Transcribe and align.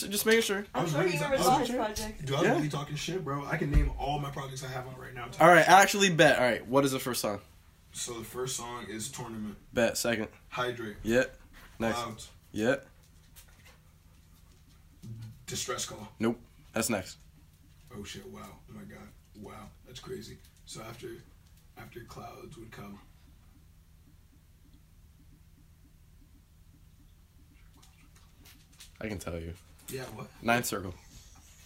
just 0.00 0.10
just 0.12 0.26
making 0.26 0.42
sure. 0.42 0.64
I 0.74 0.78
I'm 0.78 0.84
was 0.84 0.92
sure 0.92 1.00
really 1.02 1.12
he 1.16 1.18
I 1.18 1.22
remembers 1.24 1.38
was 1.46 1.48
all 1.48 1.58
his 1.58 1.70
projects. 1.70 2.20
Dude, 2.22 2.30
I 2.30 2.38
was 2.40 2.42
Yeah. 2.48 2.54
really 2.56 2.68
talking 2.68 2.96
shit, 2.96 3.24
bro. 3.24 3.44
I 3.46 3.56
can 3.56 3.70
name 3.70 3.90
all 3.98 4.18
my 4.18 4.30
projects 4.30 4.64
I 4.64 4.68
have 4.68 4.86
out 4.86 4.98
right 4.98 5.14
now. 5.14 5.28
All 5.40 5.48
right, 5.48 5.66
actually 5.68 6.10
bet. 6.10 6.38
All 6.38 6.44
right, 6.44 6.66
what 6.66 6.84
is 6.84 6.92
the 6.92 6.98
first 6.98 7.20
song? 7.20 7.40
So 7.92 8.12
the 8.18 8.24
first 8.24 8.56
song 8.56 8.86
is 8.88 9.08
Tournament. 9.08 9.56
Bet. 9.72 9.96
Second. 9.96 10.28
Hydrate. 10.50 10.96
Yep. 11.02 11.36
Next. 11.78 11.96
Clouds. 11.98 12.28
Yeah. 12.52 12.76
Distress 15.46 15.86
Call. 15.86 16.08
Nope. 16.18 16.38
That's 16.72 16.90
next. 16.90 17.16
Oh 17.96 18.04
shit! 18.04 18.26
Wow! 18.26 18.40
Oh 18.70 18.74
my 18.74 18.82
god! 18.82 19.08
Wow! 19.40 19.68
That's 19.86 20.00
crazy. 20.00 20.36
So 20.66 20.82
after, 20.82 21.08
after 21.78 22.00
Clouds 22.00 22.58
would 22.58 22.70
come. 22.70 22.98
I 29.00 29.08
can 29.08 29.18
tell 29.18 29.38
you. 29.38 29.52
Yeah. 29.88 30.02
What? 30.14 30.26
Ninth 30.42 30.66
Circle. 30.66 30.94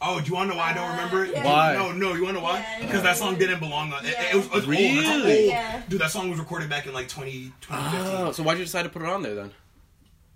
Oh, 0.03 0.19
do 0.19 0.27
you 0.29 0.35
want 0.35 0.49
to 0.51 0.55
know 0.55 0.59
why 0.63 0.71
I 0.71 0.75
don't 0.75 0.91
remember 0.93 1.25
it? 1.25 1.31
Uh, 1.31 1.39
yeah. 1.39 1.45
Why? 1.45 1.75
No, 1.75 1.93
no. 1.93 2.15
You 2.15 2.23
want 2.25 2.37
to 2.37 2.41
know 2.41 2.47
why? 2.47 2.59
Yeah, 2.61 2.87
Because 2.87 3.03
that 3.03 3.17
song 3.19 3.37
didn't 3.37 3.61
belong 3.61 3.93
on. 3.93 4.05
It, 4.05 4.13
Yeah. 4.13 4.31
it 4.31 4.35
was, 4.37 4.47
it 4.47 4.53
was 4.53 4.65
old. 4.65 4.71
That's 4.71 5.09
Really? 5.09 5.39
old. 5.43 5.49
Yeah. 5.51 5.83
Dude, 5.91 6.01
that 6.01 6.11
song 6.11 6.31
was 6.31 6.39
recorded 6.39 6.71
back 6.71 6.87
in 6.87 6.95
like 6.95 7.09
20, 7.09 7.53
2015. 7.61 8.17
Oh, 8.27 8.33
so 8.33 8.43
why'd 8.43 8.57
you 8.59 8.65
decide 8.65 8.85
to 8.85 8.89
put 8.89 9.03
it 9.03 9.09
on 9.09 9.23
there 9.23 9.35
then? 9.35 9.51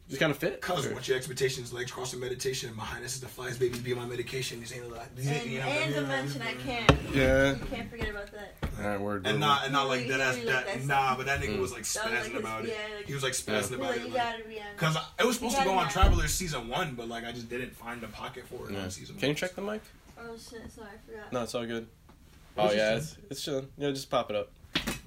Just 0.08 0.20
kind 0.20 0.30
of 0.30 0.36
fit. 0.36 0.60
Cause 0.60 0.84
Or- 0.86 0.92
what's 0.94 1.08
your 1.08 1.16
expectations? 1.16 1.72
Legs 1.72 1.90
crossing 1.90 2.20
meditation. 2.20 2.74
My 2.76 2.84
highness 2.84 3.14
is 3.14 3.20
the 3.22 3.26
flies, 3.26 3.56
baby. 3.56 3.78
Be 3.78 3.92
on 3.94 4.00
my 4.00 4.04
medication. 4.06 4.60
These 4.60 4.74
ain't 4.74 4.92
like. 4.92 5.14
These 5.16 5.28
ain't, 5.28 5.42
And, 5.44 5.50
you 5.50 5.58
know, 5.60 5.64
and 5.64 5.90
you 5.90 5.96
know, 5.96 6.02
Dimension, 6.02 6.42
I 6.42 6.52
can't. 6.54 6.92
Yeah. 7.14 7.50
You 7.52 7.64
can't 7.70 7.90
forget 7.90 8.10
about 8.10 8.30
that. 8.32 8.54
All 8.82 8.86
right, 8.86 9.00
word. 9.00 9.26
And 9.26 9.40
not 9.40 9.64
and 9.64 9.72
not 9.72 9.88
like 9.88 10.02
He 10.02 10.08
that. 10.10 10.20
Ass, 10.20 10.34
really 10.36 10.46
that 10.52 10.66
that 10.66 10.84
nah, 10.84 11.16
but 11.16 11.24
that 11.24 11.40
nigga 11.40 11.56
Mm. 11.56 11.60
was 11.60 11.72
like 11.72 11.84
That 11.84 12.04
was 12.04 12.12
like 12.12 12.22
spazzing 12.22 12.30
his- 12.32 12.40
about 12.40 12.64
it. 12.64 12.68
yeah, 12.68 12.96
like- 12.96 13.06
he 13.06 13.14
was 13.14 13.22
like 13.22 13.32
spazzing 13.32 13.56
He's 13.62 13.70
about 13.72 13.80
like, 13.90 13.96
it. 13.96 14.00
you 14.08 14.14
Like, 14.14 14.22
gotta 14.22 14.44
be. 14.44 14.60
Cause 14.76 14.96
it 15.18 15.24
was 15.26 15.36
supposed 15.36 15.56
to 15.56 15.64
go 15.64 15.72
on 15.72 15.84
know. 15.86 15.90
Travelers 15.90 16.34
season 16.34 16.68
one, 16.68 16.94
but 16.96 17.08
like 17.08 17.24
I 17.24 17.32
just 17.32 17.48
didn't 17.48 17.74
find 17.74 18.02
a 18.04 18.08
pocket 18.08 18.44
for 18.46 18.68
it 18.68 18.74
Yeah. 18.74 18.82
on 18.82 18.90
season 18.90 19.16
Can 19.16 19.30
you 19.30 19.34
check 19.34 19.54
the 19.54 19.62
mic? 19.62 19.80
Oh 20.20 20.34
shit, 20.36 20.70
sorry, 20.70 20.88
I 20.88 21.10
forgot. 21.10 21.32
No, 21.32 21.42
it's 21.44 21.54
all 21.54 21.64
good. 21.66 21.86
It's 21.86 22.58
Oh 22.58 22.72
yeah, 22.72 22.96
it's 22.96 23.16
it's 23.30 23.42
chilling. 23.42 23.68
Yeah, 23.78 23.90
just 23.90 24.10
pop 24.10 24.28
it 24.28 24.36
up. 24.36 24.50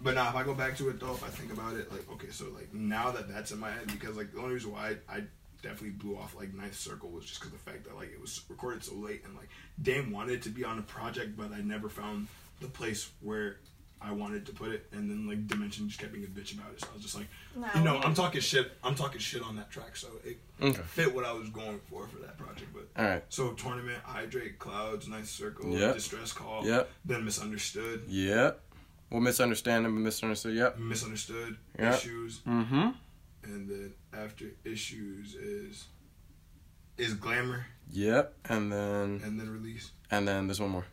But 0.04 0.16
now, 0.16 0.30
if 0.30 0.36
I 0.36 0.44
go 0.44 0.54
back 0.54 0.78
to 0.78 0.90
it 0.90 1.00
though, 1.00 1.14
if 1.14 1.24
I 1.24 1.28
think 1.30 1.52
about 1.52 1.76
it, 1.76 1.92
like 1.92 2.10
okay, 2.14 2.30
so 2.30 2.46
like 2.56 2.74
now 2.74 3.12
that 3.12 3.28
that's 3.28 3.52
in 3.52 3.60
my 3.60 3.72
head, 3.72 3.88
because 3.88 4.16
like 4.18 4.32
the 4.34 4.40
only 4.40 4.54
reason 4.54 4.72
why 4.72 4.96
I, 5.10 5.16
I 5.18 5.24
definitely 5.64 5.90
blew 5.92 6.16
off 6.18 6.36
like 6.36 6.54
Ninth 6.54 6.78
Circle 6.78 7.10
was 7.10 7.26
just 7.26 7.40
because 7.40 7.52
the 7.52 7.60
fact 7.60 7.84
that 7.86 7.96
like 7.96 8.12
it 8.12 8.22
was 8.22 8.42
recorded 8.50 8.84
so 8.84 8.94
late 8.96 9.24
and 9.26 9.36
like 9.36 9.50
Dame 9.82 10.12
wanted 10.12 10.44
to 10.44 10.50
be 10.50 10.64
on 10.64 10.78
a 10.80 10.84
project, 10.84 11.36
but 11.36 11.52
I 11.52 11.62
never 11.62 11.90
found 11.90 12.28
the 12.62 12.68
place 12.68 13.10
where 13.22 13.58
I 14.00 14.12
wanted 14.12 14.46
to 14.46 14.52
put 14.52 14.70
it, 14.70 14.86
and 14.92 15.10
then 15.10 15.28
like 15.28 15.48
Dimension 15.48 15.88
just 15.88 16.00
kept 16.00 16.14
being 16.14 16.26
a 16.26 16.28
bitch 16.28 16.54
about 16.54 16.72
it. 16.74 16.82
So 16.82 16.88
I 16.92 16.94
was 16.94 17.02
just 17.02 17.16
like, 17.16 17.28
Nah, 17.56 17.68
you 17.76 17.84
know, 17.84 17.98
I'm 17.98 18.14
talking 18.14 18.40
shit. 18.42 18.72
I'm 18.84 18.94
talking 18.94 19.20
shit 19.20 19.42
on 19.42 19.56
that 19.56 19.72
track, 19.72 19.96
so 19.96 20.10
it 20.24 20.38
Okay. 20.62 20.82
fit 20.84 21.14
what 21.16 21.26
I 21.26 21.34
was 21.34 21.50
going 21.50 21.80
for 21.90 22.08
for 22.08 22.18
that 22.20 22.38
project. 22.38 22.68
But 22.74 22.88
All 23.02 23.10
right. 23.10 23.24
so 23.30 23.54
tournament, 23.54 23.98
hydrate, 24.04 24.60
clouds, 24.60 25.08
Ninth 25.08 25.28
Circle, 25.30 25.72
Yep. 25.76 25.96
distress 25.96 26.32
call, 26.34 26.66
Yep. 26.68 26.88
then 27.06 27.26
misunderstood, 27.26 28.04
Yep. 28.08 28.62
Well, 29.10 29.22
misunderstanding, 29.22 29.94
but 29.94 30.02
misunderstood. 30.02 30.56
Yep. 30.56 30.80
misunderstood, 30.80 31.58
Yep. 31.80 31.94
issues. 31.94 32.40
Mm-hmm. 32.48 32.90
and 33.44 33.70
then 33.70 33.94
after 34.14 34.46
issues 34.66 35.36
is 35.36 35.86
is 36.98 37.14
glamour 37.14 37.66
Yep. 37.92 38.34
And 38.50 38.72
then 38.72 39.22
and 39.24 39.40
then 39.40 39.50
release 39.50 39.92
and 40.12 40.28
then 40.28 40.48
there's 40.48 40.60
one 40.60 40.72
more. 40.72 40.86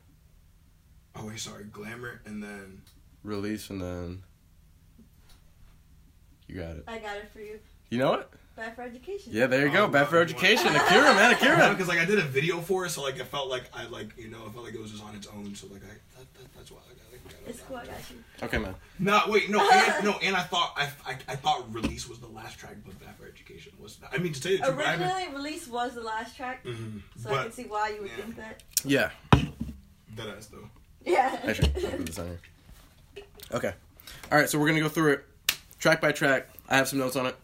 oh 1.16 1.26
wait 1.26 1.40
sorry 1.40 1.64
glamour 1.64 2.20
and 2.26 2.42
then 2.42 2.82
Release 3.24 3.70
and 3.70 3.80
then 3.82 4.22
you 6.46 6.56
got 6.60 6.76
it. 6.76 6.84
I 6.86 6.98
got 6.98 7.16
it 7.16 7.30
for 7.32 7.40
you. 7.40 7.58
You 7.90 7.98
know 7.98 8.14
it? 8.14 8.28
Bad 8.56 8.76
for 8.76 8.82
education. 8.82 9.32
Yeah, 9.34 9.46
there 9.46 9.66
you 9.66 9.72
go. 9.72 9.84
Oh, 9.84 9.88
Bad 9.88 10.06
for 10.08 10.16
wow. 10.16 10.22
education. 10.22 10.68
Akira, 10.76 11.14
man, 11.14 11.32
Akira. 11.34 11.70
because 11.70 11.88
like 11.88 11.98
I 11.98 12.04
did 12.04 12.18
a 12.20 12.22
video 12.22 12.60
for 12.60 12.86
it 12.86 12.90
so 12.90 13.02
like 13.02 13.20
I 13.20 13.24
felt 13.24 13.48
like 13.48 13.64
I 13.74 13.84
like 13.86 14.16
you 14.16 14.28
know 14.28 14.38
I 14.46 14.50
felt 14.52 14.64
like 14.64 14.74
it 14.74 14.80
was 14.80 14.92
just 14.92 15.02
on 15.02 15.14
its 15.16 15.26
own 15.26 15.54
so 15.54 15.66
like 15.68 15.82
I 15.82 15.88
that, 16.18 16.34
that, 16.34 16.54
that's 16.54 16.70
why 16.70 16.78
I 16.88 16.94
got 16.94 17.10
like, 17.10 17.24
got 17.24 17.32
it. 17.32 17.50
It's 17.50 17.60
cool, 17.62 17.76
I 17.78 17.84
got 17.86 17.96
you. 18.10 18.16
Okay, 18.44 18.58
man. 18.58 18.74
no 19.00 19.22
wait 19.26 19.50
no 19.50 19.58
and, 19.68 20.04
no 20.04 20.12
and 20.22 20.36
I 20.36 20.42
thought 20.42 20.72
I, 20.76 20.84
I, 21.04 21.16
I 21.28 21.34
thought 21.36 21.72
release 21.74 22.08
was 22.08 22.20
the 22.20 22.28
last 22.28 22.56
track 22.58 22.76
but 22.86 22.96
bad 23.00 23.16
for 23.16 23.26
education 23.26 23.72
was 23.80 23.98
I 24.12 24.18
mean 24.18 24.32
to 24.32 24.40
tell 24.40 24.52
you 24.52 24.58
the 24.58 24.64
truth 24.66 24.78
I 24.86 24.94
Originally, 24.94 25.34
release 25.34 25.66
was 25.66 25.94
the 25.94 26.02
last 26.02 26.36
track, 26.36 26.64
Mhm. 26.64 27.00
so 27.20 27.34
I 27.34 27.42
can 27.44 27.52
see 27.52 27.64
why 27.64 27.88
you 27.88 28.02
would 28.02 28.10
yeah. 28.10 28.16
think 28.24 28.36
that. 28.36 28.62
Yeah. 28.84 29.10
that 30.14 30.28
ass 30.28 30.46
though 30.46 30.68
Yeah. 31.04 31.40
Actually, 31.44 31.72
I'll 31.84 31.90
put 31.96 32.06
this 32.06 32.18
on 32.20 32.26
here. 32.26 33.24
Okay. 33.52 33.72
All 34.30 34.38
right, 34.38 34.48
so 34.48 34.58
we're 34.60 34.68
gonna 34.68 34.80
go 34.80 34.88
through 34.88 35.14
it 35.14 35.24
track 35.80 36.00
by 36.00 36.12
track. 36.12 36.48
I 36.68 36.76
have 36.76 36.88
some 36.88 37.00
notes 37.00 37.16
on 37.16 37.26
it. 37.26 37.36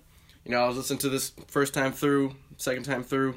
You 0.50 0.56
know, 0.56 0.64
I 0.64 0.66
was 0.66 0.78
listening 0.78 0.98
to 0.98 1.08
this 1.08 1.30
first 1.46 1.74
time 1.74 1.92
through, 1.92 2.34
second 2.56 2.82
time 2.82 3.04
through. 3.04 3.36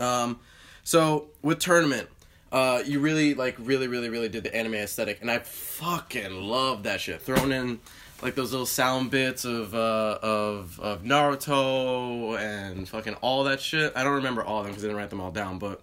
Um, 0.00 0.40
so 0.82 1.26
with 1.42 1.58
tournament, 1.58 2.08
uh, 2.50 2.82
you 2.82 3.00
really 3.00 3.34
like 3.34 3.56
really 3.58 3.88
really 3.88 4.08
really 4.08 4.30
did 4.30 4.42
the 4.42 4.56
anime 4.56 4.72
aesthetic, 4.76 5.20
and 5.20 5.30
I 5.30 5.40
fucking 5.40 6.32
love 6.32 6.84
that 6.84 7.02
shit. 7.02 7.20
Thrown 7.20 7.52
in 7.52 7.78
like 8.22 8.36
those 8.36 8.52
little 8.52 8.64
sound 8.64 9.10
bits 9.10 9.44
of 9.44 9.74
uh, 9.74 10.18
of 10.22 10.80
of 10.80 11.02
Naruto 11.02 12.38
and 12.38 12.88
fucking 12.88 13.16
all 13.16 13.44
that 13.44 13.60
shit. 13.60 13.92
I 13.94 14.02
don't 14.02 14.14
remember 14.14 14.42
all 14.42 14.60
of 14.60 14.64
them 14.64 14.72
because 14.72 14.84
I 14.84 14.86
didn't 14.86 14.96
write 14.96 15.10
them 15.10 15.20
all 15.20 15.30
down, 15.30 15.58
but 15.58 15.82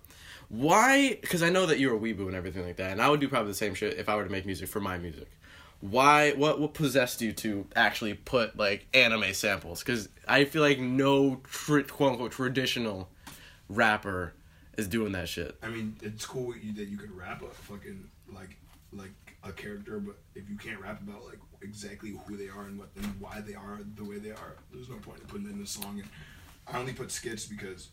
why? 0.49 1.19
Because 1.21 1.43
I 1.43 1.51
know 1.51 1.67
that 1.67 1.77
you're 1.77 1.95
a 1.95 1.99
weeboo 1.99 2.25
and 2.25 2.33
everything 2.33 2.65
like 2.65 2.77
that, 2.77 2.93
and 2.93 2.99
I 2.99 3.09
would 3.09 3.19
do 3.19 3.27
probably 3.27 3.51
the 3.51 3.55
same 3.55 3.75
shit 3.75 3.99
if 3.99 4.09
I 4.09 4.15
were 4.15 4.23
to 4.23 4.31
make 4.31 4.47
music 4.47 4.69
for 4.69 4.79
my 4.79 4.97
music. 4.97 5.27
Why? 5.81 6.31
What? 6.31 6.59
What 6.59 6.73
possessed 6.73 7.21
you 7.21 7.33
to 7.33 7.65
actually 7.75 8.13
put 8.13 8.57
like 8.57 8.87
anime 8.93 9.33
samples? 9.33 9.79
Because 9.83 10.09
I 10.27 10.45
feel 10.45 10.61
like 10.61 10.79
no 10.79 11.41
tr- 11.43 11.81
quote 11.81 12.13
unquote 12.13 12.31
traditional 12.31 13.09
rapper 13.69 14.33
is 14.77 14.87
doing 14.87 15.11
that 15.13 15.27
shit. 15.27 15.55
I 15.63 15.69
mean, 15.69 15.95
it's 16.01 16.25
cool 16.25 16.55
you, 16.55 16.73
that 16.73 16.87
you 16.87 16.97
could 16.97 17.11
rap 17.11 17.41
a 17.41 17.47
fucking 17.49 18.07
like 18.31 18.55
like 18.93 19.11
a 19.43 19.51
character, 19.51 19.99
but 19.99 20.17
if 20.35 20.49
you 20.49 20.55
can't 20.57 20.79
rap 20.79 21.01
about 21.01 21.25
like 21.25 21.39
exactly 21.61 22.13
who 22.25 22.37
they 22.37 22.47
are 22.47 22.63
and 22.65 22.77
what 22.77 22.89
and 22.95 23.05
why 23.19 23.41
they 23.41 23.55
are 23.55 23.79
the 23.95 24.03
way 24.03 24.17
they 24.19 24.31
are, 24.31 24.55
there's 24.73 24.89
no 24.89 24.97
point 24.97 25.19
in 25.21 25.25
putting 25.27 25.47
it 25.47 25.53
in 25.53 25.61
a 25.61 25.67
song. 25.67 25.99
And 25.99 26.09
I 26.67 26.79
only 26.79 26.93
put 26.93 27.11
skits 27.11 27.45
because 27.45 27.89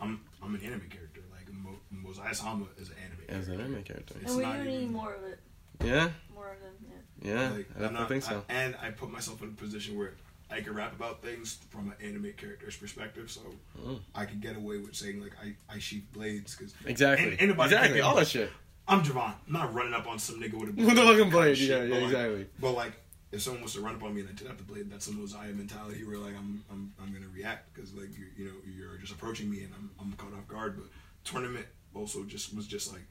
I'm 0.00 0.20
I'm 0.42 0.54
an 0.54 0.60
anime 0.62 0.88
character. 0.90 1.22
Like 1.32 1.50
Mo- 1.52 1.80
Mosiah 1.90 2.34
Sama 2.34 2.66
is 2.78 2.90
an 2.90 2.96
anime. 3.04 3.40
As 3.40 3.48
an 3.48 3.56
character. 3.56 3.72
anime 3.72 3.84
character. 3.84 4.14
It's 4.20 4.30
and 4.30 4.36
we 4.38 4.44
not 4.44 4.58
do 4.58 4.64
need 4.64 4.74
even- 4.82 4.92
more 4.92 5.14
of 5.14 5.24
it. 5.24 5.40
Yeah, 5.82 6.10
More 6.34 6.50
of 6.52 6.60
them, 6.60 6.74
yeah. 6.82 6.96
Yeah. 7.22 7.50
Like, 7.50 7.50
I 7.50 7.50
I'm 7.50 7.64
definitely 7.80 7.92
not- 7.98 8.08
think 8.08 8.22
so. 8.24 8.44
I- 8.48 8.52
and 8.52 8.76
I 8.82 8.90
put 8.90 9.10
myself 9.10 9.42
in 9.42 9.48
a 9.48 9.52
position 9.52 9.98
where 9.98 10.14
I 10.50 10.60
could 10.62 10.74
rap 10.74 10.92
about 10.94 11.22
things 11.22 11.58
from 11.70 11.88
an 11.92 11.94
anime 12.04 12.32
character's 12.36 12.76
perspective, 12.76 13.30
so 13.30 13.40
Mm. 13.78 14.00
I 14.14 14.24
could 14.24 14.40
get 14.40 14.56
away 14.56 14.78
with 14.78 14.94
saying 14.96 15.20
like 15.22 15.32
I 15.42 15.54
I 15.72 15.78
sheath 15.78 16.06
blades 16.12 16.56
because 16.56 16.74
Exactly. 16.84 17.36
Ain't 17.38 17.48
nobody 17.50 17.74
exactly. 17.74 18.00
All 18.00 18.16
that 18.16 18.26
shit. 18.28 18.50
I'm 18.88 19.02
Javon. 19.04 19.34
I'm 19.46 19.52
not 19.52 19.72
running 19.72 19.94
up 19.94 20.08
on 20.08 20.18
some 20.18 20.40
nigga 20.40 20.54
with 20.54 20.70
a 20.70 20.72
With 20.84 20.98
a 20.98 21.02
fucking 21.04 21.30
blade. 21.30 21.56
Shit, 21.56 21.68
Yeah, 21.68 21.82
yeah, 21.84 21.88
but, 21.90 21.94
like, 22.02 22.04
exactly. 22.12 22.46
But 22.58 22.72
like, 22.72 22.92
if 23.30 23.40
someone 23.42 23.62
was 23.62 23.74
to 23.74 23.80
run 23.80 23.94
up 23.94 24.02
on 24.02 24.12
me 24.12 24.22
and 24.22 24.28
I 24.30 24.32
did 24.32 24.48
have 24.48 24.56
the 24.56 24.64
blade, 24.64 24.90
that's 24.90 25.06
a 25.06 25.12
Mosiah 25.12 25.52
mentality 25.52 26.02
where 26.02 26.18
like 26.18 26.34
I'm 26.36 26.64
I'm, 26.68 26.92
I'm 27.00 27.12
gonna 27.12 27.28
react 27.32 27.72
because 27.72 27.94
like 27.94 28.08
you 28.18 28.26
you 28.36 28.44
know 28.46 28.54
you're 28.76 28.96
just 28.96 29.12
approaching 29.12 29.48
me 29.48 29.62
and 29.62 29.72
I'm 29.74 29.90
I'm 30.00 30.12
caught 30.14 30.32
off 30.32 30.48
guard. 30.48 30.76
But 30.76 30.86
tournament 31.22 31.66
also 31.94 32.24
just 32.24 32.52
was 32.56 32.66
just 32.66 32.90
like 32.92 33.02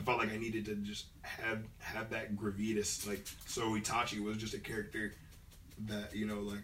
I 0.00 0.02
felt 0.02 0.18
like 0.18 0.32
I 0.32 0.38
needed 0.38 0.64
to 0.66 0.74
just 0.76 1.06
have 1.22 1.58
have 1.78 2.10
that 2.10 2.34
gravitas 2.36 3.06
like 3.06 3.26
so 3.46 3.62
Itachi 3.74 4.20
was 4.22 4.38
just 4.38 4.54
a 4.54 4.58
character 4.58 5.14
that 5.86 6.14
you 6.16 6.26
know 6.26 6.40
like. 6.40 6.60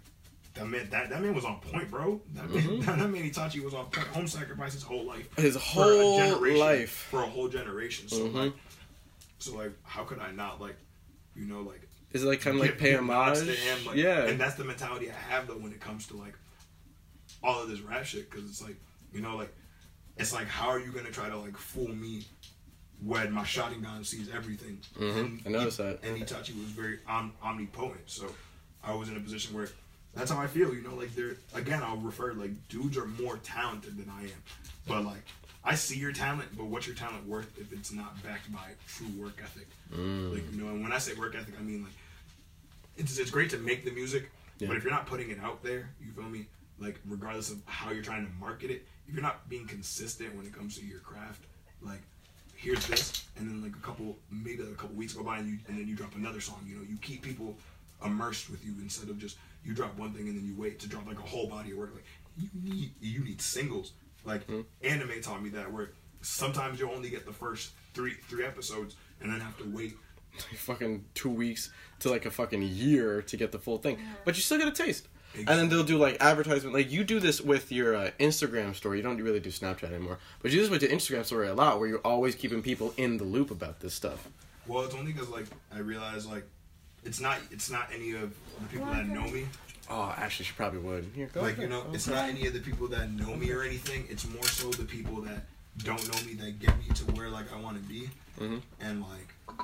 That 0.54 0.66
man, 0.68 0.88
that, 0.88 1.10
that 1.10 1.20
man 1.20 1.34
was 1.34 1.44
on 1.44 1.60
point, 1.60 1.90
bro. 1.90 2.18
That 2.32 2.48
man, 2.48 2.62
Mm-hmm. 2.62 2.80
that, 2.98 3.10
man 3.10 3.30
Itachi 3.30 3.62
was 3.62 3.74
on 3.74 3.84
point. 3.90 4.06
Home 4.06 4.26
sacrificed 4.26 4.72
his 4.72 4.82
whole 4.84 5.04
life 5.04 5.28
His 5.36 5.54
for 5.54 5.60
a 5.60 5.62
whole 5.98 6.16
generation- 6.18 6.58
life. 6.58 6.90
for 7.10 7.22
a 7.24 7.26
whole 7.26 7.48
generation. 7.48 8.08
So 8.08 8.26
Mhm. 8.28 8.34
like, 8.34 8.52
so 9.38 9.54
like, 9.54 9.72
how 9.82 10.04
could 10.04 10.18
I 10.18 10.30
not 10.30 10.58
like, 10.58 10.76
you 11.34 11.44
know, 11.44 11.60
like 11.60 11.86
Is 12.14 12.24
it 12.24 12.26
like 12.26 12.40
kind 12.40 12.56
of 12.56 12.62
like 12.62 12.78
pay 12.78 12.96
homage? 12.96 13.40
to 13.40 13.44
him? 13.52 13.84
Like, 13.84 13.96
yeah. 13.96 14.22
and 14.24 14.40
that's 14.40 14.54
the 14.54 14.64
mentality 14.64 15.10
I 15.10 15.30
have 15.30 15.46
though 15.46 15.58
when 15.58 15.72
it 15.72 15.80
comes 15.80 16.06
to 16.06 16.16
like 16.16 16.32
all 17.42 17.62
of 17.62 17.68
this 17.68 17.80
rap 17.82 18.06
shit 18.06 18.30
because 18.30 18.48
it's 18.48 18.62
like, 18.62 18.76
you 19.12 19.20
know, 19.20 19.36
like 19.36 19.54
it's 20.16 20.32
like 20.32 20.46
how 20.48 20.68
are 20.68 20.80
you 20.80 20.90
gonna 20.90 21.10
try 21.10 21.28
to 21.28 21.36
like 21.38 21.58
fool 21.58 21.88
me 21.88 22.24
when 23.02 23.32
my 23.32 23.42
Sharingan 23.42 24.04
sees 24.04 24.28
everything? 24.30 24.80
Mhm. 24.98 25.44
And 25.46 25.56
I 25.56 25.58
noticed 25.58 25.76
he- 25.78 25.82
that. 25.84 26.02
And 26.02 26.16
Itachi 26.22 26.54
was 26.58 26.70
very 26.72 26.98
om- 27.06 27.32
omnipotent, 27.42 28.08
so 28.10 28.34
I 28.82 28.94
was 28.94 29.08
in 29.08 29.16
a 29.16 29.20
position 29.20 29.54
where. 29.54 29.68
That's 30.14 30.30
how 30.30 30.38
I 30.40 30.46
feel, 30.46 30.72
you 30.74 30.80
know. 30.80 30.94
Like 30.94 31.14
they're 31.14 31.36
again, 31.52 31.82
I'll 31.82 31.98
refer 31.98 32.32
like 32.32 32.68
dudes 32.70 32.96
are 32.96 33.04
more 33.04 33.36
talented 33.36 33.98
than 33.98 34.08
I 34.08 34.22
am, 34.22 34.42
but 34.88 35.04
like 35.04 35.22
I 35.62 35.74
see 35.74 35.98
your 35.98 36.12
talent, 36.12 36.56
but 36.56 36.64
what's 36.68 36.86
your 36.86 36.96
talent 36.96 37.26
worth 37.26 37.58
if 37.58 37.70
it's 37.70 37.92
not 37.92 38.22
backed 38.22 38.50
by 38.50 38.70
true 38.88 39.08
work 39.18 39.38
ethic? 39.42 39.68
Mm. 39.94 40.32
Like 40.32 40.50
you 40.50 40.62
know, 40.62 40.68
and 40.70 40.82
when 40.82 40.90
I 40.90 40.96
say 40.96 41.12
work 41.12 41.34
ethic, 41.34 41.52
I 41.60 41.62
mean 41.62 41.82
like 41.82 41.92
it's 42.96 43.18
it's 43.18 43.30
great 43.30 43.50
to 43.50 43.58
make 43.58 43.84
the 43.84 43.90
music, 43.90 44.30
Yeah. 44.58 44.68
but 44.68 44.78
if 44.78 44.84
you're 44.84 44.92
not 44.92 45.04
putting 45.06 45.30
it 45.30 45.38
out 45.40 45.62
there, 45.62 45.90
you 46.00 46.12
feel 46.12 46.24
me? 46.30 46.46
Like 46.78 46.98
regardless 47.06 47.50
of 47.50 47.58
how 47.66 47.90
you're 47.90 48.02
trying 48.02 48.24
to 48.26 48.32
market 48.40 48.70
it, 48.70 48.86
if 49.06 49.12
you're 49.12 49.22
not 49.22 49.46
being 49.50 49.66
consistent 49.66 50.34
when 50.34 50.46
it 50.46 50.54
comes 50.54 50.78
to 50.78 50.86
your 50.86 51.00
craft, 51.00 51.42
like 51.82 52.00
here's 52.56 52.86
this, 52.86 53.24
and 53.36 53.48
then 53.48 53.62
like 53.62 53.76
a 53.76 53.86
couple, 53.86 54.16
maybe 54.30 54.62
like 54.62 54.72
a 54.72 54.76
couple 54.76 54.96
weeks 54.96 55.12
go 55.12 55.22
by, 55.22 55.38
and 55.38 55.48
you 55.48 55.58
and 55.68 55.78
then 55.78 55.86
you 55.86 55.94
drop 55.94 56.14
another 56.14 56.40
song. 56.40 56.60
You 56.66 56.76
know, 56.76 56.82
you 56.88 56.96
keep 56.98 57.22
people 57.22 57.56
immersed 58.04 58.50
with 58.50 58.64
you 58.64 58.74
instead 58.80 59.08
of 59.08 59.18
just 59.18 59.36
you 59.64 59.74
drop 59.74 59.96
one 59.98 60.12
thing 60.12 60.28
and 60.28 60.36
then 60.36 60.46
you 60.46 60.54
wait 60.56 60.78
to 60.80 60.88
drop 60.88 61.06
like 61.06 61.18
a 61.18 61.22
whole 61.22 61.48
body 61.48 61.72
of 61.72 61.78
work. 61.78 61.92
Like 61.94 62.04
you 62.38 62.48
need 62.62 62.92
you 63.00 63.24
need 63.24 63.40
singles. 63.40 63.92
Like 64.24 64.44
hmm. 64.46 64.62
anime 64.82 65.20
taught 65.22 65.42
me 65.42 65.50
that 65.50 65.70
where 65.70 65.90
sometimes 66.22 66.80
you 66.80 66.90
only 66.90 67.10
get 67.10 67.26
the 67.26 67.32
first 67.32 67.72
three 67.94 68.14
three 68.28 68.44
episodes 68.44 68.96
and 69.20 69.32
then 69.32 69.40
have 69.40 69.56
to 69.58 69.64
wait. 69.64 69.96
like 70.34 70.42
fucking 70.58 71.04
two 71.14 71.30
weeks 71.30 71.70
to 72.00 72.10
like 72.10 72.26
a 72.26 72.30
fucking 72.30 72.62
year 72.62 73.22
to 73.22 73.36
get 73.36 73.52
the 73.52 73.58
full 73.58 73.78
thing. 73.78 73.98
But 74.24 74.36
you 74.36 74.42
still 74.42 74.58
get 74.58 74.68
a 74.68 74.72
taste. 74.72 75.08
And 75.38 75.48
then 75.48 75.68
they'll 75.68 75.84
do 75.84 75.98
like 75.98 76.16
advertisement. 76.20 76.74
Like 76.74 76.90
you 76.90 77.04
do 77.04 77.20
this 77.20 77.40
with 77.40 77.70
your 77.70 77.94
uh, 77.96 78.10
Instagram 78.18 78.74
story. 78.74 78.98
You 78.98 79.02
don't 79.02 79.20
really 79.20 79.40
do 79.40 79.50
Snapchat 79.50 79.84
anymore, 79.92 80.18
but 80.40 80.50
you 80.50 80.58
do 80.58 80.62
this 80.62 80.70
with 80.70 80.82
your 80.82 80.90
Instagram 80.90 81.24
story 81.24 81.48
a 81.48 81.54
lot, 81.54 81.78
where 81.78 81.88
you're 81.88 81.98
always 82.00 82.34
keeping 82.34 82.62
people 82.62 82.94
in 82.96 83.16
the 83.18 83.24
loop 83.24 83.50
about 83.50 83.80
this 83.80 83.94
stuff. 83.94 84.28
Well, 84.66 84.84
it's 84.84 84.94
only 84.94 85.12
because 85.12 85.28
like 85.28 85.46
I 85.74 85.78
realized 85.78 86.28
like 86.30 86.44
it's 87.04 87.20
not 87.20 87.38
it's 87.50 87.70
not 87.70 87.88
any 87.94 88.12
of 88.12 88.34
the 88.60 88.66
people 88.70 88.86
that 88.86 89.06
know 89.06 89.26
me. 89.28 89.46
Oh, 89.88 90.12
actually, 90.16 90.46
she 90.46 90.52
probably 90.54 90.80
would. 90.80 91.10
Here, 91.14 91.30
go. 91.32 91.42
Like 91.42 91.58
you 91.58 91.68
know, 91.68 91.84
it's 91.92 92.08
not 92.08 92.28
any 92.28 92.46
of 92.46 92.52
the 92.52 92.60
people 92.60 92.88
that 92.88 93.12
know 93.12 93.36
me 93.36 93.52
or 93.52 93.62
anything. 93.62 94.04
It's 94.10 94.28
more 94.28 94.44
so 94.44 94.70
the 94.70 94.84
people 94.84 95.20
that 95.22 95.44
don't 95.84 96.02
know 96.12 96.26
me 96.26 96.34
that 96.34 96.58
get 96.58 96.76
me 96.78 96.86
to 96.94 97.04
where 97.12 97.28
like 97.28 97.52
I 97.52 97.60
want 97.60 97.76
to 97.76 97.88
be. 97.88 98.10
Mhm. 98.40 98.62
And 98.80 99.02
like, 99.02 99.58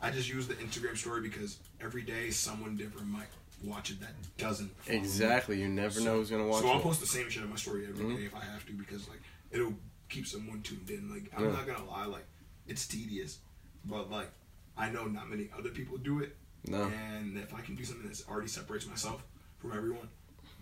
I 0.00 0.10
just 0.10 0.28
use 0.28 0.48
the 0.48 0.54
Instagram 0.54 0.96
story 0.96 1.20
because 1.20 1.58
every 1.80 2.02
day 2.02 2.30
someone 2.30 2.76
different 2.76 3.08
might 3.08 3.26
watch 3.64 3.90
it 3.90 4.00
that 4.00 4.12
doesn't. 4.36 4.70
Exactly. 4.86 5.60
You 5.60 5.68
never 5.68 6.00
know 6.00 6.16
who's 6.16 6.30
gonna 6.30 6.46
watch 6.46 6.60
it. 6.60 6.66
So 6.66 6.70
I'll 6.72 6.78
it. 6.80 6.82
post 6.82 7.00
the 7.00 7.06
same 7.06 7.28
shit 7.28 7.42
on 7.42 7.50
my 7.50 7.56
story 7.56 7.86
every 7.86 8.04
day 8.14 8.22
Mhm. 8.22 8.26
if 8.26 8.34
I 8.34 8.44
have 8.44 8.64
to 8.66 8.72
because 8.72 9.08
like 9.08 9.20
it'll 9.50 9.74
keep 10.08 10.26
someone 10.26 10.62
tuned 10.62 10.88
in. 10.90 11.10
Like 11.10 11.30
I'm 11.36 11.44
Yeah. 11.44 11.52
not 11.52 11.66
gonna 11.66 11.84
lie, 11.84 12.06
like 12.06 12.26
it's 12.66 12.86
tedious, 12.86 13.38
but 13.84 14.10
like 14.10 14.30
I 14.76 14.90
know 14.90 15.06
not 15.06 15.28
many 15.28 15.48
other 15.56 15.70
people 15.70 15.98
do 15.98 16.20
it. 16.20 16.36
No. 16.66 16.84
And 16.84 17.36
if 17.38 17.52
I 17.54 17.60
can 17.60 17.74
do 17.74 17.84
something 17.84 18.08
that 18.08 18.22
already 18.28 18.48
separates 18.48 18.86
myself 18.86 19.24
from 19.58 19.72
everyone, 19.72 20.08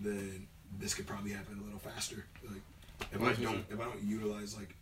then 0.01 0.47
this 0.79 0.95
could 0.95 1.07
probably 1.07 1.33
happen 1.33 1.59
a 1.59 1.63
little 1.65 1.79
faster. 1.79 2.25
Like 2.45 2.63
if 3.13 3.21
I 3.23 3.35
Mhm. 3.35 3.43
don't 3.43 3.65
if 3.71 3.79
I 3.81 3.85
don't 3.85 4.03
utilize 4.03 4.57
like 4.57 4.75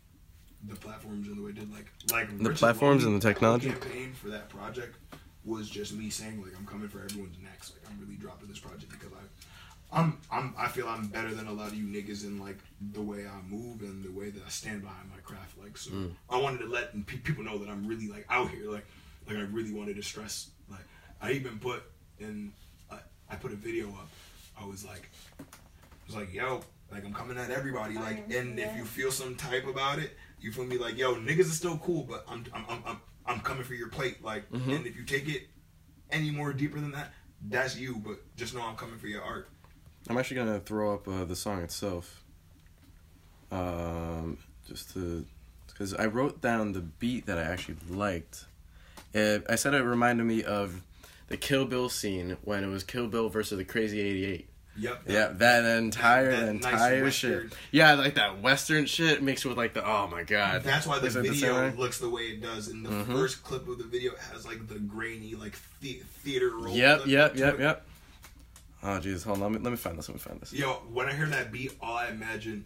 the 0.67 0.77
platforms 0.77 1.29
in 1.29 1.37
the 1.37 1.43
way 1.43 1.51
it 1.51 1.57
did 1.57 1.71
like 1.73 1.87
like 2.11 2.29
The 2.39 2.45
Richard 2.51 2.59
platforms 2.59 3.05
and 3.05 3.15
the 3.21 3.21
technology? 3.21 3.69
campaign 3.71 4.15
for 4.15 4.29
that 4.29 4.49
project 4.49 4.97
was 5.45 5.69
just 5.69 5.93
me 5.95 6.11
saying 6.11 6.43
like 6.43 6.53
I'm 6.59 6.67
coming 6.67 6.89
for 6.89 7.03
everyone's 7.03 7.37
necks. 7.43 7.73
Like 7.75 7.91
I'm 7.93 8.01
really 8.01 8.17
dropping 8.17 8.49
this 8.49 8.59
project 8.59 8.91
because 8.91 9.13
I 9.13 9.99
I'm 10.01 10.19
I'm 10.31 10.55
I 10.59 10.69
feel 10.69 10.89
I'm 10.89 11.07
better 11.09 11.35
than 11.35 11.47
a 11.47 11.53
lot 11.53 11.69
of 11.69 11.75
you 11.75 11.85
niggas 11.85 12.25
in 12.25 12.39
like 12.41 12.59
the 12.93 13.03
way 13.03 13.27
I 13.27 13.41
move 13.49 13.83
and 13.83 14.03
the 14.03 14.11
way 14.11 14.31
that 14.31 14.43
I 14.45 14.49
stand 14.49 14.83
behind 14.83 15.11
my 15.11 15.19
craft. 15.23 15.57
Like 15.63 15.77
so, 15.77 15.91
Mm. 15.91 16.13
I 16.31 16.39
wanted 16.39 16.59
to 16.59 16.67
let 16.67 16.93
pe- 17.07 17.19
people 17.19 17.45
know 17.45 17.59
that 17.59 17.69
I'm 17.69 17.87
really 17.87 18.09
like 18.09 18.27
out 18.31 18.51
here. 18.51 18.71
Like 18.71 18.87
like 19.29 19.37
I 19.37 19.43
really 19.43 19.73
wanted 19.73 19.97
to 19.97 20.03
stress. 20.03 20.49
Like 20.71 20.85
I 21.21 21.33
even 21.33 21.59
put 21.59 21.83
in 22.19 22.53
I, 22.91 22.99
I 23.31 23.37
put 23.37 23.53
a 23.53 23.57
video 23.57 23.89
up. 23.91 24.09
I 24.61 24.65
was 24.65 24.85
like 24.85 25.11
I 25.41 25.45
was 26.07 26.17
like 26.17 26.33
yo 26.33 26.63
like 26.91 27.05
I'm 27.05 27.13
coming 27.15 27.37
at 27.39 27.51
everybody. 27.51 27.95
Like 27.95 28.31
and 28.33 28.59
if 28.59 28.75
you 28.77 28.85
feel 28.85 29.11
some 29.11 29.35
type 29.37 29.67
about 29.67 29.99
it, 29.99 30.17
you 30.41 30.53
feel 30.53 30.65
me 30.65 30.79
like 30.79 30.97
yo 30.99 31.15
niggas 31.17 31.41
is 31.41 31.55
still 31.57 31.79
cool, 31.79 32.03
but 32.05 32.25
I'm 32.29 32.45
I'm 32.53 32.65
I'm 32.69 32.83
I'm, 33.35 33.39
I'm 33.41 33.45
coming 33.45 33.65
for 33.65 33.75
your 33.75 33.89
plate. 33.89 34.23
Like 34.23 34.51
Mhm. 34.51 34.77
and 34.77 34.87
if 34.87 34.97
you 34.97 35.05
take 35.05 35.29
it 35.29 35.49
any 36.11 36.31
more 36.31 36.53
deeper 36.53 36.81
than 36.81 36.93
that, 36.93 37.13
that's 37.49 37.77
you. 37.77 37.97
But 37.97 38.19
just 38.37 38.55
know 38.55 38.63
I'm 38.63 38.77
coming 38.77 38.99
for 38.99 39.07
your 39.09 39.23
art. 39.23 39.49
I'm 40.09 40.17
actually 40.19 40.37
gonna 40.37 40.61
throw 40.61 40.95
up 40.95 41.09
uh, 41.09 41.25
the 41.25 41.37
song 41.37 41.63
itself. 41.63 42.23
Um, 43.51 44.39
just 44.67 44.93
to, 44.95 45.25
because 45.69 45.95
I 45.95 46.07
wrote 46.07 46.41
down 46.41 46.73
the 46.73 46.81
beat 46.81 47.27
that 47.27 47.39
I 47.39 47.43
actually 47.43 47.77
liked. 47.89 48.47
It, 49.13 49.45
I 49.49 49.55
said 49.55 49.75
it 49.75 49.83
reminded 49.83 50.25
me 50.25 50.43
of 50.43 50.83
the 51.29 51.37
Kill 51.37 51.65
Bill 51.65 51.89
scene 51.89 52.37
when 52.43 52.65
it 52.65 52.69
was 52.69 52.83
Kill 52.83 53.07
Bill 53.07 53.29
versus 53.29 53.59
the 53.59 53.65
Crazy 53.65 54.01
Eighty 54.01 54.25
Eight. 54.25 54.49
Yep. 54.77 55.03
Yeah, 55.07 55.29
that 55.29 55.65
entire, 55.79 56.31
that 56.33 56.47
the 56.47 56.53
nice 56.55 56.65
entire 56.73 57.05
Western- 57.05 57.49
shit. 57.51 57.59
Yeah, 57.71 57.95
like 57.95 58.15
that 58.17 58.43
Western 58.43 58.87
shit 58.87 59.23
mixed 59.23 59.45
with 59.47 59.57
like 59.57 59.73
the 59.75 59.87
oh 59.87 60.09
my 60.09 60.23
god. 60.25 60.63
That's 60.65 60.87
why 60.87 60.97
the 60.99 61.05
Looks 61.05 61.15
like 61.17 61.25
the 61.25 61.31
video 61.31 61.71
looks 61.77 61.99
the 61.99 62.11
way 62.11 62.23
it 62.23 62.43
does. 62.43 62.69
In 62.69 62.83
the 62.83 62.91
Mhm. 62.91 63.07
first 63.07 63.45
clip 63.45 63.69
of 63.69 63.79
the 63.79 63.85
video, 63.85 64.13
it 64.13 64.19
has 64.33 64.45
like 64.45 64.67
the 64.69 64.79
grainy, 64.81 65.35
like 65.37 65.55
the- 65.81 66.03
theater 66.23 66.51
roll. 66.51 66.75
Yep, 66.75 67.07
yep, 67.07 67.37
yep, 67.37 67.59
yep. 67.61 67.87
Oh 68.83 68.99
jeez, 69.01 69.23
hold 69.25 69.37
on. 69.43 69.53
Let 69.53 69.53
me 69.53 69.59
let 69.65 69.71
me 69.71 69.77
find 69.77 69.97
this. 69.99 70.09
Let 70.09 70.15
me 70.17 70.21
find 70.21 70.41
this. 70.41 70.53
Yo, 70.53 70.73
when 70.93 71.09
I 71.09 71.13
hear 71.15 71.27
that 71.27 71.53
beat, 71.53 71.73
all 71.81 71.97
I 71.97 72.09
imagine 72.09 72.65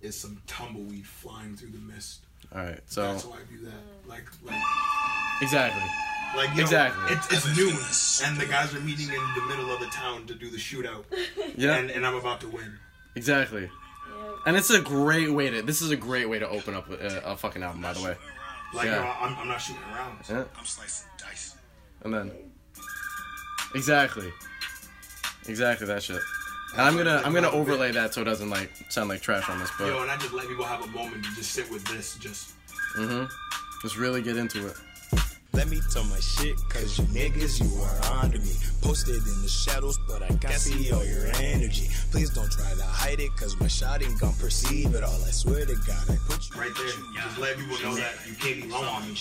is 0.00 0.18
some 0.18 0.42
tumbleweed 0.46 1.06
flying 1.06 1.56
through 1.56 1.70
the 1.70 1.78
mist. 1.78 2.20
All 2.54 2.60
right, 2.62 2.80
so 2.86 3.12
That's 3.12 3.24
why 3.24 3.36
I 3.36 3.52
do 3.52 3.64
that. 3.64 4.08
Like, 4.08 4.24
like, 4.44 4.60
exactly. 5.40 5.82
Like 6.36 6.54
yo, 6.56 6.62
Exactly. 6.62 7.16
It's, 7.16 7.32
it's 7.32 7.56
noon, 7.56 8.28
and 8.28 8.40
the 8.40 8.46
guys 8.46 8.74
are 8.74 8.80
meeting 8.80 9.08
in 9.08 9.22
the 9.34 9.42
middle 9.48 9.72
of 9.72 9.80
the 9.80 9.86
town 9.86 10.26
to 10.26 10.34
do 10.34 10.50
the 10.50 10.56
shootout, 10.58 11.04
Yeah, 11.56 11.76
and, 11.76 11.90
and 11.90 12.06
I'm 12.06 12.14
about 12.16 12.40
to 12.42 12.48
win. 12.48 12.78
exactly. 13.14 13.62
Yep. 13.62 13.70
And 14.46 14.56
it's 14.56 14.70
a 14.70 14.80
great 14.80 15.32
way 15.32 15.50
to. 15.50 15.62
This 15.62 15.80
is 15.82 15.90
a 15.90 15.96
great 15.96 16.28
way 16.28 16.38
to 16.38 16.48
open 16.48 16.74
up 16.74 16.90
a, 16.90 17.22
a 17.24 17.36
fucking 17.36 17.62
album, 17.62 17.80
by 17.82 17.92
the 17.94 18.02
way. 18.02 18.14
Like, 18.74 18.86
Yeah. 18.86 19.02
yo, 19.04 19.10
I'm, 19.26 19.36
I'm 19.38 19.48
not 19.48 19.58
shooting 19.60 19.82
around. 19.94 20.18
Yeah. 20.28 20.44
I'm 20.58 20.64
slicing 20.64 21.08
dice. 21.18 21.56
And 22.02 22.12
then 22.12 22.30
exactly, 23.74 24.30
exactly 25.48 25.86
that 25.86 26.02
shit. 26.02 26.20
And 26.72 26.82
I'm 26.82 26.96
gonna 26.96 27.22
I'm 27.24 27.32
gonna 27.32 27.50
overlay 27.50 27.92
that 27.92 28.14
so 28.14 28.20
it 28.22 28.24
doesn't 28.24 28.50
like 28.50 28.70
sound 28.88 29.08
like 29.08 29.20
trash 29.22 29.48
on 29.48 29.58
this, 29.60 29.70
Yo, 29.78 30.02
and 30.02 30.10
I 30.10 30.16
just 30.16 30.32
let 30.32 30.48
people 30.48 30.64
have 30.64 30.82
a 30.82 30.86
moment 30.88 31.24
to 31.24 31.34
just 31.34 31.52
sit 31.52 31.70
with 31.70 31.84
this, 31.86 32.16
just 32.16 32.52
Mm-hmm. 32.96 33.24
just 33.82 33.96
really 33.96 34.22
get 34.22 34.36
into 34.36 34.66
it. 34.68 34.76
Let 35.54 35.68
me 35.68 35.80
tell 35.92 36.04
my 36.04 36.18
shit, 36.18 36.56
cause 36.68 36.98
you 36.98 37.04
niggas, 37.06 37.62
you 37.62 37.80
are 37.82 38.22
under 38.22 38.38
me. 38.38 38.52
Posted 38.82 39.14
in 39.16 39.42
the 39.42 39.48
shadows, 39.48 39.98
but 40.08 40.22
I 40.22 40.28
can 40.28 40.50
see 40.58 40.90
all 40.92 41.04
your 41.04 41.26
energy. 41.36 41.88
Please 42.10 42.30
don't 42.30 42.50
try 42.50 42.70
to 42.74 42.82
hide 42.82 43.20
it, 43.20 43.30
cause 43.36 43.58
my 43.60 43.68
shot 43.68 44.02
ain't 44.02 44.18
gon' 44.20 44.32
perceive 44.34 44.94
it 44.94 45.04
all. 45.04 45.12
I 45.24 45.30
swear 45.30 45.64
to 45.64 45.74
God, 45.86 46.10
I 46.10 46.16
put 46.28 46.50
you 46.50 46.60
right 46.60 46.72
there. 46.76 47.22
Just 47.22 47.38
let 47.38 47.56
people 47.56 47.78
know 47.82 47.94
that 47.94 48.14
you 48.28 48.34
can't 48.34 48.62
be 48.62 48.68
low 48.68 48.82
on 48.82 49.02
me. 49.08 49.14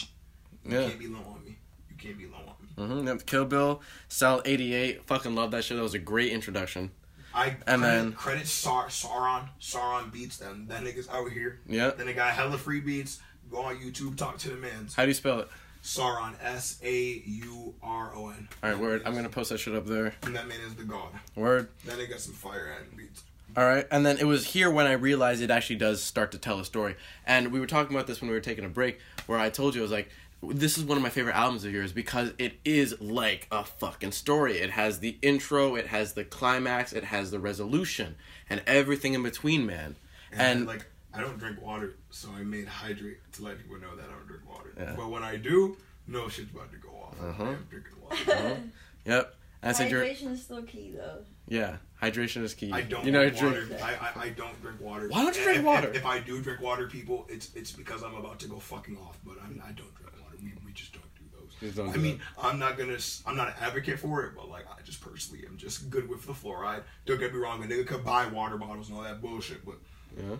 You 0.65 0.79
Yeah. 0.79 0.87
can't 0.87 0.99
be 0.99 1.07
low 1.07 1.19
on 1.19 1.45
me. 1.45 1.55
You 1.89 1.95
can't 1.97 2.17
be 2.17 2.25
low 2.25 2.37
on 2.37 2.87
me. 2.89 2.95
Mm-hmm. 2.97 3.07
Yep. 3.07 3.25
Kill 3.27 3.45
Bill, 3.45 3.81
Style 4.07 4.41
88. 4.43 5.05
Fucking 5.05 5.35
love 5.35 5.51
that 5.51 5.63
shit. 5.63 5.77
That 5.77 5.83
was 5.83 5.93
a 5.93 5.99
great 5.99 6.31
introduction. 6.31 6.91
I 7.35 7.55
And 7.67 7.81
credit, 7.81 7.81
then- 7.81 8.13
credit 8.13 8.47
Sar, 8.47 8.87
Sauron, 8.87 9.49
Sauron 9.61 10.11
beats 10.11 10.37
them. 10.37 10.65
That 10.67 10.83
nigga's 10.83 11.07
out 11.09 11.31
here. 11.31 11.59
Yeah. 11.67 11.91
Then 11.91 12.07
they 12.07 12.13
got 12.13 12.33
hella 12.33 12.57
free 12.57 12.79
beats. 12.79 13.19
Go 13.51 13.61
on 13.61 13.75
YouTube, 13.77 14.17
talk 14.17 14.39
to 14.39 14.49
the 14.49 14.55
mans. 14.55 14.95
How 14.95 15.03
do 15.03 15.09
you 15.09 15.13
spell 15.13 15.39
it? 15.41 15.49
Sauron, 15.83 16.35
S 16.41 16.79
A 16.81 17.21
U 17.25 17.75
R 17.83 18.15
O 18.15 18.29
N. 18.29 18.47
All 18.63 18.69
right, 18.69 18.79
word. 18.79 19.01
I'm 19.05 19.13
gonna 19.13 19.29
post 19.29 19.49
that 19.49 19.59
shit 19.59 19.75
up 19.75 19.85
there. 19.85 20.15
And 20.23 20.35
that 20.35 20.47
man 20.47 20.59
is 20.61 20.75
the 20.75 20.83
god. 20.83 21.09
Word. 21.35 21.67
Then 21.85 21.97
they 21.97 22.07
got 22.07 22.21
some 22.21 22.33
fire 22.33 22.77
and 22.79 22.97
beats. 22.97 23.23
All 23.55 23.65
right, 23.65 23.85
and 23.91 24.03
then 24.05 24.17
it 24.17 24.25
was 24.25 24.47
here 24.47 24.71
when 24.71 24.87
I 24.87 24.93
realized 24.93 25.41
it 25.41 25.51
actually 25.51 25.75
does 25.75 26.01
start 26.01 26.31
to 26.31 26.39
tell 26.39 26.59
a 26.59 26.65
story. 26.65 26.95
And 27.25 27.51
we 27.51 27.59
were 27.59 27.67
talking 27.67 27.95
about 27.95 28.07
this 28.07 28.19
when 28.19 28.29
we 28.29 28.35
were 28.35 28.41
taking 28.41 28.65
a 28.65 28.69
break, 28.69 28.99
where 29.27 29.37
I 29.37 29.49
told 29.49 29.75
you 29.75 29.81
I 29.81 29.83
was 29.83 29.91
like, 29.91 30.09
"This 30.41 30.77
is 30.77 30.85
one 30.85 30.97
of 30.97 31.03
my 31.03 31.09
favorite 31.09 31.35
albums 31.35 31.65
of 31.65 31.71
yours 31.71 31.91
because 31.91 32.31
it 32.39 32.53
is 32.65 32.99
like 32.99 33.47
a 33.51 33.63
fucking 33.63 34.13
story. 34.13 34.57
It 34.57 34.71
has 34.71 34.99
the 34.99 35.17
intro, 35.21 35.75
it 35.75 35.87
has 35.87 36.13
the 36.13 36.23
climax, 36.23 36.93
it 36.93 37.03
has 37.03 37.29
the 37.29 37.39
resolution, 37.39 38.15
and 38.49 38.63
everything 38.65 39.13
in 39.13 39.21
between, 39.21 39.65
man." 39.65 39.97
And, 40.31 40.41
And 40.41 40.65
like, 40.65 40.85
I 41.13 41.21
don't 41.21 41.37
drink 41.37 41.61
water, 41.61 41.93
so 42.09 42.29
I 42.35 42.41
made 42.41 42.67
hydrate 42.67 43.17
to 43.33 43.43
let 43.43 43.57
people 43.59 43.77
know 43.79 43.95
that 43.97 44.05
I 44.05 44.13
don't 44.13 44.27
drink 44.27 44.49
water. 44.49 44.52
Yeah. 44.77 44.93
But 44.97 45.09
when 45.09 45.23
I 45.23 45.37
do, 45.37 45.77
no 46.07 46.27
shit's 46.29 46.51
about 46.51 46.71
to 46.71 46.77
go 46.77 46.89
off. 46.89 47.15
Uh-huh. 47.21 47.43
I 47.43 47.47
am 47.49 47.67
drinking 47.69 47.93
water. 48.01 48.61
yep. 49.05 49.35
And 49.61 49.69
I 49.69 49.71
said, 49.73 49.91
Hydration 49.91 50.31
is 50.31 50.41
still 50.43 50.61
key 50.63 50.91
though. 50.93 51.19
yeah, 51.47 51.77
hydration 52.01 52.43
is 52.43 52.53
key. 52.53 52.71
I 52.73 52.81
don't 52.81 53.05
you 53.05 53.13
know, 53.13 53.29
drink 53.29 53.43
water. 53.45 53.65
drink. 53.65 53.81
I, 53.81 53.93
I, 53.93 54.21
I 54.23 54.29
don't 54.31 54.61
drink 54.61 54.81
water. 54.81 55.07
Why 55.07 55.23
don't 55.23 55.33
you 55.35 55.39
If- 55.41 55.45
drink 55.45 55.59
if- 55.59 55.65
water? 55.65 55.91
If, 55.93 56.05
I 56.05 56.19
do 56.19 56.41
drink 56.41 56.59
water, 56.61 56.87
people, 56.87 57.25
it's 57.29 57.53
it's 57.55 57.71
because 57.71 58.03
I'm 58.03 58.15
about 58.15 58.39
to 58.41 58.47
go 58.49 58.59
fucking 58.59 58.97
off. 58.97 59.17
But 59.25 59.37
I'm, 59.41 59.61
I 59.63 59.67
don't 59.71 59.95
drink 59.95 60.11
water. 60.21 60.35
We, 60.43 60.51
we 60.65 60.73
just 60.73 60.91
don't 60.91 61.05
do 61.15 61.23
those. 61.61 61.75
Don't 61.75 61.87
I 61.87 61.93
do 61.93 61.99
mean, 61.99 62.19
I'm 62.37 62.59
not 62.59 62.77
gonna. 62.77 62.97
I'm 63.25 63.37
not 63.37 63.47
an 63.47 63.53
advocate 63.61 63.99
for 63.99 64.23
it, 64.25 64.33
but 64.35 64.49
like 64.49 64.65
I 64.69 64.81
just 64.81 64.99
personally 64.99 65.45
am 65.47 65.55
just 65.55 65.89
good 65.89 66.09
with 66.09 66.25
the 66.25 66.33
fluoride. 66.33 66.83
Don't 67.05 67.17
get 67.21 67.31
me 67.33 67.39
wrong. 67.39 67.63
A 67.63 67.65
nigga 67.67 67.87
could 67.87 68.03
buy 68.03 68.27
water 68.27 68.57
bottles 68.57 68.89
and 68.89 68.97
all 68.97 69.03
that 69.05 69.21
bullshit, 69.21 69.63
but 69.65 69.75
Yeah. 70.17 70.35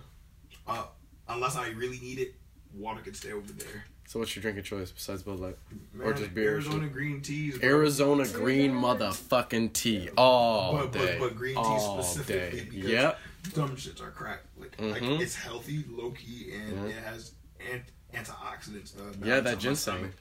uh, 0.67 0.83
unless 1.29 1.55
I 1.55 1.69
really 1.69 1.99
need 1.99 2.19
it, 2.19 2.35
water 2.75 2.99
could 2.99 3.15
stay 3.15 3.31
over 3.31 3.53
there. 3.53 3.85
So 4.07 4.19
what's 4.19 4.35
your 4.35 4.41
drinking 4.41 4.63
choice 4.63 4.91
besides 4.91 5.23
Bud 5.23 5.39
Light? 5.39 5.57
Man, 5.93 6.07
Or 6.07 6.13
just 6.13 6.33
beer 6.35 6.51
Arizona 6.51 6.87
green 6.87 7.21
teas. 7.21 7.57
bro. 7.57 7.67
Arizona 7.69 8.27
green 8.27 8.71
motherfucking 8.71 9.73
tea 9.73 10.09
all 10.17 10.73
but, 10.73 10.91
day. 10.91 11.17
but, 11.19 11.29
but 11.29 11.35
green 11.35 11.55
tea 11.55 11.61
all 11.61 12.03
specifically 12.03 12.59
day. 12.59 12.65
because 12.69 12.89
Yep. 12.91 13.19
dumb 13.53 13.75
shits 13.75 14.01
are 14.01 14.11
crack. 14.11 14.41
Like, 14.59 14.79
like 14.79 15.01
Mhm. 15.01 15.19
it's 15.19 15.35
healthy, 15.35 15.83
low 15.89 16.11
key, 16.11 16.51
and 16.53 16.77
Mhm. 16.79 16.89
it 16.89 17.03
has 17.03 17.31
ant- 17.71 17.83
antioxidants. 18.13 18.95
Uh, 18.99 19.05
Yeah, 19.05 19.11
balance 19.11 19.23
that 19.23 19.37
on 19.37 19.43
my 19.55 19.55
ginseng. 19.55 20.13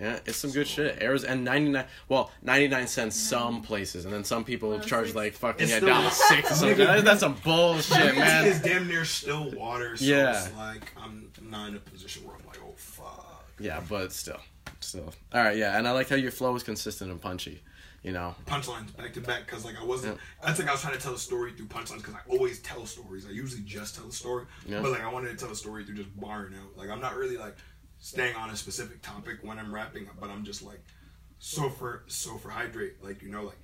Yeah, 0.00 0.18
it's 0.24 0.38
some 0.38 0.50
good 0.52 0.66
shit. 0.66 1.02
Arizona 1.02 1.32
and 1.34 1.44
ninety 1.44 1.70
nine. 1.70 1.84
Well, 2.08 2.30
ninety 2.42 2.66
nine 2.66 2.86
cents 2.88 3.14
some 3.14 3.60
places, 3.62 4.04
and 4.04 4.12
then 4.14 4.24
some 4.24 4.42
people 4.44 4.70
Well, 4.70 4.80
charge 4.80 5.08
six. 5.08 5.16
like 5.16 5.34
fucking 5.34 5.62
It's 5.64 5.70
yeah, 5.70 5.76
still- 5.78 5.88
dollar 5.88 6.10
six 6.10 6.50
or 6.50 6.54
something. 6.54 6.78
That- 6.86 7.04
That's 7.04 7.20
some 7.20 7.34
bullshit, 7.34 8.16
man. 8.16 8.46
It's 8.46 8.64
man. 8.64 8.74
damn 8.78 8.88
near 8.88 9.04
still 9.04 9.50
water. 9.50 9.96
So 9.96 10.04
Yeah. 10.04 10.44
it's 10.46 10.56
like 10.56 10.92
I'm 10.96 11.30
not 11.42 11.68
in 11.68 11.76
a 11.76 11.80
position 11.80 12.24
where 12.24 12.34
I'm 12.36 12.46
like, 12.46 12.56
fuck. 12.56 12.61
Yeah, 13.62 13.80
but 13.88 14.12
still, 14.12 14.40
still. 14.80 15.12
All 15.32 15.42
right, 15.42 15.56
yeah, 15.56 15.78
and 15.78 15.86
I 15.86 15.92
like 15.92 16.08
how 16.08 16.16
your 16.16 16.30
flow 16.30 16.54
is 16.56 16.62
consistent 16.62 17.10
and 17.10 17.20
punchy. 17.20 17.62
You 18.02 18.10
know, 18.10 18.34
punchlines 18.46 18.96
back 18.96 19.12
to 19.14 19.20
back 19.20 19.46
because 19.46 19.64
like 19.64 19.80
I 19.80 19.84
wasn't. 19.84 20.18
That's 20.44 20.58
like 20.58 20.68
I 20.68 20.72
was 20.72 20.80
trying 20.80 20.94
to 20.94 21.00
tell 21.00 21.14
a 21.14 21.18
story 21.18 21.52
through 21.52 21.66
punchlines 21.66 21.98
because 21.98 22.14
I 22.14 22.20
always 22.28 22.58
tell 22.60 22.84
stories. 22.84 23.26
I 23.26 23.30
usually 23.30 23.62
just 23.62 23.94
tell 23.94 24.08
a 24.08 24.12
story, 24.12 24.46
Yeah. 24.66 24.82
but 24.82 24.90
like 24.90 25.02
I 25.02 25.12
wanted 25.12 25.30
to 25.30 25.36
tell 25.36 25.52
a 25.52 25.56
story 25.56 25.84
through 25.84 25.94
just 25.94 26.20
barring 26.20 26.54
out. 26.54 26.76
Like 26.76 26.90
I'm 26.90 27.00
not 27.00 27.14
really 27.14 27.36
like 27.36 27.56
staying 28.00 28.34
on 28.34 28.50
a 28.50 28.56
specific 28.56 29.02
topic 29.02 29.38
when 29.42 29.56
I'm 29.60 29.72
rapping, 29.72 30.08
but 30.20 30.30
I'm 30.30 30.42
just 30.44 30.64
like 30.64 30.80
so 31.38 31.68
for 31.70 32.02
so 32.08 32.36
for 32.38 32.50
hydrate. 32.50 33.02
Like 33.02 33.22
you 33.22 33.30
know 33.30 33.44
like. 33.44 33.58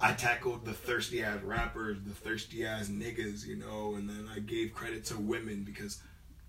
I 0.00 0.12
tackled 0.12 0.64
the 0.64 0.72
thirsty 0.74 1.24
ass 1.24 1.42
rappers, 1.42 1.98
the 2.06 2.14
thirsty 2.14 2.64
ass 2.64 2.86
niggas, 2.86 3.44
you 3.44 3.56
know, 3.56 3.96
and 3.96 4.08
then 4.08 4.28
I 4.32 4.38
gave 4.38 4.72
credit 4.72 5.04
to 5.06 5.18
women 5.18 5.64
because 5.64 6.00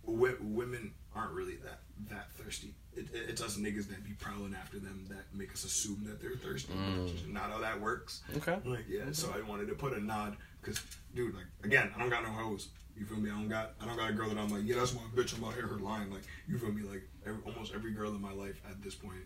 w- 0.06 0.38
women 0.40 0.94
aren't 1.16 1.32
really 1.32 1.56
that 1.64 1.80
that 2.10 2.32
thirsty. 2.34 2.74
It, 2.94 3.08
it, 3.14 3.30
it's 3.30 3.42
us 3.42 3.58
niggas 3.58 3.88
that 3.90 4.04
be 4.04 4.14
prowling 4.14 4.56
after 4.56 4.80
them 4.80 5.06
that 5.10 5.26
make 5.34 5.52
us 5.54 5.64
assume 5.64 6.04
that 6.06 6.22
they're 6.22 6.36
thirsty. 6.36 6.74
Just 7.08 7.28
not 7.28 7.52
how 7.52 7.60
that 7.60 7.80
works. 7.80 8.22
okay. 8.38 8.58
Like 8.66 8.86
yeah, 8.88 9.06
so 9.12 9.34
I 9.36 9.48
wanted 9.48 9.68
to 9.68 9.76
put 9.76 9.94
a 9.94 10.04
nod 10.04 10.38
because, 10.62 10.82
dude, 11.14 11.36
like 11.36 11.46
again, 11.64 11.92
I 11.96 12.00
don't 12.00 12.10
got 12.10 12.24
no 12.24 12.30
hoes. 12.30 12.70
You 12.98 13.06
feel 13.06 13.18
me? 13.18 13.30
I 13.30 13.34
don't 13.34 13.48
got 13.50 13.74
I 13.82 13.86
don't 13.86 13.98
got 13.98 14.10
a 14.10 14.14
girl 14.14 14.30
that 14.30 14.38
I'm 14.38 14.50
like, 14.50 14.64
yeah, 14.66 14.76
that's 14.76 14.94
my 14.94 15.02
bitch. 15.16 15.38
I'm 15.38 15.44
out 15.44 15.54
here 15.54 15.68
her 15.68 15.78
line. 15.78 16.10
Like 16.12 16.24
you 16.48 16.58
feel 16.58 16.72
me? 16.72 16.82
Like 16.84 17.04
every, 17.26 17.42
almost 17.46 17.74
every 17.74 17.92
girl 17.92 18.12
in 18.12 18.22
my 18.22 18.34
life 18.34 18.62
at 18.70 18.82
this 18.82 18.96
point, 18.96 19.26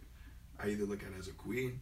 I 0.59 0.69
either 0.69 0.85
look 0.85 1.01
at 1.03 1.09
as 1.17 1.27
a 1.27 1.31
queen 1.31 1.79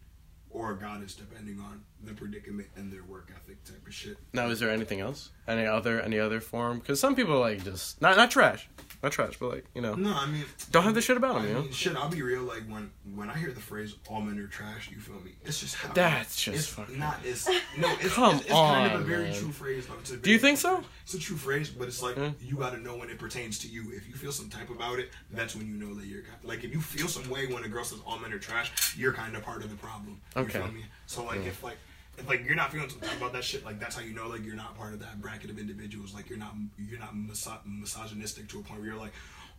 or 0.54 0.72
a 0.74 0.78
goddess, 0.78 1.16
depending 1.16 1.60
on 1.60 1.84
the 2.04 2.14
predicament 2.14 2.68
and 2.76 2.92
their 2.92 3.04
work 3.04 3.32
ethic 3.36 3.64
type 3.64 3.86
of 3.86 3.94
shit. 3.94 4.18
Now, 4.34 4.48
is 4.50 4.60
there 4.60 4.70
anything 4.70 5.00
else? 5.00 5.32
Any 5.48 5.66
other 5.66 6.02
any 6.02 6.20
other 6.20 6.42
form? 6.42 6.80
Because 6.80 7.00
some 7.00 7.16
people 7.16 7.40
like 7.40 7.64
just 7.64 8.02
not 8.02 8.18
not 8.18 8.32
trash, 8.32 8.70
not 9.04 9.12
trash, 9.12 9.38
but 9.40 9.50
like 9.50 9.66
you 9.74 9.82
know, 9.82 9.96
No, 9.96 10.14
I 10.14 10.26
mean, 10.28 10.46
don't 10.72 10.84
have 10.84 10.94
the 10.96 11.02
shit 11.02 11.18
about 11.18 11.38
I 11.38 11.40
them. 11.40 11.48
You 11.48 11.54
know, 11.56 11.62
mean, 11.64 11.72
shit. 11.72 11.96
I'll 11.96 12.10
be 12.10 12.22
real. 12.22 12.44
Like 12.44 12.64
when 12.70 12.92
when 13.16 13.30
I 13.30 13.38
hear 13.38 13.52
the 13.52 13.60
phrase 13.60 13.96
"all 14.08 14.22
men 14.22 14.38
are 14.40 14.48
trash," 14.48 14.90
you 14.92 15.00
feel 15.00 15.20
me? 15.22 15.32
It's 15.44 15.60
just 15.60 15.76
how 15.76 15.92
That's 15.94 16.40
just 16.42 16.58
it's 16.58 16.68
fucking- 16.68 17.00
not. 17.00 17.20
It's 17.24 17.48
no. 17.78 17.90
It's, 18.00 18.14
Come 18.14 18.36
it's, 18.36 18.46
it's 18.46 18.54
kind 18.54 18.94
of 18.94 19.02
a 19.02 19.04
very 19.04 19.24
man. 19.26 19.34
true 19.40 19.52
phrase. 19.52 19.88
It's 20.02 20.12
a 20.12 20.18
Do 20.18 20.30
you 20.32 20.38
think 20.40 20.58
so? 20.58 20.84
It's 21.04 21.14
a 21.16 21.20
true 21.20 21.38
phrase, 21.38 21.70
but 21.70 21.88
it's 21.88 22.02
like 22.02 22.16
Yeah. 22.18 22.32
you 22.42 22.56
got 22.56 22.72
to 22.72 22.80
know 22.80 22.96
when 22.96 23.10
it 23.10 23.18
pertains 23.20 23.60
to 23.60 23.68
you. 23.68 23.92
If 23.94 24.08
you 24.08 24.14
feel 24.14 24.32
some 24.32 24.50
type 24.50 24.70
about 24.70 25.00
it, 25.00 25.10
that's 25.32 25.56
when 25.56 25.68
you 25.68 25.74
know 25.74 25.94
that 25.96 26.06
you're 26.06 26.24
like 26.44 26.64
if 26.64 26.72
you 26.74 26.80
feel 26.82 27.08
some 27.08 27.30
way 27.30 27.48
when 27.48 27.64
a 27.64 27.68
girl 27.70 27.84
says 27.84 28.00
all 28.06 28.20
men 28.20 28.32
are 28.34 28.40
trash, 28.40 28.96
you're 28.98 29.14
kind 29.14 29.36
of 29.36 29.44
part 29.44 29.64
of 29.64 29.70
the 29.70 29.76
problem. 29.78 30.22
You 30.36 30.42
Okay. 30.44 30.60
feel 30.60 30.72
me? 30.72 30.86
So 31.08 31.24
like 31.26 31.46
if 31.46 31.64
like. 31.64 31.78
If 32.22 32.30
like 32.30 32.46
you're 32.46 32.56
not 32.56 32.72
feeling 32.72 32.88
about 33.18 33.34
that 33.34 33.44
shit, 33.44 33.66
like 33.66 33.80
that's 33.80 33.96
how 33.96 34.04
you 34.04 34.14
know 34.14 34.28
like 34.28 34.46
you're 34.46 34.56
not 34.56 34.78
part 34.78 34.94
of 34.94 35.00
that 35.00 35.20
bracket 35.20 35.50
of 35.50 35.58
individuals. 35.58 36.14
Like 36.14 36.30
you're 36.30 36.38
not 36.38 36.54
you're 36.78 37.00
not 37.00 37.16
miso- 37.16 37.66
misogynistic 37.66 38.48
to 38.50 38.60
a 38.60 38.62
point 38.62 38.80
where 38.82 38.90
you're 38.90 39.00
like, 39.00 39.14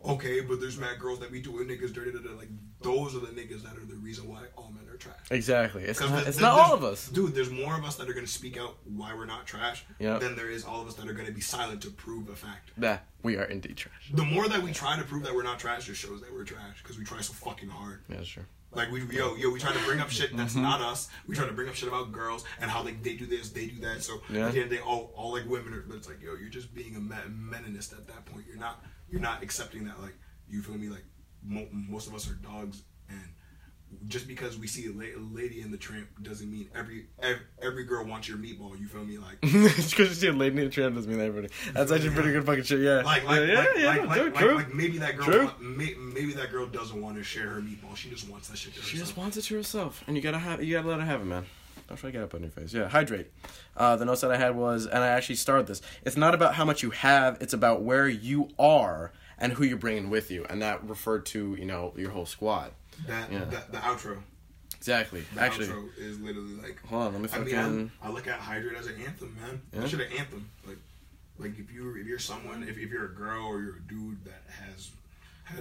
okay, 0.05 0.41
but 0.41 0.59
there's 0.59 0.77
mad 0.77 0.99
girls 0.99 1.19
that 1.19 1.31
be 1.31 1.39
doing 1.41 1.67
niggas 1.67 1.93
dirty. 1.93 2.11
Da, 2.11 2.19
da. 2.19 2.35
Like 2.35 2.49
those 2.81 3.15
are 3.15 3.19
the 3.19 3.27
niggas 3.27 3.63
that 3.63 3.77
are 3.77 3.85
the 3.85 3.95
reason 3.95 4.27
why 4.27 4.43
all 4.57 4.71
men 4.75 4.87
are 4.93 4.97
trash. 4.97 5.15
exactly. 5.31 5.83
It's 5.83 5.99
not, 5.99 6.09
the- 6.23 6.27
it's 6.27 6.37
the- 6.37 6.43
not 6.43 6.59
all 6.59 6.73
of 6.73 6.83
us. 6.83 7.07
dude. 7.09 7.33
There's 7.33 7.49
more 7.51 7.77
of 7.77 7.83
us 7.85 7.95
that 7.95 8.09
are 8.09 8.13
gonna 8.13 8.27
speak 8.27 8.57
out 8.57 8.77
why 8.85 9.13
we're 9.13 9.25
not 9.25 9.45
trash 9.45 9.85
Yep. 9.99 10.19
than 10.21 10.35
there 10.35 10.49
is 10.49 10.65
all 10.65 10.81
of 10.81 10.87
us 10.87 10.95
that 10.95 11.07
are 11.07 11.13
gonna 11.13 11.31
be 11.31 11.41
silent 11.41 11.81
to 11.83 11.89
prove 11.91 12.29
a 12.29 12.35
fact. 12.35 12.71
That 12.77 13.05
we 13.23 13.37
are 13.37 13.45
indeed 13.45 13.77
trash. 13.77 14.11
The 14.13 14.23
more 14.25 14.47
that 14.49 14.61
we 14.61 14.71
try 14.73 14.97
to 14.97 15.03
prove 15.03 15.23
that 15.23 15.33
we're 15.33 15.43
not 15.43 15.59
trash, 15.59 15.85
just 15.85 16.01
shows 16.01 16.21
that 16.21 16.33
we're 16.33 16.43
trash 16.43 16.81
because 16.83 16.97
we 16.97 17.05
try 17.05 17.21
so 17.21 17.33
fucking 17.33 17.69
hard. 17.69 18.01
Yeah, 18.09 18.23
sure. 18.23 18.45
Like 18.75 18.91
we 18.91 19.01
yo 19.15 19.35
yo 19.35 19.51
we 19.51 19.59
try 19.59 19.71
to 19.71 19.79
bring 19.85 19.99
up 19.99 20.09
shit 20.09 20.35
that's 20.35 20.53
Mm-hmm. 20.53 20.63
not 20.63 20.81
us. 20.81 21.07
We 21.27 21.35
try 21.35 21.45
to 21.45 21.53
bring 21.53 21.69
up 21.69 21.75
shit 21.75 21.87
about 21.89 22.11
girls 22.11 22.43
and 22.59 22.69
how 22.71 22.83
like 22.83 23.03
they 23.03 23.13
do 23.15 23.27
this, 23.27 23.49
they 23.51 23.67
do 23.67 23.79
that. 23.81 24.01
So 24.03 24.21
Yeah. 24.31 24.47
at 24.47 24.53
the 24.53 24.61
end 24.61 24.65
of 24.65 24.69
the 24.71 24.75
day, 24.77 24.81
all 24.81 25.13
all 25.15 25.31
like 25.31 25.45
women 25.47 25.73
are. 25.75 25.81
But 25.81 25.97
it's 25.97 26.07
like 26.07 26.21
yo, 26.21 26.33
you're 26.35 26.49
just 26.49 26.73
being 26.73 26.95
a 26.95 26.99
me- 26.99 27.15
meninist 27.51 27.93
at 27.93 28.07
that 28.07 28.25
point. 28.25 28.45
You're 28.47 28.57
not 28.57 28.83
you're 29.13 29.21
not 29.21 29.43
accepting 29.43 29.85
that 29.85 30.01
like 30.01 30.15
you 30.49 30.61
feel 30.63 30.75
me 30.75 30.89
like 30.89 31.05
mo- 31.43 31.67
most 31.71 32.07
of 32.07 32.15
us 32.15 32.27
are 32.29 32.33
dogs 32.33 32.81
and. 33.07 33.19
Just 34.07 34.27
because 34.27 34.57
we 34.57 34.65
see 34.65 34.87
a, 34.87 34.91
la- 34.91 35.03
a 35.03 35.21
lady 35.39 35.61
in 35.61 35.69
the 35.69 35.77
tramp 35.77 36.07
doesn't 36.23 36.49
mean 36.51 36.67
every, 36.73 37.05
every 37.21 37.43
every 37.61 37.83
girl 37.83 38.03
wants 38.03 38.27
your 38.27 38.39
meatball. 38.39 38.71
You 38.79 38.87
feel 38.87 39.05
me? 39.05 39.19
Like 39.19 39.39
because 39.41 39.95
you 39.99 40.05
see 40.07 40.27
a 40.29 40.33
lady 40.33 40.57
in 40.57 40.63
the 40.65 40.69
trend 40.71 40.95
doesn't 40.95 41.07
mean 41.07 41.19
that 41.19 41.25
everybody. 41.27 41.53
That's 41.73 41.91
actually 41.91 42.09
pretty 42.09 42.31
good 42.31 42.43
fucking 42.43 42.63
shit. 42.63 42.79
Yeah. 42.79 43.03
like 43.03 43.23
like 43.23 43.47
yeah, 43.47 43.53
like, 43.53 43.67
yeah, 43.77 43.85
like, 43.85 43.97
yeah, 43.97 44.03
like, 44.05 44.13
dude, 44.19 44.33
like, 44.33 44.43
true. 44.43 44.55
like 44.55 44.73
maybe 44.73 44.97
that 44.97 45.15
girl 45.17 45.25
True. 45.27 45.51
may, 45.61 45.93
maybe 45.93 46.33
that 46.33 46.49
girl 46.49 46.65
doesn't 46.65 46.99
want 46.99 47.17
to 47.17 47.23
share 47.23 47.49
her 47.49 47.61
meatball. 47.61 47.95
She 47.95 48.09
just 48.09 48.27
wants 48.27 48.47
that 48.47 48.57
shit 48.57 48.73
to 48.73 48.81
She 48.81 48.97
herself. 48.97 49.09
just 49.09 49.15
wants 49.17 49.37
it 49.37 49.43
to 49.43 49.55
herself, 49.57 50.03
and 50.07 50.15
you 50.17 50.23
gotta 50.23 50.39
have 50.39 50.63
you 50.63 50.73
gotta 50.75 50.87
let 50.87 50.99
her 50.99 51.05
have 51.05 51.21
it, 51.21 51.25
man. 51.25 51.45
Don't 51.87 51.97
try 51.97 52.09
to 52.09 52.11
get 52.13 52.23
up 52.23 52.33
on 52.33 52.41
your 52.41 52.49
face. 52.51 52.73
Yeah, 52.73 52.87
hydrate. 52.87 53.27
Uh, 53.75 53.95
the 53.95 54.05
notes 54.05 54.21
that 54.21 54.31
I 54.31 54.37
had 54.37 54.55
was, 54.55 54.85
and 54.85 55.03
I 55.03 55.07
actually 55.09 55.35
started 55.35 55.67
this. 55.67 55.81
It's 56.03 56.15
not 56.17 56.33
about 56.33 56.55
how 56.55 56.65
much 56.65 56.81
you 56.83 56.91
have; 56.91 57.37
it's 57.41 57.53
about 57.53 57.81
where 57.81 58.07
you 58.07 58.49
are 58.57 59.11
and 59.37 59.53
who 59.53 59.63
you're 59.65 59.77
bringing 59.77 60.09
with 60.09 60.31
you, 60.31 60.45
and 60.49 60.61
that 60.61 60.83
referred 60.87 61.25
to 61.27 61.55
you 61.59 61.65
know 61.65 61.93
your 61.97 62.11
whole 62.11 62.25
squad. 62.25 62.71
That, 63.07 63.31
Yeah. 63.31 63.45
that 63.45 63.71
the 63.71 63.79
outro. 63.79 64.19
Exactly. 64.77 65.23
The 65.33 65.41
Actually, 65.41 65.67
outro 65.67 65.97
is 65.97 66.19
literally 66.19 66.55
like. 66.55 66.79
hold 66.87 67.03
on. 67.03 67.13
Let 67.13 67.21
me 67.21 67.27
I 67.27 67.31
fucking. 67.31 67.45
mean, 67.45 67.55
I'm- 67.55 67.91
I 68.01 68.09
look 68.09 68.27
at 68.27 68.39
Hydrate 68.39 68.77
as 68.77 68.87
an 68.87 69.01
anthem, 69.01 69.35
man. 69.41 69.61
Yeah. 69.73 69.79
That 69.81 69.89
shit 69.89 69.99
an 70.01 70.11
anthem. 70.17 70.49
Like, 70.67 70.77
like 71.39 71.57
if 71.59 71.71
you 71.71 71.95
if 71.95 72.05
you're 72.07 72.19
someone, 72.19 72.63
if, 72.63 72.77
if 72.77 72.89
you're 72.91 73.05
a 73.05 73.13
girl 73.13 73.45
or 73.45 73.61
you're 73.61 73.77
a 73.77 73.81
dude 73.81 74.23
that 74.25 74.43
has 74.49 74.91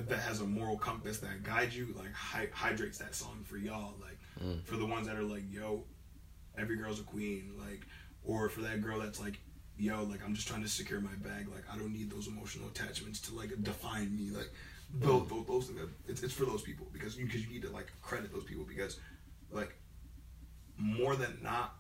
that 0.09 0.19
has 0.21 0.41
a 0.41 0.45
moral 0.45 0.77
compass 0.79 1.19
that 1.19 1.43
guides 1.43 1.77
you, 1.77 1.95
like 1.99 2.13
hy- 2.13 2.49
hydrates 2.53 2.99
that 2.99 3.15
song 3.15 3.45
for 3.45 3.57
y'all. 3.59 3.95
Like 4.01 4.19
Mm. 4.43 4.65
for 4.65 4.77
the 4.77 4.87
ones 4.87 5.07
that 5.07 5.17
are 5.17 5.23
like, 5.23 5.43
yo, 5.53 5.85
every 6.59 6.77
girl's 6.77 7.01
a 7.01 7.05
queen. 7.05 7.53
Like, 7.59 7.87
or 8.25 8.49
for 8.49 8.61
that 8.63 8.81
girl 8.83 9.01
that's 9.01 9.21
like. 9.21 9.39
Yo, 9.79 10.05
like 10.05 10.23
I'm 10.25 10.35
just 10.35 10.47
trying 10.47 10.63
to 10.63 10.69
secure 10.69 11.01
my 11.01 11.15
bag. 11.27 11.49
Like 11.49 11.65
I 11.73 11.77
don't 11.79 11.93
need 11.95 12.11
those 12.11 12.29
emotional 12.29 12.69
attachments 12.69 13.21
to 13.23 13.35
like 13.35 13.51
define 13.63 14.15
me. 14.15 14.29
Like 14.31 14.51
those, 14.95 15.27
those, 15.29 15.47
those 15.47 15.67
things. 15.69 15.81
It's, 16.07 16.23
it's 16.23 16.33
for 16.35 16.45
those 16.45 16.61
people 16.61 16.87
because 16.93 17.17
you 17.17 17.25
because 17.25 17.43
you 17.47 17.51
need 17.51 17.63
to 17.63 17.71
like 17.71 17.91
credit 18.03 18.33
those 18.33 18.45
people 18.45 18.65
because 18.69 19.01
like 19.51 19.75
more 20.77 21.17
than 21.17 21.39
not 21.43 21.75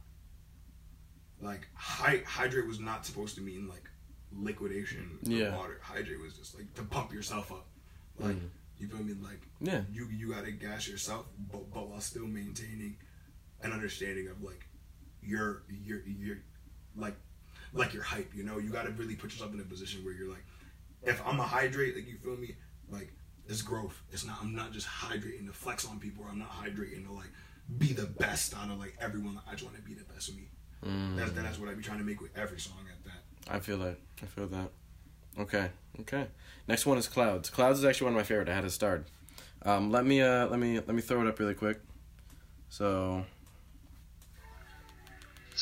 like 1.40 1.68
hy- 1.74 2.22
hydrate 2.26 2.66
was 2.66 2.80
not 2.80 3.04
supposed 3.04 3.34
to 3.36 3.40
mean 3.42 3.68
like 3.68 3.84
liquidation 4.32 5.18
of 5.22 5.28
Yeah. 5.28 5.56
water 5.56 5.78
hydrate 5.82 6.20
was 6.20 6.34
just 6.34 6.56
like 6.56 6.72
to 6.74 6.82
pump 6.82 7.12
yourself 7.12 7.52
up 7.52 7.66
like 8.18 8.36
Mhm. 8.36 8.48
you 8.78 8.88
feel 8.88 9.02
me 9.04 9.14
like 9.22 9.40
Yeah. 9.60 9.82
you 9.92 10.06
you 10.08 10.32
gotta 10.32 10.50
gas 10.52 10.88
yourself 10.88 11.26
but, 11.50 11.70
but 11.72 11.88
while 11.88 12.00
still 12.00 12.26
maintaining 12.26 12.96
an 13.62 13.72
understanding 13.72 14.28
of 14.28 14.42
like 14.42 14.66
your 15.22 15.62
your 15.68 16.00
your 16.06 16.38
like 16.96 17.16
like 17.72 17.94
your 17.94 18.02
hype 18.02 18.30
you 18.34 18.42
know 18.42 18.58
you 18.58 18.70
gotta 18.70 18.90
really 18.92 19.14
put 19.14 19.30
yourself 19.32 19.52
in 19.54 19.60
a 19.60 19.64
position 19.64 20.04
where 20.04 20.12
you're 20.14 20.28
like 20.28 20.44
if 21.02 21.20
i'm 21.26 21.38
a 21.40 21.44
hydrate 21.44 21.94
like 21.94 22.06
you 22.06 22.16
feel 22.18 22.36
me 22.36 22.54
like 22.90 23.12
it's 23.46 23.62
growth 23.62 24.02
it's 24.10 24.24
not 24.26 24.36
i'm 24.42 24.54
not 24.54 24.72
just 24.72 24.86
hydrating 24.86 25.46
to 25.46 25.52
flex 25.52 25.86
on 25.86 25.98
people 25.98 26.24
i'm 26.30 26.38
not 26.38 26.50
hydrating 26.50 27.06
to 27.06 27.12
like 27.12 27.30
be 27.78 27.92
the 27.92 28.06
best 28.06 28.54
out 28.56 28.70
of 28.70 28.78
like 28.78 28.94
everyone 29.00 29.38
i 29.48 29.52
just 29.52 29.62
want 29.64 29.76
to 29.76 29.82
be 29.82 29.94
the 29.94 30.04
best 30.04 30.28
of 30.28 30.36
me 30.36 30.48
Mm, 30.84 31.16
that's 31.16 31.30
that's 31.30 31.58
what 31.60 31.68
i 31.68 31.74
be 31.74 31.82
trying 31.82 31.98
to 31.98 32.04
make 32.04 32.20
with 32.20 32.36
every 32.36 32.58
song 32.58 32.78
at 32.90 33.04
that 33.04 33.22
I 33.54 33.60
feel 33.60 33.78
that. 33.78 33.96
I 34.22 34.26
feel 34.26 34.46
that. 34.48 34.70
Okay. 35.38 35.68
Okay. 36.00 36.26
Next 36.68 36.86
one 36.86 36.96
is 36.98 37.08
clouds. 37.08 37.50
Clouds 37.50 37.78
is 37.80 37.84
actually 37.84 38.06
one 38.06 38.14
of 38.14 38.18
my 38.18 38.22
favorite. 38.22 38.48
I 38.48 38.54
had 38.54 38.64
it 38.64 38.70
starred. 38.70 39.04
Um, 39.64 39.90
let 39.90 40.04
me 40.06 40.22
uh, 40.22 40.46
let 40.46 40.58
me 40.58 40.74
let 40.76 40.94
me 40.94 41.02
throw 41.02 41.20
it 41.22 41.26
up 41.26 41.38
really 41.38 41.54
quick. 41.54 41.80
So 42.68 43.24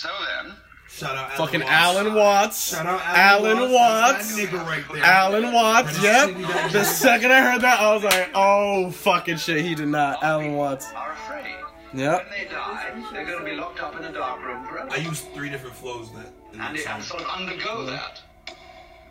So 0.00 0.08
then, 0.08 0.54
shout 0.88 1.14
out 1.14 1.32
fucking 1.32 1.60
Watts. 1.60 1.70
Alan 1.70 2.14
Watts. 2.14 2.70
shout 2.70 2.86
out 2.86 3.02
Alan 3.04 3.58
Alan 3.58 3.70
Watts. 3.70 4.32
Watts 4.32 4.34
that 4.34 4.48
nigga 4.48 4.66
right 4.66 4.84
there 4.90 5.04
Alan 5.04 5.52
Watts, 5.52 6.00
That 6.00 6.30
yep. 6.40 6.72
The 6.72 6.84
second 6.84 7.32
I 7.32 7.42
heard 7.42 7.60
that, 7.60 7.80
I 7.80 7.94
was 7.94 8.04
like, 8.04 8.30
oh, 8.34 8.90
fucking 8.92 9.36
shit, 9.36 9.62
he 9.62 9.74
did 9.74 9.88
not. 9.88 10.22
Alan 10.22 10.54
Watts. 10.54 10.90
are 10.94 11.12
afraid. 11.12 11.54
Yep. 11.92 12.18
When 12.18 12.30
they 12.30 12.50
die, 12.50 13.10
they're 13.12 13.26
going 13.26 13.40
to 13.40 13.44
be 13.44 13.56
locked 13.56 13.80
up 13.80 13.94
in 13.98 14.04
a 14.06 14.10
dark 14.10 14.42
room 14.42 14.64
forever. 14.64 14.88
i 14.90 14.96
used 14.96 15.26
three 15.34 15.50
different 15.50 15.76
flows 15.76 16.10
that 16.12 16.32
in 16.54 16.58
and 16.58 16.60
that 16.60 16.74
they 16.74 16.82
have 16.84 17.02
to 17.02 17.06
song. 17.06 17.18
sort 17.18 17.30
of 17.30 17.38
undergo 17.38 17.68
mm-hmm. 17.68 17.86
that. 17.90 18.22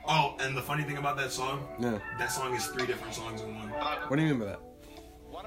oh 0.07 0.37
and 0.39 0.57
the 0.57 0.63
funny 0.63 0.81
thing 0.81 0.97
about 0.97 1.17
that 1.17 1.31
song 1.31 1.67
Yeah. 1.79 1.99
that 2.17 2.31
song 2.31 2.55
is 2.55 2.65
three 2.65 2.87
different 2.87 3.13
songs 3.13 3.41
in 3.41 3.55
one 3.55 3.69
What 3.69 4.15
do 4.15 4.23
you 4.23 4.29
mean 4.29 4.39
by 4.39 4.45
that? 4.45 4.59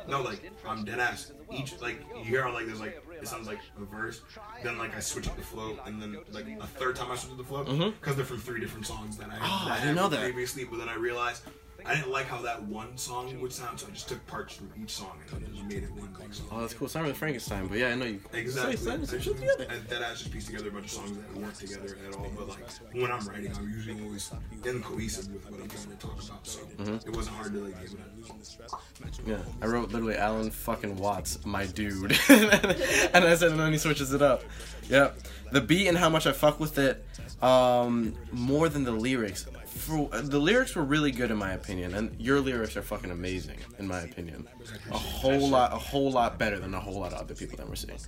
No, 0.08 0.22
like 0.22 0.48
I'm 0.66 0.84
dead 0.84 1.00
ass. 1.00 1.32
Each 1.50 1.80
like 1.80 2.00
you 2.16 2.22
hear 2.24 2.42
how 2.42 2.52
like 2.54 2.66
there's 2.66 2.80
like 2.80 3.02
it 3.22 3.28
sounds 3.28 3.46
like 3.46 3.60
a 3.80 3.84
verse, 3.84 4.20
then 4.64 4.78
like 4.78 4.96
I 4.96 5.00
switch 5.00 5.28
up 5.28 5.36
the 5.36 5.42
flow, 5.42 5.78
and 5.86 6.02
then 6.02 6.18
like 6.32 6.46
a 6.60 6.66
third 6.66 6.96
time 6.96 7.10
I 7.10 7.16
switch 7.16 7.32
up 7.32 7.38
the 7.38 7.44
flow 7.44 7.62
because 7.64 8.14
Mhm. 8.14 8.16
they're 8.16 8.24
from 8.24 8.38
three 8.40 8.60
different 8.60 8.86
songs 8.86 9.16
that 9.18 9.30
I 9.30 9.36
Oh, 9.40 9.68
that 9.68 9.78
I 9.78 9.80
didn't 9.80 9.94
know 9.96 10.08
that. 10.08 10.20
previously. 10.22 10.64
But 10.64 10.78
then 10.78 10.88
I 10.88 10.94
realized 10.94 11.42
I 11.86 11.94
didn't 11.96 12.10
like 12.10 12.26
how 12.26 12.40
that 12.42 12.62
one 12.64 12.96
song 12.96 13.38
would 13.40 13.52
sound, 13.52 13.80
so 13.80 13.86
I 13.86 13.90
just 13.90 14.08
took 14.08 14.24
parts 14.26 14.54
from 14.54 14.70
each 14.82 14.90
song 14.90 15.18
and 15.32 15.44
then 15.44 15.54
just 15.54 15.64
made 15.66 15.82
it 15.82 15.90
one 15.92 16.14
big 16.18 16.32
song. 16.34 16.46
Oh, 16.50 16.60
that's 16.60 16.74
cool. 16.74 16.86
It's 16.86 16.94
not 16.94 17.02
really 17.02 17.14
Frankenstein, 17.14 17.66
but 17.66 17.78
yeah, 17.78 17.88
I 17.88 17.94
know 17.94 18.04
you. 18.06 18.20
Exactly. 18.32 18.76
Say, 18.76 18.84
say 18.84 18.90
some 18.90 19.02
I 19.02 19.04
just- 19.18 19.24
together. 19.40 19.66
and 19.70 19.86
that 19.88 20.02
I 20.02 20.10
just 20.10 20.30
pieced 20.30 20.46
together 20.48 20.68
a 20.68 20.72
bunch 20.72 20.84
of 20.86 20.90
songs 20.92 21.16
that 21.16 21.36
weren't 21.36 21.54
together 21.54 21.96
at 22.08 22.14
all. 22.16 22.30
But 22.36 22.48
like 22.48 22.58
when 22.92 23.10
I'm 23.10 23.26
writing, 23.26 23.52
I'm 23.56 23.68
usually 23.70 24.02
always 24.04 24.30
in 24.64 24.82
cohesive 24.82 25.32
with 25.32 25.50
what 25.50 25.60
I'm 25.60 25.68
trying 25.68 25.86
to 25.88 25.96
talk 25.96 26.22
about. 26.22 26.46
So 26.46 26.60
Mm-hmm. 26.78 27.08
it 27.08 27.16
wasn't 27.16 27.36
hard 27.36 27.52
to 27.52 27.60
like 27.60 27.80
give 27.82 27.92
it. 27.92 29.26
Yeah, 29.26 29.38
I 29.60 29.66
wrote 29.66 29.90
literally 29.92 30.16
Alan 30.16 30.50
fucking 30.50 30.96
Watts, 30.96 31.44
my 31.44 31.66
dude, 31.66 32.12
and 32.28 33.24
I 33.24 33.34
said, 33.34 33.50
and 33.52 33.60
then 33.60 33.72
he 33.72 33.78
switches 33.78 34.12
it 34.12 34.22
up. 34.22 34.42
Yep, 34.88 35.18
the 35.52 35.60
beat 35.60 35.88
and 35.88 35.96
how 35.98 36.08
much 36.08 36.26
I 36.26 36.32
fuck 36.32 36.58
with 36.60 36.78
it, 36.78 37.04
um, 37.42 38.14
more 38.32 38.68
than 38.68 38.84
the 38.84 38.90
lyrics. 38.92 39.46
For, 39.72 40.08
the 40.08 40.38
lyrics 40.38 40.76
were 40.76 40.84
really 40.84 41.10
good 41.10 41.30
in 41.30 41.38
my 41.38 41.52
opinion, 41.52 41.94
and 41.94 42.20
your 42.20 42.40
lyrics 42.40 42.76
are 42.76 42.82
fucking 42.82 43.10
amazing 43.10 43.58
in 43.78 43.86
my 43.88 44.00
opinion. 44.00 44.46
A 44.90 44.98
whole 44.98 45.48
lot, 45.48 45.72
a 45.72 45.76
whole 45.78 46.12
lot 46.12 46.38
better 46.38 46.58
than 46.58 46.74
a 46.74 46.80
whole 46.80 47.00
lot 47.00 47.12
of 47.12 47.20
other 47.20 47.34
people 47.34 47.56
that 47.56 47.68
we're 47.68 47.74
seeing. 47.74 47.98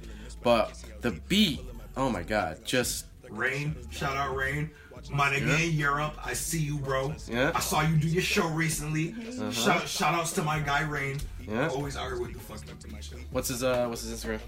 But 0.43 0.83
the 1.01 1.13
beat, 1.29 1.61
oh 1.97 2.11
my 2.11 2.23
god, 2.23 2.65
just 2.65 3.07
Rain, 3.31 3.75
shout 3.91 4.17
out 4.17 4.37
Rain. 4.37 4.71
My 5.11 5.31
nigga 5.31 5.69
in 5.69 5.77
Europe, 5.77 6.15
I 6.25 6.33
see 6.33 6.61
you, 6.61 6.79
bro. 6.79 7.15
Yeah. 7.29 7.53
I 7.55 7.61
saw 7.61 7.83
you 7.83 7.97
do 7.97 8.09
your 8.09 8.23
show 8.23 8.49
recently. 8.49 9.15
Shout, 9.53 9.87
shout 9.87 10.15
outs 10.15 10.33
to 10.35 10.43
my 10.43 10.61
guy 10.61 10.83
Rain. 10.83 11.19
Yeah. 11.47 11.69
Always 11.69 11.97
here 11.97 12.19
with 12.19 12.33
the 12.33 12.41
fucking 12.41 13.27
what's 13.31 13.49
his 13.49 13.63
uh, 13.63 13.87
what's 13.87 14.03
his 14.03 14.19
Instagram? 14.19 14.41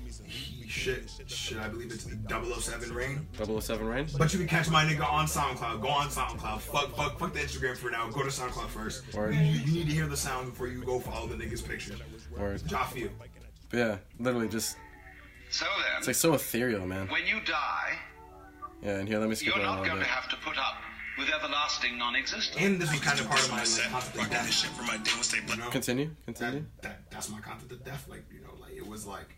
He 0.76 0.82
shit, 0.82 1.10
shit. 1.26 1.58
I 1.58 1.68
believe 1.68 1.90
it's 1.92 2.04
the 2.04 2.16
007 2.60 2.92
Rain. 2.94 3.26
007 3.60 3.86
Rain. 3.86 4.06
But 4.18 4.32
you 4.32 4.38
can 4.38 4.48
catch 4.48 4.68
my 4.70 4.84
nigga 4.84 5.10
on 5.10 5.26
SoundCloud. 5.26 5.80
Go 5.80 5.88
on 5.88 6.08
SoundCloud. 6.08 6.60
Fuck, 6.60 6.94
fuck, 6.96 7.18
fuck 7.18 7.32
the 7.32 7.40
Instagram 7.40 7.76
for 7.76 7.90
now. 7.90 8.08
Go 8.10 8.22
to 8.22 8.28
SoundCloud 8.28 8.68
first. 8.68 9.12
Word. 9.14 9.34
You, 9.34 9.40
you 9.40 9.72
need 9.72 9.86
to 9.88 9.92
hear 9.94 10.06
the 10.06 10.16
sound 10.16 10.50
before 10.50 10.68
you 10.68 10.82
go 10.84 11.00
follow 11.00 11.26
the 11.26 11.34
nigga's 11.34 11.62
picture. 11.62 11.94
Or 12.38 12.54
Jaffield. 12.56 13.10
yeah, 13.72 13.96
literally 14.18 14.48
just 14.48 14.76
So 15.50 15.66
it's 15.98 16.06
like 16.06 16.16
so 16.16 16.34
ethereal, 16.34 16.86
man. 16.86 17.08
when 17.08 17.26
you 17.26 17.40
die, 17.44 17.98
Yeah, 18.82 18.98
and 18.98 19.08
here 19.08 19.18
let 19.18 19.28
me 19.28 19.34
skip 19.34 19.48
you're 19.54 19.58
a 19.58 19.62
not 19.66 19.80
little 19.80 19.86
going 19.94 19.98
to 20.00 20.04
have 20.08 20.28
to 20.28 20.36
put 20.36 20.58
up 20.58 20.76
with 21.18 21.30
everlasting 21.30 21.96
non-existence. 21.96 22.56
And 22.62 22.78
this 22.78 22.90
was 22.92 23.00
kind 23.00 23.18
of 23.18 23.26
part 23.28 23.40
of 23.42 23.50
my 23.50 23.56
like, 23.58 23.66
concept 23.66 24.14
of 24.14 24.16
Rocking 24.18 24.32
this 24.32 24.44
death. 24.44 24.52
shit 24.52 24.70
for 24.72 24.82
my 24.82 24.96
day 24.98 25.10
was 25.16 25.30
they 25.30 25.38
You 25.38 25.56
know? 25.56 25.70
Continue, 25.70 26.08
that, 26.08 26.26
continue. 26.26 26.64
that 26.82 27.10
that's 27.10 27.30
my 27.30 27.40
concept 27.40 27.72
of 27.72 27.82
death. 27.84 28.06
Like 28.08 28.24
you 28.30 28.40
know, 28.42 28.52
like 28.60 28.74
it 28.76 28.86
was 28.86 29.06
like 29.06 29.34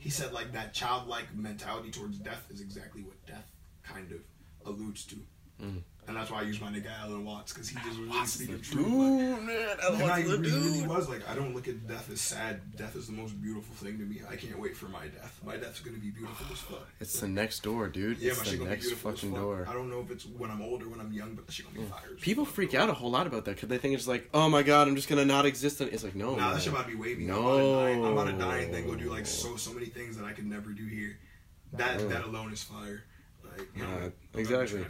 he 0.00 0.08
said 0.08 0.32
like 0.32 0.52
that 0.52 0.72
childlike 0.72 1.34
mentality 1.36 1.90
towards 1.90 2.18
death 2.18 2.46
is 2.50 2.60
exactly 2.60 3.02
what 3.02 3.14
death 3.26 3.46
kind 3.84 4.10
of 4.12 4.20
alludes 4.66 5.04
to. 5.04 5.16
Mm. 5.62 5.82
And 6.10 6.18
that's 6.18 6.28
why 6.28 6.40
I 6.40 6.42
use 6.42 6.60
my 6.60 6.66
nigga 6.72 6.90
Alan 7.02 7.24
Watts 7.24 7.52
because 7.52 7.68
he 7.68 7.76
just 7.84 7.96
really 7.98 8.08
Watts 8.08 8.34
is 8.34 8.46
speaking 8.48 8.56
the 8.56 8.62
truth. 8.62 8.84
dude, 8.84 9.46
man. 9.46 9.76
and 9.86 10.02
I 10.02 10.02
Watts 10.02 10.24
really, 10.28 10.48
really 10.48 10.86
was 10.88 11.08
like, 11.08 11.28
I 11.30 11.36
don't 11.36 11.54
look 11.54 11.68
at 11.68 11.86
death 11.86 12.10
as 12.10 12.20
sad. 12.20 12.60
Death 12.76 12.96
is 12.96 13.06
the 13.06 13.12
most 13.12 13.40
beautiful 13.40 13.72
thing 13.76 13.96
to 13.98 14.04
me. 14.04 14.20
I 14.28 14.34
can't 14.34 14.58
wait 14.58 14.76
for 14.76 14.86
my 14.86 15.06
death. 15.06 15.38
My 15.46 15.56
death's 15.56 15.78
gonna 15.78 15.98
be 15.98 16.10
beautiful 16.10 16.46
as 16.52 16.58
fuck. 16.58 16.88
It's 17.00 17.20
the 17.20 17.28
next 17.28 17.62
door, 17.62 17.88
dude. 17.88 18.18
yeah, 18.18 18.30
it's 18.32 18.38
my 18.38 18.44
the 18.50 18.56
gonna 18.56 18.64
be 18.70 18.76
next 18.76 18.90
fucking 18.94 19.30
fuck. 19.30 19.38
door. 19.40 19.66
I 19.70 19.72
don't 19.72 19.88
know 19.88 20.00
if 20.00 20.10
it's 20.10 20.26
when 20.26 20.50
I'm 20.50 20.62
older, 20.62 20.88
when 20.88 20.98
I'm 20.98 21.12
young, 21.12 21.36
but 21.36 21.48
shit 21.52 21.66
gonna 21.66 21.78
be 21.78 21.84
fire. 21.84 22.00
as 22.12 22.20
People 22.20 22.44
freak 22.44 22.74
out 22.74 22.88
a 22.88 22.92
whole 22.92 23.12
lot 23.12 23.28
about 23.28 23.44
that 23.44 23.54
because 23.54 23.68
they 23.68 23.78
think 23.78 23.94
it's 23.94 24.08
like, 24.08 24.28
oh 24.34 24.48
my 24.48 24.64
god, 24.64 24.88
I'm 24.88 24.96
just 24.96 25.08
gonna 25.08 25.24
not 25.24 25.46
exist. 25.46 25.80
And 25.80 25.92
it's 25.92 26.02
like, 26.02 26.16
no, 26.16 26.34
Nah, 26.34 26.46
man. 26.46 26.54
that 26.54 26.62
shit 26.62 26.72
about 26.72 26.86
to 26.86 26.90
be 26.90 26.96
wavy. 26.96 27.24
No. 27.24 27.86
I'm 27.86 27.98
about 28.00 28.02
to 28.02 28.02
die, 28.02 28.08
I'm 28.08 28.12
about 28.12 28.24
to 28.24 28.32
die 28.32 28.58
and 28.64 28.74
then 28.74 28.86
go 28.88 28.96
do 28.96 29.10
like 29.10 29.26
so 29.26 29.54
so 29.54 29.72
many 29.72 29.86
things 29.86 30.16
that 30.16 30.24
I 30.24 30.32
could 30.32 30.46
never 30.46 30.70
do 30.72 30.86
here. 30.86 31.18
That 31.74 32.08
that 32.08 32.24
alone 32.24 32.52
is 32.52 32.64
fire. 32.64 33.04
Like 33.56 33.68
you 33.76 33.82
know, 33.84 34.00
not 34.00 34.12
exactly. 34.34 34.84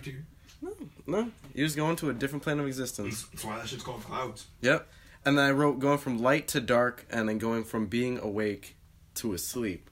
Here. 0.60 0.70
No, 1.06 1.30
you're 1.54 1.66
just 1.66 1.76
going 1.76 1.96
to 1.96 2.10
a 2.10 2.12
different 2.14 2.42
plane 2.42 2.58
of 2.60 2.66
existence. 2.66 3.24
That's 3.32 3.44
why 3.44 3.58
that 3.58 3.68
shit's 3.68 3.82
called 3.82 4.02
clouds. 4.04 4.46
Yep. 4.60 4.86
And 5.24 5.36
then 5.36 5.44
I 5.46 5.50
wrote 5.50 5.78
going 5.80 5.98
from 5.98 6.18
light 6.22 6.48
to 6.48 6.60
dark, 6.60 7.06
and 7.10 7.28
then 7.28 7.38
going 7.38 7.64
from 7.64 7.86
being 7.86 8.18
awake 8.18 8.76
to 9.16 9.32
asleep. 9.34 9.88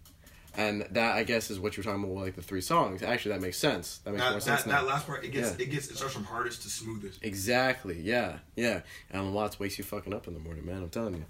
And 0.56 0.86
that 0.90 1.14
I 1.16 1.22
guess 1.22 1.50
is 1.50 1.60
what 1.60 1.76
you're 1.76 1.84
talking 1.84 2.02
about, 2.02 2.14
with, 2.14 2.24
like 2.24 2.34
the 2.34 2.42
three 2.42 2.60
songs. 2.62 3.02
Actually, 3.02 3.34
that 3.34 3.42
makes 3.42 3.58
sense. 3.58 3.98
That 3.98 4.12
makes 4.12 4.24
more 4.24 4.32
That, 4.34 4.42
sense 4.42 4.62
that, 4.64 4.68
now. 4.70 4.80
that 4.82 4.86
last 4.88 5.06
part, 5.06 5.24
it 5.24 5.28
gets 5.28 5.50
Yeah. 5.50 5.66
it 5.66 5.70
gets 5.70 5.88
it 5.90 5.96
starts 5.96 6.14
from 6.14 6.24
hardest 6.24 6.62
to 6.62 6.68
smoothest. 6.70 7.22
Exactly. 7.22 8.00
Yeah. 8.00 8.38
Yeah. 8.56 8.80
Alan 9.12 9.32
Watts 9.32 9.60
wakes 9.60 9.78
you 9.78 9.84
fucking 9.84 10.12
up 10.14 10.26
in 10.26 10.34
the 10.34 10.40
morning, 10.40 10.66
man. 10.66 10.82
I'm 10.82 10.88
telling 10.88 11.14
you. 11.14 11.24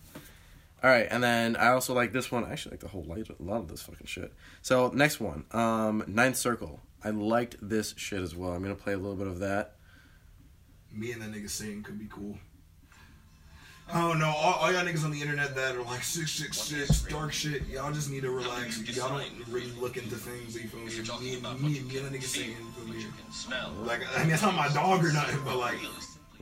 All 0.83 0.88
right, 0.88 1.09
and 1.11 1.20
then 1.24 1.57
I 1.57 1.70
also 1.70 1.92
like 1.92 2.12
this 2.12 2.31
one. 2.31 2.44
I 2.44 2.53
actually 2.53 2.70
like 2.74 2.81
the 2.81 2.88
whole 2.88 3.03
light, 3.03 3.29
a 3.29 3.42
lot 3.42 3.57
of 3.59 3.66
this 3.68 3.83
fucking 3.83 4.07
shit. 4.07 4.33
So 4.62 4.92
next 4.94 5.18
one, 5.18 5.44
um, 5.51 6.05
Ninth 6.07 6.37
Circle. 6.37 6.81
I 7.05 7.11
liked 7.11 7.57
this 7.63 7.95
shit 7.97 8.21
as 8.21 8.35
well. 8.35 8.53
I'm 8.53 8.63
gonna 8.63 8.75
play 8.75 8.93
a 8.95 8.99
little 8.99 9.17
bit 9.17 9.27
of 9.27 9.39
that. 9.41 9.77
Me 10.93 11.13
and 11.13 11.23
that 11.23 11.33
nigga 11.33 11.49
singing 11.49 11.83
could 11.83 11.99
be 11.99 12.07
cool. 12.11 12.37
I 13.91 14.01
don't 14.03 14.19
know. 14.19 14.27
All, 14.29 14.55
all 14.55 14.73
y'all 14.73 14.85
niggas 14.85 15.05
on 15.05 15.11
the 15.13 15.21
internet 15.21 15.55
that 15.55 15.75
are 15.75 15.83
like 15.83 16.03
six 16.03 16.33
six 16.33 16.59
six 16.61 17.03
dark 17.05 17.33
shit. 17.33 17.67
Y'all 17.69 17.91
just 17.93 18.11
need 18.11 18.23
to 18.23 18.31
relax. 18.31 18.79
Y'all 18.95 19.09
don't 19.09 19.25
really 19.49 19.71
look 19.81 19.97
into 19.97 20.15
things. 20.17 20.55
You 20.55 20.69
feel 20.69 20.81
me? 20.81 20.87
Me, 20.87 21.35
and- 21.37 21.61
me, 21.63 21.79
and 21.79 21.89
me 21.89 21.97
and 21.99 22.07
that 22.07 22.13
nigga 22.13 22.23
singing. 22.25 22.57
You 22.87 23.01
feel. 23.01 23.73
Like 23.85 24.01
I 24.17 24.25
mean, 24.25 24.33
it's 24.35 24.43
not 24.43 24.55
my 24.55 24.69
dog 24.69 25.05
or 25.05 25.13
nothing, 25.13 25.41
but 25.45 25.57
like 25.57 25.79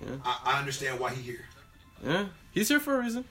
Yeah. 0.02 0.16
I, 0.24 0.40
I 0.44 0.58
understand 0.58 0.98
why 0.98 1.12
he 1.12 1.22
here. 1.22 1.44
Yeah, 2.04 2.26
he's 2.50 2.68
here 2.68 2.80
for 2.80 2.96
a 2.98 3.02
reason, 3.02 3.24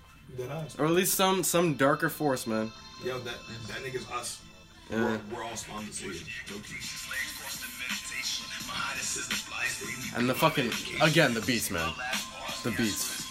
or 0.80 0.86
at 0.86 0.92
least 0.92 1.14
some 1.16 1.44
some 1.44 1.76
darker 1.76 2.10
force, 2.10 2.48
man. 2.48 2.72
Yo, 3.04 3.20
that 3.20 3.36
that 3.68 3.78
nigga's 3.84 4.10
us. 4.12 4.42
Yeah. 4.89 5.17
We're, 5.32 5.38
we're 5.38 5.43
all 5.43 5.56
spawned 5.56 5.88
the 5.88 5.93
same. 5.93 6.12
Low-key. 6.52 6.76
And 10.15 10.30
the 10.30 10.34
fucking 10.36 10.71
again 11.02 11.34
the 11.34 11.41
beats, 11.41 11.71
man. 11.71 11.93
The 12.63 12.71
beats. 12.71 13.24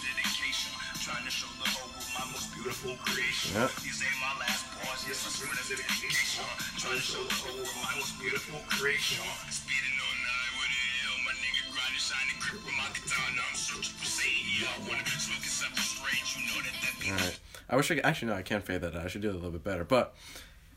Yep. 3.55 3.71
These 3.81 4.03
ain't 4.03 4.19
my 4.19 4.33
last 4.41 4.65
bars, 4.81 5.05
yes, 5.07 5.21
I 5.25 5.29
swear 5.31 5.53
to 5.53 5.63
dedication. 5.69 6.43
Trying 6.81 6.97
to 6.97 7.01
show 7.01 7.23
the 7.23 7.33
whole 7.33 7.55
world 7.55 7.77
my 7.81 7.93
most 7.95 8.19
beautiful 8.19 8.59
creation. 8.67 9.23
Speeding 9.49 9.95
on 10.01 10.15
nine 10.21 10.53
with 10.59 10.69
a 10.69 10.81
hill, 10.99 11.17
my 11.23 11.33
nigga 11.39 11.61
grinding, 11.71 12.01
shining, 12.01 12.37
grip 12.41 12.61
with 12.65 12.75
my 12.75 12.89
guitar. 12.93 13.25
Now 13.37 13.47
I'm 13.47 13.55
searching 13.55 13.95
for 13.95 14.05
Satan. 14.05 14.43
Yeah, 14.59 14.75
I 14.75 14.81
wanna 14.89 15.05
smoke 15.07 15.45
something 15.45 15.81
strange. 15.81 16.25
You 16.35 16.41
know 16.51 16.59
that 16.61 16.75
that 16.83 16.93
beat 16.99 17.13
All 17.13 17.21
right. 17.21 17.39
I 17.69 17.75
wish 17.77 17.89
I 17.89 17.95
could, 17.95 18.05
actually 18.05 18.33
no, 18.33 18.37
I 18.37 18.45
can't 18.45 18.65
fade 18.65 18.81
that 18.81 18.93
out. 18.97 19.05
I 19.05 19.09
should 19.09 19.21
do 19.21 19.29
it 19.29 19.37
a 19.37 19.39
little 19.39 19.55
bit 19.55 19.63
better. 19.63 19.85
But 19.85 20.13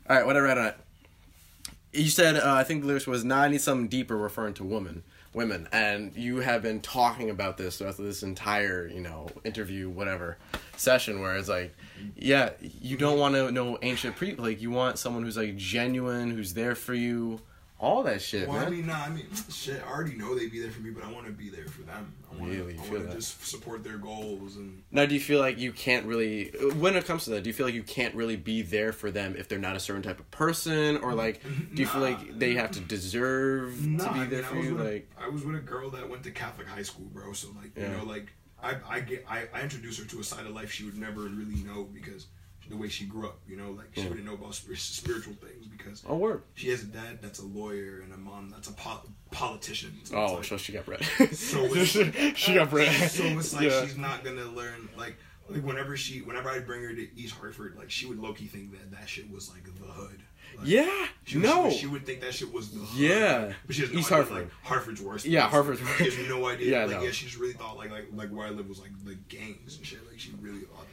all 0.09 0.15
right, 0.15 0.25
what 0.25 0.35
I 0.35 0.39
read 0.39 0.57
on 0.57 0.65
it. 0.67 0.77
You 1.93 2.09
said 2.09 2.35
uh, 2.37 2.53
I 2.53 2.63
think 2.63 2.81
the 2.81 2.87
lyrics 2.87 3.07
was 3.07 3.23
"Now 3.23 3.41
I 3.41 3.47
need 3.47 3.61
something 3.61 3.87
deeper," 3.87 4.17
referring 4.17 4.55
to 4.55 4.63
women, 4.63 5.03
women, 5.33 5.67
and 5.71 6.15
you 6.15 6.37
have 6.37 6.61
been 6.61 6.81
talking 6.81 7.29
about 7.29 7.57
this 7.57 7.77
throughout 7.77 7.97
this 7.97 8.23
entire 8.23 8.87
you 8.87 9.01
know 9.01 9.29
interview, 9.43 9.89
whatever 9.89 10.37
session, 10.77 11.19
where 11.21 11.35
it's 11.35 11.49
like, 11.49 11.75
yeah, 12.15 12.51
you 12.59 12.97
don't 12.97 13.19
want 13.19 13.35
to 13.35 13.51
know 13.51 13.77
ancient 13.81 14.15
pre, 14.15 14.35
like 14.35 14.61
you 14.61 14.71
want 14.71 14.97
someone 14.97 15.23
who's 15.23 15.37
like 15.37 15.57
genuine, 15.57 16.31
who's 16.31 16.53
there 16.53 16.75
for 16.75 16.93
you, 16.93 17.41
all 17.79 18.03
that 18.03 18.21
shit, 18.21 18.47
Well, 18.47 18.57
man. 18.59 18.67
I 18.67 18.69
mean, 18.69 18.85
nah, 18.87 19.03
I 19.05 19.09
mean, 19.09 19.25
shit. 19.49 19.81
I 19.85 19.89
already 19.89 20.15
know 20.15 20.37
they'd 20.37 20.51
be 20.51 20.59
there 20.59 20.69
for 20.71 20.81
me, 20.81 20.89
but 20.91 21.03
I 21.03 21.11
want 21.11 21.25
to 21.27 21.31
be 21.31 21.49
there 21.49 21.65
for 21.67 21.81
them. 21.83 22.13
I 22.29 22.35
want 22.35 22.51
Really? 22.51 22.73
To. 22.73 23.09
I 23.09 23.13
just 23.13 23.45
support 23.47 23.83
their 23.85 23.97
goals 23.97 24.57
and. 24.57 24.83
Now, 24.91 25.05
do 25.05 25.13
you 25.13 25.19
feel 25.21 25.39
like 25.39 25.57
you 25.59 25.71
can't 25.71 26.05
really, 26.05 26.49
when 26.77 26.95
it 26.97 27.05
comes 27.05 27.23
to 27.25 27.29
that, 27.31 27.43
do 27.43 27.49
you 27.49 27.53
feel 27.53 27.65
like 27.65 27.75
you 27.75 27.83
can't 27.83 28.13
really 28.15 28.35
be 28.35 28.61
there 28.63 28.91
for 28.91 29.11
them 29.11 29.35
if 29.37 29.47
they're 29.47 29.59
not 29.59 29.75
a 29.77 29.79
certain 29.79 30.01
type 30.03 30.19
of 30.19 30.29
person, 30.29 30.97
or 30.97 31.13
like, 31.13 31.41
do 31.73 31.81
you 31.81 31.87
feel 31.87 32.01
like 32.01 32.37
they 32.37 32.55
have 32.55 32.71
to 32.71 32.81
deserve 32.81 33.85
Nah, 33.85 34.05
to 34.07 34.13
be 34.13 34.19
I 34.19 34.25
there 34.25 34.41
mean, 34.41 34.49
for 34.51 34.57
I 34.57 34.61
you? 34.61 34.77
a- 34.81 34.83
Like, 34.93 35.09
I 35.17 35.29
was 35.29 35.43
with 35.45 35.55
a 35.55 35.59
girl 35.59 35.89
that 35.91 36.09
went 36.09 36.23
to 36.23 36.31
Catholic 36.31 36.67
high 36.67 36.83
school, 36.83 37.05
bro. 37.13 37.31
So 37.33 37.47
like, 37.61 37.71
Yeah. 37.77 37.91
you 37.91 37.97
know, 37.97 38.03
like 38.03 38.27
I 38.61 38.75
I 38.89 38.99
get 38.99 39.25
I, 39.29 39.47
I 39.53 39.61
introduced 39.61 39.99
her 40.01 40.05
to 40.07 40.19
a 40.19 40.23
side 40.23 40.45
of 40.45 40.51
life 40.51 40.69
she 40.71 40.83
would 40.83 40.97
never 40.97 41.21
really 41.21 41.63
know 41.63 41.85
because 41.85 42.27
the 42.69 42.77
way 42.77 42.87
she 42.87 43.05
grew 43.05 43.25
up, 43.25 43.39
you 43.47 43.55
know, 43.57 43.71
like 43.71 43.87
she 43.95 44.01
Yeah. 44.01 44.09
wouldn't 44.09 44.25
know 44.27 44.33
about 44.35 44.53
spiritual 44.53 45.33
things 45.33 45.65
because 45.67 46.03
oh 46.07 46.17
word. 46.17 46.43
she 46.53 46.69
has 46.69 46.83
a 46.83 46.87
dad 46.87 47.19
that's 47.21 47.39
a 47.39 47.45
lawyer 47.45 48.01
and 48.01 48.13
a 48.13 48.17
mom 48.17 48.49
that's 48.49 48.69
a 48.69 48.73
pol- 48.73 49.05
politician. 49.31 49.93
So 50.03 50.15
Oh, 50.15 50.33
like- 50.35 50.43
so 50.45 50.57
she 50.57 50.73
got 50.73 50.85
bread. 50.85 51.03
So 51.33 51.67
she 52.35 52.53
got 52.53 52.69
bread. 52.69 53.09
so 53.09 53.23
it's 53.23 53.53
like 53.53 53.63
Yeah. 53.69 53.81
she's 53.83 53.97
not 53.97 54.23
gonna 54.23 54.45
learn 54.45 54.87
like 54.97 55.15
like 55.49 55.63
whenever 55.63 55.97
she 55.97 56.19
whenever 56.21 56.49
I'd 56.49 56.65
bring 56.67 56.83
her 56.83 56.93
to 56.93 57.19
East 57.19 57.33
Hartford, 57.35 57.75
like 57.77 57.89
she 57.89 58.05
would 58.05 58.19
low 58.19 58.33
key 58.33 58.45
think 58.45 58.71
that 58.71 58.91
that 58.91 59.09
shit 59.09 59.29
was 59.31 59.49
like 59.49 59.63
the 59.65 59.91
hood. 59.91 60.21
Like, 60.57 60.67
Yeah. 60.67 61.07
She 61.25 61.37
no. 61.39 61.55
she, 61.55 61.61
would, 61.63 61.73
she 61.73 61.87
would 61.87 62.05
think 62.05 62.21
that 62.21 62.33
shit 62.35 62.53
was 62.53 62.69
the 62.71 62.79
hood. 62.79 62.99
Yeah. 62.99 63.53
but 63.65 63.75
she 63.75 63.81
has 63.81 63.91
no 63.91 63.99
East 63.99 64.11
idea, 64.11 64.15
Hartford. 64.25 64.43
Like, 64.43 64.51
Hartford's 64.63 65.01
worse. 65.01 65.25
Yeah, 65.25 65.41
Like, 65.43 65.51
Hartford's 65.51 65.79
She 65.97 66.03
has 66.05 66.17
no 66.29 66.47
idea. 66.47 66.71
Yeah, 66.71 66.85
like, 66.85 66.97
no. 66.97 67.03
yeah, 67.03 67.11
she 67.11 67.25
just 67.25 67.37
really 67.39 67.53
thought 67.53 67.77
like 67.77 67.89
like 67.91 68.05
like 68.13 68.29
where 68.29 68.45
I 68.45 68.51
live 68.51 68.69
was 68.69 68.79
like 68.79 68.91
the 69.05 69.15
gangs 69.15 69.77
and 69.77 69.85
shit. 69.85 69.99
Like 70.07 70.19
she 70.19 70.31
really 70.39 70.61
thought 70.61 70.81
that. 70.81 70.85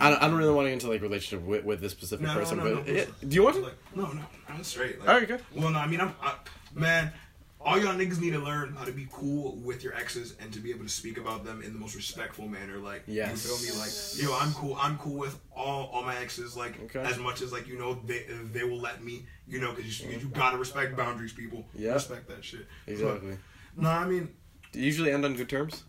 I 0.00 0.10
don't, 0.10 0.22
I 0.22 0.28
don't 0.28 0.36
really 0.38 0.52
want 0.52 0.66
to 0.66 0.70
get 0.70 0.74
into 0.74 0.88
like 0.88 1.02
relationship 1.02 1.46
with, 1.46 1.64
with 1.64 1.80
this 1.80 1.92
specific 1.92 2.26
No, 2.26 2.34
person, 2.34 2.58
no, 2.58 2.64
but 2.64 2.86
no, 2.86 2.92
yeah, 2.92 3.04
no. 3.22 3.28
do 3.28 3.34
you 3.34 3.42
want 3.42 3.56
to? 3.56 3.62
Like, 3.62 3.74
no, 3.94 4.12
no, 4.12 4.22
I'm 4.48 4.62
straight. 4.64 4.98
Like, 5.00 5.08
All 5.08 5.14
right, 5.18 5.28
good. 5.28 5.40
Well, 5.54 5.70
no, 5.70 5.78
I 5.78 5.86
mean, 5.86 6.00
I'm, 6.00 6.14
I, 6.22 6.34
man. 6.74 7.12
All 7.60 7.76
y'all 7.76 7.92
niggas 7.92 8.20
need 8.20 8.30
to 8.34 8.38
learn 8.38 8.72
how 8.76 8.84
to 8.84 8.92
be 8.92 9.08
cool 9.10 9.56
with 9.56 9.82
your 9.82 9.92
exes 9.92 10.36
and 10.40 10.52
to 10.52 10.60
be 10.60 10.70
able 10.70 10.84
to 10.84 10.88
speak 10.88 11.18
about 11.18 11.44
them 11.44 11.60
in 11.60 11.72
the 11.72 11.78
most 11.78 11.96
respectful 11.96 12.46
manner. 12.46 12.78
Like, 12.78 13.02
Yes. 13.08 13.44
you 13.44 13.56
feel 13.56 13.74
me? 13.74 13.80
Like, 13.80 13.90
yo, 14.16 14.38
I'm 14.40 14.52
cool. 14.54 14.76
I'm 14.80 14.96
cool 14.98 15.18
with 15.18 15.36
all 15.54 15.90
all 15.92 16.04
my 16.04 16.16
exes. 16.18 16.56
Like, 16.56 16.80
Okay. 16.84 17.00
as 17.00 17.18
much 17.18 17.42
as 17.42 17.50
like 17.52 17.66
you 17.66 17.76
know 17.76 18.00
they 18.06 18.26
they 18.52 18.62
will 18.62 18.78
let 18.80 19.02
me. 19.02 19.26
You 19.48 19.60
know, 19.60 19.72
because 19.72 20.00
you, 20.00 20.08
you 20.10 20.28
gotta 20.28 20.56
respect 20.56 20.96
boundaries, 20.96 21.32
people. 21.32 21.66
Yeah. 21.74 21.94
Respect 21.94 22.28
that 22.28 22.44
shit. 22.44 22.64
Exactly. 22.86 23.36
But, 23.74 23.82
no, 23.82 23.90
I 23.90 24.04
mean, 24.06 24.28
Do 24.70 24.78
you 24.78 24.86
usually 24.86 25.10
end 25.10 25.24
on 25.24 25.34
good 25.34 25.48
terms? 25.48 25.82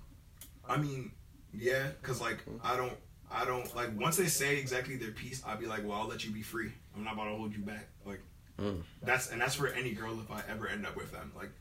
I 0.67 0.77
mean, 0.77 1.11
Yeah, 1.53 1.89
cause 2.01 2.19
like 2.19 2.37
mm-hmm. 2.45 2.57
I 2.63 2.77
don't, 2.77 2.93
I 3.31 3.45
don't 3.45 3.73
like 3.75 3.97
once 3.99 4.17
they 4.17 4.27
say 4.27 4.57
exactly 4.57 4.95
their 4.95 5.11
piece, 5.11 5.43
I'll 5.45 5.57
be 5.57 5.65
like, 5.67 5.83
well, 5.87 5.99
I'll 5.99 6.07
let 6.07 6.23
you 6.25 6.31
be 6.31 6.41
free. 6.41 6.71
I'm 6.95 7.03
not 7.03 7.13
about 7.13 7.25
to 7.25 7.35
hold 7.35 7.53
you 7.53 7.61
back. 7.61 7.87
Like 8.05 8.21
Mm. 8.59 8.83
that's 9.01 9.29
and 9.29 9.39
that's 9.39 9.55
for 9.55 9.67
any 9.67 9.91
girl 9.93 10.19
if 10.19 10.29
I 10.29 10.41
ever 10.49 10.67
end 10.67 10.85
up 10.85 10.97
with 10.97 11.13
them. 11.13 11.31
Like, 11.33 11.51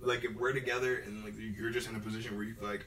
like 0.00 0.22
if 0.24 0.36
we're 0.36 0.52
together 0.52 0.98
and 0.98 1.24
like 1.24 1.34
you're 1.36 1.70
just 1.70 1.88
in 1.88 1.96
a 1.96 1.98
position 1.98 2.36
where 2.36 2.44
you 2.44 2.54
like 2.62 2.86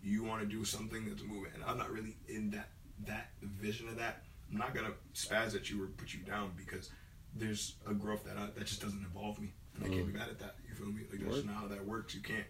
you 0.00 0.22
want 0.22 0.42
to 0.42 0.46
do 0.46 0.64
something 0.64 1.08
that's 1.08 1.22
moving, 1.24 1.50
and 1.54 1.64
I'm 1.66 1.76
not 1.76 1.90
really 1.90 2.14
in 2.28 2.50
that 2.52 2.68
that 3.06 3.30
vision 3.42 3.88
of 3.88 3.96
that. 3.96 4.22
I'm 4.52 4.58
not 4.58 4.74
gonna 4.76 4.92
spaz 5.12 5.56
at 5.56 5.70
you 5.70 5.82
or 5.82 5.86
put 5.88 6.12
you 6.14 6.20
down 6.20 6.52
because 6.56 6.90
there's 7.34 7.74
a 7.88 7.94
growth 7.94 8.24
that 8.26 8.36
I, 8.36 8.46
that 8.56 8.66
just 8.66 8.80
doesn't 8.80 9.02
involve 9.02 9.40
me, 9.40 9.52
and 9.74 9.84
I 9.84 9.88
can't 9.88 10.06
be 10.06 10.12
mad 10.16 10.28
at 10.28 10.38
that. 10.38 10.54
You 10.68 10.74
feel 10.76 10.86
me? 10.92 11.02
Like 11.10 11.20
that's 11.28 11.44
not 11.44 11.56
how 11.56 11.66
that 11.66 11.84
works. 11.84 12.14
You 12.14 12.20
can't. 12.22 12.46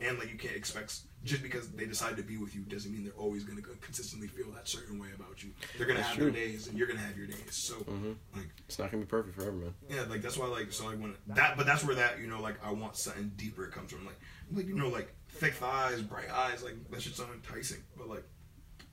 And 0.00 0.18
like 0.18 0.30
you 0.30 0.36
can't 0.38 0.54
expect 0.56 1.00
just 1.24 1.42
because 1.42 1.68
they 1.70 1.86
decide 1.86 2.16
to 2.18 2.22
be 2.22 2.36
with 2.36 2.54
you 2.54 2.60
doesn't 2.62 2.92
mean 2.92 3.02
they're 3.04 3.12
always 3.14 3.44
gonna 3.44 3.62
consistently 3.80 4.28
feel 4.28 4.50
that 4.52 4.68
certain 4.68 4.98
way 4.98 5.08
about 5.14 5.42
you. 5.42 5.50
They're 5.78 5.86
gonna 5.86 6.02
have 6.02 6.14
true. 6.14 6.30
their 6.30 6.34
days 6.34 6.66
and 6.68 6.76
you're 6.78 6.86
gonna 6.86 7.00
have 7.00 7.16
your 7.16 7.26
days. 7.26 7.54
So 7.54 7.76
Mhm. 7.76 8.16
like 8.34 8.48
It's 8.68 8.78
not 8.78 8.90
gonna 8.90 9.04
be 9.04 9.08
perfect 9.08 9.34
forever, 9.36 9.52
man. 9.52 9.74
yeah, 9.88 10.02
like 10.02 10.20
that's 10.22 10.36
why 10.36 10.46
like 10.46 10.70
so 10.72 10.86
like 10.86 10.98
when 11.00 11.16
that 11.28 11.56
but 11.56 11.64
that's 11.66 11.82
where 11.82 11.96
that 11.96 12.20
you 12.20 12.26
know 12.26 12.40
like 12.42 12.62
I 12.64 12.72
want 12.72 12.96
something 12.96 13.32
deeper 13.36 13.66
comes 13.68 13.90
from 13.90 14.04
like 14.04 14.20
like 14.52 14.66
you 14.66 14.74
know 14.74 14.88
like 14.88 15.14
thick 15.28 15.54
thighs, 15.54 16.02
bright 16.02 16.30
eyes 16.30 16.62
like 16.62 16.74
that 16.90 17.00
should 17.02 17.16
sound 17.16 17.32
enticing. 17.32 17.82
But 17.96 18.08
like 18.08 18.24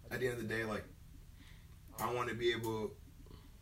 at 0.09 0.19
the 0.21 0.27
end 0.27 0.37
of 0.41 0.47
the 0.47 0.53
day 0.55 0.63
like 0.63 0.85
I 1.99 2.11
want 2.13 2.29
to 2.29 2.35
be 2.35 2.51
able 2.53 2.93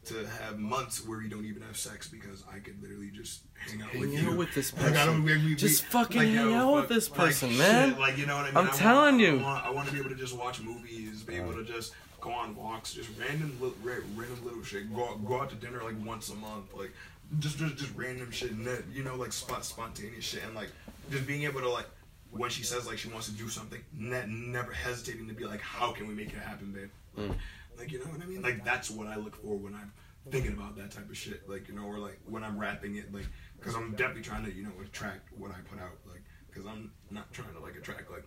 to 0.06 0.26
have 0.42 0.58
months 0.58 1.06
where 1.06 1.20
we 1.20 1.30
don't 1.30 1.46
even 1.46 1.62
have 1.62 1.78
sex 1.78 2.08
because 2.08 2.44
I 2.52 2.58
could 2.60 2.82
literally 2.82 3.12
just 3.12 3.42
hang 3.56 3.82
out 3.84 3.90
Hang 3.90 4.02
with 4.02 4.10
out 4.16 4.24
you. 4.24 4.36
with 4.36 4.54
this 4.56 4.74
Like, 4.74 4.96
I 4.96 5.06
don't- 5.06 5.24
we- 5.24 5.38
we- 5.38 5.56
Just 5.56 5.84
we- 5.84 5.90
fucking 5.92 6.18
like, 6.18 6.30
hang 6.30 6.54
out 6.56 6.74
with 6.74 6.90
this 6.90 7.10
like, 7.12 7.20
person, 7.20 7.50
shit, 7.50 7.60
man. 7.60 8.00
Like 8.00 8.18
you 8.18 8.26
know 8.26 8.36
what 8.38 8.46
I 8.46 8.48
mean? 8.50 8.58
I'm 8.58 8.64
I 8.66 8.68
want- 8.70 8.80
telling 8.80 9.20
you. 9.20 9.40
I 9.40 9.44
want, 9.44 9.66
I 9.66 9.70
want 9.70 9.88
to 9.90 9.94
be 9.94 10.00
able 10.00 10.10
to 10.10 10.16
just 10.16 10.36
watch 10.36 10.60
movies, 10.62 11.22
be 11.22 11.36
able 11.36 11.54
to 11.54 11.64
just 11.64 11.94
go 12.20 12.32
on 12.32 12.56
walks, 12.56 12.94
just 12.94 13.10
random, 13.20 13.56
li- 13.62 13.74
random 13.84 14.44
little 14.44 14.64
shit. 14.64 14.94
Go 14.96 15.08
out, 15.10 15.26
go 15.26 15.40
out 15.42 15.50
to 15.52 15.56
dinner 15.56 15.84
like 15.84 15.96
once 16.04 16.30
a 16.30 16.36
month, 16.36 16.74
like 16.76 16.92
just 17.40 17.58
just, 17.60 17.78
just 17.78 17.96
random 17.96 18.32
shit, 18.32 18.52
and 18.52 18.66
that, 18.66 18.84
you 18.92 19.04
know, 19.04 19.16
like 19.16 19.32
spot 19.34 19.64
spontaneous 19.66 20.26
shit, 20.26 20.44
and 20.44 20.56
like 20.56 20.70
just 21.12 21.28
being 21.28 21.44
able 21.44 21.62
to 21.62 21.70
like 21.70 21.88
when 22.32 22.50
she 22.50 22.64
says 22.64 22.88
like 22.88 22.98
she 22.98 23.08
wants 23.10 23.28
to 23.28 23.34
do 23.34 23.50
something, 23.50 23.80
ne- 23.94 24.26
never 24.28 24.72
hesitating 24.72 25.28
to 25.28 25.34
be 25.36 25.46
like, 25.46 25.62
how 25.62 25.92
can 25.92 26.08
we 26.08 26.14
make 26.16 26.30
it 26.30 26.40
happen, 26.40 26.72
babe? 26.72 26.90
Mm. 27.20 27.36
Like 27.82 27.92
you 27.92 27.98
know 28.00 28.06
what 28.06 28.22
I 28.22 28.26
mean? 28.26 28.42
Like 28.44 28.64
that's 28.64 28.92
what 28.92 29.08
I 29.08 29.16
look 29.16 29.36
for 29.36 29.58
when 29.58 29.74
I'm 29.74 29.92
thinking 30.30 30.54
about 30.54 30.76
that 30.78 30.92
type 30.92 31.10
of 31.10 31.18
shit. 31.18 31.50
Like 31.50 31.68
you 31.68 31.74
know, 31.74 31.84
or 31.84 31.98
like 31.98 32.20
when 32.28 32.44
I'm 32.44 32.60
rapping 32.60 32.96
it, 32.96 33.12
like 33.12 33.26
because 33.58 33.74
I'm 33.76 33.92
definitely 33.96 34.22
trying 34.22 34.46
to 34.46 34.54
you 34.54 34.64
know 34.64 34.72
attract 34.84 35.30
what 35.36 35.50
I 35.50 35.56
put 35.68 35.80
out. 35.82 35.98
Like 36.08 36.22
because 36.48 36.68
I'm 36.68 36.92
not 37.10 37.34
trying 37.34 37.54
to 37.54 37.60
like 37.60 37.76
attract 37.76 38.12
like 38.12 38.26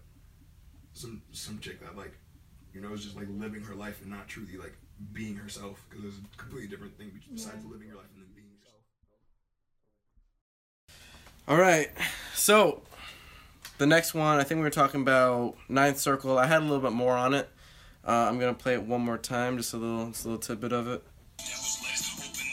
some 0.92 1.22
some 1.30 1.60
chick 1.60 1.80
that 1.82 1.96
like 1.96 2.18
you 2.72 2.80
know 2.80 2.92
is 2.92 3.04
just 3.04 3.14
like 3.14 3.28
living 3.30 3.62
her 3.62 3.76
life 3.76 4.00
and 4.02 4.10
not 4.10 4.26
truly 4.26 4.56
like 4.56 4.74
being 5.12 5.36
herself. 5.36 5.86
Because 5.88 6.02
there's 6.02 6.18
a 6.18 6.36
completely 6.36 6.68
different 6.68 6.98
thing 6.98 7.12
besides 7.32 7.58
Yeah. 7.64 7.70
living 7.70 7.86
your 7.86 7.96
life 7.98 8.06
and 8.12 8.24
then 8.24 8.32
being 8.34 8.48
yourself. 8.50 8.80
All 11.46 11.58
right. 11.58 11.90
So 12.34 12.82
the 13.78 13.86
next 13.86 14.14
one, 14.14 14.40
I 14.40 14.42
think 14.42 14.58
we 14.58 14.64
were 14.64 14.70
talking 14.70 15.00
about 15.02 15.56
Ninth 15.68 15.98
Circle. 15.98 16.38
I 16.38 16.46
had 16.46 16.58
a 16.62 16.64
little 16.64 16.80
bit 16.80 16.92
more 16.92 17.16
on 17.16 17.34
it. 17.34 17.48
Uh, 18.06 18.26
I'm 18.28 18.38
gonna 18.38 18.52
play 18.52 18.74
it 18.74 18.82
one 18.82 19.00
more 19.00 19.16
time, 19.16 19.56
just 19.56 19.72
a 19.72 19.78
little, 19.78 20.08
just 20.08 20.26
a 20.26 20.28
little 20.28 20.40
tidbit 20.40 20.72
of 20.72 20.88
it. 20.88 21.02
Devil's 21.38 21.80
lettuce, 21.82 22.28
open 22.28 22.44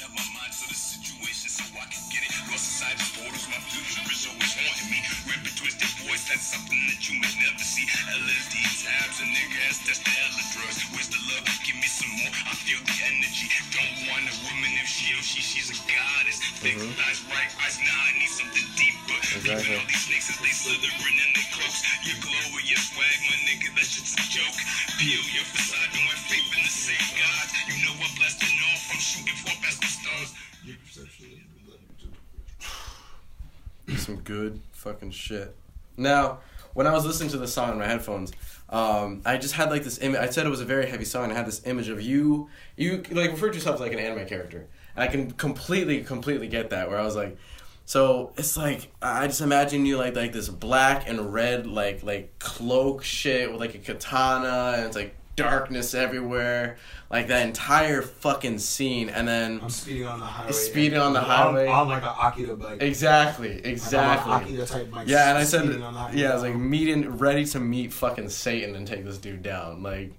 good 34.31 34.61
fucking 34.71 35.11
shit. 35.11 35.53
Now, 35.97 36.39
when 36.73 36.87
I 36.87 36.93
was 36.93 37.05
listening 37.05 37.29
to 37.31 37.37
the 37.37 37.49
song 37.49 37.73
in 37.73 37.79
my 37.79 37.85
headphones, 37.85 38.31
um, 38.69 39.21
I 39.25 39.35
just 39.35 39.55
had 39.55 39.69
like 39.69 39.83
this 39.83 39.99
image. 39.99 40.21
I 40.21 40.29
said 40.29 40.45
it 40.45 40.49
was 40.49 40.61
a 40.61 40.65
very 40.65 40.87
heavy 40.89 41.03
song. 41.03 41.31
I 41.31 41.35
had 41.35 41.45
this 41.45 41.61
image 41.65 41.89
of 41.89 42.01
you. 42.01 42.49
You 42.77 43.03
like 43.11 43.31
referred 43.31 43.51
to 43.51 43.57
yourself 43.57 43.75
as 43.75 43.81
like 43.81 43.91
an 43.91 43.99
anime 43.99 44.25
character, 44.27 44.67
and 44.95 45.03
I 45.03 45.07
can 45.07 45.31
completely, 45.31 46.01
completely 46.03 46.47
get 46.47 46.69
that. 46.69 46.89
Where 46.89 46.97
I 46.97 47.03
was 47.03 47.15
like, 47.15 47.37
so 47.85 48.31
it's 48.37 48.55
like 48.55 48.89
I 49.01 49.27
just 49.27 49.41
imagine 49.41 49.85
you 49.85 49.97
like 49.97 50.15
like 50.15 50.31
this 50.31 50.47
black 50.47 51.09
and 51.09 51.33
red 51.33 51.67
like 51.67 52.01
like 52.01 52.39
cloak 52.39 53.03
shit 53.03 53.51
with 53.51 53.59
like 53.59 53.75
a 53.75 53.79
katana, 53.79 54.75
and 54.77 54.85
it's 54.85 54.95
like 54.95 55.13
darkness 55.35 55.93
everywhere, 55.93 56.77
like 57.09 57.27
that 57.27 57.45
entire 57.45 58.01
fucking 58.01 58.59
scene, 58.59 59.09
and 59.09 59.27
then 59.27 59.59
I'm 59.61 59.69
speeding 59.69 60.07
on 60.07 60.19
the 60.19 60.25
highway. 60.25 60.51
Speeding 60.51 60.99
on 60.99 61.13
the 61.13 61.21
highway. 61.21 61.67
I'm, 61.67 61.87
like 61.87 62.03
an 62.03 62.09
Akira 62.21 62.55
bike. 62.55 62.81
exactly, 62.81 63.61
exactly. 63.63 64.33
an 64.33 64.41
Akira 64.43 64.65
type 64.65 64.91
bike. 64.91 65.07
Yeah, 65.07 65.29
and 65.29 65.37
I 65.37 65.43
said, 65.43 65.61
on 65.61 65.93
the 65.93 66.17
yeah, 66.17 66.31
I 66.31 66.33
was 66.33 66.43
like 66.43 66.55
meeting, 66.55 67.17
ready 67.17 67.45
to 67.45 67.59
meet 67.59 67.93
fucking 67.93 68.29
Satan 68.29 68.75
and 68.75 68.87
take 68.87 69.05
this 69.05 69.17
dude 69.17 69.43
down. 69.43 69.83
Like, 69.83 70.13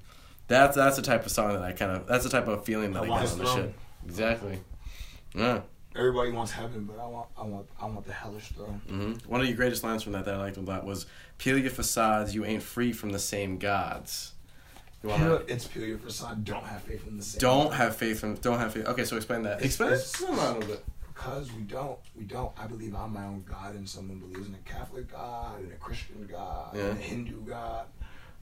that's 0.48 0.76
that's 0.76 0.96
the 0.96 1.02
type 1.02 1.24
of 1.24 1.32
song 1.32 1.52
that 1.52 1.62
I 1.62 1.72
kind 1.72 1.92
of, 1.92 2.06
that's 2.06 2.24
the 2.24 2.30
type 2.30 2.48
of 2.48 2.64
feeling 2.64 2.92
that 2.92 3.04
I 3.04 3.10
I, 3.10 3.20
his 3.20 3.32
on 3.32 3.38
throne. 3.38 3.56
shit. 3.56 3.74
Exactly. 4.04 4.60
Yeah. 5.34 5.60
Everybody 5.94 6.30
wants 6.30 6.52
heaven, 6.52 6.84
but 6.84 6.98
I 6.98 7.06
want, 7.06 7.28
I 7.36 7.42
want, 7.42 7.66
I 7.78 7.84
want 7.84 8.06
the 8.06 8.14
hellish 8.14 8.48
throne. 8.48 8.80
hmm 8.88 9.12
One 9.30 9.42
of 9.42 9.46
your 9.46 9.56
greatest 9.56 9.84
lines 9.84 10.02
from 10.02 10.12
that 10.12 10.24
that 10.24 10.34
I 10.34 10.38
liked 10.38 10.56
a 10.56 10.60
lot 10.60 10.84
was, 10.86 11.04
"Peel 11.36 11.58
your 11.58 11.70
facades, 11.70 12.34
you 12.34 12.46
ain't 12.46 12.62
free 12.62 12.92
from 12.94 13.10
the 13.10 13.18
same 13.18 13.58
gods." 13.58 14.32
You 15.02 15.08
wanna, 15.08 15.24
Peel, 15.38 15.42
it's 15.48 15.66
peel 15.66 15.84
your 15.84 15.98
facade. 15.98 16.44
Don't 16.44 16.64
have 16.64 16.82
faith 16.82 17.06
in 17.08 17.16
the 17.16 17.22
same. 17.24 17.40
don't 17.40 17.72
have 17.72 17.96
faith 17.96 18.22
in, 18.22 18.34
don't 18.36 18.58
have 18.58 18.72
faith. 18.72 18.86
Okay, 18.86 19.04
so 19.04 19.16
explain 19.16 19.42
that. 19.42 19.54
It's- 19.58 19.66
Explain, 19.66 19.88
it's- 19.92 20.10
explain 20.10 20.36
that 20.36 20.50
a 20.50 20.58
little 20.58 20.68
bit. 20.74 20.84
Because 21.14 21.52
we 21.52 21.62
don't, 21.62 21.98
we 22.16 22.24
don't. 22.24 22.50
I 22.58 22.66
believe 22.66 22.94
I'm 22.96 23.12
my 23.12 23.24
own 23.24 23.44
God, 23.48 23.74
and 23.74 23.88
someone 23.88 24.18
believes 24.18 24.48
in 24.48 24.54
a 24.54 24.58
Catholic 24.68 25.10
God 25.12 25.60
and 25.60 25.72
a 25.72 25.76
Christian 25.76 26.26
God 26.30 26.74
and 26.74 26.90
a 26.98 27.00
Hindu 27.00 27.42
God. 27.42 27.86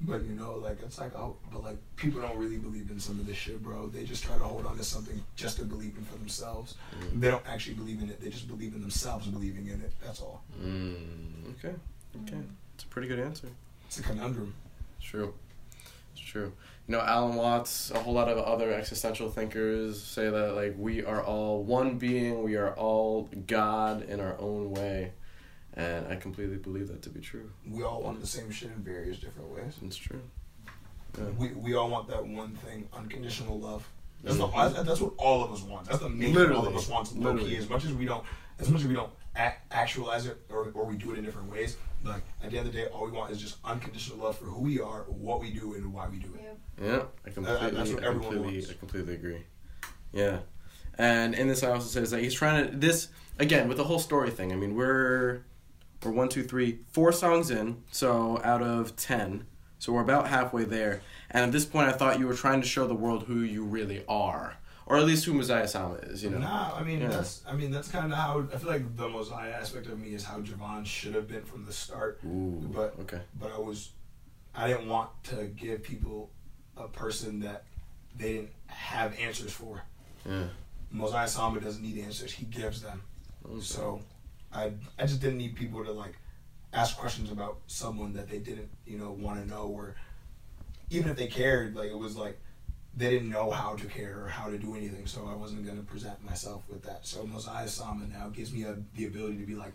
But 0.02 0.22
you 0.22 0.30
know, 0.32 0.54
like 0.54 0.78
it's 0.82 0.98
like, 0.98 1.14
oh, 1.14 1.36
but 1.52 1.62
like 1.62 1.76
people 1.96 2.22
don't 2.22 2.38
really 2.38 2.56
believe 2.56 2.90
in 2.90 2.98
some 2.98 3.20
of 3.20 3.26
this 3.26 3.36
shit, 3.36 3.62
bro. 3.62 3.88
They 3.88 4.04
just 4.04 4.24
try 4.24 4.38
to 4.38 4.44
hold 4.44 4.64
on 4.64 4.78
to 4.78 4.84
something 4.84 5.22
just 5.36 5.58
to 5.58 5.64
believe 5.66 5.94
in 5.98 6.04
for 6.04 6.16
themselves. 6.16 6.76
Mm. 6.98 7.20
They 7.20 7.30
don't 7.30 7.46
actually 7.46 7.74
believe 7.74 8.00
in 8.02 8.08
it. 8.08 8.18
They 8.18 8.30
just 8.30 8.48
believe 8.48 8.74
in 8.74 8.80
themselves 8.80 9.26
believing 9.26 9.66
in 9.66 9.82
it. 9.82 9.92
That's 10.02 10.22
all. 10.22 10.42
Mm, 10.62 11.50
okay, 11.58 11.74
okay, 12.22 12.40
it's 12.74 12.84
a 12.84 12.86
pretty 12.86 13.08
good 13.08 13.18
answer. 13.18 13.48
It's 13.86 13.98
a 13.98 14.02
conundrum. 14.02 14.54
It's 14.98 15.06
true. 15.06 15.34
True. 16.30 16.52
You 16.86 16.92
know, 16.92 17.00
Alan 17.00 17.34
Watts, 17.34 17.90
a 17.90 17.98
whole 17.98 18.14
lot 18.14 18.28
of 18.28 18.38
other 18.38 18.72
existential 18.72 19.30
thinkers 19.30 20.00
say 20.00 20.30
that 20.30 20.54
like 20.54 20.76
we 20.78 21.04
are 21.04 21.24
all 21.24 21.64
one 21.64 21.98
being, 21.98 22.44
we 22.44 22.54
are 22.54 22.72
all 22.74 23.28
God 23.48 24.08
in 24.08 24.20
our 24.20 24.36
own 24.38 24.70
way. 24.70 25.12
And 25.74 26.06
I 26.06 26.14
completely 26.14 26.56
believe 26.56 26.86
that 26.86 27.02
to 27.02 27.10
be 27.10 27.18
true. 27.20 27.50
We 27.68 27.82
all 27.82 28.00
want 28.02 28.20
the 28.20 28.28
same 28.28 28.50
shit 28.52 28.70
in 28.70 28.82
various 28.82 29.18
different 29.18 29.50
ways. 29.50 29.74
It's 29.84 29.96
true. 29.96 30.20
Yeah. 31.18 31.24
We, 31.36 31.48
we 31.48 31.74
all 31.74 31.90
want 31.90 32.06
that 32.08 32.24
one 32.24 32.52
thing, 32.54 32.88
unconditional 32.92 33.58
love. 33.58 33.88
That's, 34.22 34.36
Mhm. 34.36 34.74
the, 34.76 34.82
that's, 34.84 35.00
what 35.00 35.14
all 35.16 35.42
of 35.42 35.52
us 35.52 35.62
want. 35.62 35.86
That's 35.86 36.00
the 36.00 36.08
main 36.08 36.32
thing 36.34 36.52
all 36.52 36.66
of 36.66 36.76
us 36.76 36.88
want. 36.88 37.16
Low 37.18 37.36
key, 37.36 37.56
as 37.56 37.68
much 37.68 37.84
as 37.84 37.92
we 37.92 38.04
don't, 38.04 38.24
as 38.60 38.68
much 38.70 38.82
as 38.82 38.86
we 38.86 38.94
don't 38.94 39.10
actualize 39.34 40.26
it 40.26 40.38
or, 40.50 40.70
or 40.74 40.84
we 40.84 40.96
do 40.96 41.12
it 41.12 41.18
in 41.18 41.24
different 41.24 41.50
ways. 41.50 41.76
Like 42.04 42.22
at 42.42 42.50
the 42.50 42.58
end 42.58 42.66
of 42.66 42.72
the 42.72 42.80
day, 42.80 42.86
all 42.86 43.04
we 43.04 43.12
want 43.12 43.30
is 43.30 43.40
just 43.40 43.58
unconditional 43.64 44.18
love 44.18 44.38
for 44.38 44.46
who 44.46 44.62
we 44.62 44.80
are, 44.80 45.02
what 45.08 45.40
we 45.40 45.50
do, 45.50 45.74
and 45.74 45.92
why 45.92 46.08
we 46.08 46.18
do 46.18 46.34
it. 46.34 46.40
Yeah. 46.42 46.86
Yeah, 46.86 47.02
I 47.26 47.30
completely, 47.30 47.70
that's 47.70 47.92
what 47.92 48.04
I 48.04 48.06
completely, 48.08 48.54
wants. 48.54 48.70
I 48.70 48.74
completely 48.74 49.14
agree. 49.14 49.44
Yeah, 50.12 50.38
and 50.96 51.34
in 51.34 51.46
this, 51.46 51.62
I 51.62 51.70
also 51.70 51.88
says 51.88 52.10
that 52.10 52.22
he's 52.22 52.34
trying 52.34 52.70
to 52.70 52.76
this 52.76 53.08
again 53.38 53.68
with 53.68 53.76
the 53.76 53.84
whole 53.84 53.98
story 53.98 54.30
thing. 54.30 54.50
I 54.50 54.56
mean, 54.56 54.74
we're 54.74 55.42
we're 56.02 56.10
one, 56.10 56.30
two, 56.30 56.42
three, 56.42 56.78
four 56.90 57.12
songs 57.12 57.50
in, 57.50 57.82
so 57.90 58.40
out 58.42 58.62
of 58.62 58.96
ten, 58.96 59.46
so 59.78 59.92
we're 59.92 60.00
about 60.00 60.28
halfway 60.28 60.64
there. 60.64 61.02
And 61.30 61.44
at 61.44 61.52
this 61.52 61.66
point, 61.66 61.88
I 61.88 61.92
thought 61.92 62.18
you 62.18 62.26
were 62.26 62.34
trying 62.34 62.62
to 62.62 62.66
show 62.66 62.86
the 62.86 62.94
world 62.94 63.24
who 63.24 63.40
you 63.40 63.62
really 63.62 64.02
are, 64.08 64.56
or 64.90 64.96
at 64.96 65.06
least 65.06 65.24
who 65.24 65.32
Mosiah 65.34 65.68
Sama 65.68 65.94
is. 65.94 66.22
You 66.24 66.30
know, 66.30 66.38
Nah, 66.38 66.74
I 66.74 66.82
mean 66.82 67.00
Yeah. 67.00 67.08
that's 67.08 67.42
I 67.46 67.52
mean 67.54 67.70
that's 67.70 67.88
kind 67.88 68.12
of 68.12 68.18
how 68.18 68.40
I 68.52 68.56
feel 68.56 68.68
like 68.70 68.96
the 68.96 69.08
Mosiah 69.08 69.52
aspect 69.52 69.86
of 69.86 69.98
me 69.98 70.14
is 70.14 70.24
how 70.24 70.40
Javon 70.40 70.84
should 70.84 71.14
have 71.14 71.28
been 71.28 71.44
from 71.44 71.64
the 71.64 71.72
start. 71.72 72.18
Ooh, 72.26 72.68
But 72.74 72.98
okay, 73.02 73.20
but 73.38 73.52
I 73.52 73.58
was 73.58 73.90
I 74.54 74.66
didn't 74.66 74.88
want 74.88 75.10
to 75.24 75.44
give 75.56 75.84
people 75.84 76.30
a 76.76 76.88
person 76.88 77.40
that 77.40 77.64
they 78.18 78.32
didn't 78.34 78.50
have 78.66 79.16
answers 79.18 79.52
for. 79.52 79.82
yeah, 80.26 80.48
Mosiah 80.90 81.28
Sama 81.28 81.60
doesn't 81.60 81.82
need 81.82 81.98
answers; 82.02 82.32
he 82.32 82.44
gives 82.46 82.82
them. 82.82 83.00
Okay. 83.46 83.60
So, 83.62 84.00
I 84.52 84.72
I 84.98 85.06
just 85.06 85.20
didn't 85.20 85.38
need 85.38 85.54
people 85.54 85.84
to 85.84 85.92
like 85.92 86.16
ask 86.72 86.96
questions 86.96 87.30
about 87.30 87.58
someone 87.68 88.12
that 88.14 88.28
they 88.28 88.38
didn't 88.38 88.70
you 88.86 88.98
know 88.98 89.12
want 89.12 89.40
to 89.40 89.46
know 89.48 89.66
or 89.68 89.94
even 90.90 91.08
if 91.10 91.16
they 91.16 91.28
cared, 91.28 91.76
like 91.76 91.90
it 91.90 91.98
was 91.98 92.16
like 92.16 92.36
they 92.96 93.08
didn't 93.10 93.30
know 93.30 93.50
how 93.50 93.76
to 93.76 93.86
care 93.86 94.24
or 94.24 94.28
how 94.28 94.50
to 94.50 94.58
do 94.58 94.74
anything. 94.74 95.06
So 95.06 95.26
I 95.30 95.34
wasn't 95.34 95.66
gonna 95.66 95.82
present 95.82 96.22
myself 96.24 96.62
with 96.68 96.82
that. 96.82 97.06
So 97.06 97.24
Mosiah 97.26 97.68
Sama 97.68 98.06
now 98.06 98.28
gives 98.28 98.52
me 98.52 98.64
a, 98.64 98.76
the 98.96 99.06
ability 99.06 99.38
to 99.38 99.46
be 99.46 99.54
like, 99.54 99.72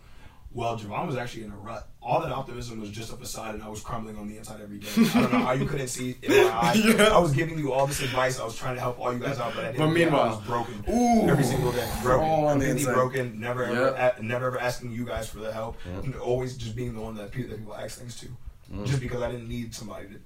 well, 0.53 0.77
Javon 0.79 1.05
was 1.05 1.17
actually 1.17 1.43
in 1.43 1.51
a 1.51 1.57
rut. 1.57 1.89
All 2.01 2.21
that 2.21 2.31
optimism 2.31 2.79
was 2.79 2.89
just 2.89 3.11
a 3.11 3.17
facade, 3.17 3.55
and 3.55 3.63
I 3.63 3.67
was 3.67 3.81
crumbling 3.81 4.15
on 4.17 4.29
the 4.29 4.37
inside 4.37 4.61
every 4.61 4.77
day. 4.77 4.87
I 4.97 5.21
don't 5.21 5.33
know 5.33 5.39
how 5.39 5.51
you 5.51 5.65
couldn't 5.65 5.89
see 5.89 6.11
it 6.21 6.23
in 6.31 6.45
my 6.45 6.51
eyes. 6.67 6.85
Yeah. 6.85 7.09
I 7.13 7.17
was 7.17 7.33
giving 7.33 7.57
you 7.59 7.73
all 7.73 7.85
this 7.87 8.01
advice. 8.01 8.39
I 8.39 8.45
was 8.45 8.55
trying 8.55 8.75
to 8.75 8.79
help 8.81 8.97
all 8.97 9.11
you 9.11 9.19
guys 9.19 9.37
out, 9.37 9.53
but 9.53 9.65
I 9.65 9.71
didn't. 9.73 9.85
But 9.85 9.91
meanwhile- 9.93 10.21
I 10.21 10.29
was 10.35 10.41
broken 10.45 10.85
Ooh. 10.89 11.27
every 11.29 11.43
single 11.43 11.73
day. 11.73 11.89
Broken, 12.01 12.25
All 12.25 12.45
on 12.47 12.59
the 12.59 12.65
completely 12.67 12.81
inside. 12.83 12.93
broken. 12.93 13.39
Never 13.39 13.63
ever, 13.65 13.81
Yep. 13.97 14.19
a- 14.19 14.23
never 14.23 14.45
ever 14.47 14.59
asking 14.61 14.93
you 14.93 15.03
guys 15.05 15.27
for 15.27 15.39
the 15.39 15.51
help. 15.51 15.77
Yep. 15.93 16.03
And 16.05 16.15
always 16.15 16.55
just 16.55 16.73
being 16.75 16.93
the 16.93 17.01
one 17.01 17.15
that 17.15 17.31
people, 17.31 17.49
that 17.51 17.57
people 17.59 17.75
ask 17.75 17.99
things 17.99 18.17
to, 18.21 18.27
Mm. 18.73 18.85
just 18.87 19.01
because 19.01 19.21
I 19.21 19.29
didn't 19.31 19.49
need 19.49 19.75
somebody 19.75 20.07
to 20.07 20.19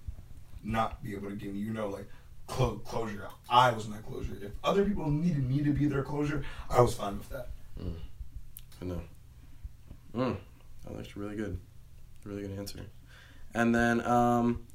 not 0.63 1.01
be 1.03 1.15
able 1.15 1.29
to 1.29 1.35
give 1.35 1.53
me, 1.53 1.59
you 1.59 1.73
know, 1.73 1.87
like 1.89 2.07
clo- 2.49 2.81
closure. 2.85 3.27
I 3.49 3.71
was 3.71 3.87
my 3.87 3.97
closure. 3.97 4.33
If 4.41 4.51
other 4.63 4.83
people 4.83 5.09
needed 5.09 5.47
me 5.47 5.63
to 5.63 5.71
be 5.71 5.85
their 5.87 6.03
closure, 6.03 6.43
I 6.69 6.81
was 6.81 6.93
fine 6.95 7.17
with 7.17 7.29
that. 7.29 7.49
I 8.81 8.85
know. 8.85 9.01
Mm, 10.15 10.37
that 10.85 10.95
looks 10.97 11.15
really 11.15 11.35
good. 11.35 11.59
Really 12.25 12.41
good 12.41 12.57
answer. 12.57 12.79
And 13.53 13.73
then, 13.73 14.05
um, 14.05 14.65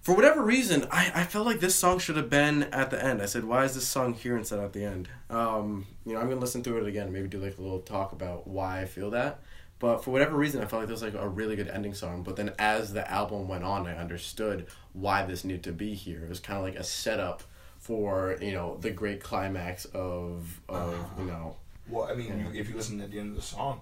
for 0.00 0.14
whatever 0.14 0.42
reason, 0.42 0.86
I, 0.90 1.10
I 1.14 1.24
felt 1.24 1.46
like 1.46 1.60
this 1.60 1.74
song 1.74 1.98
should 1.98 2.16
have 2.16 2.28
been 2.28 2.64
at 2.64 2.90
the 2.90 3.02
end. 3.02 3.22
I 3.22 3.26
said, 3.26 3.44
why 3.44 3.64
is 3.64 3.74
this 3.74 3.86
song 3.86 4.14
here 4.14 4.36
instead 4.36 4.58
of 4.58 4.66
at 4.66 4.72
the 4.74 4.84
end? 4.84 5.08
Um, 5.30 5.86
you 6.04 6.12
know, 6.12 6.18
I'm 6.18 6.26
going 6.26 6.36
to 6.36 6.40
listen 6.40 6.62
to 6.64 6.76
it 6.76 6.86
again, 6.86 7.10
maybe 7.12 7.28
do 7.28 7.38
like 7.38 7.58
a 7.58 7.62
little 7.62 7.80
talk 7.80 8.12
about 8.12 8.46
why 8.46 8.80
I 8.80 8.84
feel 8.84 9.10
that. 9.10 9.40
But 9.78 10.04
for 10.04 10.12
whatever 10.12 10.36
reason, 10.36 10.62
I 10.62 10.66
felt 10.66 10.82
like 10.82 10.88
this 10.88 11.02
was 11.02 11.14
like 11.14 11.22
a 11.22 11.28
really 11.28 11.56
good 11.56 11.68
ending 11.68 11.94
song. 11.94 12.22
But 12.22 12.36
then 12.36 12.52
as 12.58 12.92
the 12.92 13.10
album 13.10 13.48
went 13.48 13.64
on, 13.64 13.86
I 13.86 13.96
understood 13.96 14.66
why 14.92 15.24
this 15.26 15.44
needed 15.44 15.64
to 15.64 15.72
be 15.72 15.94
here. 15.94 16.24
It 16.24 16.28
was 16.28 16.40
kind 16.40 16.58
of 16.58 16.64
like 16.64 16.76
a 16.76 16.84
setup 16.84 17.42
for, 17.78 18.36
you 18.40 18.52
know, 18.52 18.78
the 18.80 18.90
great 18.90 19.22
climax 19.22 19.84
of, 19.86 20.60
of 20.68 20.96
you 21.18 21.24
know, 21.26 21.56
Well, 21.88 22.04
I 22.04 22.14
mean, 22.14 22.38
you, 22.38 22.58
if 22.58 22.68
you 22.68 22.76
listen 22.76 23.00
at 23.00 23.10
the 23.10 23.18
end 23.18 23.30
of 23.30 23.36
the 23.36 23.42
song, 23.42 23.80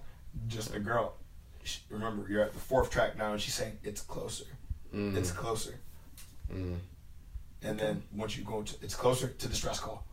just 0.48 0.74
a 0.74 0.80
girl. 0.80 1.14
sh 1.62 1.78
remember, 1.88 2.26
you're 2.28 2.42
at 2.42 2.52
the 2.52 2.58
fourth 2.58 2.90
track 2.90 3.16
now, 3.16 3.32
and 3.32 3.40
she's 3.40 3.54
saying, 3.54 3.78
"It's 3.84 4.00
closer, 4.00 4.46
mm, 4.92 5.16
it's 5.16 5.30
closer." 5.30 5.78
mm. 6.52 6.76
And 7.62 7.78
then 7.78 8.02
once 8.12 8.36
you 8.36 8.42
go 8.44 8.62
to, 8.62 8.74
it's 8.82 8.96
closer 8.96 9.28
to 9.28 9.48
the 9.48 9.54
stress 9.54 9.78
call 9.78 10.04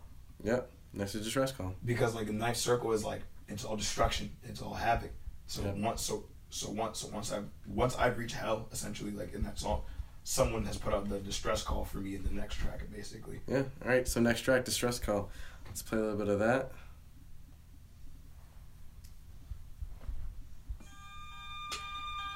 Yep. 0.44 0.70
Next 0.94 1.16
is 1.16 1.24
distress 1.24 1.52
call. 1.52 1.74
because 1.86 2.14
like 2.16 2.28
the 2.28 2.34
ninth 2.34 2.58
circle 2.58 2.92
is 2.92 3.04
like 3.04 3.22
it's 3.48 3.64
all 3.66 3.76
destruction, 3.76 4.30
it's 4.44 4.62
all 4.62 4.74
havoc. 4.74 5.12
So 5.50 5.64
Yeah. 5.64 5.72
once, 5.84 6.04
so 6.04 6.24
so 6.52 6.70
once, 6.70 7.00
so 7.00 7.08
once 7.08 7.32
I 7.34 7.40
once 7.68 7.96
I've 7.98 8.18
reached 8.20 8.36
hell, 8.36 8.68
essentially, 8.72 9.10
like 9.12 9.34
in 9.34 9.42
that 9.44 9.58
song, 9.58 9.82
someone 10.24 10.64
has 10.66 10.78
put 10.78 10.94
out 10.94 11.10
the 11.10 11.20
distress 11.20 11.64
call 11.64 11.86
for 11.86 11.98
me 11.98 12.14
in 12.16 12.24
the 12.24 12.30
next 12.32 12.56
track, 12.58 12.82
basically. 12.96 13.40
Yeah. 13.48 13.64
All 13.84 13.90
right. 13.90 14.08
So 14.08 14.20
next 14.22 14.42
track, 14.42 14.64
distress 14.64 15.00
call. 15.00 15.30
Let's 15.66 15.82
play 15.82 15.98
a 15.98 16.02
little 16.02 16.18
bit 16.18 16.28
of 16.28 16.38
that. 16.40 16.72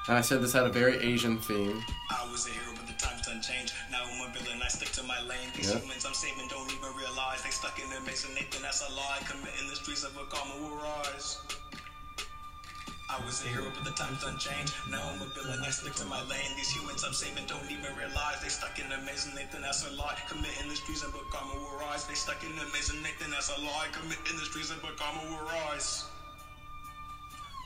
And 0.07 0.17
I 0.17 0.21
said 0.21 0.41
this 0.41 0.51
had 0.51 0.65
a 0.65 0.69
very 0.69 0.97
Asian 0.97 1.37
theme. 1.39 1.81
I 2.11 2.27
was 2.29 2.45
a 2.47 2.49
hero, 2.51 2.75
but 2.75 2.87
the 2.87 2.93
times 2.99 3.25
done 3.25 3.41
changed. 3.41 3.73
Now 3.89 4.03
I'm 4.03 4.29
a 4.29 4.33
villain, 4.33 4.59
I 4.61 4.67
stick 4.67 4.91
to 4.99 5.03
my 5.03 5.19
lane. 5.21 5.47
These 5.55 5.71
Yeah. 5.71 5.79
humans 5.79 6.05
I'm 6.05 6.13
saving 6.13 6.47
don't 6.49 6.69
even 6.73 6.93
realize 6.95 7.41
they 7.43 7.51
stuck 7.51 7.79
in 7.79 7.89
the 7.89 8.01
mason. 8.01 8.33
Nathan, 8.35 8.61
that's 8.63 8.81
a 8.81 8.91
lie. 8.93 9.19
Committing 9.23 9.67
the 9.69 9.75
streets 9.77 10.03
of 10.03 10.17
a 10.17 10.25
karma 10.25 10.55
will 10.61 10.75
rise. 10.75 11.37
I 13.13 13.23
was 13.25 13.45
a 13.45 13.47
hero, 13.47 13.69
but 13.69 13.85
the 13.85 13.91
times 13.91 14.25
done. 14.25 14.41
Now 14.89 15.05
I'm 15.05 15.21
a 15.21 15.29
villain, 15.37 15.61
I 15.61 15.69
stick 15.69 15.93
to 16.01 16.05
my 16.05 16.17
lane. 16.25 16.49
These 16.57 16.73
humans 16.73 17.03
I'm 17.05 17.13
saving 17.13 17.45
don't 17.45 17.69
even 17.69 17.93
realize 17.93 18.41
they 18.41 18.49
stuck 18.49 18.79
in 18.79 18.89
the 18.89 18.97
mason. 19.05 19.35
Nathan, 19.35 19.61
that's 19.61 19.85
a 19.85 19.93
lie. 19.93 20.17
Committing 20.27 20.67
the 20.67 20.75
streets 20.75 21.03
of 21.03 21.13
a 21.13 21.21
karma 21.29 21.53
will 21.53 21.77
rise. 21.77 22.05
They 22.07 22.15
stuck 22.15 22.41
in 22.41 22.49
the 22.57 22.65
mason. 22.73 23.03
Nathan, 23.03 23.29
that's 23.29 23.53
a 23.55 23.61
lie. 23.61 23.85
Committing 23.93 24.33
the 24.41 24.45
streets 24.49 24.71
of 24.71 24.81
a 24.81 24.97
karma 24.97 25.21
will 25.29 25.45
rise. 25.45 26.09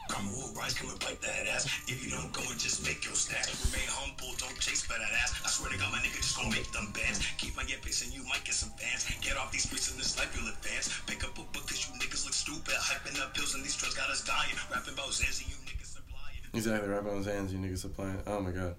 Karma 0.08 0.32
will 0.32 0.52
come 0.56 0.90
and 0.90 1.00
bite 1.00 1.22
that 1.22 1.48
ass. 1.52 1.66
If 1.88 2.04
you 2.04 2.12
don't 2.12 2.32
go 2.34 2.42
and 2.50 2.60
just 2.60 2.84
make 2.84 3.04
your 3.06 3.14
stats. 3.14 3.54
Remain 3.68 3.88
humble, 3.88 4.34
don't 4.40 4.58
chase 4.60 4.84
for 4.84 4.98
that 4.98 5.14
ass. 5.24 5.36
I 5.46 5.50
swear 5.50 5.72
to 5.72 5.78
God, 5.78 5.92
my 5.92 6.00
nigga 6.00 6.18
just 6.18 6.36
gonna 6.36 6.52
make 6.52 6.72
them 6.72 6.92
bands. 6.92 7.24
Keep 7.38 7.56
my 7.56 7.64
get 7.64 7.82
pace 7.82 8.04
and 8.04 8.14
you 8.14 8.24
might 8.28 8.44
get 8.44 8.56
some 8.56 8.72
fans. 8.76 9.06
Get 9.22 9.38
off 9.38 9.52
these 9.52 9.64
streets 9.64 9.92
in 9.92 9.98
this 9.98 10.18
life, 10.18 10.32
you'll 10.36 10.50
advance. 10.50 10.90
Pick 11.06 11.24
up 11.24 11.36
a 11.38 11.46
book 11.54 11.66
cause 11.68 11.88
you 11.88 11.94
niggas 12.00 12.26
look 12.26 12.34
stupid. 12.34 12.76
Hyping 12.76 13.20
up 13.22 13.34
pills 13.34 13.56
and 13.56 13.64
these 13.64 13.76
drugs 13.76 13.96
got 13.96 14.10
us 14.10 14.24
dying. 14.24 14.56
Rapping 14.72 14.94
about 14.94 15.12
Zanzi, 15.14 15.48
you 15.48 15.58
niggas 15.68 15.98
supplying. 15.98 16.42
Exactly. 16.54 16.90
Right 16.90 17.06
on 17.06 17.24
hands, 17.24 17.54
you 17.54 17.60
niggas 17.60 17.80
supplying. 17.80 18.20
Oh 18.28 18.40
my 18.42 18.52
god. 18.52 18.76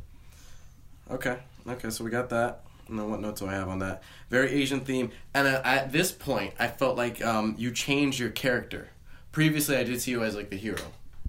Okay. 1.11 1.39
Okay. 1.69 1.91
So 1.91 2.05
we 2.05 2.11
got 2.11 2.29
that. 2.31 2.65
Then 2.89 3.11
what 3.11 3.21
notes 3.21 3.41
do 3.41 3.47
I 3.47 3.53
have 3.53 3.69
on 3.69 3.81
that? 3.81 4.03
Very 4.31 4.51
Asian 4.51 4.81
theme. 4.81 5.11
And 5.35 5.47
at 5.47 5.93
this 5.93 6.11
point, 6.11 6.55
I 6.59 6.69
felt 6.69 6.97
like 6.97 7.25
um, 7.25 7.55
you 7.59 7.71
changed 7.71 8.19
your 8.19 8.31
character. 8.31 8.89
Previously, 9.31 9.77
I 9.77 9.85
did 9.85 10.01
see 10.01 10.11
you 10.11 10.23
as 10.25 10.35
like 10.35 10.49
the 10.51 10.57
hero, 10.57 10.81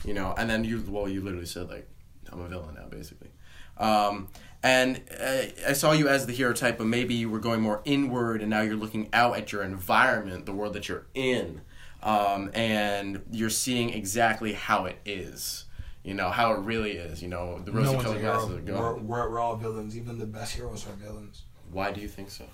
you 0.05 0.13
know, 0.13 0.33
and 0.37 0.49
then 0.49 0.63
you 0.63 0.83
well, 0.87 1.07
you 1.09 1.21
literally 1.21 1.45
said 1.45 1.69
like, 1.69 1.87
I'm 2.31 2.41
a 2.41 2.47
villain 2.47 2.75
now, 2.75 2.87
basically. 2.89 3.29
Um, 3.77 4.27
and 4.61 5.01
uh, 5.19 5.43
I 5.69 5.73
saw 5.73 5.93
you 5.93 6.09
as 6.09 6.25
the 6.25 6.33
hero 6.33 6.53
type, 6.53 6.77
but 6.77 6.87
maybe 6.87 7.13
you 7.13 7.29
were 7.29 7.39
going 7.39 7.61
more 7.61 7.81
inward, 7.85 8.41
and 8.41 8.49
now 8.49 8.61
you're 8.61 8.75
looking 8.75 9.07
out 9.13 9.37
at 9.37 9.51
your 9.51 9.63
environment, 9.63 10.45
the 10.45 10.51
world 10.51 10.73
that 10.73 10.89
you're 10.89 11.05
in, 11.13 11.61
um, 12.03 12.51
and 12.53 13.21
you're 13.31 13.49
seeing 13.49 13.89
exactly 13.91 14.53
how 14.53 14.85
it 14.85 14.97
is. 15.05 15.65
You 16.03 16.13
know 16.13 16.29
how 16.29 16.53
it 16.53 16.59
really 16.59 16.91
is. 16.91 17.21
You 17.21 17.27
know 17.29 17.59
the 17.59 17.71
No 17.71 17.79
rosy 17.79 17.89
one's 17.95 18.01
a 18.01 18.03
colored 18.03 18.19
hero. 18.21 18.33
glasses 18.33 18.49
are 18.51 18.55
We're, 18.55 18.61
gone. 18.95 19.07
we're, 19.07 19.29
we're 19.29 19.39
all 19.39 19.55
villains. 19.55 19.95
Even 19.97 20.17
the 20.17 20.25
best 20.25 20.55
heroes 20.55 20.85
are 20.87 20.91
villains. 20.93 21.43
Why 21.71 21.91
do 21.91 22.01
you 22.01 22.07
think 22.07 22.29
so? 22.29 22.45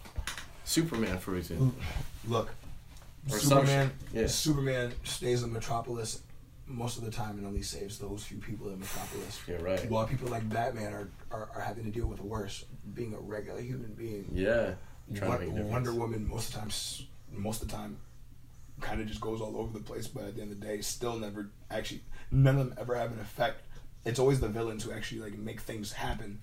Superman, 0.63 1.17
for 1.19 1.36
example. 1.38 1.71
Look, 2.27 2.49
Or 3.31 3.38
Superman. 3.39 3.91
yeah. 4.13 4.27
Superman 4.27 4.93
stays 5.03 5.43
in 5.43 5.53
Metropolis 5.53 6.21
most 6.67 6.97
of 6.97 7.06
the 7.06 7.12
time 7.12 7.39
it 7.41 7.45
only 7.47 7.62
saves 7.62 7.99
those 7.99 8.23
few 8.23 8.38
people 8.38 8.69
in 8.69 8.80
Metropolis. 8.80 9.39
Yeah, 9.47 9.58
right. 9.62 9.89
While 9.89 10.08
people 10.08 10.30
like 10.30 10.47
Batman 10.49 10.93
are, 10.93 11.10
are, 11.32 11.49
are 11.56 11.62
having 11.62 11.84
to 11.86 11.91
deal 11.91 12.08
with 12.08 12.17
the 12.17 12.25
worst, 12.25 12.65
being 12.93 13.13
a 13.13 13.19
regular 13.19 13.62
human 13.62 13.93
being. 13.93 14.25
Yeah. 14.34 14.73
Trying 15.13 15.30
Won- 15.30 15.39
to 15.39 15.45
make 15.47 15.63
a. 15.63 15.67
Wonder 15.67 15.93
Woman 15.93 16.28
most 16.28 16.47
of 16.49 16.54
the 16.56 16.60
time, 16.62 16.71
most 17.32 17.62
of 17.62 17.69
the 17.69 17.75
time, 17.75 17.97
kind 18.82 18.99
of 18.99 19.08
just 19.08 19.21
goes 19.21 19.41
all 19.41 19.56
over 19.58 19.78
the 19.78 19.84
place. 19.84 20.08
But 20.08 20.23
at 20.25 20.36
the 20.36 20.41
end 20.41 20.51
of 20.51 20.60
the 20.60 20.65
day, 20.65 20.82
still 20.82 21.17
never 21.19 21.49
actually 21.69 22.01
none 22.32 22.58
of 22.58 22.69
them 22.69 22.78
ever 22.80 22.95
have 22.95 23.12
an 23.12 23.19
effect. 23.19 23.62
It's 24.04 24.19
always 24.19 24.39
the 24.39 24.47
villains 24.49 24.84
who 24.84 24.91
actually 24.91 25.21
like 25.21 25.38
make 25.38 25.62
things 25.62 25.91
happen. 25.93 26.41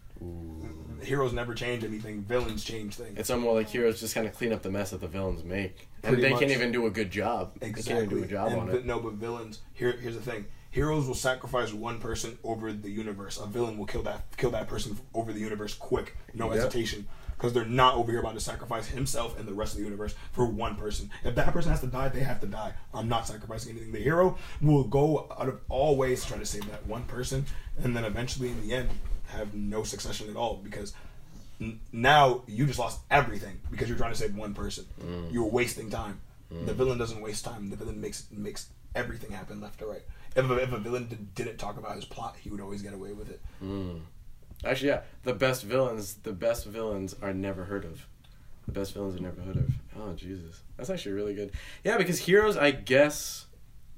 Heroes 1.02 1.32
never 1.32 1.52
change 1.54 1.82
anything. 1.82 2.22
Villains 2.22 2.62
change 2.62 2.94
things. 2.94 3.18
It's 3.18 3.28
almost 3.28 3.54
like 3.56 3.68
heroes 3.68 3.98
just 3.98 4.14
kind 4.14 4.24
of 4.26 4.34
clean 4.34 4.52
up 4.52 4.62
the 4.62 4.70
mess 4.70 4.90
that 4.90 5.00
the 5.00 5.08
villains 5.08 5.42
make, 5.42 5.88
and 6.04 6.10
Pretty 6.14 6.22
they 6.22 6.30
much. 6.30 6.38
can't 6.40 6.52
even 6.52 6.70
do 6.70 6.86
a 6.86 6.90
good 6.90 7.10
job. 7.10 7.58
They 7.58 7.72
can't 7.72 7.88
even 8.04 8.08
do 8.08 8.22
a 8.22 8.26
job 8.26 8.52
And 8.52 8.60
on 8.60 8.66
vi- 8.68 8.76
it. 8.78 8.86
No, 8.86 9.00
but 9.00 9.14
villains. 9.14 9.60
Here, 9.74 9.92
here's 9.92 10.14
the 10.14 10.20
thing. 10.22 10.44
Heroes 10.70 11.06
will 11.08 11.14
sacrifice 11.16 11.72
one 11.72 11.98
person 11.98 12.38
over 12.44 12.72
the 12.72 12.88
universe. 12.90 13.36
A 13.38 13.46
villain 13.46 13.76
will 13.78 13.84
kill 13.86 14.02
that 14.04 14.24
kill 14.36 14.50
that 14.52 14.68
person 14.68 14.96
over 15.12 15.32
the 15.32 15.40
universe 15.40 15.74
quick, 15.74 16.16
no 16.34 16.46
Yep. 16.46 16.54
hesitation, 16.54 17.08
because 17.36 17.52
they're 17.52 17.64
not 17.64 17.96
over 17.96 18.12
here 18.12 18.20
about 18.20 18.34
to 18.34 18.40
sacrifice 18.40 18.86
himself 18.86 19.36
and 19.38 19.46
the 19.48 19.52
rest 19.54 19.72
of 19.72 19.78
the 19.78 19.84
universe 19.84 20.14
for 20.30 20.46
one 20.46 20.76
person. 20.76 21.10
If 21.24 21.34
that 21.34 21.52
person 21.52 21.72
has 21.72 21.80
to 21.80 21.88
die, 21.88 22.10
they 22.10 22.20
have 22.20 22.40
to 22.42 22.46
die. 22.46 22.74
I'm 22.94 23.08
not 23.08 23.26
sacrificing 23.26 23.72
anything. 23.72 23.90
The 23.92 23.98
hero 23.98 24.38
will 24.62 24.84
go 24.84 25.26
out 25.36 25.48
of 25.48 25.60
all 25.68 25.96
ways 25.96 26.22
to 26.22 26.28
try 26.28 26.38
to 26.38 26.46
save 26.46 26.70
that 26.70 26.86
one 26.86 27.02
person, 27.04 27.44
and 27.82 27.96
then 27.96 28.04
eventually, 28.04 28.50
in 28.50 28.62
the 28.66 28.72
end, 28.72 28.88
have 29.32 29.54
no 29.54 29.82
succession 29.82 30.30
at 30.30 30.36
all 30.36 30.56
because 30.56 30.92
n- 31.60 31.80
now 31.92 32.42
you 32.46 32.66
just 32.66 32.78
lost 32.78 33.00
everything 33.10 33.60
because 33.70 33.88
you're 33.88 33.98
trying 33.98 34.12
to 34.12 34.18
save 34.18 34.34
one 34.36 34.54
person. 34.54 34.84
Mm. 35.00 35.32
You're 35.32 35.48
wasting 35.48 35.90
time. 35.90 36.20
The 36.66 36.74
villain 36.74 36.98
doesn't 36.98 37.22
waste 37.22 37.46
time. 37.46 37.70
The 37.70 37.76
villain 37.76 37.98
makes 37.98 38.26
makes 38.30 38.68
everything 38.94 39.30
happen 39.30 39.60
left 39.62 39.78
to 39.78 39.86
right. 39.86 40.02
If 40.36 40.50
a, 40.50 40.56
if 40.58 40.70
a 40.70 40.76
villain 40.76 41.08
did, 41.08 41.34
didn't 41.34 41.56
talk 41.56 41.78
about 41.78 41.96
his 41.96 42.04
plot, 42.04 42.36
he 42.38 42.50
would 42.50 42.60
always 42.60 42.82
get 42.82 42.92
away 42.92 43.12
with 43.14 43.30
it. 43.30 43.40
Actually, 44.64 44.88
yeah, 44.88 45.00
the 45.22 45.32
best 45.32 45.62
villains, 45.62 46.14
the 46.22 46.32
best 46.32 46.66
villains 46.66 47.14
are 47.22 47.32
never 47.32 47.64
heard 47.64 47.86
of. 47.86 48.06
The 48.66 48.72
best 48.72 48.92
villains 48.92 49.18
are 49.18 49.22
never 49.22 49.40
heard 49.40 49.56
of. 49.56 49.70
Oh 49.98 50.12
Jesus, 50.12 50.60
that's 50.76 50.90
actually 50.90 51.12
really 51.12 51.34
good. 51.34 51.52
Yeah, 51.84 51.96
because 51.96 52.18
heroes, 52.18 52.58
I 52.58 52.70
guess, 52.70 53.46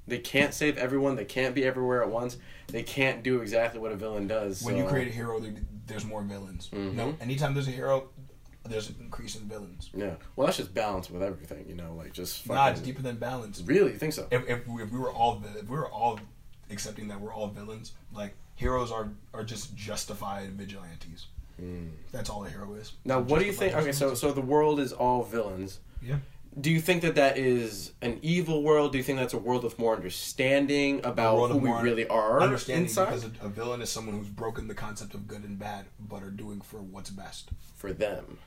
they 0.07 0.19
can't 0.19 0.53
save 0.55 0.77
everyone. 0.79 1.17
They 1.17 1.25
can't 1.25 1.55
be 1.55 1.65
everywhere 1.65 2.03
at 2.03 2.11
once. 2.11 2.37
They 2.69 2.83
can't 2.83 3.23
do 3.23 3.41
exactly 3.41 3.81
what 3.81 3.93
a 3.93 3.97
villain 3.97 4.27
does. 4.27 4.63
When 4.63 4.77
you 4.77 4.85
create 4.85 5.09
a 5.09 5.11
hero, 5.13 5.41
there's 5.87 6.05
more 6.05 6.23
villains. 6.23 6.69
Mhm. 6.73 6.95
No, 6.95 7.15
anytime 7.21 7.55
there's 7.55 7.69
a 7.69 7.73
hero, 7.73 8.09
there's 8.65 8.89
an 8.89 8.97
increase 9.01 9.37
in 9.37 9.43
villains. 9.49 9.91
yeah, 9.95 10.15
well, 10.37 10.47
that's 10.47 10.57
just 10.57 10.73
balance 10.75 11.11
with 11.11 11.23
everything, 11.23 11.67
you 11.69 11.75
know, 11.75 11.95
like 11.95 12.13
just. 12.13 12.49
Nah, 12.49 12.69
it's 12.69 12.81
deeper 12.81 13.03
than 13.03 13.17
balance. 13.17 13.61
Really, 13.61 13.93
you 13.93 13.99
think 13.99 14.13
so? 14.15 14.27
If, 14.31 14.49
if, 14.49 14.67
we- 14.67 14.83
if 14.83 14.91
we 14.91 14.99
were 14.99 15.13
all 15.13 15.43
if 15.57 15.69
we 15.69 15.77
were 15.77 15.89
all 15.91 16.19
accepting 16.71 17.09
that 17.09 17.21
we're 17.21 17.33
all 17.35 17.49
villains, 17.49 17.93
like 18.13 18.35
heroes 18.57 18.91
are 18.91 19.11
are 19.35 19.45
just 19.45 19.77
justified 19.77 20.51
vigilantes. 20.53 21.27
That's 22.13 22.29
all 22.31 22.45
a 22.45 22.49
hero 22.51 22.75
is. 22.75 22.93
Now, 23.05 23.21
what 23.21 23.39
do 23.41 23.47
you 23.47 23.53
think? 23.53 23.75
Okay, 23.75 23.93
so 23.93 24.15
so 24.15 24.33
the 24.33 24.41
world 24.41 24.81
is 24.81 24.93
all 24.93 25.23
villains. 25.25 25.79
Yeah. 26.03 26.17
Do 26.61 26.71
you 26.71 26.81
think 26.81 27.03
that 27.03 27.17
that 27.17 27.37
is 27.37 27.93
an 28.01 28.19
evil 28.23 28.63
world? 28.63 28.93
Do 28.93 28.99
you 28.99 29.05
think 29.05 29.19
that's 29.19 29.35
a 29.35 29.39
world 29.39 29.65
with 29.65 29.79
more 29.79 29.95
understanding 29.95 31.01
about 31.05 31.51
who 31.51 31.59
we 31.59 31.71
really 31.71 32.07
are 32.07 32.41
understanding 32.41 32.85
inside 32.85 33.07
because 33.07 33.25
a, 33.25 33.49
villain 33.49 33.83
is 33.83 33.91
someone 33.91 34.17
who's 34.17 34.29
broken 34.29 34.69
the 34.69 34.75
concept 34.75 35.15
of 35.15 35.27
good 35.27 35.45
and 35.45 35.59
bad, 35.59 35.87
but 35.99 36.23
are 36.23 36.31
doing 36.31 36.61
for 36.61 36.79
what's 36.79 37.11
best. 37.11 37.51
for 37.75 37.93
them? 37.93 38.39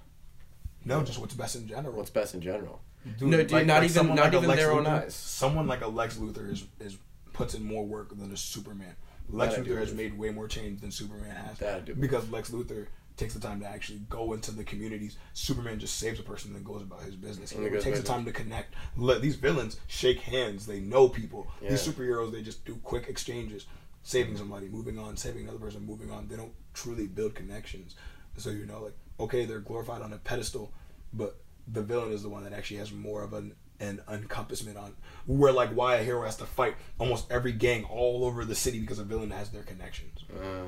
No, 0.86 1.04
just 1.04 1.20
what's 1.20 1.34
best 1.34 1.56
in 1.56 1.68
general. 1.68 1.96
What's 1.96 2.10
best 2.10 2.34
in 2.34 2.42
general? 2.42 2.82
Dude, 3.18 3.30
no, 3.30 3.44
dude, 3.44 3.68
not 3.68 3.84
even 3.84 3.90
someone 3.90 4.16
not 4.16 4.34
like 4.34 4.44
even 4.44 4.56
their 4.56 4.72
own 4.72 4.86
Luthor- 4.86 5.04
eyes. 5.04 5.16
Someone 5.16 5.68
like 5.68 5.82
a 5.82 5.88
Lex 5.88 6.16
Luthor 6.16 6.50
is 6.52 6.66
is 6.80 6.98
puts 7.34 7.54
in 7.54 7.64
more 7.64 7.86
work 7.86 8.18
than 8.18 8.32
a 8.32 8.38
Superman. 8.38 8.96
Lex 9.30 9.56
That 9.56 9.66
Luthor 9.66 9.80
has 9.80 9.94
made 9.94 10.18
way 10.18 10.30
more 10.30 10.48
change 10.48 10.80
than 10.82 10.92
Superman 10.92 11.36
has. 11.36 11.58
That 11.60 11.76
I 11.76 11.80
do 11.82 11.96
because 11.96 12.30
Lex 12.32 12.52
Luthor 12.52 12.88
takes 13.18 13.34
the 13.34 13.40
time 13.40 13.60
to 13.60 13.68
actually 13.68 14.00
go 14.10 14.34
into 14.34 14.52
the 14.52 14.64
communities. 14.64 15.18
Superman 15.34 15.80
just 15.80 15.98
saves 15.98 16.20
a 16.20 16.24
person 16.24 16.56
and 16.56 16.64
goes 16.64 16.84
about 16.84 17.02
his 17.02 17.16
business. 17.16 17.50
He 17.50 17.58
And 17.58 17.66
he 17.66 17.70
never 17.72 17.78
goes 17.78 17.84
takes 17.84 18.00
the 18.00 18.06
time 18.08 18.26
to 18.26 18.32
connect. 18.32 18.76
Let 18.96 19.22
these 19.22 19.36
villains 19.36 19.80
shake 19.88 20.20
hands. 20.20 20.66
They 20.66 20.80
know 20.80 21.10
people. 21.10 21.48
These 21.62 21.86
superheroes 21.86 22.32
they 22.32 22.42
just 22.42 22.64
do 22.64 22.76
quick 22.84 23.08
exchanges, 23.10 23.66
saving 24.04 24.38
somebody, 24.38 24.68
moving 24.68 25.00
on, 25.00 25.18
saving 25.18 25.44
another 25.44 25.60
person, 25.60 25.86
moving 25.86 26.12
on. 26.12 26.28
They 26.28 26.36
don't 26.36 26.54
truly 26.74 27.08
build 27.08 27.36
connections. 27.36 27.96
So 28.38 28.52
you 28.52 28.66
know, 28.66 28.84
like 28.84 28.96
okay, 29.20 29.46
they're 29.46 29.60
glorified 29.60 30.02
on 30.02 30.14
a 30.14 30.18
pedestal, 30.18 30.72
but 31.12 31.38
the 31.68 31.82
villain 31.82 32.12
is 32.12 32.22
the 32.22 32.30
one 32.30 32.44
that 32.44 32.54
actually 32.54 32.78
has 32.78 32.92
more 32.92 33.24
of 33.24 33.34
an 33.34 33.54
an 33.80 34.02
encompassment 34.12 34.76
on 34.76 34.96
where 35.28 35.52
like 35.52 35.70
why 35.70 35.98
a 35.98 36.04
hero 36.04 36.24
has 36.24 36.36
to 36.36 36.46
fight 36.46 36.76
almost 36.98 37.32
every 37.32 37.52
gang 37.52 37.84
all 37.84 38.26
over 38.26 38.44
the 38.44 38.56
city 38.56 38.80
because 38.80 38.98
a 38.98 39.04
villain 39.04 39.30
has 39.30 39.50
their 39.52 39.62
connections. 39.64 40.24
Uh, 40.36 40.64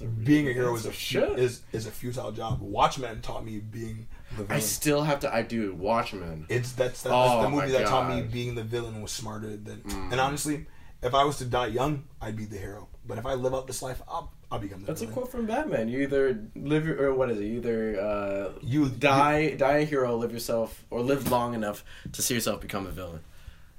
a 0.00 0.06
really 0.06 0.24
Being 0.24 0.48
a 0.48 0.52
hero 0.52 0.74
is 0.74 0.86
a 0.86 0.92
Shit. 0.92 1.38
is 1.38 1.62
is 1.72 1.86
a 1.86 1.90
futile 1.90 2.32
job. 2.32 2.60
Watchmen 2.60 3.20
taught 3.20 3.44
me 3.44 3.58
being 3.58 4.06
the 4.36 4.42
I 4.44 4.46
villain. 4.46 4.60
still 4.62 5.02
have 5.04 5.20
to. 5.20 5.34
I 5.34 5.42
do 5.42 5.74
Watchmen. 5.74 6.46
it's 6.48 6.72
that's, 6.72 7.02
that's 7.02 7.14
Oh 7.14 7.42
the 7.42 7.48
movie 7.50 7.70
that 7.72 7.86
taught 7.86 8.08
me 8.08 8.22
Mm. 8.22 8.30
being 8.32 8.54
the 8.54 8.64
villain 8.64 9.00
was 9.02 9.12
smarter 9.12 9.56
than. 9.56 9.82
And 10.10 10.20
honestly, 10.20 10.66
if 11.02 11.14
I 11.14 11.24
was 11.24 11.38
to 11.38 11.44
die 11.44 11.66
young, 11.68 12.04
I'd 12.20 12.36
be 12.36 12.44
the 12.44 12.58
hero. 12.58 12.88
But 13.06 13.18
if 13.18 13.26
I 13.26 13.34
live 13.34 13.54
out 13.54 13.66
this 13.66 13.82
life, 13.82 14.00
I'll 14.08 14.32
I'll 14.50 14.58
become 14.58 14.80
the 14.80 14.86
That's 14.86 15.02
a 15.02 15.06
quote 15.06 15.30
from 15.30 15.46
Batman. 15.46 15.88
You 15.88 16.00
either 16.00 16.40
live 16.54 16.86
your, 16.86 17.02
or 17.10 17.14
what 17.14 17.30
is 17.30 17.38
it? 17.38 17.44
You 17.44 17.56
either 17.58 18.00
uh, 18.00 18.52
You- 18.62 18.88
die, 18.88 19.54
die 19.56 19.78
a 19.78 19.84
hero, 19.84 20.16
live 20.16 20.32
yourself, 20.32 20.84
or 20.90 21.00
live 21.02 21.30
long 21.30 21.54
enough 21.54 21.84
to 22.12 22.22
see 22.22 22.34
yourself 22.34 22.60
become 22.60 22.86
a 22.86 22.90
villain. 22.90 23.20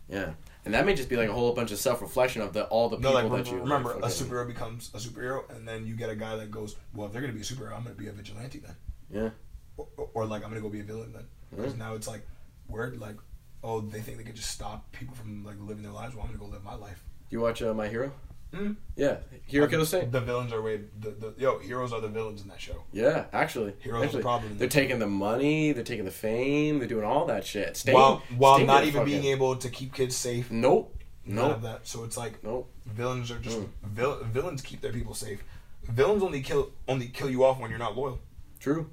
Yeah, 0.09 0.33
and 0.65 0.73
that 0.73 0.85
may 0.85 0.95
just 0.95 1.09
be 1.09 1.15
like 1.15 1.29
a 1.29 1.33
whole 1.33 1.53
bunch 1.53 1.71
of 1.71 1.77
self 1.77 2.01
reflection 2.01 2.41
of 2.41 2.53
the 2.53 2.65
all 2.65 2.89
the 2.89 2.97
No, 2.97 3.13
people 3.13 3.29
like 3.29 3.45
that 3.45 3.51
you 3.51 3.59
remember, 3.59 3.93
like, 3.95 4.03
a 4.03 4.07
superhero 4.07 4.47
becomes 4.47 4.89
a 4.93 4.97
superhero, 4.97 5.49
and 5.55 5.67
then 5.67 5.85
you 5.85 5.95
get 5.95 6.09
a 6.09 6.15
guy 6.15 6.35
that 6.35 6.51
goes, 6.51 6.75
"Well, 6.93 7.07
if 7.07 7.13
they're 7.13 7.21
gonna 7.21 7.33
be 7.33 7.41
a 7.41 7.43
superhero, 7.43 7.75
I'm 7.75 7.83
gonna 7.83 7.95
be 7.95 8.07
a 8.07 8.11
vigilante 8.11 8.59
then." 8.59 8.75
Yeah, 9.09 9.29
or, 9.77 10.09
or, 10.13 10.25
like 10.25 10.43
I'm 10.43 10.49
gonna 10.49 10.61
go 10.61 10.69
be 10.69 10.79
a 10.79 10.83
villain 10.83 11.13
then. 11.13 11.27
Because 11.55 11.75
now 11.75 11.93
it's 11.93 12.07
like, 12.07 12.25
word 12.67 12.99
like, 12.99 13.15
oh, 13.63 13.81
they 13.81 14.01
think 14.01 14.17
they 14.17 14.23
could 14.23 14.35
just 14.35 14.51
stop 14.51 14.91
people 14.91 15.15
from 15.15 15.45
like 15.45 15.55
living 15.59 15.83
their 15.83 15.91
lives. 15.91 16.15
Well, 16.15 16.25
I'm 16.25 16.29
gonna 16.35 16.43
go 16.43 16.51
live 16.51 16.63
my 16.63 16.75
life. 16.75 17.03
you 17.29 17.39
watch 17.39 17.61
uh, 17.61 17.73
My 17.73 17.87
Hero? 17.87 18.11
Mm. 18.53 18.75
Yeah, 18.95 19.17
Hero 19.47 19.67
Killer 19.67 19.83
Stain. 19.85 20.11
The 20.11 20.21
villains 20.21 20.53
are 20.53 20.61
way 20.61 20.81
the, 20.99 21.11
the 21.11 21.33
yo 21.37 21.59
heroes 21.59 21.91
are 21.91 21.99
the 21.99 22.07
villains 22.07 22.41
in 22.41 22.47
that 22.47 22.61
show. 22.61 22.83
Yeah, 22.93 23.25
actually, 23.33 23.73
Heroes 23.79 24.13
are 24.13 24.17
the 24.17 24.23
problem 24.23 24.57
they're 24.57 24.67
taking 24.69 24.99
the 24.99 25.07
money, 25.07 25.71
they're 25.73 25.83
taking 25.83 26.05
the 26.05 26.11
fame, 26.11 26.79
they're 26.79 26.87
doing 26.87 27.03
all 27.03 27.25
that 27.25 27.45
shit. 27.45 27.75
Stain, 27.75 27.95
while 27.95 28.21
while 28.37 28.55
Stain 28.55 28.67
not 28.67 28.83
even 28.83 29.01
fucking- 29.01 29.21
being 29.21 29.25
able 29.33 29.55
to 29.57 29.69
keep 29.69 29.93
kids 29.93 30.15
safe. 30.15 30.49
Nope, 30.51 30.95
None 31.25 31.35
nope, 31.47 31.55
of 31.57 31.61
that. 31.63 31.87
So 31.87 32.03
it's 32.05 32.17
like 32.17 32.43
nope. 32.43 32.69
villains 32.85 33.29
are 33.31 33.39
just 33.39 33.59
Mm. 33.59 33.67
vil- 33.83 34.23
villains 34.23 34.61
keep 34.61 34.79
their 34.81 34.93
people 34.93 35.13
safe. 35.15 35.43
Villains 35.83 36.23
only 36.23 36.41
kill 36.41 36.71
only 36.87 37.07
kill 37.07 37.29
you 37.29 37.43
off 37.43 37.59
when 37.59 37.69
you're 37.69 37.79
not 37.79 37.97
loyal. 37.97 38.19
True. 38.59 38.89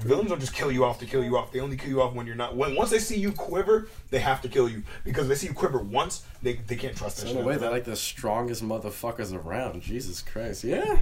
Villains 0.00 0.28
don't 0.30 0.40
just 0.40 0.54
kill 0.54 0.70
you 0.70 0.84
off 0.84 0.98
to 1.00 1.06
kill 1.06 1.24
you 1.24 1.36
off. 1.36 1.52
They 1.52 1.60
only 1.60 1.76
kill 1.76 1.90
you 1.90 2.00
off 2.02 2.14
when 2.14 2.26
you're 2.26 2.36
not. 2.36 2.56
When 2.56 2.74
once 2.76 2.90
they 2.90 2.98
see 2.98 3.18
you 3.18 3.32
quiver, 3.32 3.88
they 4.10 4.18
have 4.20 4.40
to 4.42 4.48
kill 4.48 4.68
you 4.68 4.82
because 5.04 5.24
if 5.24 5.28
they 5.28 5.34
see 5.34 5.46
you 5.48 5.52
quiver 5.54 5.78
once, 5.78 6.22
they, 6.42 6.54
they 6.54 6.76
can't 6.76 6.96
trust 6.96 7.16
that 7.16 7.22
So 7.22 7.28
shit. 7.28 7.36
in 7.36 7.42
a 7.42 7.46
way, 7.46 7.56
they're 7.56 7.70
like 7.70 7.84
the 7.84 7.96
strongest 7.96 8.62
motherfuckers 8.62 9.34
around. 9.34 9.82
Jesus 9.82 10.22
Christ. 10.22 10.64
Yeah. 10.64 10.98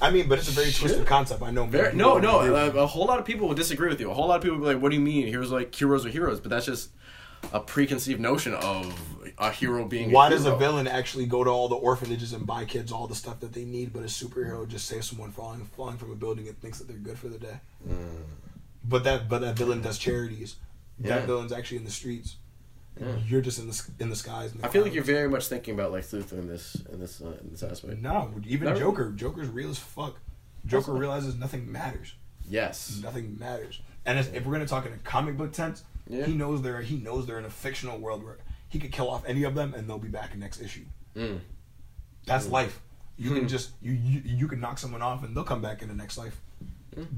I 0.00 0.10
mean, 0.10 0.28
but 0.28 0.38
it's 0.38 0.48
a 0.48 0.52
very 0.52 0.70
Shit. 0.70 0.80
twisted 0.80 1.06
concept. 1.06 1.42
I 1.42 1.50
know. 1.50 1.66
Very, 1.66 1.94
no, 1.94 2.18
no. 2.18 2.40
A, 2.40 2.70
a 2.82 2.86
whole 2.86 3.06
lot 3.06 3.18
of 3.18 3.24
people 3.26 3.46
will 3.46 3.54
disagree 3.54 3.88
with 3.88 4.00
you. 4.00 4.10
A 4.10 4.14
whole 4.14 4.26
lot 4.28 4.36
of 4.36 4.42
people 4.42 4.56
will 4.58 4.66
be 4.68 4.74
like, 4.74 4.82
"What 4.82 4.88
do 4.90 4.96
you 4.96 5.02
mean? 5.02 5.26
Heroes 5.26 5.50
like 5.52 5.74
heroes 5.74 6.06
are 6.06 6.08
heroes?" 6.08 6.40
But 6.40 6.50
that's 6.50 6.64
just 6.66 6.90
a 7.52 7.60
preconceived 7.60 8.18
notion 8.18 8.54
of 8.54 8.98
a 9.38 9.50
hero 9.50 9.84
being. 9.84 10.10
Why 10.12 10.28
a 10.28 10.30
does 10.30 10.46
a 10.46 10.56
villain 10.56 10.86
actually 10.88 11.26
go 11.26 11.44
to 11.44 11.50
all 11.50 11.68
the 11.68 11.74
orphanages 11.76 12.32
and 12.32 12.46
buy 12.46 12.64
kids 12.64 12.90
all 12.92 13.06
the 13.06 13.14
stuff 13.14 13.40
that 13.40 13.52
they 13.52 13.64
need, 13.64 13.92
but 13.92 14.00
a 14.00 14.06
superhero 14.06 14.66
just 14.66 14.86
saves 14.86 15.08
someone 15.10 15.30
falling 15.32 15.64
falling 15.76 15.98
from 15.98 16.10
a 16.12 16.14
building 16.14 16.48
and 16.48 16.58
thinks 16.60 16.78
that 16.78 16.88
they're 16.88 16.96
good 16.96 17.18
for 17.18 17.28
the 17.28 17.38
day? 17.38 17.60
But 18.84 19.04
that 19.04 19.28
but 19.28 19.40
that 19.40 19.56
villain 19.56 19.82
does 19.82 19.98
charities. 19.98 20.56
Mm. 21.00 21.06
Yeah. 21.08 21.18
That 21.18 21.26
villain's 21.26 21.52
actually 21.52 21.78
in 21.78 21.84
the 21.84 21.90
streets. 21.90 22.36
Yeah. 23.00 23.16
You're 23.26 23.40
just 23.42 23.58
in 23.58 23.66
the 23.68 23.82
in 24.00 24.08
the 24.08 24.16
skies. 24.16 24.52
in 24.52 24.60
the 24.60 24.66
I 24.66 24.70
feel 24.70 24.82
like 24.82 24.94
you're 24.94 25.04
very 25.04 25.28
much 25.28 25.48
thinking 25.48 25.74
about 25.74 25.92
Lex 25.92 26.12
Luthor 26.12 26.32
in 26.38 26.48
this 26.48 26.76
in 26.90 26.98
this 27.00 27.20
uh, 27.20 27.36
in 27.42 27.50
this 27.50 27.62
aspect. 27.62 28.00
No, 28.00 28.32
even 28.46 28.68
Never- 28.68 28.80
Joker. 28.80 29.10
Joker's 29.12 29.48
real 29.48 29.70
as 29.70 29.78
fuck. 29.78 30.18
Joker 30.64 30.92
realizes 30.92 31.34
nothing 31.36 31.70
matters. 31.70 32.14
Yes. 32.48 33.00
Nothing 33.02 33.36
matters. 33.38 33.80
And 34.06 34.18
if, 34.18 34.32
if 34.34 34.46
we're 34.46 34.52
gonna 34.52 34.66
talk 34.66 34.86
in 34.86 34.92
a 34.92 34.98
comic 34.98 35.36
book 35.36 35.54
sense, 35.54 35.82
Yeah. 36.08 36.24
he 36.24 36.32
knows 36.34 36.62
they're 36.62 36.80
he 36.80 36.96
knows 36.96 37.26
they're 37.26 37.38
in 37.38 37.44
a 37.44 37.50
fictional 37.50 37.98
world 37.98 38.24
where 38.24 38.38
he 38.68 38.78
could 38.78 38.92
kill 38.92 39.08
off 39.10 39.22
any 39.26 39.44
of 39.44 39.54
them 39.54 39.74
and 39.74 39.88
they'll 39.88 39.98
be 39.98 40.08
back 40.08 40.34
in 40.34 40.40
next 40.40 40.60
issue. 40.60 40.84
Mm. 41.16 41.40
That's 42.26 42.48
life. 42.48 42.80
You 43.16 43.30
Hmm. 43.30 43.36
can 43.38 43.48
just 43.48 43.70
you, 43.80 43.92
you 43.92 44.22
you 44.24 44.48
can 44.48 44.60
knock 44.60 44.78
someone 44.78 45.00
off 45.02 45.24
and 45.24 45.34
they'll 45.36 45.44
come 45.44 45.62
back 45.62 45.80
in 45.82 45.88
the 45.88 45.94
next 45.94 46.18
life. 46.18 46.40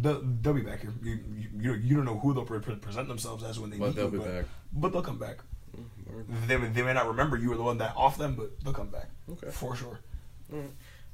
They'll, 0.01 0.21
they'll 0.43 0.55
be 0.55 0.63
back 0.63 0.81
here. 0.81 0.93
You, 1.03 1.19
you, 1.37 1.49
you, 1.61 1.75
you 1.75 1.97
don't 1.97 2.05
know 2.05 2.19
who 2.19 2.35
they'll 2.35 2.45
pre- 2.45 2.59
present 2.59 3.07
themselves 3.07 3.45
as 3.45 3.61
when 3.61 3.71
they 3.71 3.79
But 3.79 3.87
meet 3.89 3.97
they'll 3.97 4.05
you, 4.07 4.11
be 4.13 4.19
but, 4.19 4.27
back. 4.35 4.45
but 4.73 4.93
they'll 4.93 5.03
come 5.03 5.19
back. 5.19 5.39
Word. 6.13 6.27
They, 6.49 6.57
may- 6.57 6.69
they 6.69 6.83
may 6.83 6.95
not 6.95 7.07
remember 7.07 7.37
you 7.37 7.51
were 7.51 7.57
the 7.57 7.63
one 7.63 7.79
that 7.79 7.95
off 7.97 8.19
them, 8.19 8.35
but 8.35 8.59
they'll 8.65 8.73
come 8.73 8.89
back 8.89 9.09
Okay. 9.31 9.51
for 9.51 9.77
sure. 9.77 10.01
All 10.53 10.61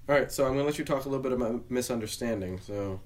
right, 0.07 0.31
so 0.33 0.45
I'm 0.47 0.53
gonna 0.53 0.65
let 0.65 0.79
you 0.79 0.85
talk 0.85 1.05
a 1.05 1.09
little 1.09 1.23
bit 1.23 1.33
about 1.33 1.71
misunderstanding. 1.71 2.59
So, 2.61 3.01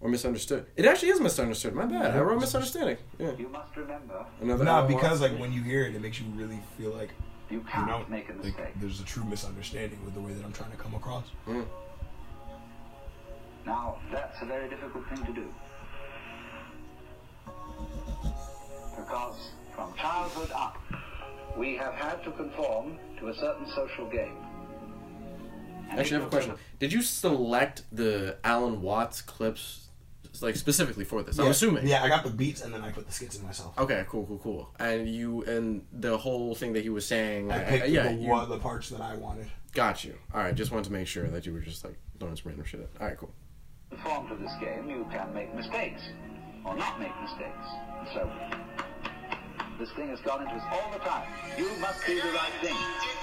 or 0.00 0.08
misunderstood. 0.08 0.66
It 0.76 0.84
actually 0.86 1.08
is 1.10 1.20
misunderstood. 1.20 1.74
My 1.74 1.86
bad. 1.86 2.16
I 2.16 2.20
wrote 2.20 2.40
misunderstanding. 2.40 2.98
Yeah. 3.18 3.32
You 3.38 3.48
must 3.48 3.76
remember, 3.76 4.24
Another. 4.40 4.64
Nah, 4.64 4.86
because 4.86 5.20
like 5.20 5.38
when 5.38 5.52
you 5.52 5.62
hear 5.62 5.84
it, 5.84 5.94
it 5.94 6.02
makes 6.02 6.20
you 6.20 6.26
really 6.34 6.60
feel 6.76 6.90
like 6.90 7.10
you 7.50 7.58
you 7.58 7.64
can't 7.64 7.86
know 7.86 8.04
make 8.08 8.28
a 8.28 8.32
like, 8.32 8.44
mistake. 8.44 8.72
there's 8.80 9.00
a 9.00 9.04
true 9.04 9.24
misunderstanding 9.24 9.98
with 10.04 10.14
the 10.14 10.20
way 10.20 10.32
that 10.32 10.44
I'm 10.44 10.52
trying 10.52 10.70
to 10.72 10.76
come 10.76 10.94
across. 10.94 11.24
Mm. 11.46 11.64
Now, 13.66 13.98
that's 14.12 14.42
a 14.42 14.44
very 14.44 14.68
difficult 14.68 15.08
thing 15.08 15.24
to 15.24 15.32
do. 15.32 15.46
Because 18.96 19.50
from 19.74 19.94
childhood 19.94 20.50
up, 20.54 20.76
we 21.56 21.76
have 21.76 21.94
had 21.94 22.22
to 22.24 22.30
conform 22.32 22.98
to 23.18 23.28
a 23.28 23.34
certain 23.34 23.66
social 23.74 24.08
game. 24.10 24.36
And 25.90 26.00
Actually, 26.00 26.16
I 26.16 26.20
have 26.20 26.28
a 26.28 26.30
question. 26.30 26.54
Did 26.78 26.92
you 26.92 27.02
select 27.02 27.82
the 27.92 28.36
Alan 28.44 28.82
Watts 28.82 29.22
clips, 29.22 29.83
like 30.42 30.56
specifically 30.56 31.04
for 31.04 31.22
this? 31.22 31.38
I'm 31.38 31.48
assuming. 31.48 31.86
Yeah, 31.86 32.02
I 32.02 32.08
got 32.08 32.24
the 32.24 32.30
beats 32.30 32.62
and 32.62 32.72
then 32.74 32.82
I 32.82 32.90
put 32.90 33.06
the 33.06 33.12
skits 33.12 33.38
in 33.38 33.44
myself. 33.46 33.78
Okay, 33.78 34.04
cool, 34.08 34.26
cool, 34.26 34.38
cool. 34.38 34.70
And 34.78 35.08
you 35.08 35.42
and 35.44 35.84
the 35.92 36.16
whole 36.18 36.54
thing 36.54 36.72
that 36.74 36.82
he 36.82 36.88
was 36.90 37.06
saying. 37.06 37.50
I 37.52 37.56
I- 37.56 37.64
picked 37.64 37.84
I- 37.84 37.86
yeah, 37.86 38.02
the, 38.08 38.14
you 38.14 38.28
one- 38.28 38.48
the 38.48 38.58
parts 38.58 38.88
that 38.90 39.00
I 39.00 39.14
wanted. 39.16 39.46
got 39.72 40.04
you. 40.04 40.16
All 40.32 40.40
right, 40.40 40.54
just 40.54 40.70
wanted 40.72 40.84
to 40.86 40.92
make 40.92 41.06
sure 41.06 41.26
that 41.28 41.46
you 41.46 41.52
were 41.52 41.60
just 41.60 41.84
like 41.84 41.96
throwing 42.18 42.36
some 42.36 42.48
random 42.50 42.64
shit. 42.66 42.80
At. 42.80 43.00
All 43.00 43.08
right, 43.08 43.16
cool. 43.18 43.32
The 43.90 43.96
form 43.98 44.28
to 44.28 44.34
this 44.36 44.52
game, 44.60 44.88
you 44.90 45.06
can 45.10 45.32
make 45.34 45.54
mistakes, 45.54 46.02
or 46.64 46.74
not 46.76 46.98
make 46.98 47.12
mistakes. 47.22 47.66
So, 48.12 48.30
this 49.78 49.90
thing 49.92 50.08
has 50.08 50.20
gone 50.20 50.42
into 50.42 50.54
us 50.54 50.62
all 50.70 50.90
the 50.92 51.02
time. 51.02 51.26
You 51.58 51.68
must 51.80 52.06
do 52.06 52.14
the 52.14 52.30
right 52.30 52.54
thing. 52.62 52.76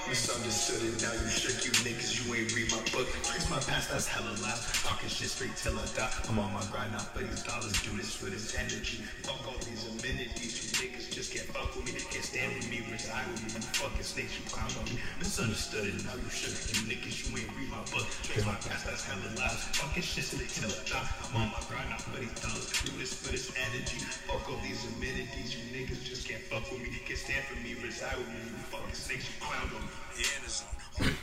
Misunderstood 0.08 0.82
it, 0.82 1.00
now 1.00 1.14
you 1.14 1.28
shook, 1.30 1.64
you 1.64 1.72
niggas, 1.86 2.18
you 2.18 2.26
ain't 2.34 2.52
read 2.52 2.68
my 2.74 2.82
book. 2.92 3.08
Trace 3.24 3.48
my 3.48 3.62
past, 3.64 3.88
that's 3.88 4.04
hella 4.10 4.34
loud. 4.42 4.58
Talking 4.84 5.08
shit 5.08 5.30
straight 5.30 5.54
till 5.56 5.78
I 5.78 5.86
die. 5.96 6.10
I'm 6.28 6.38
on 6.38 6.52
my 6.52 6.64
grind, 6.68 6.92
not 6.92 7.08
for 7.14 7.24
these 7.24 7.42
dollars, 7.46 7.72
do 7.80 7.96
this 7.96 8.20
with 8.20 8.34
this 8.34 8.52
energy. 8.58 9.00
Fuck 9.24 9.40
all 9.46 9.56
these 9.64 9.86
amenities, 9.88 10.58
you 10.60 10.68
niggas 10.82 11.08
just 11.08 11.32
can't 11.32 11.48
fuck 11.54 11.72
with 11.72 11.86
me. 11.86 11.96
Can't 12.10 12.24
stand 12.24 12.52
with 12.58 12.68
me, 12.68 12.84
reside 12.90 13.24
with 13.30 13.40
me, 13.46 13.48
you 13.56 13.62
fucking 13.78 14.04
snakes, 14.04 14.36
you 14.36 14.44
clown 14.50 14.68
on 14.76 14.84
me. 14.90 14.98
Misunderstood 15.22 15.88
it, 15.88 15.96
now 16.04 16.18
you 16.18 16.28
shook, 16.28 16.52
you 16.74 16.82
niggas, 16.90 17.30
you 17.30 17.38
ain't 17.38 17.48
read 17.56 17.70
my 17.70 17.80
book. 17.94 18.04
Trace 18.26 18.44
my 18.44 18.58
past, 18.66 18.84
that's 18.84 19.06
hella 19.06 19.30
loud. 19.38 19.56
Talking 19.72 20.02
shit 20.02 20.26
straight 20.26 20.50
till 20.50 20.68
I 20.68 20.82
die. 20.84 21.08
I'm 21.30 21.46
on 21.46 21.48
my 21.54 21.62
grind, 21.70 21.88
not 21.88 22.02
for 22.02 22.18
these 22.20 22.34
dollars, 22.42 22.68
do 22.84 22.92
this 22.98 23.14
for 23.16 23.30
this 23.30 23.54
energy. 23.54 24.02
Fuck 24.26 24.50
all 24.50 24.58
these 24.60 24.82
amenities, 24.98 25.54
you 25.54 25.62
niggas 25.72 26.02
just 26.02 26.26
can't 26.26 26.41
fuck 26.50 26.70
with 26.70 26.80
me. 26.82 26.88
Can't 27.06 27.18
stand 27.18 27.44
for 27.44 27.56
me, 27.62 27.74
reside 27.82 28.16
with 28.18 28.28
me, 28.28 28.34
you 28.44 28.56
fucking 28.70 28.94
snakes, 28.94 29.28
you 29.28 29.40
clown 29.40 29.62
on 29.74 29.82
me. 29.82 29.88
Yeah, 30.18 30.38
in 30.38 30.44
the 30.44 30.50
zone. 30.50 31.16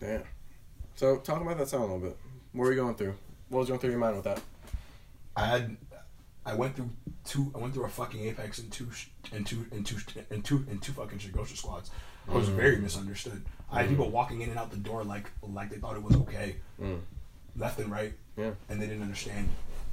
Damn. 0.00 0.22
So 0.96 1.16
talk 1.18 1.40
about 1.40 1.58
that 1.58 1.68
song 1.68 1.80
a 1.82 1.84
little 1.84 2.00
bit. 2.00 2.16
What 2.52 2.64
were 2.64 2.72
you 2.72 2.80
going 2.80 2.94
through? 2.94 3.14
What 3.48 3.60
was 3.60 3.68
going 3.68 3.80
through 3.80 3.90
your 3.90 3.98
mind 3.98 4.16
with 4.16 4.24
that? 4.24 4.40
I 5.36 5.46
had, 5.46 5.76
I 6.46 6.54
went 6.54 6.76
through 6.76 6.90
two. 7.24 7.50
I 7.54 7.58
went 7.58 7.74
through 7.74 7.84
a 7.84 7.88
fucking 7.88 8.20
Apex 8.28 8.58
and 8.58 8.70
two 8.70 8.88
and 9.32 9.46
two 9.46 9.66
and 9.72 9.84
two 9.84 9.96
and 10.30 10.44
two 10.44 10.64
and 10.70 10.80
two 10.80 10.92
fucking 10.92 11.18
Shigosha 11.18 11.56
squads. 11.56 11.90
I 12.28 12.34
was 12.34 12.48
very 12.48 12.76
misunderstood. 12.78 13.44
I 13.70 13.80
had 13.80 13.88
people 13.88 14.08
walking 14.08 14.40
in 14.42 14.50
and 14.50 14.58
out 14.58 14.70
the 14.70 14.76
door 14.76 15.02
like 15.04 15.30
like 15.42 15.70
they 15.70 15.76
thought 15.76 15.96
it 15.96 16.02
was 16.02 16.16
okay, 16.16 16.56
Mm. 16.80 17.00
left 17.56 17.78
and 17.80 17.90
right, 17.90 18.12
Yeah. 18.36 18.52
and 18.68 18.80
they 18.80 18.86
didn't 18.86 19.02
understand. 19.02 19.48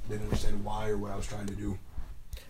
They 0.08 0.14
didn't 0.16 0.28
understand 0.28 0.64
why 0.64 0.88
or 0.90 0.98
what 0.98 1.10
I 1.10 1.16
was 1.16 1.26
trying 1.26 1.46
to 1.46 1.54
do. 1.54 1.78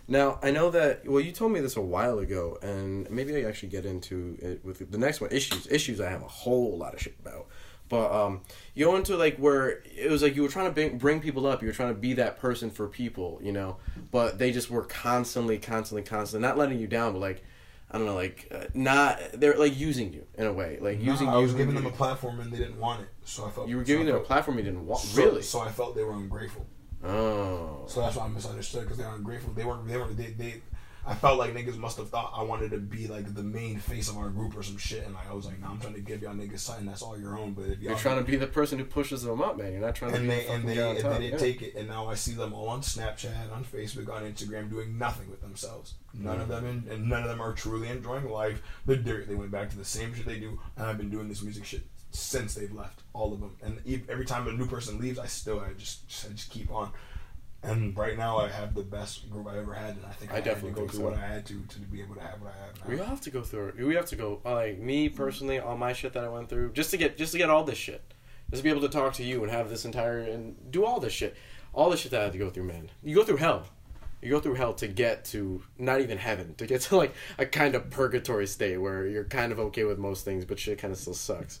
Now 0.07 0.39
I 0.43 0.51
know 0.51 0.69
that. 0.71 1.07
Well, 1.07 1.21
you 1.21 1.31
told 1.31 1.51
me 1.51 1.59
this 1.61 1.77
a 1.77 1.81
while 1.81 2.19
ago, 2.19 2.57
and 2.61 3.09
maybe 3.09 3.35
I 3.37 3.47
actually 3.47 3.69
get 3.69 3.85
into 3.85 4.37
it 4.41 4.63
with 4.63 4.91
the 4.91 4.97
next 4.97 5.21
one. 5.21 5.31
Issues, 5.31 5.67
issues. 5.67 6.01
I 6.01 6.09
have 6.09 6.21
a 6.21 6.27
whole 6.27 6.77
lot 6.77 6.93
of 6.93 7.01
shit 7.01 7.15
about. 7.21 7.47
But 7.89 8.11
um, 8.11 8.41
you 8.73 8.85
go 8.85 8.95
into 8.95 9.15
like 9.17 9.37
where 9.37 9.83
it 9.95 10.09
was 10.09 10.21
like 10.23 10.35
you 10.35 10.41
were 10.41 10.49
trying 10.49 10.65
to 10.67 10.71
bring, 10.71 10.97
bring 10.97 11.21
people 11.21 11.45
up. 11.45 11.61
You 11.61 11.67
were 11.67 11.73
trying 11.73 11.93
to 11.93 11.99
be 11.99 12.13
that 12.13 12.37
person 12.39 12.69
for 12.69 12.87
people, 12.87 13.39
you 13.43 13.51
know. 13.51 13.77
But 14.11 14.39
they 14.39 14.51
just 14.51 14.69
were 14.69 14.83
constantly, 14.83 15.57
constantly, 15.57 16.03
constantly 16.03 16.47
not 16.47 16.57
letting 16.57 16.79
you 16.79 16.87
down, 16.87 17.13
but 17.13 17.19
like 17.19 17.43
I 17.91 17.97
don't 17.97 18.07
know, 18.07 18.15
like 18.15 18.47
uh, 18.53 18.65
not 18.73 19.19
they're 19.33 19.57
like 19.57 19.77
using 19.77 20.11
you 20.13 20.25
in 20.37 20.47
a 20.47 20.53
way, 20.53 20.79
like 20.81 21.01
using 21.01 21.27
Nah, 21.27 21.35
I 21.35 21.41
was 21.41 21.51
you. 21.51 21.57
giving 21.59 21.75
them 21.75 21.85
a 21.85 21.91
platform 21.91 22.39
and 22.39 22.51
they 22.51 22.57
didn't 22.57 22.79
want 22.79 23.01
it, 23.01 23.07
so 23.23 23.45
I 23.45 23.51
felt 23.51 23.67
you 23.69 23.77
were 23.77 23.83
giving 23.83 24.03
I 24.07 24.07
them 24.07 24.15
a 24.15 24.19
felt- 24.19 24.27
platform 24.27 24.57
you 24.57 24.63
didn't 24.63 24.85
want. 24.87 25.01
so- 25.01 25.21
really? 25.23 25.41
So 25.43 25.59
I 25.61 25.69
felt 25.71 25.95
they 25.95 26.03
were 26.03 26.13
ungrateful. 26.13 26.65
Oh. 27.03 27.83
So 27.87 28.01
that's 28.01 28.15
why 28.15 28.25
I 28.25 28.29
misunderstood 28.29 28.83
because 28.83 28.97
they 28.97 29.03
were 29.03 29.15
ungrateful. 29.15 29.53
They 29.53 29.65
weren't. 29.65 29.87
They 29.87 29.97
weren't. 29.97 30.17
They, 30.17 30.31
they. 30.31 30.61
I 31.05 31.15
felt 31.15 31.37
like 31.37 31.53
niggas 31.53 31.75
must 31.75 31.97
have 31.97 32.09
thought 32.09 32.31
I 32.33 32.43
wanted 32.43 32.71
to 32.71 32.77
be 32.77 33.07
like 33.07 33.35
the 33.35 33.43
main 33.43 33.77
face 33.77 34.07
of 34.07 34.17
our 34.17 34.29
group 34.29 34.55
or 34.55 34.63
some 34.63 34.77
shit, 34.77 35.05
and 35.05 35.13
like 35.13 35.29
I 35.29 35.33
was 35.33 35.45
like, 35.45 35.59
nah, 35.59 35.69
I'm 35.69 35.79
trying 35.79 35.95
to 35.95 35.99
give 35.99 36.21
y'all 36.21 36.33
niggas 36.33 36.59
something 36.59 36.85
that's 36.85 37.01
all 37.01 37.19
your 37.19 37.37
own. 37.37 37.51
But 37.51 37.65
if 37.65 37.79
y'all 37.79 37.91
You're 37.91 37.99
trying 37.99 38.23
to 38.23 38.31
be 38.31 38.37
the 38.37 38.47
person 38.47 38.79
who 38.79 38.85
pushes 38.85 39.23
them 39.23 39.41
up, 39.41 39.57
man. 39.57 39.73
You're 39.73 39.81
not 39.81 39.95
trying 39.95 40.11
to 40.11 40.17
and 40.19 40.29
be 40.29 40.35
they 40.35 40.45
the 40.45 40.51
and 40.53 40.69
they 40.69 40.75
guy 40.75 40.81
on 40.81 40.95
and 40.95 41.05
they 41.05 41.19
didn't 41.19 41.31
Yeah. 41.31 41.37
take 41.37 41.61
it, 41.61 41.75
and 41.75 41.89
now 41.89 42.07
I 42.07 42.15
see 42.15 42.31
them 42.31 42.53
all 42.53 42.69
on 42.69 42.81
Snapchat, 42.81 43.51
on 43.51 43.65
Facebook, 43.65 44.09
on 44.09 44.23
Instagram, 44.23 44.69
doing 44.69 44.97
nothing 44.97 45.29
with 45.29 45.41
themselves. 45.41 45.95
None 46.13 46.39
of 46.39 46.47
mm. 46.47 46.51
them, 46.51 46.65
in, 46.65 46.89
and 46.89 47.09
none 47.09 47.23
of 47.23 47.29
them 47.29 47.41
are 47.41 47.51
truly 47.51 47.89
enjoying 47.89 48.29
life. 48.29 48.61
They're 48.85 48.95
dirty. 48.95 49.25
They 49.25 49.35
went 49.35 49.51
back 49.51 49.71
to 49.71 49.77
the 49.77 49.83
same 49.83 50.15
shit 50.15 50.25
they 50.25 50.39
do, 50.39 50.57
and 50.77 50.85
I've 50.85 50.97
been 50.97 51.09
doing 51.09 51.27
this 51.27 51.41
music 51.41 51.65
shit 51.65 51.81
since 52.13 52.53
they've 52.53 52.71
left. 52.71 53.01
All 53.13 53.33
of 53.33 53.39
them, 53.39 53.55
and 53.61 53.79
every 54.09 54.25
time 54.25 54.47
a 54.47 54.51
new 54.53 54.65
person 54.67 54.99
leaves, 54.99 55.19
I 55.19 55.25
still 55.27 55.59
I 55.59 55.73
just 55.73 56.01
I 56.27 56.33
just 56.33 56.49
keep 56.49 56.71
on. 56.71 56.91
And 57.65 57.95
right 57.95 58.17
now, 58.17 58.39
I 58.39 58.49
have 58.49 58.75
the 58.75 58.83
best 58.83 59.29
group 59.31 59.47
I 59.47 59.57
ever 59.57 59.73
had, 59.73 59.95
and 59.95 60.05
I 60.05 60.11
think 60.11 60.33
I 60.33 60.37
I, 60.37 60.41
definitely 60.41 60.71
to 60.71 60.81
go 60.81 60.87
through 60.87 60.99
so. 60.99 61.05
what 61.05 61.13
I 61.13 61.25
had 61.25 61.45
to 61.45 61.61
to 61.61 61.79
be 61.79 62.01
able 62.01 62.15
to 62.15 62.21
have 62.21 62.41
what 62.41 62.53
I 62.53 62.65
have 62.65 62.87
We 62.89 62.95
now. 62.95 63.03
all 63.03 63.07
have 63.09 63.21
to 63.21 63.29
go 63.29 63.41
through 63.41 63.69
it. 63.69 63.77
We 63.77 63.95
have 63.95 64.05
to 64.07 64.15
go. 64.15 64.41
Like 64.43 64.79
me 64.79 65.09
personally, 65.09 65.59
all 65.59 65.77
my 65.77 65.93
shit 65.93 66.13
that 66.13 66.23
I 66.23 66.29
went 66.29 66.49
through, 66.49 66.73
just 66.73 66.91
to 66.91 66.97
get 66.97 67.17
just 67.17 67.31
to 67.31 67.37
get 67.37 67.49
all 67.49 67.63
this 67.63 67.77
shit, 67.77 68.01
just 68.49 68.59
to 68.61 68.63
be 68.63 68.69
able 68.69 68.81
to 68.81 68.89
talk 68.89 69.13
to 69.13 69.23
you 69.23 69.43
and 69.43 69.51
have 69.51 69.69
this 69.69 69.85
entire 69.85 70.19
and 70.19 70.55
do 70.71 70.85
all 70.85 70.99
this 70.99 71.13
shit, 71.13 71.35
all 71.73 71.89
the 71.89 71.97
shit 71.97 72.11
that 72.11 72.21
I 72.21 72.23
had 72.25 72.33
to 72.33 72.37
go 72.39 72.49
through, 72.49 72.65
man. 72.65 72.89
You 73.01 73.15
go 73.15 73.23
through 73.23 73.37
hell. 73.37 73.65
You 74.21 74.29
go 74.29 74.39
through 74.39 74.53
hell 74.55 74.73
to 74.75 74.87
get 74.87 75.25
to 75.25 75.61
not 75.77 75.99
even 75.99 76.17
heaven, 76.17 76.55
to 76.55 76.65
get 76.65 76.81
to 76.81 76.95
like 76.97 77.13
a 77.37 77.45
kind 77.45 77.75
of 77.75 77.89
purgatory 77.89 78.47
state 78.47 78.77
where 78.77 79.05
you're 79.05 79.25
kind 79.25 79.51
of 79.51 79.59
okay 79.59 79.83
with 79.83 79.97
most 79.97 80.23
things, 80.23 80.45
but 80.45 80.59
shit 80.59 80.77
kind 80.79 80.93
of 80.93 80.97
still 80.97 81.13
sucks. 81.13 81.59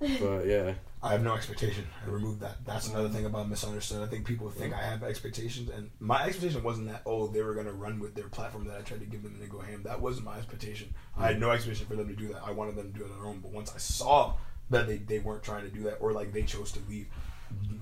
But 0.00 0.46
yeah, 0.46 0.74
I 1.02 1.12
have 1.12 1.22
no 1.22 1.34
expectation. 1.34 1.86
I 2.06 2.10
removed 2.10 2.40
that. 2.40 2.64
That's 2.64 2.88
another 2.88 3.08
thing 3.08 3.24
about 3.24 3.48
misunderstood. 3.48 4.02
I 4.02 4.06
think 4.06 4.26
people 4.26 4.50
think 4.50 4.74
I 4.74 4.82
have 4.82 5.02
expectations, 5.02 5.70
and 5.70 5.90
my 6.00 6.24
expectation 6.24 6.62
wasn't 6.62 6.88
that 6.88 7.02
oh 7.06 7.28
they 7.28 7.42
were 7.42 7.54
gonna 7.54 7.72
run 7.72 7.98
with 8.00 8.14
their 8.14 8.28
platform 8.28 8.66
that 8.66 8.78
I 8.78 8.82
tried 8.82 9.00
to 9.00 9.06
give 9.06 9.22
them 9.22 9.32
and 9.34 9.42
they 9.42 9.46
go 9.46 9.60
ham. 9.60 9.82
That 9.84 10.00
wasn't 10.00 10.26
my 10.26 10.38
expectation. 10.38 10.94
I 11.16 11.28
had 11.28 11.40
no 11.40 11.50
expectation 11.50 11.86
for 11.86 11.96
them 11.96 12.08
to 12.08 12.14
do 12.14 12.28
that. 12.28 12.42
I 12.44 12.52
wanted 12.52 12.76
them 12.76 12.92
to 12.92 12.98
do 12.98 13.04
it 13.04 13.10
on 13.10 13.18
their 13.18 13.26
own. 13.26 13.40
But 13.40 13.52
once 13.52 13.72
I 13.74 13.78
saw 13.78 14.34
that 14.70 14.86
they, 14.86 14.98
they 14.98 15.18
weren't 15.18 15.42
trying 15.42 15.64
to 15.64 15.70
do 15.70 15.84
that 15.84 15.96
or 16.00 16.12
like 16.12 16.32
they 16.32 16.42
chose 16.42 16.72
to 16.72 16.80
leave, 16.88 17.06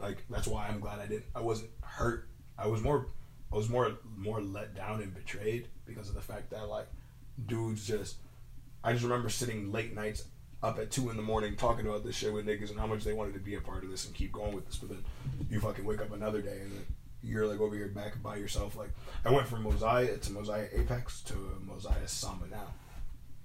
like 0.01 0.25
that's 0.31 0.47
why 0.47 0.67
I'm 0.67 0.81
glad 0.81 0.99
I 0.99 1.07
didn't. 1.07 1.27
I 1.35 1.41
wasn't 1.41 1.71
hurt. 1.83 2.29
I 2.59 2.67
was 2.67 2.83
more 2.83 3.09
I 3.53 3.57
was 3.57 3.69
more 3.69 3.93
more 4.17 4.41
let 4.41 4.75
down 4.75 5.03
and 5.03 5.15
betrayed 5.15 5.69
because 5.85 6.09
of 6.09 6.15
the 6.15 6.21
fact 6.21 6.51
that 6.51 6.69
like 6.69 6.89
dudes 7.47 7.87
just 7.87 8.17
I 8.83 8.93
just 8.93 9.05
remember 9.05 9.29
sitting 9.29 9.73
late 9.73 9.95
nights 9.95 10.25
up 10.67 10.79
at 10.79 10.91
two 10.91 11.11
in 11.11 11.17
the 11.17 11.23
morning 11.23 11.57
talking 11.57 11.87
about 11.87 12.05
this 12.05 12.15
shit 12.17 12.33
with 12.33 12.47
niggas 12.47 12.71
and 12.71 12.79
how 12.79 12.87
much 12.87 13.05
they 13.05 13.13
wanted 13.13 13.35
to 13.35 13.41
be 13.41 13.55
a 13.55 13.61
part 13.61 13.85
of 13.85 13.91
this 13.91 14.05
and 14.07 14.15
keep 14.15 14.33
going 14.33 14.55
with 14.55 14.67
this. 14.67 14.77
But 14.77 14.91
then 14.91 15.05
you 15.51 15.61
fucking 15.61 15.85
wake 15.85 16.01
up 16.01 16.13
another 16.13 16.43
day 16.43 16.59
and 16.63 16.73
then 16.73 16.87
you're 17.23 17.47
like 17.47 17.61
over 17.61 17.75
here 17.75 17.89
back 17.89 18.23
by 18.23 18.37
yourself. 18.37 18.77
Like 18.77 18.91
I 19.25 19.31
went 19.31 19.47
from 19.49 19.63
Mosiah 19.63 20.17
to 20.17 20.33
Mosiah 20.33 20.69
Apex 20.73 21.21
to 21.23 21.35
Mosiah 21.67 22.07
Sama 22.07 22.47
now. 22.51 22.69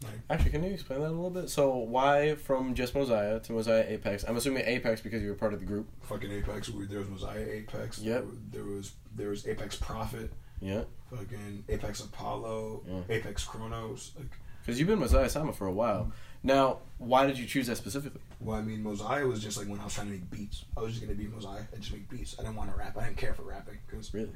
Like 0.04 0.20
actually, 0.32 0.50
can 0.52 0.64
you 0.64 0.72
explain 0.74 1.00
that 1.02 1.10
a 1.10 1.10
little 1.10 1.30
bit? 1.30 1.50
So 1.50 1.76
why 1.78 2.34
from 2.36 2.74
just 2.74 2.96
Mosiah 2.96 3.40
to 3.40 3.52
Mosiah 3.52 3.86
Apex? 3.88 4.24
I'm 4.28 4.36
assuming 4.36 4.64
Apex 4.66 5.00
because 5.02 5.22
you 5.22 5.30
were 5.30 5.36
part 5.36 5.54
of 5.54 5.60
the 5.60 5.66
group. 5.66 5.88
fucking 6.02 6.32
Apex. 6.32 6.70
we- 6.70 6.86
There 6.86 7.00
was 7.00 7.10
Mosiah 7.10 7.46
Apex. 7.48 8.00
Yep. 8.00 8.26
There 8.52 8.64
was 8.64 8.94
there 9.16 9.30
was 9.30 9.48
Apex 9.48 9.76
Prophet. 9.76 10.32
Yeah, 10.60 10.84
Fucking 11.10 11.64
Apex 11.70 12.02
Apollo. 12.02 12.84
Yeah. 12.88 13.16
Apex 13.16 13.44
Chronos. 13.44 14.12
Like 14.18 14.28
because 14.62 14.78
you've 14.80 14.88
been 14.88 15.00
Mosiah 15.00 15.28
Sama 15.30 15.54
for 15.54 15.66
a 15.68 15.72
while. 15.72 16.12
Now, 16.44 16.80
why 16.98 17.26
did 17.28 17.38
you 17.38 17.46
choose 17.46 17.68
that 17.68 17.78
specifically? 17.78 18.22
Well, 18.40 18.58
I 18.58 18.62
mean, 18.62 18.82
Mosiah 18.84 19.26
was 19.28 19.42
just 19.42 19.58
like 19.58 19.68
when 19.68 19.80
I 19.80 19.84
was 19.84 19.94
trying 19.94 20.08
to 20.08 20.14
make 20.14 20.30
beats. 20.32 20.66
I 20.76 20.82
was 20.82 20.94
just 20.94 21.04
gonna 21.06 21.16
be 21.18 21.28
Mosiah 21.28 21.62
and 21.74 21.82
just 21.82 21.94
make 21.94 22.10
beats. 22.10 22.36
I 22.40 22.44
didn't 22.44 22.56
want 22.56 22.72
to 22.72 22.78
rap. 22.78 22.98
I 22.98 23.06
didn't 23.06 23.18
care 23.18 23.34
for 23.34 23.44
rapping 23.44 23.78
because 23.88 24.14
Really? 24.14 24.32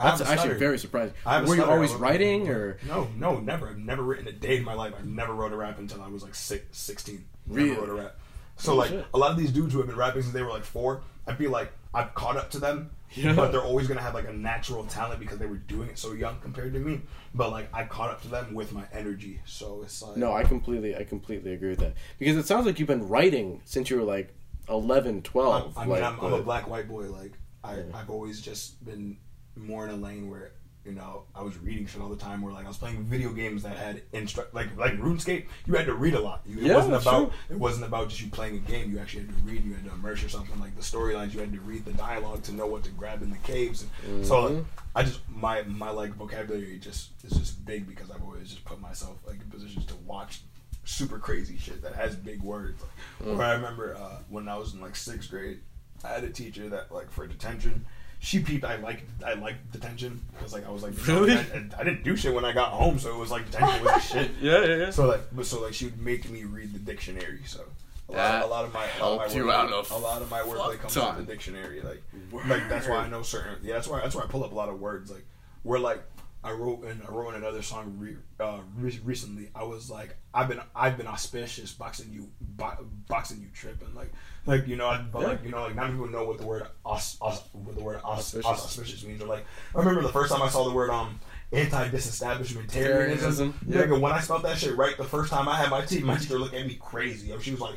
I 0.00 0.10
That's 0.16 0.30
actually 0.30 0.54
very 0.58 0.78
surprising. 0.78 1.14
I 1.26 1.42
Were 1.42 1.56
you 1.56 1.64
always 1.64 1.92
I 1.92 1.96
writing 1.96 2.48
or? 2.48 2.78
No, 2.86 3.08
no, 3.16 3.40
never. 3.40 3.68
I've 3.68 3.78
never 3.78 4.02
written 4.04 4.28
a 4.28 4.32
day 4.32 4.58
in 4.58 4.64
my 4.64 4.74
life. 4.74 4.94
I've 4.96 5.06
never 5.06 5.34
wrote 5.34 5.52
a 5.52 5.56
rap 5.56 5.78
until 5.80 6.00
I 6.02 6.06
was 6.06 6.22
like 6.22 6.36
six, 6.36 6.78
16. 6.78 7.24
Never 7.46 7.60
Really? 7.60 7.76
wrote 7.76 7.88
a 7.88 7.94
rap. 7.94 8.16
So 8.56 8.72
Oh, 8.72 8.76
like 8.76 8.90
shit. 8.90 9.06
a 9.12 9.18
lot 9.18 9.32
of 9.32 9.36
these 9.36 9.50
dudes 9.50 9.72
who 9.72 9.78
have 9.80 9.88
been 9.88 9.96
rapping 9.96 10.22
since 10.22 10.32
they 10.32 10.42
were 10.42 10.50
like 10.50 10.62
four, 10.64 11.02
I 11.26 11.34
feel 11.34 11.50
like 11.50 11.72
I've 11.92 12.14
caught 12.14 12.36
up 12.36 12.50
to 12.52 12.60
them. 12.60 12.90
Yeah. 13.14 13.32
But 13.34 13.52
they're 13.52 13.62
always 13.62 13.86
gonna 13.86 14.02
have 14.02 14.14
like 14.14 14.28
a 14.28 14.32
natural 14.32 14.84
talent 14.84 15.20
because 15.20 15.38
they 15.38 15.46
were 15.46 15.56
doing 15.56 15.88
it 15.88 15.98
so 15.98 16.12
young 16.12 16.40
compared 16.40 16.72
to 16.74 16.78
me. 16.78 17.00
But 17.34 17.50
like 17.50 17.68
I 17.74 17.84
caught 17.84 18.10
up 18.10 18.22
to 18.22 18.28
them 18.28 18.54
with 18.54 18.72
my 18.72 18.84
energy. 18.92 19.40
So 19.44 19.82
it's 19.82 20.02
like 20.02 20.16
No, 20.16 20.32
I 20.32 20.44
completely, 20.44 20.96
I 20.96 21.04
completely 21.04 21.52
agree 21.54 21.70
with 21.70 21.80
that 21.80 21.94
because 22.18 22.36
it 22.36 22.46
sounds 22.46 22.66
like 22.66 22.78
you've 22.78 22.88
been 22.88 23.08
writing 23.08 23.62
since 23.64 23.90
you 23.90 23.96
were 23.96 24.04
like 24.04 24.34
11, 24.68 25.22
12. 25.22 25.76
I 25.76 25.80
mean, 25.80 25.90
like, 25.90 26.02
I'm, 26.02 26.20
I'm 26.20 26.32
a 26.34 26.42
black 26.42 26.68
white 26.68 26.88
boy. 26.88 27.10
Like 27.10 27.32
I, 27.64 27.76
Yeah. 27.76 27.82
I've 27.94 28.10
always 28.10 28.40
just 28.40 28.84
been 28.84 29.16
more 29.56 29.84
in 29.88 29.90
a 29.90 29.96
lane 29.96 30.30
where 30.30 30.52
you 30.88 30.94
know 30.94 31.24
I 31.34 31.42
was 31.42 31.56
reading 31.58 31.86
shit 31.86 32.00
all 32.00 32.08
the 32.08 32.16
time. 32.16 32.40
Where 32.40 32.52
like 32.52 32.64
I 32.64 32.68
was 32.68 32.78
playing 32.78 33.04
video 33.04 33.30
games 33.30 33.62
that 33.64 33.76
had 33.76 34.02
instru- 34.12 34.46
like 34.52 34.74
like 34.76 34.94
RuneScape. 34.98 35.44
You 35.66 35.74
had 35.74 35.86
to 35.86 35.94
read 35.94 36.14
a 36.14 36.20
lot. 36.20 36.40
You, 36.46 36.58
it 36.58 36.64
Yeah, 36.64 36.76
wasn't 36.76 36.94
about 36.94 37.30
true. 37.30 37.32
it 37.50 37.58
wasn't 37.58 37.84
about 37.84 38.08
just 38.08 38.22
you 38.22 38.28
playing 38.30 38.56
a 38.56 38.60
game. 38.60 38.90
You 38.90 38.98
actually 38.98 39.26
had 39.26 39.36
to 39.36 39.42
read. 39.44 39.64
You 39.64 39.74
had 39.74 39.84
to 39.84 39.92
immerse 39.92 40.22
yourself 40.22 40.52
in 40.52 40.58
like 40.60 40.74
the 40.76 40.82
storylines. 40.82 41.34
You 41.34 41.40
had 41.40 41.52
to 41.52 41.60
read 41.60 41.84
the 41.84 41.92
dialogue 41.92 42.42
to 42.44 42.52
know 42.52 42.66
what 42.66 42.84
to 42.84 42.90
grab 42.90 43.22
in 43.22 43.30
the 43.30 43.36
caves. 43.38 43.84
And 44.06 44.26
So 44.26 44.40
like, 44.42 44.52
Mhm. 44.52 44.64
I 44.96 45.02
just 45.02 45.20
my 45.28 45.62
my 45.62 45.90
like 45.90 46.14
vocabulary 46.14 46.78
just 46.78 47.10
is 47.24 47.32
just 47.32 47.64
big 47.66 47.86
because 47.86 48.10
I've 48.10 48.22
always 48.22 48.48
just 48.48 48.64
put 48.64 48.80
myself 48.80 49.18
like 49.26 49.36
in 49.40 49.50
positions 49.50 49.84
to 49.86 49.94
watch 50.06 50.40
super 50.84 51.18
crazy 51.18 51.58
shit 51.58 51.82
that 51.82 51.94
has 51.94 52.16
big 52.16 52.40
words. 52.42 52.82
Like, 53.20 53.36
Where 53.36 53.46
I 53.46 53.52
remember 53.52 53.94
uh, 53.94 54.18
when 54.30 54.48
I 54.48 54.56
was 54.56 54.72
in 54.72 54.80
like 54.80 54.96
sixth 54.96 55.30
grade, 55.30 55.60
I 56.02 56.08
had 56.08 56.24
a 56.24 56.30
teacher 56.30 56.68
that 56.70 56.90
like 56.90 57.10
for 57.10 57.26
detention. 57.26 57.84
She 58.20 58.40
peeped. 58.40 58.64
I 58.64 58.76
like 58.76 59.04
I 59.24 59.34
liked 59.34 59.70
detention 59.72 60.20
because 60.32 60.52
like 60.52 60.66
I 60.66 60.70
was 60.70 60.82
like 60.82 60.92
Really? 61.06 61.32
I, 61.34 61.36
I, 61.38 61.68
I 61.78 61.84
didn't 61.84 62.02
do 62.02 62.16
shit 62.16 62.34
when 62.34 62.44
I 62.44 62.52
got 62.52 62.70
home, 62.72 62.98
so 62.98 63.10
it 63.10 63.16
was 63.16 63.30
like 63.30 63.50
detention 63.50 63.84
was 63.84 64.04
shit. 64.10 64.30
Yeah, 64.40 64.64
yeah, 64.64 64.76
yeah. 64.76 64.90
So 64.90 65.06
like, 65.06 65.20
but 65.32 65.46
so 65.46 65.62
like 65.62 65.74
she 65.74 65.84
would 65.86 66.00
make 66.00 66.28
me 66.28 66.44
read 66.44 66.72
the 66.72 66.80
dictionary. 66.80 67.40
So 67.46 67.60
a 68.08 68.12
lot, 68.12 68.16
That 68.16 68.42
a 68.42 68.46
lot 68.46 68.64
of 68.64 68.72
my 68.74 68.80
a 68.80 68.86
lot 68.86 68.90
of 68.90 68.98
helped 68.98 69.30
my 69.30 69.36
you 69.36 69.44
wordplay- 69.44 69.54
out 69.78 69.90
a 69.90 69.94
a 69.94 69.98
lot 69.98 70.22
of 70.22 70.30
my 70.30 70.40
wordplay 70.40 70.72
fuck 70.72 70.80
comes 70.80 70.94
ton. 70.94 71.14
from 71.16 71.26
the 71.26 71.32
dictionary. 71.32 71.80
Like, 71.80 72.02
like 72.48 72.68
that's 72.68 72.88
why 72.88 72.96
I 72.96 73.08
know 73.08 73.22
certain. 73.22 73.56
Yeah, 73.62 73.74
that's 73.74 73.86
why 73.86 74.00
that's 74.00 74.14
why 74.16 74.22
I 74.22 74.26
pull 74.26 74.42
up 74.44 74.50
a 74.52 74.54
lot 74.56 74.68
of 74.68 74.80
words. 74.80 75.10
Like, 75.12 75.24
where 75.62 75.78
like 75.78 76.02
I 76.42 76.52
wrote 76.52 76.84
in 76.84 77.00
I 77.06 77.10
wrote 77.12 77.30
in 77.30 77.42
another 77.42 77.62
song 77.62 77.94
re, 77.98 78.16
uh, 78.40 78.58
re- 78.76 79.00
recently. 79.04 79.50
I 79.54 79.62
was 79.64 79.90
like, 79.90 80.16
I've 80.34 80.48
been 80.48 80.60
I've 80.74 80.96
been 80.96 81.06
auspicious 81.06 81.72
boxing 81.72 82.12
you 82.12 82.28
bo- 82.40 82.86
boxing 83.08 83.40
you 83.40 83.48
tripping 83.54 83.94
like 83.94 84.10
like 84.48 84.66
you 84.66 84.76
know 84.76 84.86
I, 84.88 84.98
but 85.02 85.22
like 85.22 85.44
you 85.44 85.50
know 85.50 85.62
like 85.62 85.74
not 85.76 85.90
people 85.90 86.08
know 86.08 86.24
what 86.24 86.38
the 86.38 86.46
word 86.46 86.66
aus, 86.84 87.16
aus, 87.20 87.42
what 87.52 87.76
the 87.76 87.82
word 87.84 88.00
aus, 88.02 88.34
Auspicious. 88.34 88.46
auspicious. 88.46 89.04
means 89.04 89.22
or 89.22 89.26
like 89.26 89.44
I 89.74 89.78
remember 89.78 90.02
the 90.02 90.08
first 90.08 90.32
time 90.32 90.42
I 90.42 90.48
saw 90.48 90.64
the 90.68 90.74
word 90.74 90.90
um 90.90 91.20
anti 91.52 91.88
disestablishmentarianism. 91.90 92.68
Tarianism, 92.68 93.54
yep. 93.68 93.86
Nigga, 93.88 94.00
when 94.00 94.12
I 94.12 94.20
spelled 94.20 94.42
that 94.42 94.58
shit 94.58 94.76
right 94.76 94.96
the 94.96 95.04
first 95.04 95.30
time 95.30 95.48
I 95.48 95.56
had 95.56 95.70
my 95.70 95.84
teeth, 95.84 96.02
my 96.02 96.16
teacher 96.16 96.38
looked 96.38 96.54
at 96.54 96.66
me 96.66 96.74
crazy. 96.80 97.32
She 97.40 97.50
was 97.52 97.60
like, 97.60 97.76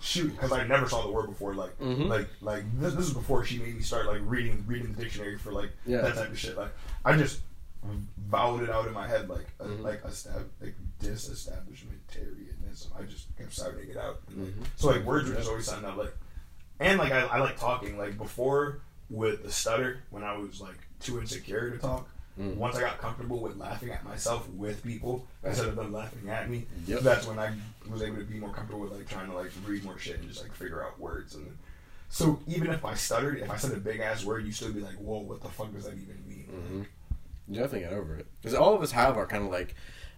shoot, 0.00 0.30
because 0.32 0.52
I 0.52 0.66
never 0.66 0.88
saw 0.88 1.02
the 1.02 1.10
word 1.10 1.26
before. 1.28 1.54
Like, 1.54 1.78
Mhm. 1.80 2.08
like, 2.08 2.28
like 2.42 2.64
this, 2.80 2.94
this 2.94 3.06
is 3.06 3.14
before 3.14 3.44
she 3.44 3.58
made 3.58 3.74
me 3.74 3.80
start 3.82 4.06
like 4.06 4.20
reading, 4.24 4.62
reading 4.66 4.92
the 4.92 5.02
dictionary 5.02 5.38
for 5.38 5.52
like 5.52 5.70
Yeah. 5.86 6.02
that 6.02 6.14
type 6.16 6.30
of 6.30 6.38
shit. 6.38 6.56
Like, 6.56 6.70
I 7.04 7.16
just 7.16 7.40
vowed 8.28 8.62
it 8.62 8.70
out 8.70 8.86
in 8.86 8.92
my 8.94 9.06
head, 9.06 9.28
like, 9.28 9.46
uh, 9.60 9.64
Mhm. 9.64 9.82
like 9.82 10.04
a 10.04 10.10
stab, 10.10 10.48
like 10.60 10.74
disestablishmentarianism. 11.00 12.88
I 12.98 13.02
just 13.04 13.26
kept 13.36 13.52
sounding 13.54 13.88
it 13.90 13.96
out. 13.96 14.20
And, 14.28 14.44
like, 14.44 14.54
Mhm. 14.54 14.64
So 14.76 14.88
like 14.88 15.04
words 15.04 15.28
were 15.28 15.36
just 15.36 15.48
always 15.48 15.66
something 15.66 15.84
that 15.88 15.96
like, 15.96 16.14
and 16.80 16.98
like 16.98 17.12
I, 17.12 17.20
I 17.22 17.38
like 17.40 17.58
talking. 17.58 17.98
Like 17.98 18.18
before 18.18 18.80
with 19.10 19.42
the 19.44 19.52
stutter, 19.52 20.02
when 20.10 20.22
I 20.24 20.36
was 20.36 20.60
like 20.60 20.78
too 21.00 21.20
insecure 21.20 21.70
to 21.70 21.78
talk. 21.78 22.08
Mm. 22.38 22.56
Once 22.56 22.76
I 22.76 22.80
got 22.80 22.98
comfortable 22.98 23.40
with 23.40 23.56
laughing 23.56 23.90
at 23.90 24.04
myself 24.04 24.46
with 24.50 24.82
people 24.82 25.26
instead 25.42 25.68
of 25.68 25.76
them 25.76 25.90
laughing 25.90 26.28
at 26.28 26.50
me, 26.50 26.66
Yep. 26.86 27.00
that's 27.00 27.26
when 27.26 27.38
I 27.38 27.54
was 27.88 28.02
able 28.02 28.18
to 28.18 28.24
be 28.24 28.38
more 28.38 28.52
comfortable 28.52 28.82
with 28.82 28.92
like 28.92 29.08
trying 29.08 29.28
to 29.30 29.34
like 29.34 29.50
read 29.64 29.82
more 29.84 29.98
shit 29.98 30.18
and 30.18 30.28
just 30.28 30.42
like 30.42 30.52
figure 30.52 30.84
out 30.84 31.00
words. 31.00 31.34
And 31.34 31.56
so 32.10 32.38
even 32.46 32.70
if 32.70 32.84
I 32.84 32.92
stuttered, 32.92 33.38
if 33.38 33.48
I 33.50 33.56
said 33.56 33.72
a 33.72 33.76
big 33.80 34.00
ass 34.00 34.22
word, 34.22 34.44
you 34.44 34.52
still 34.52 34.70
be 34.70 34.80
like, 34.80 34.96
"Whoa, 34.96 35.20
what 35.20 35.40
the 35.40 35.48
fuck 35.48 35.72
does 35.72 35.84
that 35.84 35.94
even 35.94 36.22
mean?" 36.28 36.46
Mhm. 36.52 36.86
You 37.48 37.54
definitely 37.60 37.80
get 37.88 37.92
over 37.92 38.16
it 38.16 38.26
because 38.40 38.54
all 38.54 38.74
of 38.74 38.82
us 38.82 38.90
have 38.92 39.16
our 39.16 39.26
kind 39.26 39.44
of 39.44 39.50
like 39.50 39.74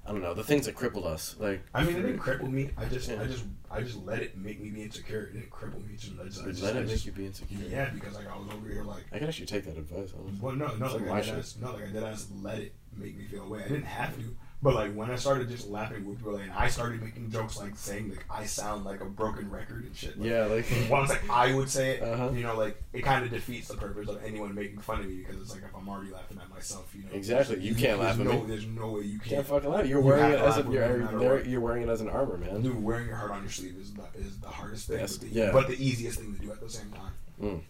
I 0.07 0.13
don't 0.13 0.23
know 0.23 0.33
the 0.33 0.43
things 0.45 0.65
that 0.65 0.75
crippled 0.75 1.05
us. 1.05 1.37
Like 1.39 1.63
I 1.75 1.85
mean, 1.85 1.97
it 1.97 2.03
didn't 2.03 2.21
cripple 2.21 2.51
me. 2.51 2.71
I 2.79 2.87
just, 2.87 3.11
Yeah. 3.11 3.21
I 3.21 3.27
just, 3.27 3.45
I 3.71 3.83
just 3.83 3.99
let 4.07 4.23
it 4.23 4.39
make 4.39 4.59
me 4.59 4.71
be 4.71 4.83
insecure. 4.83 5.25
It 5.25 5.33
didn't 5.35 5.51
cripple 5.51 5.87
me. 5.87 5.97
Just, 5.99 6.15
I 6.19 6.25
just, 6.25 6.41
I 6.43 6.45
Let 6.47 6.55
just, 6.55 6.65
it 6.65 6.71
I 6.77 6.81
make 6.81 6.89
just- 6.89 7.05
you 7.07 7.13
be 7.13 7.27
insecure. 7.27 7.59
Yeah, 7.69 7.91
because 7.91 8.15
like 8.15 8.27
I 8.27 8.39
was 8.39 8.49
over 8.55 8.67
here 8.69 8.85
like, 8.85 9.05
I 9.13 9.19
could 9.19 9.29
actually 9.29 9.45
take 9.47 9.65
that 9.67 9.77
advice. 9.77 10.15
Honestly. 10.19 10.39
well, 10.41 10.55
no, 10.57 10.75
no, 10.77 10.87
It's 10.87 10.95
like 10.95 11.07
like 11.07 11.11
I 11.11 11.21
did 11.27 11.35
ask, 11.39 11.61
no, 11.61 11.73
like 11.73 11.83
I 11.83 11.93
did 11.93 12.03
ask, 12.03 12.29
let 12.41 12.59
it 12.59 12.73
make 12.97 13.19
me 13.19 13.25
feel 13.27 13.43
away. 13.45 13.65
I 13.65 13.69
didn't 13.69 13.85
have 13.85 14.17
to, 14.17 14.35
but 14.63 14.75
like 14.75 14.93
when 14.95 15.11
I 15.11 15.15
started 15.17 15.49
just 15.49 15.69
laughing 15.69 16.05
with 16.05 16.19
people, 16.19 16.33
like, 16.33 16.43
and 16.45 16.53
I 16.53 16.69
started 16.69 17.01
making 17.03 17.31
jokes 17.31 17.59
like 17.59 17.77
saying 17.77 18.11
like 18.11 18.25
I 18.31 18.45
sound 18.45 18.85
like 18.85 19.01
a 19.01 19.05
broken 19.05 19.51
record 19.51 19.85
and 19.85 19.95
shit. 19.95 20.19
Like, 20.19 20.29
Yeah, 20.31 20.47
like 20.47 20.67
once 20.91 21.11
like 21.11 21.29
I 21.31 21.55
would 21.55 21.69
say 21.71 21.99
it, 21.99 22.03
Uh-huh. 22.03 22.31
you 22.33 22.43
know, 22.43 22.57
like 22.57 22.83
it 22.93 23.03
kind 23.03 23.25
of 23.25 23.31
defeats 23.31 23.69
the 23.69 23.77
purpose 23.77 24.09
of 24.09 24.23
anyone 24.25 24.55
making 24.55 24.79
fun 24.81 25.01
of 25.01 25.07
me 25.07 25.19
because 25.19 25.37
it's 25.41 25.53
like 25.55 25.63
if 25.63 25.75
I'm 25.77 25.89
already 25.89 26.11
laughing 26.11 26.39
at 26.43 26.51
myself, 26.51 26.93
you 26.95 27.03
know. 27.05 27.11
Exactly. 27.13 27.57
there's- 27.57 27.69
You 27.69 27.75
can't 27.77 28.01
laugh 28.01 28.19
at 28.19 28.25
no, 28.27 28.33
me. 28.41 28.47
There's 28.47 28.67
no 28.67 28.93
way 28.93 29.01
you 29.03 29.09
you 29.13 29.19
can. 29.21 29.31
can't 29.31 29.47
fucking 29.47 29.71
lie. 29.71 29.83
You're 29.83 30.01
You 30.01 30.07
wearing 30.07 30.33
it 30.33 30.39
as 30.41 30.57
laugh 30.57 30.67
you're, 30.67 31.21
you're, 31.23 31.45
you're 31.45 31.61
wearing 31.61 31.83
it 31.85 31.89
as 31.89 32.01
an 32.01 32.09
armor, 32.09 32.37
man. 32.39 32.63
Dude, 32.63 32.83
wearing 32.83 33.07
your 33.07 33.17
heart 33.17 33.31
on 33.31 33.43
your 33.43 33.51
sleeve 33.51 33.77
is 33.81 33.93
the 33.95 34.05
is 34.19 34.39
the 34.39 34.49
hardest 34.49 34.89
thing, 34.89 34.99
Yes, 34.99 35.17
but, 35.19 35.29
the, 35.29 35.35
yeah. 35.35 35.51
but 35.53 35.69
the 35.69 35.75
easiest 35.85 36.19
thing 36.21 36.35
to 36.35 36.41
do 36.41 36.51
at 36.53 36.61
the 36.61 36.69
same 36.71 36.91
time. 36.93 37.63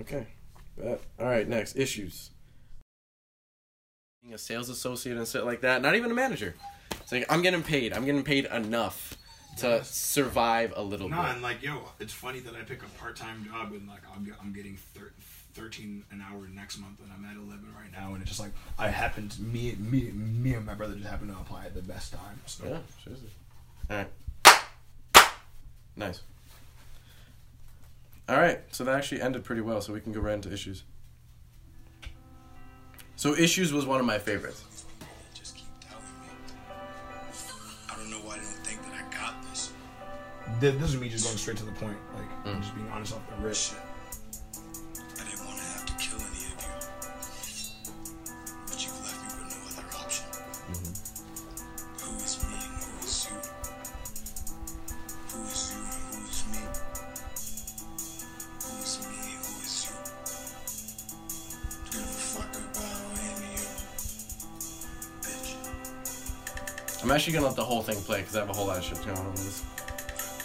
Okay. 0.00 0.26
Bet. 0.78 1.00
All 1.20 1.26
right. 1.26 1.48
Next 1.48 1.76
issues. 1.76 2.30
Being 4.22 4.34
a 4.34 4.38
sales 4.38 4.68
associate 4.68 5.16
and 5.16 5.26
shit 5.26 5.44
like 5.44 5.62
that. 5.62 5.82
Not 5.82 5.96
even 5.96 6.10
a 6.10 6.14
manager. 6.14 6.54
It's 6.92 7.10
like 7.10 7.26
I'm 7.28 7.42
getting 7.42 7.62
paid. 7.62 7.92
I'm 7.92 8.04
getting 8.04 8.22
paid 8.22 8.44
enough 8.46 9.16
to 9.58 9.66
Yes. 9.68 9.90
survive 9.90 10.72
a 10.76 10.82
little 10.82 11.08
Nah, 11.08 11.22
bit. 11.22 11.32
and 11.32 11.42
like, 11.42 11.60
yo, 11.62 11.88
it's 11.98 12.12
funny 12.12 12.38
that 12.40 12.54
I 12.54 12.60
pick 12.62 12.82
a 12.82 12.86
part 13.00 13.16
time 13.16 13.44
job 13.44 13.72
and 13.72 13.88
like 13.88 14.02
I'm, 14.14 14.32
I'm 14.40 14.52
getting 14.52 14.76
thir- 14.94 15.12
13 15.54 16.04
an 16.12 16.22
hour 16.22 16.46
next 16.48 16.78
month 16.78 17.00
and 17.02 17.12
I'm 17.12 17.24
at 17.24 17.36
11 17.36 17.74
right 17.74 17.90
now, 17.92 18.12
and 18.14 18.22
it's 18.22 18.30
just 18.30 18.40
like 18.40 18.52
I 18.78 18.88
happened 18.88 19.32
to 19.32 19.42
me 19.42 19.74
me 19.78 20.12
me 20.12 20.54
and 20.54 20.64
my 20.64 20.74
brother 20.74 20.94
just 20.94 21.08
happened 21.08 21.32
to 21.32 21.38
apply 21.40 21.66
at 21.66 21.74
the 21.74 21.82
best 21.82 22.12
time. 22.12 22.40
So 22.46 22.64
Yeah, 22.66 22.78
seriously. 23.02 23.30
All 23.90 23.96
right. 23.96 24.08
Nice. 25.96 26.22
All 28.28 28.36
right, 28.38 28.60
so 28.70 28.84
that 28.84 28.94
actually 28.96 29.20
ended 29.20 29.44
pretty 29.44 29.60
well, 29.62 29.80
so 29.82 29.92
we 29.92 30.00
can 30.00 30.12
go 30.12 30.20
right 30.20 30.34
into 30.34 30.50
issues. 30.50 30.84
So 33.22 33.36
issues 33.36 33.72
was 33.72 33.86
one 33.86 34.00
of 34.00 34.04
my 34.04 34.18
favorites. 34.18 34.64
Just 35.32 35.54
keep 35.54 35.66
telling 35.88 36.02
me. 36.22 36.34
I 37.88 37.94
don't 37.94 38.10
know 38.10 38.16
why 38.16 38.34
they 38.34 38.42
don't 38.42 38.66
think 38.66 38.82
that 38.82 38.94
I 38.94 39.16
got 39.16 39.40
this. 39.48 39.72
This 40.58 40.74
is 40.90 40.96
me 41.00 41.08
just 41.08 41.24
going 41.26 41.36
straight 41.36 41.56
to 41.58 41.64
the 41.64 41.70
point, 41.70 41.96
like 42.16 42.44
Mm. 42.44 42.60
just 42.60 42.74
being 42.74 42.88
honest 42.90 43.14
off 43.14 43.20
the 43.30 43.36
rip. 43.36 43.56
I'm 67.02 67.10
actually 67.10 67.32
gonna 67.32 67.46
let 67.46 67.56
the 67.56 67.64
whole 67.64 67.82
thing 67.82 67.98
play 68.06 68.20
because 68.20 68.36
I 68.36 68.46
have 68.46 68.50
a 68.50 68.52
whole 68.54 68.70
lot 68.70 68.78
of 68.78 68.84
shit 68.84 69.02
going 69.02 69.18
on 69.18 69.34
this. 69.34 69.66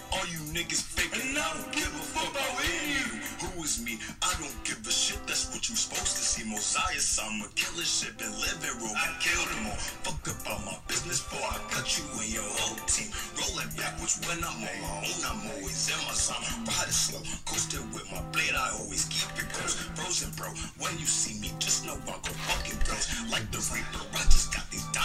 All 0.10 0.26
you 0.26 0.42
niggas 0.50 0.82
fake 0.82 1.14
and 1.14 1.38
I 1.38 1.46
don't 1.54 1.70
give 1.70 1.86
a 1.86 2.02
fuck 2.18 2.34
about 2.34 2.50
you. 2.66 3.06
Who 3.46 3.62
is 3.62 3.78
me? 3.78 4.02
I 4.26 4.34
don't 4.42 4.58
give 4.66 4.82
a 4.82 4.90
shit. 4.90 5.22
That's 5.30 5.54
what 5.54 5.70
you 5.70 5.78
supposed 5.78 6.18
to 6.18 6.24
see. 6.26 6.50
Mosiah, 6.50 6.98
I'm 7.22 7.46
a 7.46 7.50
killer. 7.54 7.86
Been 8.18 8.34
living 8.42 8.74
rogue. 8.82 8.98
I 8.98 9.14
killed 9.22 9.46
them 9.54 9.70
all. 9.70 9.78
Fuck 10.02 10.26
about 10.34 10.66
my 10.66 10.74
business 10.90 11.22
before 11.22 11.46
I 11.46 11.62
cut 11.70 11.86
you 11.94 12.02
and 12.18 12.34
your 12.34 12.50
whole 12.58 12.82
team. 12.90 13.14
Rolling 13.38 13.70
backwards 13.78 14.18
when 14.26 14.42
I'm 14.42 14.58
on 14.58 14.66
my 14.66 14.74
own. 14.98 15.06
I'm 15.30 15.42
always 15.54 15.94
in 15.94 16.00
my 16.10 16.18
zone. 16.18 16.42
Ride 16.66 16.90
it 16.90 16.98
slow. 16.98 17.22
Coasting 17.46 17.86
with 17.94 18.10
my 18.10 18.26
blade. 18.34 18.58
I 18.58 18.74
always 18.82 19.06
keep 19.14 19.30
it 19.38 19.46
close. 19.54 19.78
Frozen, 19.94 20.34
bro. 20.34 20.50
When 20.82 20.98
you 20.98 21.06
see 21.06 21.38
me, 21.38 21.54
just 21.62 21.86
know 21.86 21.94
I 22.10 22.18
go 22.26 22.34
fucking 22.50 22.82
close. 22.82 23.06
Like 23.30 23.46
the 23.54 23.62
Reaper. 23.70 24.02
I 24.18 24.26
just 24.34 24.57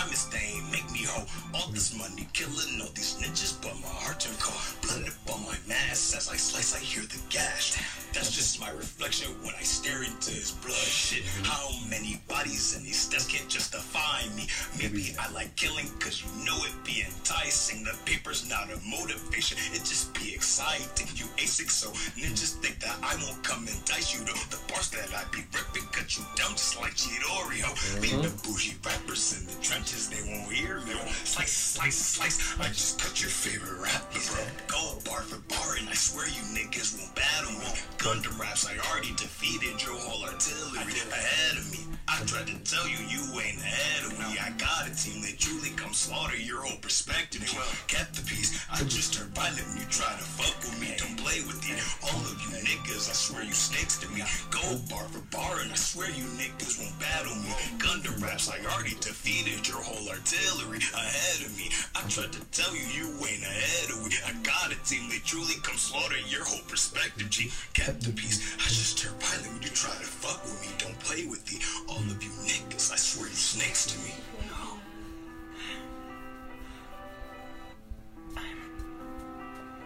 diamonds. 0.02 0.28
They 0.28 0.38
ain't 0.56 0.70
make 0.70 0.90
me 0.92 1.04
whole. 1.06 1.26
All 1.54 1.70
this 1.72 1.96
money 1.96 2.26
killing 2.32 2.80
all 2.80 2.88
these 2.94 3.16
ninjas, 3.20 3.60
but 3.62 3.74
my 3.80 3.88
heart 3.88 4.20
turned 4.20 4.38
cold. 4.38 4.58
Blood 4.82 5.08
up 5.08 5.34
on 5.34 5.44
my 5.44 5.56
mask 5.68 6.16
as 6.16 6.28
I 6.28 6.36
slice, 6.36 6.74
I 6.74 6.80
hear 6.82 7.02
the 7.02 7.20
gash. 7.30 7.78
That's 8.12 8.30
just 8.30 8.60
my 8.60 8.70
reflection 8.70 9.32
when 9.42 9.54
I 9.54 9.62
stare 9.62 10.02
into 10.02 10.30
his 10.30 10.52
blood. 10.52 10.76
Shit, 10.76 11.24
how 11.44 11.68
many 11.88 12.20
bodies 12.28 12.76
in 12.76 12.84
these 12.84 12.98
steps 12.98 13.26
can't 13.26 13.48
justify 13.48 14.22
me? 14.36 14.48
Maybe 14.78 15.14
I 15.18 15.30
like 15.32 15.54
killing 15.56 15.88
cause 16.00 16.22
you 16.22 16.28
know 16.44 16.56
it 16.64 16.74
be 16.84 17.04
enticing. 17.04 17.84
The 17.84 17.96
paper's 18.04 18.48
not 18.48 18.68
a 18.72 18.78
motivation, 18.88 19.58
it 19.72 19.84
just 19.84 20.12
be 20.14 20.34
exciting. 20.34 21.08
You 21.16 21.26
A6, 21.40 21.70
so 21.70 21.88
ninjas 22.20 22.56
think 22.60 22.80
that 22.80 22.96
I 23.02 23.16
won't 23.24 23.42
come 23.44 23.66
and 23.66 23.78
dice 23.84 24.12
you 24.12 24.24
though. 24.24 24.44
The 24.52 24.60
bars 24.72 24.90
that 24.90 25.08
I 25.14 25.24
be 25.32 25.44
ripping 25.52 25.88
cut 25.92 26.16
you 26.16 26.24
down 26.36 26.52
just 26.52 26.80
like 26.80 26.94
Chidori, 26.94 27.60
ho. 27.60 27.72
Leave 28.00 28.22
the 28.22 28.28
uh-huh. 28.28 28.44
bougie 28.44 28.76
rappers 28.84 29.36
in 29.36 29.46
the 29.46 29.56
trenches, 29.62 29.91
they 29.92 30.22
won't 30.24 30.50
hear 30.50 30.80
me. 30.80 30.94
Slice, 31.24 31.52
slice, 31.52 31.96
slice, 31.96 32.58
I 32.58 32.68
just 32.68 32.98
cut 32.98 33.20
your 33.20 33.28
favorite 33.28 33.76
rapper, 33.76 34.20
bro. 34.32 34.44
Go 34.66 34.98
bar 35.04 35.20
for 35.20 35.36
bar, 35.52 35.76
and 35.78 35.88
I 35.88 35.92
swear 35.92 36.26
you 36.28 36.40
niggas 36.56 36.96
won't 36.96 37.14
battle 37.14 37.52
me. 37.60 37.68
Gundam 38.00 38.38
raps, 38.40 38.66
I 38.66 38.78
already 38.88 39.12
defeated 39.20 39.84
your 39.84 39.96
whole 40.00 40.24
artillery 40.24 40.96
ahead 41.12 41.58
of 41.58 41.70
me. 41.70 41.84
I 42.08 42.24
tried 42.24 42.48
to 42.48 42.56
tell 42.64 42.88
you, 42.88 42.98
you 43.04 43.20
ain't 43.36 43.60
ahead 43.60 44.08
of 44.08 44.18
me. 44.18 44.40
I 44.40 44.50
got 44.56 44.88
a 44.88 44.92
team 44.96 45.20
that 45.22 45.36
truly 45.38 45.70
come 45.76 45.92
slaughter 45.92 46.36
your 46.36 46.62
whole 46.62 46.80
perspective. 46.80 47.44
You 47.44 47.60
kept 47.86 48.16
the 48.16 48.24
peace, 48.24 48.64
I 48.72 48.80
just 48.88 49.12
turned 49.12 49.36
violent 49.36 49.68
when 49.68 49.76
you 49.76 49.88
try 49.92 50.08
to 50.08 50.24
fuck 50.24 50.56
with 50.64 50.80
me. 50.80 50.96
Don't 50.96 51.20
play 51.20 51.44
with 51.44 51.60
it. 51.68 51.76
All 52.08 52.20
of 52.24 52.36
you 52.40 52.56
niggas, 52.64 53.12
I 53.12 53.14
swear 53.14 53.44
you 53.44 53.52
snakes 53.52 53.98
to 54.00 54.08
me. 54.08 54.24
Go 54.48 54.80
bar 54.88 55.04
for 55.12 55.20
bar, 55.28 55.60
and 55.60 55.70
I 55.70 55.76
swear 55.76 56.08
you 56.08 56.24
niggas 56.40 56.80
won't 56.80 56.96
battle 56.98 57.36
me. 57.36 57.52
Gundam 57.76 58.16
raps, 58.24 58.48
I 58.48 58.56
already 58.72 58.96
defeated 59.00 59.68
your 59.68 59.81
whole 59.82 60.08
artillery 60.08 60.78
ahead 60.94 61.46
of 61.46 61.56
me. 61.56 61.70
I 61.94 62.00
tried 62.08 62.32
to 62.32 62.40
tell 62.50 62.74
you, 62.74 62.82
you 62.94 63.06
ain't 63.26 63.42
ahead 63.42 63.90
of 63.90 64.06
me. 64.06 64.14
I 64.26 64.32
got 64.42 64.72
a 64.72 64.78
team 64.84 65.08
that 65.10 65.22
truly 65.24 65.54
come 65.62 65.76
slaughter 65.76 66.16
your 66.28 66.44
whole 66.44 66.62
perspective. 66.68 67.28
G 67.30 67.50
kept 67.74 68.02
the 68.02 68.12
peace, 68.12 68.54
I 68.58 68.68
just 68.68 68.98
turned 68.98 69.20
violent 69.22 69.52
when 69.54 69.62
you 69.62 69.70
try 69.70 69.90
to 69.94 70.06
fuck 70.06 70.42
with 70.44 70.60
me. 70.62 70.68
Don't 70.78 70.98
play 71.00 71.26
with 71.26 71.44
it. 71.52 71.62
All 71.88 71.98
of 71.98 72.22
you 72.22 72.30
niggas, 72.46 72.92
I 72.92 72.96
swear 72.96 73.28
you 73.28 73.34
snakes 73.34 73.86
to 73.92 73.98
me. 74.00 74.14
No. 74.48 74.78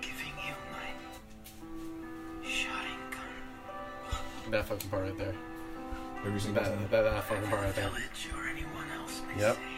Giving 0.00 0.36
you 0.46 0.54
my 0.72 0.88
shotting 2.48 3.02
gun. 3.10 4.50
That 4.50 4.66
fucking 4.66 4.90
part 4.90 5.02
right 5.04 5.18
there. 5.18 5.34
Every 6.24 6.40
single 6.40 6.62
That, 6.62 6.70
time. 6.70 6.88
that, 6.90 7.02
that 7.02 7.24
fucking 7.24 7.48
part 7.48 7.62
right 7.62 7.74
there. 7.74 7.88
Or 7.88 8.48
anyone 8.48 8.90
else 8.98 9.20
Yep. 9.38 9.56
say. 9.56 9.75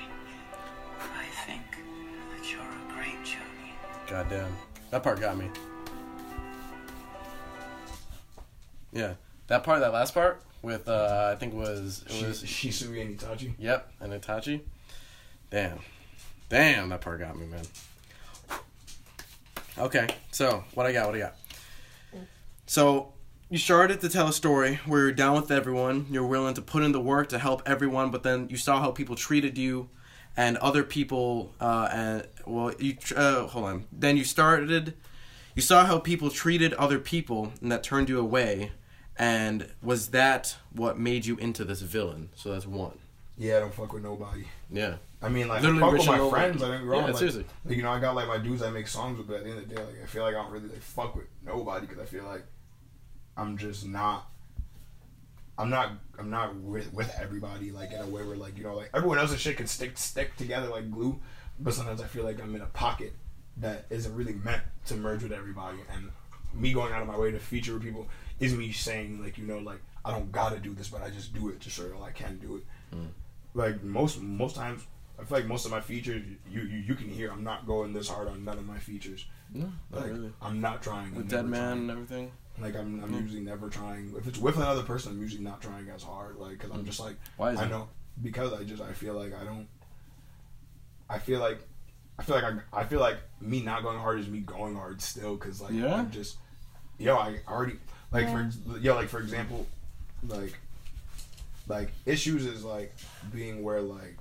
Great 3.09 3.25
journey. 3.25 3.75
Goddamn. 4.07 4.53
That 4.91 5.03
part 5.03 5.21
got 5.21 5.37
me. 5.37 5.51
Yeah. 8.93 9.15
That 9.49 9.65
part, 9.65 9.81
that 9.81 9.93
last 9.93 10.15
part 10.15 10.43
with 10.61 10.89
uh 10.89 11.33
I 11.33 11.39
think 11.39 11.55
was 11.55 12.05
it 12.07 12.13
Shi- 12.13 12.27
was 12.27 12.43
Shisui 12.43 13.01
and 13.01 13.19
Itachi. 13.19 13.53
Yep, 13.59 13.93
and 14.01 14.13
Itachi. 14.13 14.61
Damn. 15.51 15.79
Damn, 16.49 16.89
that 16.89 17.01
part 17.01 17.21
got 17.21 17.39
me, 17.39 17.47
man. 17.47 17.65
Okay, 19.79 20.09
so 20.33 20.65
what 20.75 20.87
I 20.87 20.93
got, 20.93 21.07
what 21.07 21.15
I 21.15 21.19
got. 21.21 21.35
So 22.67 23.13
you 23.49 23.59
started 23.59 24.01
to 24.01 24.09
tell 24.09 24.29
a 24.29 24.33
story 24.33 24.81
where 24.85 25.01
you're 25.03 25.13
down 25.13 25.37
with 25.37 25.51
everyone, 25.51 26.07
you're 26.11 26.27
willing 26.27 26.55
to 26.55 26.63
put 26.63 26.83
in 26.83 26.93
the 26.93 27.01
work 27.01 27.29
to 27.31 27.39
help 27.39 27.63
everyone, 27.65 28.11
but 28.11 28.23
then 28.23 28.49
you 28.51 28.57
saw 28.57 28.81
how 28.81 28.91
people 28.91 29.15
treated 29.15 29.57
you 29.57 29.89
and 30.39 30.57
other 30.59 30.85
people 30.85 31.53
uh 31.61 31.89
and 31.93 32.29
well 32.47 32.73
you 32.79 32.97
uh, 33.15 33.47
hold 33.49 33.65
on. 33.67 33.85
Then 33.93 34.17
you 34.17 34.25
started 34.25 34.95
you 35.55 35.63
saw 35.63 35.85
how 35.85 35.99
people 35.99 36.31
treated 36.31 36.73
other 36.75 36.99
people 36.99 37.53
and 37.61 37.71
that 37.73 37.83
turned 37.83 38.09
you 38.09 38.19
away 38.19 38.71
and 39.19 39.69
was 39.83 40.09
that 40.09 40.57
what 40.73 40.99
made 40.99 41.27
you 41.27 41.37
into 41.37 41.65
this 41.65 41.83
villain? 41.83 42.31
So 42.37 42.53
that's 42.53 42.67
one. 42.67 42.99
Yeah, 43.37 43.57
I 43.57 43.61
don't 43.61 43.75
fuck 43.75 43.93
with 43.93 44.03
nobody. 44.03 44.45
Yeah. 44.71 44.97
I 45.21 45.29
mean, 45.29 45.49
like, 45.49 45.63
Literally 45.63 45.83
I 45.83 45.91
fuck 45.91 45.99
with 45.99 46.07
my 46.07 46.31
friends. 46.31 46.63
I 46.63 46.69
don't 46.69 46.87
wrong. 46.87 47.01
Yeah, 47.01 47.07
like, 47.09 47.17
seriously. 47.17 47.45
like, 47.65 47.77
you 47.77 47.83
know, 47.83 47.91
I 47.91 48.01
got 48.01 48.15
like 48.15 48.29
my 48.29 48.39
dudes 48.39 48.63
I 48.63 48.71
make 48.71 48.87
songs 48.87 49.19
with, 49.19 49.27
but 49.27 49.39
at 49.39 49.45
the 49.45 49.51
end 49.51 49.59
of 49.59 49.69
the 49.69 49.75
day, 49.75 49.83
like, 49.83 50.03
I 50.03 50.07
feel 50.07 50.23
like 50.23 50.35
I 50.35 50.43
don't 50.43 50.53
really 50.53 50.69
like 50.69 50.83
fuck 50.83 51.17
with 51.17 51.27
nobody 51.45 51.87
because 51.87 52.01
I 52.01 52.07
feel 52.07 52.25
like 52.25 52.45
I'm 53.37 53.57
just 53.59 53.87
not. 53.87 54.29
I'm 55.59 55.71
not. 55.71 55.93
I'm 56.19 56.31
not 56.31 56.55
with 56.57 56.93
with 56.93 57.13
everybody 57.21 57.71
like 57.73 57.93
in 57.93 58.01
a 58.01 58.07
way 58.07 58.23
where 58.25 58.37
like 58.37 58.57
you 58.57 58.65
know 58.65 58.77
like 58.77 58.91
everyone 58.95 59.19
else's 59.19 59.41
shit 59.41 59.57
can 59.57 59.67
stick 59.67 59.99
stick 59.99 60.37
together 60.37 60.69
like 60.69 60.91
glue, 60.91 61.19
but 61.59 61.75
sometimes 61.75 62.01
I 62.01 62.07
feel 62.07 62.25
like 62.25 62.41
I'm 62.41 62.55
in 62.55 62.63
a 62.63 62.67
pocket 62.67 63.13
that 63.59 63.87
isn't 63.91 64.15
really 64.15 64.35
meant 64.35 64.63
to 64.87 64.95
merge 64.95 65.23
with 65.23 65.33
everybody. 65.33 65.79
And 65.93 66.11
me 66.55 66.73
going 66.73 66.93
out 66.93 67.03
of 67.03 67.09
my 67.09 67.19
way 67.19 67.33
to 67.33 67.39
feature 67.39 67.75
with 67.75 67.83
people 67.83 68.07
is 68.41 68.55
me 68.55 68.73
saying 68.73 69.21
like 69.23 69.37
you 69.37 69.47
know 69.47 69.59
like 69.59 69.81
I 70.05 70.13
don't 70.13 70.31
gotta 70.31 70.59
do 70.61 70.75
this, 70.75 70.89
but 70.89 71.03
I 71.03 71.11
just 71.11 71.35
do 71.35 71.49
it 71.49 71.61
to 71.63 71.71
show 71.71 71.83
you 71.83 71.99
I 72.03 72.13
can 72.13 72.39
do 72.39 72.57
it. 72.57 72.97
Mm. 72.97 73.09
Like 73.55 73.83
most 73.83 74.21
most 74.21 74.55
times 74.55 74.87
I 75.19 75.25
feel 75.25 75.39
like 75.39 75.47
most 75.47 75.65
of 75.65 75.73
my 75.73 75.81
features, 75.81 76.23
you 76.51 76.61
you, 76.61 76.79
you 76.79 76.95
can 76.95 77.09
hear 77.09 77.31
I'm 77.33 77.43
not 77.43 77.67
going 77.67 77.93
this 77.93 78.09
hard 78.09 78.29
on 78.29 78.45
none 78.45 78.59
of 78.59 78.67
my 78.67 78.79
features. 78.79 79.27
No, 79.53 79.73
not 79.91 80.03
Like 80.03 80.11
really. 80.13 80.33
I'm 80.41 80.61
not 80.61 80.83
trying. 80.83 81.15
With 81.15 81.29
Dead 81.29 81.47
Man 81.47 81.61
trying. 81.61 81.79
and 81.81 81.91
everything. 81.91 82.31
Like 82.61 82.75
I'm, 82.77 83.03
I'm 83.03 83.13
Mm. 83.13 83.23
usually 83.23 83.41
never 83.43 83.69
trying. 83.69 84.15
If 84.17 84.27
it's 84.27 84.39
with 84.39 84.57
another 84.57 84.83
person, 84.83 85.13
I'm 85.13 85.21
usually 85.21 85.45
not 85.45 85.61
trying 85.61 85.89
as 85.91 86.03
hard. 86.03 86.37
Like, 86.37 86.53
because 86.59 86.71
I'm 86.71 86.83
Mm. 86.83 86.87
just 86.87 87.01
like, 87.01 87.17
Why 87.37 87.53
is 87.53 87.59
I 87.59 87.65
that? 87.65 87.71
know 87.71 87.89
because 88.23 88.53
I 88.53 88.65
just 88.65 88.83
I 88.83 88.93
feel 88.93 89.15
like 89.15 89.33
I 89.35 89.45
don't. 89.45 89.69
I 91.09 91.19
feel 91.19 91.41
like, 91.41 91.61
I 92.19 92.23
feel 92.25 92.35
like 92.37 92.45
I, 92.45 92.81
I 92.81 92.85
feel 92.85 93.01
like 93.01 93.19
me 93.41 93.63
not 93.63 93.83
going 93.83 93.99
hard 93.99 94.19
is 94.19 94.29
me 94.29 94.41
going 94.41 94.75
hard 94.75 95.01
still. 95.01 95.37
Cause 95.37 95.61
like 95.61 95.73
Yeah? 95.73 95.95
I'm 95.95 96.11
just, 96.11 96.37
yo, 96.99 97.17
I 97.17 97.41
already 97.49 97.77
like 98.13 98.29
for 98.29 98.51
yo 98.79 98.95
like 98.95 99.09
for 99.09 99.21
example, 99.21 99.67
like, 100.27 100.59
like 101.69 101.91
issues 102.07 102.45
is 102.47 102.65
like 102.65 102.95
being 103.33 103.63
where 103.63 103.81
like. 103.81 104.17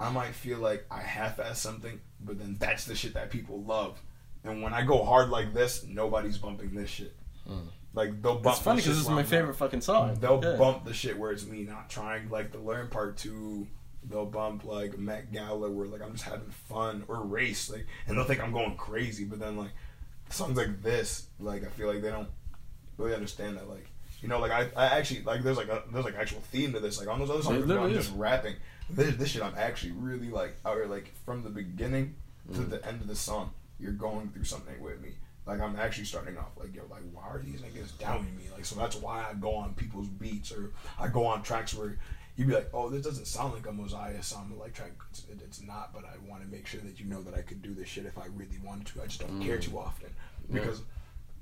I 0.00 0.10
might 0.10 0.34
feel 0.34 0.58
like 0.58 0.84
I 0.90 1.00
half-ass 1.00 1.60
something, 1.60 2.00
but 2.24 2.36
then 2.36 2.56
that's 2.58 2.86
the 2.86 2.94
shit 2.96 3.14
that 3.14 3.30
people 3.30 3.62
love. 3.62 4.00
And 4.42 4.60
when 4.60 4.72
I 4.74 4.84
go 4.84 5.04
hard 5.04 5.28
like 5.30 5.54
this, 5.54 5.84
nobody's 5.84 6.38
bumping 6.38 6.74
this 6.74 6.90
shit. 6.90 7.14
Mm. 7.48 7.66
Like 7.94 8.22
they'll 8.22 8.38
bump. 8.38 8.56
It's 8.56 8.64
funny 8.64 8.76
the 8.76 8.82
shit 8.82 8.86
because 8.90 8.96
this 8.98 9.02
is 9.02 9.06
where 9.08 9.16
my 9.16 9.22
favorite 9.22 9.54
fucking 9.54 9.80
song. 9.82 10.14
They'll 10.20 10.40
Yeah. 10.42 10.56
bump 10.56 10.84
the 10.84 10.94
shit 10.94 11.18
where 11.18 11.30
it's 11.32 11.44
me 11.46 11.64
not 11.64 11.90
trying. 11.90 12.30
Like 12.30 12.52
the 12.52 12.58
learn 12.58 12.88
part 12.88 13.16
two, 13.18 13.66
they'll 14.08 14.24
bump 14.26 14.64
like 14.64 14.98
Met 14.98 15.32
Gala 15.32 15.70
where 15.70 15.86
like 15.86 16.00
I'm 16.02 16.12
just 16.12 16.24
having 16.24 16.50
fun 16.68 17.04
or 17.08 17.22
race 17.22 17.68
like, 17.70 17.86
and 18.06 18.16
they'll 18.16 18.24
think 18.24 18.42
I'm 18.42 18.52
going 18.52 18.76
crazy. 18.76 19.24
But 19.24 19.40
then 19.40 19.56
like 19.56 19.72
songs 20.30 20.56
like 20.56 20.82
this, 20.82 21.26
like 21.38 21.64
I 21.64 21.68
feel 21.68 21.86
like 21.88 22.00
they 22.02 22.10
don't 22.10 22.28
really 22.96 23.14
understand 23.14 23.56
that. 23.58 23.68
Like 23.68 23.86
you 24.22 24.28
know, 24.28 24.38
like 24.38 24.52
I, 24.52 24.68
I 24.76 24.86
actually 24.98 25.22
like 25.24 25.42
there's 25.42 25.56
like 25.58 25.68
a 25.68 25.82
there's 25.92 26.04
like 26.06 26.16
actual 26.16 26.40
theme 26.50 26.72
to 26.72 26.80
this. 26.80 26.98
Like 26.98 27.08
on 27.08 27.18
those 27.18 27.28
other 27.30 27.42
songs, 27.42 27.70
I'm 27.70 27.92
just 27.92 28.14
rapping. 28.16 28.54
This, 28.88 29.16
this 29.16 29.28
shit 29.30 29.42
I'm 29.42 29.54
actually 29.56 29.92
really 29.92 30.30
like 30.30 30.56
out 30.64 30.76
here 30.76 30.86
like 30.86 31.12
from 31.26 31.42
the 31.42 31.50
beginning 31.50 32.14
to 32.54 32.60
Mm. 32.60 32.70
the 32.70 32.86
end 32.86 33.00
of 33.02 33.06
the 33.06 33.14
song. 33.16 33.52
You're 33.78 33.92
going 33.92 34.30
through 34.30 34.44
something 34.44 34.80
with 34.82 35.00
me. 35.00 35.10
Like 35.46 35.60
I'm 35.60 35.76
actually 35.76 36.04
starting 36.04 36.38
off 36.38 36.50
like 36.56 36.74
yo, 36.74 36.82
like 36.90 37.02
why 37.12 37.24
are 37.24 37.42
these 37.44 37.60
niggas 37.60 37.98
downing 37.98 38.36
me? 38.36 38.44
Like 38.54 38.64
so 38.64 38.76
that's 38.76 38.96
why 38.96 39.26
I 39.28 39.34
go 39.34 39.54
on 39.54 39.74
people's 39.74 40.08
beats 40.08 40.52
or 40.52 40.72
I 40.98 41.08
go 41.08 41.26
on 41.26 41.42
tracks 41.42 41.74
where 41.74 41.98
you'd 42.36 42.48
be 42.48 42.54
like, 42.54 42.70
oh, 42.72 42.88
this 42.88 43.04
doesn't 43.04 43.26
sound 43.26 43.52
like 43.54 43.66
a 43.66 43.72
Mosiah 43.72 44.22
song, 44.22 44.52
like 44.58 44.74
track. 44.74 44.92
It's, 45.10 45.24
it- 45.30 45.40
it's 45.44 45.60
not, 45.62 45.92
but 45.92 46.04
I 46.04 46.16
want 46.30 46.42
to 46.42 46.48
make 46.48 46.66
sure 46.66 46.80
that 46.80 46.98
you 46.98 47.06
know 47.06 47.22
that 47.22 47.34
I 47.34 47.42
could 47.42 47.60
do 47.60 47.74
this 47.74 47.88
shit 47.88 48.06
if 48.06 48.16
I 48.16 48.26
really 48.34 48.58
wanted 48.64 48.86
to. 48.88 49.02
I 49.02 49.06
just 49.06 49.20
don't 49.20 49.42
care 49.42 49.58
mm. 49.58 49.62
too 49.62 49.78
often 49.78 50.08
Yeah. 50.48 50.60
because. 50.60 50.82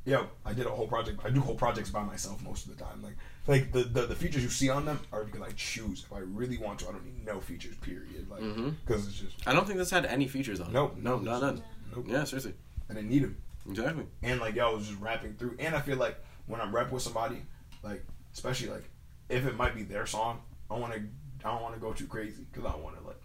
Yo, 0.06 0.26
I 0.46 0.54
did 0.54 0.64
a 0.64 0.70
whole 0.70 0.88
project. 0.88 1.20
I 1.22 1.28
do 1.28 1.40
whole 1.40 1.54
projects 1.54 1.90
by 1.90 2.02
myself 2.02 2.42
most 2.42 2.64
of 2.66 2.74
the 2.74 2.82
time. 2.82 3.02
Like, 3.02 3.16
like 3.46 3.70
the, 3.70 3.82
the 3.82 4.06
the 4.06 4.14
features 4.14 4.42
you 4.42 4.48
see 4.48 4.70
on 4.70 4.86
them 4.86 4.98
are 5.12 5.24
because 5.24 5.42
I 5.42 5.50
choose. 5.56 6.06
If 6.06 6.12
I 6.12 6.20
really 6.20 6.56
want 6.56 6.78
to, 6.78 6.88
I 6.88 6.92
don't 6.92 7.04
need 7.04 7.26
no 7.26 7.38
features. 7.38 7.76
Period. 7.76 8.26
Like, 8.30 8.40
mm-hmm. 8.40 8.70
because 8.86 9.06
it's 9.06 9.20
just 9.20 9.46
I 9.46 9.52
don't 9.52 9.66
think 9.66 9.78
this 9.78 9.90
had 9.90 10.06
any 10.06 10.26
features 10.26 10.58
on 10.58 10.68
it. 10.68 10.72
Nope. 10.72 10.96
No, 10.96 11.18
not 11.18 11.42
none. 11.42 11.62
nope. 11.94 12.06
Yeah, 12.08 12.24
seriously. 12.24 12.54
I 12.88 12.94
didn't 12.94 13.10
need 13.10 13.24
them. 13.24 13.36
Exactly. 13.68 14.06
and 14.22 14.40
like 14.40 14.58
I 14.58 14.70
was 14.70 14.88
just 14.88 15.00
rapping 15.00 15.34
through. 15.34 15.56
And 15.58 15.74
I 15.74 15.80
feel 15.80 15.96
like 15.96 16.16
when 16.46 16.60
I'm 16.60 16.74
rapping 16.74 16.94
with 16.94 17.02
somebody, 17.02 17.42
like 17.82 18.04
especially 18.32 18.68
like 18.68 18.84
if 19.28 19.46
it 19.46 19.56
might 19.56 19.74
be 19.74 19.82
their 19.82 20.06
song, 20.06 20.40
I 20.70 20.74
want 20.74 20.92
to 20.94 21.00
I 21.44 21.52
don't 21.52 21.62
want 21.62 21.74
to 21.74 21.80
go 21.80 21.92
too 21.92 22.06
crazy 22.06 22.44
because 22.50 22.70
I 22.70 22.76
want 22.76 22.98
to 22.98 23.06
like 23.06 23.20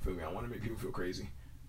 feel 0.00 0.14
me. 0.14 0.22
I 0.22 0.32
want 0.32 0.46
to 0.46 0.52
make 0.52 0.62
people 0.62 0.78
feel 0.78 0.90
crazy. 0.90 1.28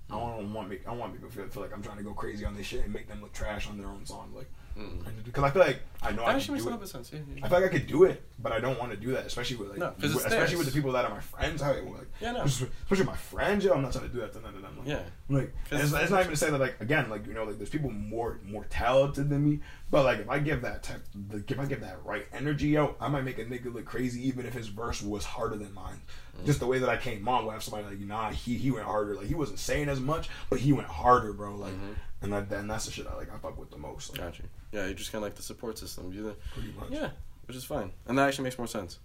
I 0.09 0.13
mm. 0.13 0.37
don't 0.37 0.53
want 0.53 0.69
make 0.69 0.87
I 0.87 0.93
want 0.93 1.13
people 1.13 1.29
feel, 1.29 1.47
feel 1.47 1.63
like 1.63 1.73
I'm 1.73 1.81
trying 1.81 1.97
to 1.97 2.03
go 2.03 2.13
crazy 2.13 2.45
on 2.45 2.55
this 2.55 2.65
shit 2.65 2.83
and 2.83 2.93
make 2.93 3.07
them 3.07 3.21
look 3.21 3.33
trash 3.33 3.67
on 3.69 3.77
their 3.77 3.87
own 3.87 4.05
song. 4.05 4.31
Like 4.35 4.51
Mm. 4.77 5.23
because 5.23 5.43
I 5.43 5.49
feel 5.51 5.61
like 5.61 5.79
I 6.01 6.11
know 6.11 6.23
I 6.23 6.25
That 6.25 6.31
can 6.31 6.35
actually 6.35 6.53
makes 6.55 6.63
do 6.65 6.69
a 6.69 6.73
it. 6.73 6.75
little 6.75 6.77
bit 6.77 6.83
of 6.83 6.89
sense. 6.89 7.11
Yeah, 7.13 7.19
yeah. 7.35 7.45
I 7.45 7.49
feel 7.49 7.61
like 7.61 7.69
I 7.71 7.73
could 7.77 7.87
do 7.87 8.03
it, 8.03 8.21
but 8.39 8.51
I 8.51 8.59
don't 8.59 8.77
want 8.77 8.91
to 8.91 8.97
do 8.97 9.11
that, 9.13 9.25
especially 9.25 9.55
with 9.57 9.69
like, 9.69 9.79
No, 9.79 9.91
'cause 9.91 10.03
it's 10.03 10.15
especially 10.15 10.37
theirs. 10.37 10.55
with 10.57 10.65
the 10.67 10.73
people 10.73 10.91
that 10.91 11.05
are 11.05 11.11
my 11.11 11.21
friends. 11.21 11.61
How 11.61 11.69
like, 11.73 11.83
Yeah, 12.19 12.33
no. 12.33 12.41
especially 12.43 13.05
my 13.05 13.15
friends. 13.15 13.63
Yo, 13.63 13.73
I'm 13.73 13.81
not 13.81 13.93
trying 13.93 14.07
to 14.07 14.13
do 14.13 14.19
that 14.19 14.33
to 14.33 14.41
none 14.41 14.53
of 14.55 14.61
them. 14.61 14.77
Like, 14.79 14.87
Yeah. 14.87 14.99
like, 15.29 15.53
and 15.71 15.81
it's, 15.81 15.93
it's 15.93 16.11
not 16.11 16.19
even 16.19 16.31
to 16.31 16.35
say 16.37 16.49
that, 16.51 16.59
like, 16.59 16.79
again, 16.81 17.09
like, 17.09 17.25
you 17.25 17.33
know, 17.33 17.45
like, 17.45 17.57
there's 17.57 17.69
people 17.69 17.89
more 17.89 18.39
more 18.45 18.65
talented 18.65 19.29
than 19.29 19.49
me, 19.49 19.61
but 19.89 20.03
like, 20.03 20.19
if 20.19 20.29
I 20.29 20.39
give 20.39 20.61
that 20.63 20.83
type, 20.83 21.01
like, 21.31 21.49
if 21.49 21.57
I 21.59 21.65
give 21.65 21.79
that 21.81 22.03
right 22.03 22.27
energy, 22.33 22.77
out, 22.77 22.97
I 22.99 23.07
might 23.07 23.23
make 23.23 23.39
a 23.39 23.45
nigga 23.45 23.73
look 23.73 23.85
crazy, 23.85 24.27
even 24.27 24.45
if 24.45 24.53
his 24.53 24.67
verse 24.67 25.01
was 25.01 25.23
harder 25.23 25.55
than 25.55 25.73
mine. 25.73 26.01
Just 26.45 26.59
the 26.59 26.67
way 26.67 26.79
that 26.79 26.89
I 26.89 26.97
came 26.97 27.27
on, 27.27 27.45
where 27.45 27.53
have 27.53 27.63
somebody 27.63 27.85
like, 27.87 27.99
nah, 27.99 28.31
he 28.31 28.55
he 28.55 28.71
went 28.71 28.85
harder, 28.85 29.15
like, 29.15 29.27
he 29.27 29.35
wasn't 29.35 29.59
saying 29.59 29.87
as 29.89 29.99
much, 29.99 30.29
but 30.49 30.59
he 30.59 30.73
went 30.73 30.87
harder, 30.87 31.31
bro, 31.33 31.55
like, 31.55 31.73
Mm-hmm. 31.73 31.93
and 32.23 32.33
that, 32.33 32.51
and 32.57 32.69
that's 32.69 32.85
the 32.85 32.91
shit 32.91 33.07
I 33.07 33.15
like, 33.15 33.33
I 33.33 33.37
fuck 33.37 33.57
with 33.57 33.71
the 33.71 33.77
most, 33.77 34.11
like, 34.11 34.21
Gotcha. 34.21 34.43
Yeah, 34.71 34.85
you're 34.85 34.93
just 34.95 35.11
kind 35.11 35.23
of 35.23 35.27
like 35.27 35.35
the 35.35 35.41
support 35.43 35.77
system. 35.77 36.11
You 36.11 36.23
the, 36.23 36.35
pretty 36.53 36.73
much. 36.77 36.89
yeah, 36.89 37.09
which 37.47 37.55
is 37.55 37.63
fine, 37.63 37.91
and 38.07 38.17
that 38.17 38.27
actually 38.27 38.43
makes 38.43 38.57
more 38.57 38.67
sense. 38.67 38.99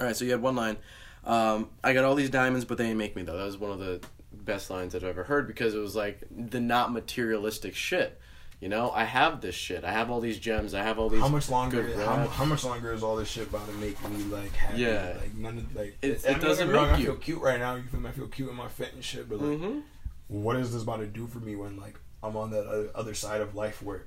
All 0.00 0.06
right, 0.06 0.16
so 0.16 0.24
you 0.24 0.30
had 0.30 0.40
one 0.42 0.56
line. 0.56 0.76
Um, 1.24 1.68
I 1.82 1.92
got 1.92 2.04
all 2.04 2.14
these 2.14 2.30
diamonds, 2.30 2.64
but 2.64 2.78
they 2.78 2.86
ain't 2.86 2.98
make 2.98 3.14
me 3.16 3.22
though. 3.22 3.36
That 3.36 3.44
was 3.44 3.58
one 3.58 3.70
of 3.70 3.78
the 3.78 4.00
best 4.32 4.70
lines 4.70 4.92
that 4.94 5.02
I've 5.02 5.10
ever 5.10 5.24
heard 5.24 5.46
because 5.46 5.74
it 5.74 5.78
was 5.78 5.94
like 5.94 6.20
the 6.30 6.60
not 6.60 6.92
materialistic 6.92 7.74
shit. 7.74 8.18
You 8.64 8.70
know, 8.70 8.90
I 8.92 9.04
have 9.04 9.42
this 9.42 9.54
shit. 9.54 9.84
I 9.84 9.92
have 9.92 10.10
all 10.10 10.20
these 10.20 10.38
gems. 10.38 10.72
I 10.72 10.82
have 10.82 10.98
all 10.98 11.10
these. 11.10 11.20
How 11.20 11.28
much 11.28 11.50
longer? 11.50 11.82
How, 12.02 12.26
how 12.28 12.46
much 12.46 12.64
longer 12.64 12.94
is 12.94 13.02
all 13.02 13.14
this 13.14 13.28
shit 13.28 13.48
about 13.48 13.66
to 13.68 13.74
make 13.74 14.02
me 14.08 14.22
like 14.24 14.52
happy? 14.54 14.80
Yeah. 14.80 15.18
like 15.20 15.34
none 15.34 15.58
of 15.58 15.76
like 15.76 15.98
It- 16.00 16.24
it 16.24 16.40
doesn't 16.40 16.68
me 16.68 16.72
wrong, 16.74 16.92
make 16.92 17.00
I 17.00 17.04
feel 17.04 17.16
cute 17.16 17.42
right 17.42 17.58
now. 17.60 17.74
You 17.74 17.82
feel 17.82 18.00
me? 18.00 18.08
I 18.08 18.12
feel 18.12 18.26
cute 18.26 18.48
in 18.48 18.56
my 18.56 18.68
fit 18.68 18.94
and 18.94 19.04
shit. 19.04 19.28
But 19.28 19.42
like, 19.42 19.58
hmm 19.58 19.80
what 20.28 20.56
is 20.56 20.72
this 20.72 20.82
about 20.82 21.00
to 21.00 21.06
do 21.06 21.26
for 21.26 21.40
me 21.40 21.56
when 21.56 21.76
like 21.76 22.00
I'm 22.22 22.38
on 22.38 22.52
that 22.52 22.66
other- 22.66 22.88
other 22.94 23.12
side 23.12 23.42
of 23.42 23.54
life 23.54 23.82
where 23.82 24.06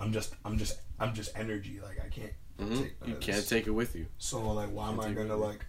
I'm 0.00 0.12
just 0.12 0.34
I'm 0.44 0.58
just 0.58 0.80
I'm 0.98 1.14
just 1.14 1.30
energy. 1.38 1.78
Like 1.80 2.04
I 2.04 2.08
can't. 2.08 2.32
hmm 2.58 2.82
take 2.82 2.94
You 3.06 3.14
can't 3.20 3.48
take 3.48 3.68
it 3.68 3.70
with 3.70 3.94
you. 3.94 4.06
So 4.18 4.40
like, 4.52 4.70
why 4.70 4.88
am 4.88 4.98
I 4.98 5.12
gonna 5.12 5.36
like? 5.36 5.64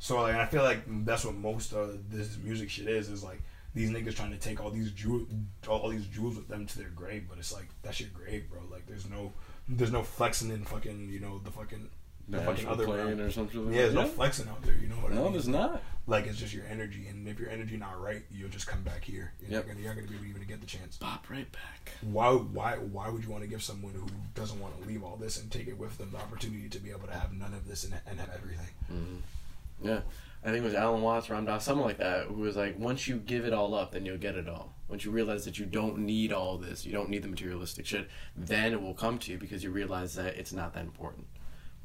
So 0.00 0.20
like, 0.20 0.34
I 0.34 0.46
feel 0.46 0.64
like 0.64 0.80
that's 1.04 1.24
what 1.24 1.36
most 1.36 1.72
of 1.72 2.10
this 2.10 2.36
music 2.42 2.68
shit 2.68 2.88
is. 2.88 3.08
Is 3.08 3.22
like 3.22 3.40
these 3.78 3.90
niggas 3.90 4.16
trying 4.16 4.32
to 4.32 4.36
take 4.38 4.60
all 4.62 4.70
these 4.70 4.90
jewel, 4.90 5.26
all, 5.68 5.88
these 5.88 6.06
jewels 6.06 6.36
with 6.36 6.48
them 6.48 6.66
to 6.66 6.78
their 6.78 6.88
grave. 6.90 7.24
But 7.28 7.38
it's 7.38 7.52
like 7.52 7.68
that's 7.82 8.00
your 8.00 8.10
grave, 8.12 8.50
bro. 8.50 8.60
Like 8.70 8.86
there's 8.86 9.08
no, 9.08 9.32
there's 9.68 9.92
no 9.92 10.02
flexing 10.02 10.50
in 10.50 10.64
fucking, 10.64 11.08
you 11.08 11.20
know, 11.20 11.38
the 11.44 11.50
fucking, 11.50 11.88
the 12.28 12.40
fucking 12.42 12.66
other 12.66 12.84
plane 12.84 13.20
or 13.20 13.30
something. 13.30 13.72
Yeah, 13.72 13.82
there's 13.82 13.94
no 13.94 14.04
flexing 14.06 14.48
out 14.48 14.60
there. 14.62 14.74
You 14.74 14.88
know 14.88 14.96
what 14.96 15.12
I 15.12 15.14
No, 15.14 15.24
mean? 15.24 15.32
there's 15.32 15.48
not. 15.48 15.80
Like 16.06 16.26
it's 16.26 16.38
just 16.38 16.54
your 16.54 16.64
energy, 16.70 17.06
and 17.08 17.28
if 17.28 17.38
your 17.38 17.50
energy 17.50 17.76
not 17.76 18.00
right, 18.00 18.22
you'll 18.30 18.48
just 18.48 18.66
come 18.66 18.82
back 18.82 19.04
here. 19.04 19.32
You're 19.40 19.50
Yep. 19.50 19.66
not 19.66 19.68
gonna, 19.68 19.80
you're 19.84 19.94
not 19.94 19.96
gonna 20.00 20.08
be 20.08 20.14
able 20.14 20.24
to 20.24 20.30
even 20.30 20.42
get 20.48 20.60
the 20.60 20.66
chance. 20.66 20.96
Pop 20.96 21.28
right 21.30 21.50
back. 21.52 21.92
Why, 22.00 22.30
why, 22.32 22.76
why 22.76 23.08
would 23.10 23.22
you 23.24 23.30
want 23.30 23.42
to 23.44 23.48
give 23.48 23.62
someone 23.62 23.92
who 23.92 24.06
doesn't 24.34 24.58
want 24.58 24.80
to 24.80 24.88
leave 24.88 25.04
all 25.04 25.16
this 25.16 25.38
and 25.40 25.50
take 25.52 25.68
it 25.68 25.76
with 25.78 25.96
them 25.98 26.10
the 26.10 26.16
opportunity 26.18 26.68
to 26.70 26.78
be 26.78 26.90
able 26.90 27.06
to 27.08 27.12
have 27.14 27.32
none 27.34 27.52
of 27.52 27.68
this 27.68 27.84
and, 27.84 27.94
and 28.06 28.18
have 28.18 28.30
everything? 28.34 28.70
Mm-hmm. 28.92 29.86
Yeah. 29.88 30.00
I 30.44 30.50
think 30.50 30.58
it 30.58 30.66
was 30.66 30.74
Alan 30.74 31.02
Watts, 31.02 31.28
Ram 31.28 31.44
Dass, 31.44 31.64
something 31.64 31.84
like 31.84 31.98
that, 31.98 32.26
who 32.26 32.34
was 32.34 32.56
like, 32.56 32.78
once 32.78 33.08
you 33.08 33.16
give 33.16 33.44
it 33.44 33.52
all 33.52 33.74
up, 33.74 33.92
then 33.92 34.06
you'll 34.06 34.18
get 34.18 34.36
it 34.36 34.48
all. 34.48 34.74
Once 34.88 35.04
you 35.04 35.10
realize 35.10 35.44
that 35.44 35.58
you 35.58 35.66
don't 35.66 35.98
need 35.98 36.32
all 36.32 36.56
this, 36.56 36.86
you 36.86 36.92
don't 36.92 37.10
need 37.10 37.22
the 37.22 37.28
materialistic 37.28 37.84
shit, 37.84 38.08
then 38.36 38.72
it 38.72 38.80
will 38.80 38.94
come 38.94 39.18
to 39.18 39.32
you 39.32 39.38
because 39.38 39.64
you 39.64 39.70
realize 39.70 40.14
that 40.14 40.36
it's 40.36 40.52
not 40.52 40.72
that 40.74 40.84
important. 40.84 41.26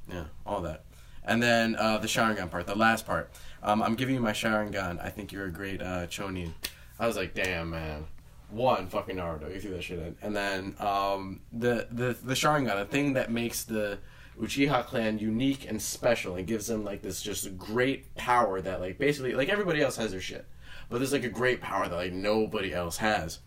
Yeah, 0.09 0.25
all 0.45 0.61
that. 0.61 0.85
And 1.25 1.41
then 1.41 1.75
uh, 1.77 1.97
the 1.97 2.07
Sharingan 2.07 2.51
part, 2.51 2.67
the 2.67 2.75
last 2.75 3.05
part. 3.05 3.31
Um, 3.61 3.81
I'm 3.81 3.95
giving 3.95 4.15
you 4.15 4.21
my 4.21 4.33
Sharingan. 4.33 5.03
I 5.03 5.09
think 5.09 5.31
you're 5.31 5.45
a 5.45 5.51
great 5.51 5.81
uh, 5.81 6.07
Chunin. 6.07 6.53
I 6.99 7.07
was 7.07 7.15
like, 7.15 7.33
damn, 7.33 7.71
man. 7.71 8.05
One, 8.49 8.87
fucking 8.87 9.15
Naruto. 9.15 9.53
You 9.53 9.59
threw 9.59 9.71
that 9.71 9.83
shit 9.83 9.99
in. 9.99 10.15
And 10.21 10.35
then 10.35 10.75
um, 10.79 11.41
the, 11.51 11.87
the, 11.91 12.15
the 12.21 12.33
Sharingan, 12.33 12.75
the 12.75 12.85
thing 12.85 13.13
that 13.13 13.31
makes 13.31 13.63
the 13.63 13.99
Uchiha 14.39 14.85
clan 14.85 15.19
unique 15.19 15.65
and 15.67 15.81
special 15.81 16.35
and 16.35 16.47
gives 16.47 16.67
them 16.67 16.83
like 16.83 17.01
this 17.01 17.21
just 17.21 17.57
great 17.57 18.13
power 18.15 18.61
that 18.61 18.81
like 18.81 18.97
basically 18.97 19.33
like 19.33 19.49
everybody 19.49 19.81
else 19.81 19.95
has 19.97 20.11
their 20.11 20.21
shit. 20.21 20.45
But 20.89 20.97
there's 20.99 21.13
like 21.13 21.23
a 21.23 21.29
great 21.29 21.61
power 21.61 21.87
that 21.87 21.95
like 21.95 22.13
nobody 22.13 22.73
else 22.73 22.97
has. 22.97 23.39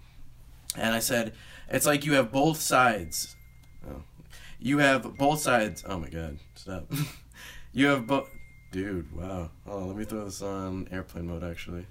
And 0.76 0.94
I 0.94 0.98
said, 0.98 1.34
it's 1.68 1.86
like 1.86 2.04
you 2.04 2.14
have 2.14 2.30
both 2.32 2.60
sides. 2.60 3.36
Oh. 3.88 4.02
You 4.60 4.78
have 4.78 5.16
both 5.16 5.40
sides. 5.40 5.84
Oh 5.86 5.98
my 5.98 6.08
god, 6.08 6.38
stop. 6.54 6.90
you 7.72 7.86
have 7.86 8.06
both. 8.06 8.28
Dude, 8.72 9.14
wow. 9.16 9.50
Hold 9.66 9.82
on, 9.82 9.88
let 9.88 9.96
me 9.96 10.04
throw 10.04 10.24
this 10.24 10.42
on 10.42 10.88
airplane 10.90 11.26
mode 11.26 11.44
actually. 11.44 11.86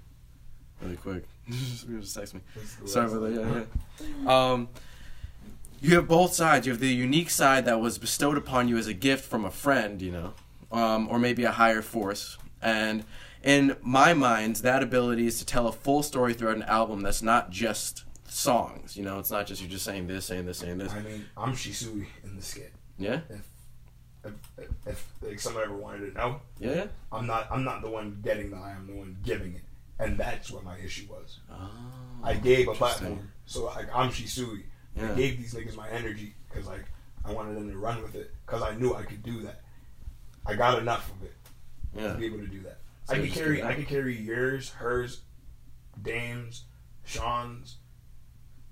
Really 0.82 0.96
quick. 0.96 1.24
just, 1.48 1.88
just 2.00 2.14
text 2.14 2.34
me. 2.34 2.40
Sorry 2.84 3.06
about 3.06 3.20
that. 3.20 3.32
Yeah, 3.32 4.06
yeah. 4.24 4.50
Um, 4.52 4.68
you 5.80 5.94
have 5.96 6.08
both 6.08 6.32
sides. 6.32 6.66
You 6.66 6.72
have 6.72 6.80
the 6.80 6.88
unique 6.88 7.30
side 7.30 7.64
that 7.66 7.80
was 7.80 7.98
bestowed 7.98 8.36
upon 8.36 8.68
you 8.68 8.76
as 8.76 8.86
a 8.86 8.94
gift 8.94 9.24
from 9.24 9.44
a 9.44 9.50
friend, 9.50 10.00
you 10.00 10.12
know, 10.12 10.34
um, 10.72 11.08
or 11.10 11.18
maybe 11.18 11.44
a 11.44 11.52
higher 11.52 11.82
force. 11.82 12.38
And 12.62 13.04
in 13.42 13.76
my 13.82 14.14
mind, 14.14 14.56
that 14.56 14.82
ability 14.82 15.26
is 15.26 15.38
to 15.38 15.46
tell 15.46 15.68
a 15.68 15.72
full 15.72 16.02
story 16.02 16.34
throughout 16.34 16.56
an 16.56 16.62
album 16.64 17.00
that's 17.02 17.22
not 17.22 17.50
just 17.50 18.04
songs. 18.28 18.96
You 18.96 19.04
know, 19.04 19.18
it's 19.18 19.30
not 19.30 19.46
just 19.46 19.60
you're 19.60 19.70
just 19.70 19.84
saying 19.84 20.06
this, 20.06 20.26
saying 20.26 20.46
this, 20.46 20.58
saying 20.58 20.78
this. 20.78 20.92
I 20.92 21.00
mean, 21.00 21.24
I'm 21.36 21.52
Shisui 21.52 22.06
in 22.24 22.36
the 22.36 22.42
skit. 22.42 22.72
Yeah, 22.98 23.20
If, 24.24 24.32
if, 24.58 24.68
if 24.86 25.06
like 25.22 25.38
someone 25.38 25.62
ever 25.64 25.76
wanted 25.76 26.12
to 26.12 26.18
know, 26.18 26.40
yeah. 26.58 26.86
I'm 27.12 27.26
not. 27.26 27.46
I'm 27.50 27.62
not 27.62 27.82
the 27.82 27.90
one 27.90 28.20
getting 28.24 28.50
the. 28.50 28.56
I'm 28.56 28.86
the 28.86 28.94
one 28.94 29.18
giving 29.22 29.54
it, 29.54 29.62
and 29.98 30.16
that's 30.16 30.50
what 30.50 30.64
my 30.64 30.78
issue 30.78 31.06
was. 31.10 31.40
Oh, 31.52 31.70
I 32.24 32.34
gave 32.34 32.68
a 32.68 32.72
platform, 32.72 33.30
so 33.44 33.66
like 33.66 33.94
I'm 33.94 34.10
Shisui. 34.10 34.62
Yeah. 34.96 35.12
I 35.12 35.14
gave 35.14 35.38
these 35.38 35.54
niggas 35.54 35.76
my 35.76 35.88
energy 35.90 36.34
because 36.48 36.66
like 36.66 36.84
I 37.24 37.32
wanted 37.32 37.56
them 37.56 37.70
to 37.70 37.76
run 37.78 38.02
with 38.02 38.14
it 38.14 38.32
because 38.46 38.62
I 38.62 38.74
knew 38.76 38.94
I 38.94 39.02
could 39.02 39.22
do 39.22 39.42
that. 39.42 39.60
I 40.46 40.54
got 40.54 40.78
enough 40.78 41.10
of 41.12 41.22
it 41.24 41.34
Yeah. 41.94 42.12
to 42.12 42.18
be 42.18 42.26
able 42.26 42.38
to 42.38 42.46
do 42.46 42.60
that. 42.62 42.78
So 43.04 43.14
I 43.14 43.18
could 43.20 43.32
carry 43.32 43.62
I 43.62 43.74
could 43.74 43.86
carry 43.88 44.16
yours, 44.16 44.70
hers, 44.70 45.20
Dame's, 46.02 46.64
Sean's, 47.04 47.76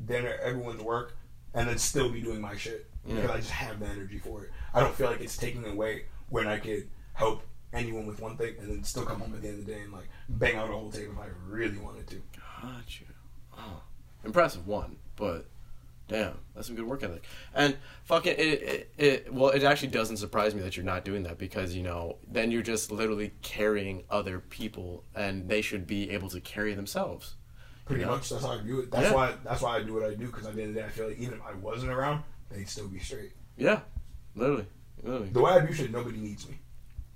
dinner, 0.04 0.36
everyone's 0.42 0.82
work, 0.82 1.16
and 1.52 1.68
then 1.68 1.78
still 1.78 2.10
be 2.10 2.20
doing 2.20 2.40
my 2.40 2.56
shit 2.56 2.90
Yeah. 3.06 3.16
because 3.16 3.30
I 3.30 3.36
just 3.38 3.50
have 3.50 3.80
the 3.80 3.86
energy 3.86 4.18
for 4.18 4.44
it. 4.44 4.50
I 4.72 4.80
don't 4.80 4.94
feel 4.94 5.08
like 5.10 5.20
it's 5.20 5.36
taking 5.36 5.64
away 5.66 6.06
when 6.30 6.46
I 6.48 6.58
could 6.58 6.88
help 7.12 7.42
anyone 7.72 8.06
with 8.06 8.20
one 8.20 8.36
thing 8.36 8.54
and 8.60 8.68
then 8.70 8.84
still 8.84 9.04
come 9.04 9.20
home 9.20 9.34
at 9.34 9.42
the 9.42 9.48
end 9.48 9.60
of 9.60 9.66
the 9.66 9.72
day 9.72 9.80
and 9.80 9.92
like 9.92 10.08
bang 10.28 10.56
out 10.56 10.70
a 10.70 10.72
whole 10.72 10.90
tape 10.90 11.08
if 11.12 11.18
I 11.18 11.26
really 11.46 11.76
wanted 11.78 12.06
to. 12.08 12.22
Got 12.62 13.00
you. 13.00 13.06
Oh. 13.56 13.82
Impressive 14.24 14.66
one, 14.66 14.96
but 15.16 15.46
damn, 16.08 16.38
that's 16.54 16.66
some 16.66 16.76
good 16.76 16.86
work 16.86 17.02
ethic. 17.02 17.24
And 17.54 17.76
fucking 18.04 18.34
it, 18.36 18.62
it, 18.62 18.92
it 18.98 19.32
well, 19.34 19.50
it 19.50 19.62
actually 19.62 19.88
doesn't 19.88 20.18
surprise 20.18 20.54
me 20.54 20.62
that 20.62 20.76
you're 20.76 20.84
not 20.84 21.04
doing 21.04 21.22
that 21.24 21.38
because 21.38 21.74
you 21.74 21.82
know 21.82 22.18
then 22.30 22.50
you're 22.50 22.62
just 22.62 22.90
literally 22.90 23.32
carrying 23.42 24.04
other 24.10 24.40
people, 24.40 25.04
and 25.14 25.48
they 25.48 25.60
should 25.62 25.86
be 25.86 26.10
able 26.10 26.28
to 26.30 26.40
carry 26.40 26.74
themselves. 26.74 27.34
Pretty 27.86 28.02
Yeah. 28.02 28.08
much 28.08 28.30
that's 28.30 28.42
how 28.42 28.52
I 28.52 28.62
view 28.62 28.80
it. 28.80 28.90
That's 28.90 29.04
Yeah. 29.08 29.14
why 29.14 29.34
that's 29.44 29.60
why 29.62 29.76
I 29.76 29.82
do 29.82 29.94
what 29.94 30.04
I 30.04 30.14
do 30.14 30.26
because 30.26 30.46
at 30.46 30.54
the 30.54 30.62
end 30.62 30.70
of 30.70 30.74
the 30.74 30.80
day 30.80 30.86
I 30.86 30.90
feel 30.90 31.08
like 31.08 31.18
even 31.18 31.34
if 31.34 31.42
I 31.42 31.52
wasn't 31.54 31.92
around, 31.92 32.22
they'd 32.50 32.68
still 32.68 32.88
be 32.88 32.98
straight. 32.98 33.32
Yeah, 33.56 33.80
literally, 34.34 34.66
literally. 35.02 35.28
The 35.28 35.40
way 35.40 35.52
I 35.52 35.60
view 35.64 35.74
shit, 35.74 35.90
nobody 35.92 36.18
needs 36.18 36.48
me. 36.48 36.58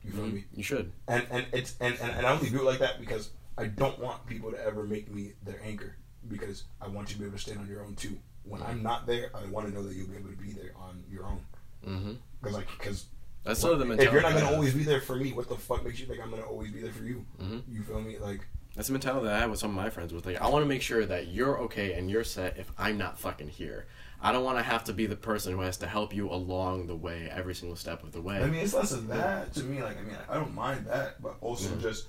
You 0.04 0.12
feel 0.12 0.24
Mhm. 0.24 0.32
me? 0.34 0.44
You 0.54 0.62
should. 0.62 0.92
and 1.08 1.26
and 1.30 1.46
it's 1.52 1.74
and, 1.80 1.94
and, 2.00 2.12
and 2.12 2.26
I 2.26 2.32
only 2.32 2.50
do 2.50 2.58
it 2.60 2.64
like 2.64 2.78
that 2.80 3.00
because 3.00 3.30
I 3.56 3.66
don't 3.66 3.98
want 3.98 4.24
people 4.26 4.50
to 4.52 4.62
ever 4.64 4.84
make 4.84 5.10
me 5.10 5.32
their 5.42 5.60
anchor 5.64 5.96
because 6.28 6.64
I 6.80 6.88
want 6.88 7.08
you 7.08 7.14
to 7.14 7.20
be 7.20 7.26
able 7.26 7.36
to 7.38 7.42
stand 7.42 7.58
on 7.60 7.66
your 7.68 7.82
own 7.84 7.94
too. 7.96 8.18
When 8.48 8.62
I'm 8.62 8.82
not 8.82 9.06
there, 9.06 9.30
I 9.34 9.44
want 9.46 9.66
to 9.68 9.72
know 9.74 9.82
that 9.82 9.94
you'll 9.94 10.08
be 10.08 10.16
able 10.16 10.30
to 10.30 10.36
be 10.36 10.52
there 10.52 10.72
on 10.76 11.02
your 11.10 11.24
own. 11.26 11.40
Mm-hmm. 11.86 12.12
Because 12.40 12.56
like 12.56 12.68
because 12.78 13.06
That's 13.44 13.60
sort 13.60 13.74
of 13.74 13.78
the 13.78 13.84
mentality. 13.84 14.06
if 14.08 14.12
you're 14.12 14.22
not 14.30 14.40
gonna 14.40 14.54
always 14.54 14.74
be 14.74 14.82
there 14.84 15.00
for 15.00 15.16
me, 15.16 15.32
what 15.32 15.48
the 15.48 15.56
fuck 15.56 15.84
makes 15.84 16.00
you 16.00 16.06
think 16.06 16.20
I'm 16.22 16.30
gonna 16.30 16.42
always 16.42 16.70
be 16.70 16.80
there 16.80 16.92
for 16.92 17.04
you? 17.04 17.24
Mhm. 17.40 17.62
You 17.68 17.82
feel 17.82 18.00
me? 18.00 18.18
Like 18.18 18.46
That's 18.74 18.88
the 18.88 18.92
mentality 18.92 19.26
that 19.26 19.34
I 19.34 19.38
have 19.40 19.50
with 19.50 19.58
some 19.60 19.70
of 19.70 19.76
my 19.76 19.90
friends. 19.90 20.12
With 20.12 20.26
like, 20.26 20.40
I 20.40 20.48
want 20.48 20.62
to 20.64 20.68
make 20.68 20.82
sure 20.82 21.04
that 21.06 21.28
you're 21.28 21.58
okay 21.62 21.94
and 21.94 22.10
you're 22.10 22.24
set 22.24 22.56
if 22.58 22.70
I'm 22.78 22.96
not 22.98 23.18
fucking 23.18 23.48
here. 23.48 23.86
I 24.20 24.32
don't 24.32 24.44
want 24.44 24.58
to 24.58 24.62
have 24.64 24.84
to 24.84 24.92
be 24.92 25.06
the 25.06 25.16
person 25.16 25.52
who 25.52 25.60
has 25.60 25.76
to 25.78 25.86
help 25.86 26.12
you 26.14 26.28
along 26.30 26.88
the 26.88 26.96
way, 26.96 27.28
every 27.32 27.54
single 27.54 27.76
step 27.76 28.02
of 28.02 28.12
the 28.12 28.20
way. 28.20 28.36
I 28.42 28.46
mean, 28.46 28.60
it's 28.62 28.74
less 28.74 28.90
of 28.92 29.06
that 29.08 29.54
to 29.54 29.62
me. 29.64 29.82
Like 29.82 29.96
I 29.98 30.02
mean, 30.02 30.16
I 30.28 30.34
don't 30.34 30.54
mind 30.54 30.86
that, 30.86 31.22
but 31.22 31.36
also 31.40 31.70
Yeah. 31.74 31.80
just 31.82 32.08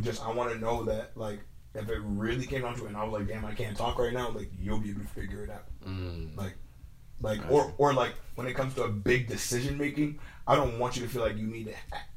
just 0.00 0.22
I 0.24 0.30
want 0.32 0.52
to 0.52 0.58
know 0.58 0.84
that 0.84 1.16
like. 1.16 1.40
If 1.74 1.88
it 1.90 1.98
really 2.04 2.46
came 2.46 2.62
down 2.62 2.76
to 2.76 2.84
it, 2.84 2.88
and 2.88 2.96
I 2.96 3.02
was 3.04 3.12
like, 3.12 3.26
"Damn, 3.28 3.44
I 3.44 3.52
can't 3.54 3.76
talk 3.76 3.98
right 3.98 4.12
now," 4.12 4.30
like 4.30 4.50
you'll 4.60 4.78
be 4.78 4.90
able 4.90 5.00
to 5.00 5.06
figure 5.08 5.42
it 5.42 5.50
out. 5.50 5.64
Mm. 5.84 6.36
Like, 6.36 6.54
like, 7.20 7.40
or 7.50 7.74
or 7.78 7.92
like 7.92 8.14
when 8.36 8.46
it 8.46 8.54
comes 8.54 8.74
to 8.74 8.84
a 8.84 8.88
big 8.88 9.26
decision 9.26 9.76
making, 9.76 10.18
I 10.46 10.54
don't 10.56 10.78
want 10.78 10.96
you 10.96 11.02
to 11.02 11.08
feel 11.08 11.22
like 11.22 11.36
you 11.36 11.46
need 11.46 11.66
to 11.66 11.74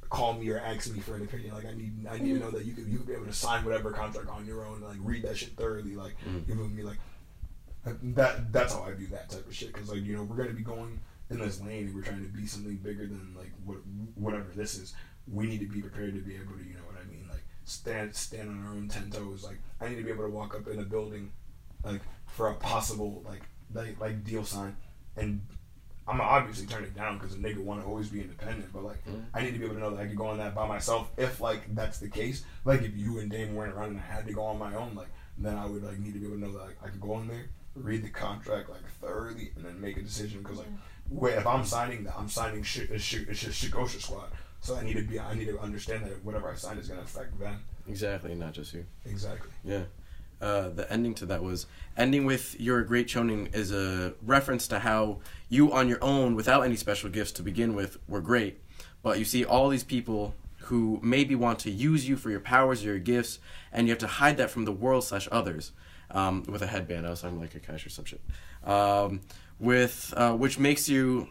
call 0.09 0.33
me 0.33 0.49
or 0.49 0.59
ask 0.59 0.93
me 0.93 0.99
for 0.99 1.15
an 1.15 1.23
opinion. 1.23 1.53
Like, 1.55 1.65
I 1.65 1.73
need 1.73 2.05
I 2.09 2.17
need 2.19 2.33
to 2.35 2.39
know 2.39 2.51
that 2.51 2.65
you 2.65 2.73
could 2.73 2.87
you 2.87 2.97
could 2.99 3.07
be 3.07 3.13
able 3.13 3.25
to 3.25 3.33
sign 3.33 3.65
whatever 3.65 3.91
contract 3.91 4.29
on 4.29 4.45
your 4.45 4.63
own, 4.65 4.81
like 4.81 4.97
read 5.01 5.23
that 5.23 5.37
shit 5.37 5.55
thoroughly. 5.57 5.95
Like, 5.95 6.15
Mhm. 6.27 6.47
you 6.47 6.55
feel 6.55 6.67
me? 6.67 6.83
Like, 6.83 6.97
that 8.15 8.51
that's 8.51 8.73
how 8.73 8.83
I 8.83 8.93
view 8.93 9.07
that 9.07 9.29
type 9.29 9.47
of 9.47 9.55
shit. 9.55 9.73
Because 9.73 9.89
like 9.89 10.03
you 10.03 10.15
know 10.15 10.23
we're 10.23 10.35
gonna 10.35 10.51
be 10.53 10.61
going 10.63 10.99
in 11.29 11.39
this 11.39 11.59
lane 11.61 11.87
and 11.87 11.95
we're 11.95 12.03
trying 12.03 12.23
to 12.23 12.29
be 12.29 12.45
something 12.45 12.75
bigger 12.77 13.07
than 13.07 13.33
like 13.35 13.51
what 13.65 13.77
whatever 14.15 14.47
this 14.55 14.75
is. 14.77 14.93
We 15.27 15.47
need 15.47 15.59
to 15.61 15.67
be 15.67 15.81
prepared 15.81 16.13
to 16.15 16.21
be 16.21 16.35
able 16.35 16.53
to 16.57 16.63
you 16.63 16.75
know 16.75 16.83
what 16.85 16.95
I 17.01 17.09
mean 17.09 17.27
like 17.29 17.43
stand 17.67 18.15
stand 18.15 18.49
on 18.49 18.65
our 18.65 18.71
own 18.73 18.87
ten 18.87 19.09
toes. 19.11 19.43
Like 19.43 19.59
I 19.81 19.89
need 19.89 19.95
to 19.97 20.03
be 20.03 20.09
able 20.11 20.23
to 20.25 20.29
walk 20.31 20.55
up 20.55 20.67
in 20.67 20.79
a 20.79 20.83
building 20.83 21.31
like 21.83 22.01
for 22.27 22.49
a 22.49 22.53
possible 22.55 23.23
like 23.25 23.41
like, 23.73 23.99
like 23.99 24.23
deal 24.23 24.43
sign 24.45 24.75
and 25.17 25.41
I'm 26.07 26.21
obviously 26.21 26.65
turn 26.65 26.85
it 26.85 26.95
down 26.95 27.17
because 27.17 27.33
a 27.35 27.37
nigga 27.37 27.57
want 27.57 27.81
to 27.81 27.85
always 27.87 28.07
be 28.07 28.21
independent, 28.21 28.71
but 28.71 28.83
like 28.83 29.05
Mhm. 29.05 29.25
I 29.33 29.41
need 29.41 29.51
to 29.51 29.59
be 29.59 29.65
able 29.65 29.75
to 29.75 29.81
know 29.81 29.89
that 29.93 29.99
I 30.01 30.07
could 30.07 30.15
go 30.15 30.27
on 30.27 30.37
that 30.37 30.55
by 30.55 30.65
myself 30.67 31.11
if 31.17 31.41
like 31.41 31.75
that's 31.75 31.99
the 31.99 32.07
case. 32.09 32.43
Like 32.63 32.81
if 32.81 32.95
you 32.95 33.19
and 33.19 33.29
Dame 33.29 33.53
weren't 33.55 33.73
around 33.73 33.89
and 33.89 33.99
I 33.99 34.03
had 34.03 34.25
to 34.27 34.33
go 34.33 34.43
on 34.45 34.57
my 34.57 34.73
own, 34.75 34.95
like 34.95 35.09
then 35.37 35.57
I 35.57 35.65
would 35.65 35.83
like 35.83 35.99
need 35.99 36.13
to 36.13 36.19
be 36.19 36.25
able 36.25 36.37
to 36.37 36.41
know 36.41 36.53
that 36.53 36.63
like, 36.65 36.77
I 36.83 36.87
could 36.87 37.01
go 37.01 37.19
in 37.19 37.27
there, 37.27 37.49
read 37.75 38.03
the 38.03 38.09
contract 38.09 38.69
like 38.69 38.87
thoroughly, 39.01 39.51
and 39.57 39.65
then 39.65 39.79
make 39.81 39.97
a 39.97 40.01
decision. 40.01 40.41
Because 40.41 40.59
like 40.59 40.67
where 41.09 41.37
if 41.37 41.45
I'm 41.45 41.65
signing 41.65 42.05
that, 42.05 42.15
I'm 42.17 42.29
signing 42.29 42.63
shit. 42.63 42.89
It's 42.89 43.03
shit. 43.03 43.27
It's 43.27 43.41
just 43.41 43.61
Shigosha 43.63 44.01
squad. 44.01 44.29
So 44.61 44.75
I 44.75 44.83
need 44.83 44.95
to 44.95 45.03
be. 45.03 45.19
I 45.19 45.33
need 45.33 45.45
to 45.45 45.59
understand 45.59 46.05
that 46.05 46.23
whatever 46.25 46.49
I 46.49 46.55
sign 46.55 46.77
is 46.77 46.87
gonna 46.87 47.01
affect 47.01 47.39
them. 47.39 47.63
Exactly, 47.87 48.35
not 48.35 48.53
just 48.53 48.73
you. 48.73 48.85
Exactly. 49.05 49.49
Yeah. 49.63 49.83
Uh, 50.39 50.69
the 50.69 50.91
ending 50.91 51.15
to 51.15 51.25
that 51.25 51.41
was 51.41 51.65
ending 51.95 52.25
with 52.25 52.59
"You're 52.59 52.79
a 52.79 52.85
great 52.85 53.07
choning" 53.07 53.49
is 53.53 53.71
a 53.71 54.13
reference 54.21 54.67
to 54.67 54.79
how 54.79 55.19
you, 55.49 55.71
on 55.71 55.87
your 55.87 56.03
own, 56.03 56.35
without 56.35 56.61
any 56.61 56.75
special 56.75 57.09
gifts 57.09 57.31
to 57.33 57.43
begin 57.43 57.75
with, 57.75 57.97
were 58.07 58.21
great. 58.21 58.61
But 59.01 59.19
you 59.19 59.25
see 59.25 59.45
all 59.45 59.69
these 59.69 59.83
people 59.83 60.35
who 60.63 60.99
maybe 61.01 61.33
want 61.33 61.59
to 61.59 61.71
use 61.71 62.07
you 62.07 62.17
for 62.17 62.29
your 62.29 62.41
powers 62.41 62.83
or 62.83 62.87
your 62.87 62.99
gifts, 62.99 63.39
and 63.71 63.87
you 63.87 63.91
have 63.91 63.99
to 63.99 64.07
hide 64.07 64.37
that 64.37 64.49
from 64.51 64.65
the 64.65 64.71
world 64.71 65.03
slash 65.05 65.27
others. 65.31 65.71
Um, 66.11 66.43
with 66.47 66.61
a 66.61 66.67
headband, 66.67 67.05
I 67.05 67.09
was 67.09 67.19
sounding 67.21 67.39
like 67.39 67.53
Kakashi 67.53 67.87
or 67.87 67.89
some 67.89 68.05
shit. 68.05 68.21
Um, 68.63 69.21
with 69.59 70.13
uh, 70.15 70.33
which 70.33 70.59
makes 70.59 70.87
you, 70.87 71.29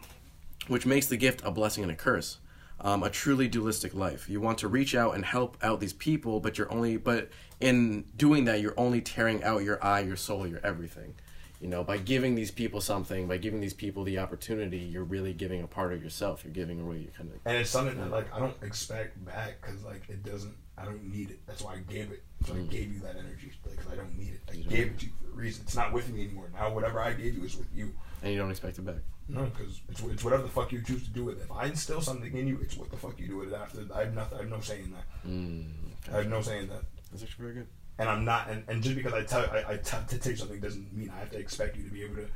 which 0.67 0.85
makes 0.85 1.07
the 1.07 1.17
gift 1.17 1.41
a 1.45 1.51
blessing 1.51 1.83
and 1.83 1.91
a 1.91 1.95
curse. 1.95 2.39
Um, 2.79 3.01
a 3.01 3.09
truly 3.09 3.47
dualistic 3.47 3.95
life. 3.95 4.29
You 4.29 4.39
want 4.39 4.59
to 4.59 4.67
reach 4.67 4.93
out 4.93 5.15
and 5.15 5.25
help 5.25 5.57
out 5.63 5.79
these 5.79 5.93
people, 5.93 6.39
but 6.39 6.59
you're 6.59 6.71
only, 6.71 6.97
but 6.97 7.29
in 7.59 8.05
doing 8.15 8.45
that, 8.45 8.61
you're 8.61 8.75
only 8.77 9.01
tearing 9.01 9.43
out 9.43 9.63
your 9.63 9.83
eye, 9.83 10.01
your 10.01 10.15
soul, 10.15 10.45
your 10.45 10.59
everything. 10.63 11.15
You 11.59 11.67
know, 11.67 11.83
by 11.83 11.97
giving 11.97 12.35
these 12.35 12.51
people 12.51 12.81
something, 12.81 13.27
by 13.27 13.37
giving 13.37 13.61
these 13.61 13.73
people 13.73 14.03
the 14.03 14.19
opportunity, 14.19 14.77
you're 14.77 15.03
really 15.03 15.33
giving 15.33 15.63
a 15.63 15.67
part 15.67 15.91
of 15.91 16.03
yourself. 16.03 16.43
You're 16.43 16.53
giving 16.53 16.79
away 16.79 16.97
your 16.99 17.11
kind 17.11 17.31
of. 17.31 17.39
And 17.45 17.57
it's 17.57 17.71
something 17.71 17.97
that 17.97 18.11
like 18.11 18.31
I 18.31 18.37
don't 18.37 18.55
expect 18.61 19.25
back 19.25 19.59
because 19.59 19.83
like 19.83 20.07
it 20.07 20.23
doesn't. 20.23 20.53
I 20.77 20.85
don't 20.85 21.03
need 21.11 21.31
it. 21.31 21.39
That's 21.47 21.63
why 21.63 21.73
I 21.73 21.77
gave 21.91 22.11
it. 22.11 22.21
So 22.45 22.53
I 22.53 22.59
gave 22.59 22.93
you 22.93 22.99
that 22.99 23.15
energy 23.15 23.51
because 23.63 23.91
I 23.91 23.95
don't 23.95 24.15
need 24.15 24.33
it. 24.33 24.41
I 24.51 24.53
You 24.55 24.63
gave 24.65 24.87
it 24.87 24.99
to 24.99 25.05
you 25.07 25.11
for 25.19 25.31
a 25.31 25.35
reason. 25.35 25.63
It's 25.63 25.75
not 25.75 25.91
with 25.91 26.07
me 26.13 26.25
anymore. 26.25 26.51
Now 26.53 26.71
whatever 26.71 26.99
I 26.99 27.13
gave 27.13 27.35
you 27.35 27.43
is 27.43 27.57
with 27.57 27.73
you. 27.73 27.91
And 28.21 28.31
you 28.31 28.37
don't 28.37 28.51
expect 28.51 28.77
it 28.77 28.85
back. 28.85 29.01
No, 29.29 29.43
because 29.45 29.81
it's, 29.89 30.01
it's 30.01 30.23
whatever 30.23 30.43
the 30.43 30.49
fuck 30.49 30.71
you 30.71 30.81
choose 30.81 31.03
to 31.03 31.09
do 31.09 31.25
with 31.25 31.39
it. 31.39 31.43
If 31.43 31.51
I 31.51 31.65
instill 31.65 32.01
something 32.01 32.35
in 32.35 32.47
you, 32.47 32.59
it's 32.61 32.77
what 32.77 32.89
the 32.89 32.97
fuck 32.97 33.19
you 33.19 33.27
do 33.27 33.37
with 33.37 33.51
it 33.51 33.55
after. 33.55 33.81
I 33.93 34.01
have 34.05 34.13
nothing. 34.13 34.37
I 34.37 34.41
have 34.41 34.49
no 34.49 34.61
say 34.61 34.79
in 34.81 34.91
that. 34.91 35.27
Mm, 35.27 35.67
I 36.13 36.17
have 36.17 36.29
no 36.29 36.41
say 36.41 36.59
in 36.59 36.69
that. 36.69 36.83
That's 37.11 37.23
actually 37.23 37.43
very 37.43 37.55
good. 37.55 37.67
And 37.99 38.07
I'm 38.07 38.23
not. 38.23 38.49
And, 38.49 38.63
and 38.67 38.81
just 38.81 38.95
because 38.95 39.13
I 39.13 39.23
tell 39.23 39.41
I, 39.51 39.73
I 39.73 39.77
tell 39.77 40.01
to 40.03 40.17
tell 40.17 40.31
you 40.31 40.37
something 40.37 40.59
doesn't 40.59 40.93
mean 40.95 41.11
I 41.15 41.19
have 41.19 41.31
to 41.31 41.39
expect 41.39 41.75
you 41.77 41.83
to 41.83 41.89
be 41.89 42.03
able 42.03 42.15
to 42.15 42.27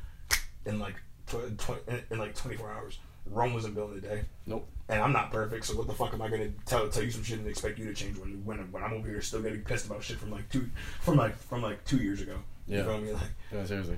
in 0.66 0.80
like 0.80 0.96
tw- 1.28 1.58
tw- 1.58 1.88
in, 1.88 2.02
in 2.12 2.18
like 2.20 2.36
24 2.36 2.72
hours. 2.72 3.00
Rome 3.28 3.54
wasn't 3.54 3.76
built 3.76 3.92
in 3.92 3.98
a 4.00 4.02
day. 4.02 4.22
Nope. 4.48 4.68
And 4.90 5.00
I'm 5.02 5.14
not 5.14 5.32
perfect, 5.32 5.66
so 5.66 5.78
what 5.78 5.88
the 5.88 5.94
fuck 5.94 6.14
am 6.14 6.22
I 6.22 6.28
gonna 6.28 6.50
tell 6.66 6.90
tell 6.90 7.04
you 7.04 7.12
some 7.12 7.24
shit 7.24 7.40
and 7.40 7.48
expect 7.48 7.78
you 7.80 7.86
to 7.86 7.94
change 7.94 8.18
when 8.18 8.44
when 8.44 8.58
when 8.72 8.84
I'm 8.84 8.94
over 8.94 9.08
here 9.08 9.22
still 9.22 9.42
getting 9.42 9.62
pissed 9.62 9.86
about 9.86 10.04
shit 10.04 10.18
from 10.18 10.32
like 10.32 10.50
two 10.50 10.70
from 11.02 11.16
like 11.16 11.38
from 11.38 11.62
like 11.62 11.86
two 11.86 11.98
years 11.98 12.22
ago. 12.22 12.38
Yeah. 12.68 12.80
You 12.80 12.84
feel 12.84 12.98
me? 12.98 13.12
Like 13.14 13.22
Yeah, 13.54 13.66
seriously. 13.66 13.98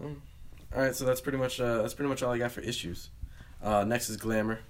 Mm. 0.00 0.16
All 0.74 0.80
right, 0.80 0.94
so 0.94 1.04
that's 1.04 1.20
pretty 1.20 1.38
much 1.38 1.60
uh, 1.60 1.82
that's 1.82 1.94
pretty 1.94 2.08
much 2.08 2.22
all 2.22 2.32
I 2.32 2.38
got 2.38 2.52
for 2.52 2.60
issues. 2.62 3.10
Uh, 3.62 3.84
next 3.84 4.08
is 4.08 4.16
Glamour. 4.16 4.60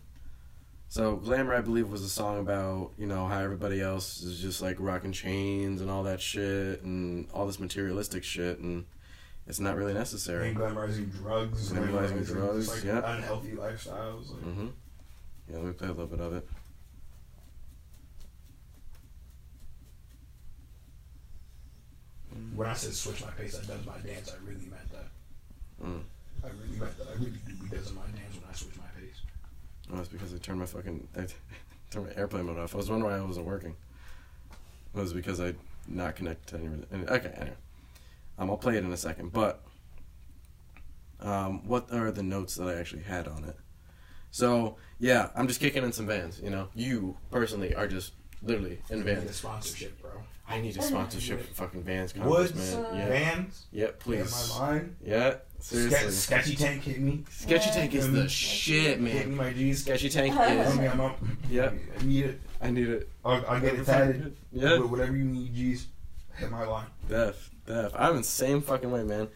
So 0.89 1.17
Glamour, 1.17 1.55
I 1.55 1.61
believe, 1.61 1.89
was 1.89 2.03
a 2.03 2.09
song 2.09 2.39
about 2.41 2.91
you 2.99 3.07
know 3.07 3.27
how 3.27 3.39
everybody 3.39 3.81
else 3.81 4.21
is 4.23 4.41
just 4.41 4.61
like 4.61 4.77
rocking 4.79 5.13
chains 5.13 5.81
and 5.81 5.91
all 5.91 6.03
that 6.03 6.21
shit 6.21 6.83
and 6.83 7.29
all 7.33 7.47
this 7.47 7.61
materialistic 7.61 8.25
shit, 8.25 8.59
and 8.59 8.85
it's 9.47 9.61
not 9.61 9.77
really 9.77 9.95
necessary. 9.95 10.49
and 10.49 10.57
glamorizing 10.59 11.11
drugs, 11.13 11.73
Glamorizing 11.73 12.27
drugs, 12.27 12.69
like 12.69 12.85
yeah. 12.85 13.17
unhealthy 13.17 13.53
lifestyles. 13.53 14.31
Like, 14.33 14.43
hmm 14.55 14.67
Yeah, 15.49 15.57
let 15.57 15.65
me 15.67 15.73
play 15.73 15.89
a 15.89 15.93
little 15.93 16.07
bit 16.07 16.21
of 16.21 16.35
it. 16.35 16.49
When 22.55 22.69
I 22.69 22.75
said 22.75 22.93
switch 22.93 23.23
my 23.25 23.31
pace, 23.31 23.59
I 23.59 23.65
does 23.65 23.87
my 23.87 23.99
dance. 23.99 24.31
I 24.31 24.37
really 24.45 24.67
meant 24.67 24.91
that. 24.93 25.07
Mm. 25.85 26.03
I 26.45 26.49
really 26.49 26.79
meant 26.79 26.99
that. 26.99 27.09
I 27.09 27.13
really 27.15 27.31
do 27.47 27.55
be 27.55 27.69
does 27.77 27.93
my 27.93 28.03
dance 28.03 28.35
when 28.41 28.45
I 28.51 28.55
switch 28.55 28.77
my 28.77 29.01
pace. 29.01 29.21
Oh, 29.93 29.97
that's 29.97 30.09
because 30.09 30.33
I 30.35 30.39
turned 30.39 30.61
my 30.61 30.67
fucking 30.67 31.09
I 31.17 31.27
turned 31.91 32.07
my 32.07 32.13
airplane 32.15 32.47
mode 32.47 32.59
off. 32.59 32.75
I 32.75 32.79
was 32.79 32.91
wondering 32.91 33.13
why 33.13 33.19
it 33.19 33.27
wasn't 33.27 33.47
working. 33.47 33.75
It 34.95 34.99
was 35.01 35.13
because 35.13 35.41
I 35.41 35.55
not 35.89 36.17
connected 36.17 36.47
to 36.49 36.57
any. 36.65 36.69
any- 36.93 37.09
Okay, 37.09 37.33
anyway, 37.37 37.57
um, 38.39 38.51
I'll 38.51 38.57
play 38.57 38.77
it 38.77 38.85
in 38.85 38.93
a 38.93 38.97
second. 38.97 39.33
But 39.33 39.63
um, 41.21 41.67
what 41.67 41.93
are 41.93 42.11
the 42.11 42.23
notes 42.23 42.57
that 42.57 42.69
I 42.69 42.75
actually 42.75 43.03
had 43.03 43.29
on 43.29 43.45
it? 43.45 43.57
So 44.31 44.77
yeah, 44.99 45.31
I'm 45.37 45.47
just 45.49 45.61
kicking 45.61 45.85
in 45.85 45.93
some 45.93 46.07
vans. 46.07 46.41
You 46.43 46.51
know, 46.51 46.69
you 46.75 47.17
personally 47.31 47.75
are 47.75 47.87
just 47.87 48.13
literally 48.43 48.81
in 48.91 49.01
I 49.03 49.05
need 49.05 49.11
a 49.11 49.15
vans. 49.21 49.37
sponsorship, 49.37 50.01
bro. 50.03 50.11
I 50.49 50.61
need 50.61 50.77
a 50.77 50.83
sponsorship 50.83 51.41
for 51.47 51.55
fucking 51.55 51.83
vans, 51.85 52.15
Woods, 52.17 52.51
Converse, 52.53 52.75
man. 52.75 52.97
Yeah, 52.99 53.09
Vans, 53.09 53.67
Yep, 53.73 53.89
Get 53.91 54.01
please. 54.01 54.51
my 54.51 54.59
line. 54.59 54.97
Yeah, 55.03 55.35
seriously. 55.63 56.11
Ske- 56.11 56.13
sketchy 56.13 56.57
tank 56.57 56.83
hit 56.83 57.01
me. 57.01 57.25
Sketchy 57.31 57.71
Tank 57.71 57.95
is 57.95 58.11
the 58.11 58.29
shit, 58.29 59.01
man. 59.01 59.13
Hit 59.13 59.29
me 59.29 59.35
man. 59.37 59.47
my 59.47 59.53
G's. 59.53 59.83
Sketchy 59.83 60.09
Tank 60.09 60.37
I 60.37 60.55
is. 60.55 60.79
I'm 60.79 61.01
up. 61.01 61.19
Yeah. 61.51 61.71
I 61.99 62.03
need 62.05 62.25
it. 62.27 62.41
I 62.61 62.71
need 62.71 62.89
it. 62.89 63.09
I'll, 63.25 63.45
I'll 63.47 63.61
get 63.61 63.75
it 63.75 63.85
tatted. 63.87 64.37
Yeah. 64.53 64.79
Wh- 64.79 64.91
Whatever 64.91 65.17
you 65.17 65.25
need, 65.25 65.55
G's. 65.55 65.87
Hit 66.37 66.51
my 66.51 66.65
line. 66.67 66.87
Def, 67.09 67.51
def. 67.67 67.93
I'm 67.95 68.13
in 68.13 68.17
the 68.19 68.23
same 68.25 68.63
fucking 68.63 68.91
way, 68.91 69.03
man. 69.05 69.29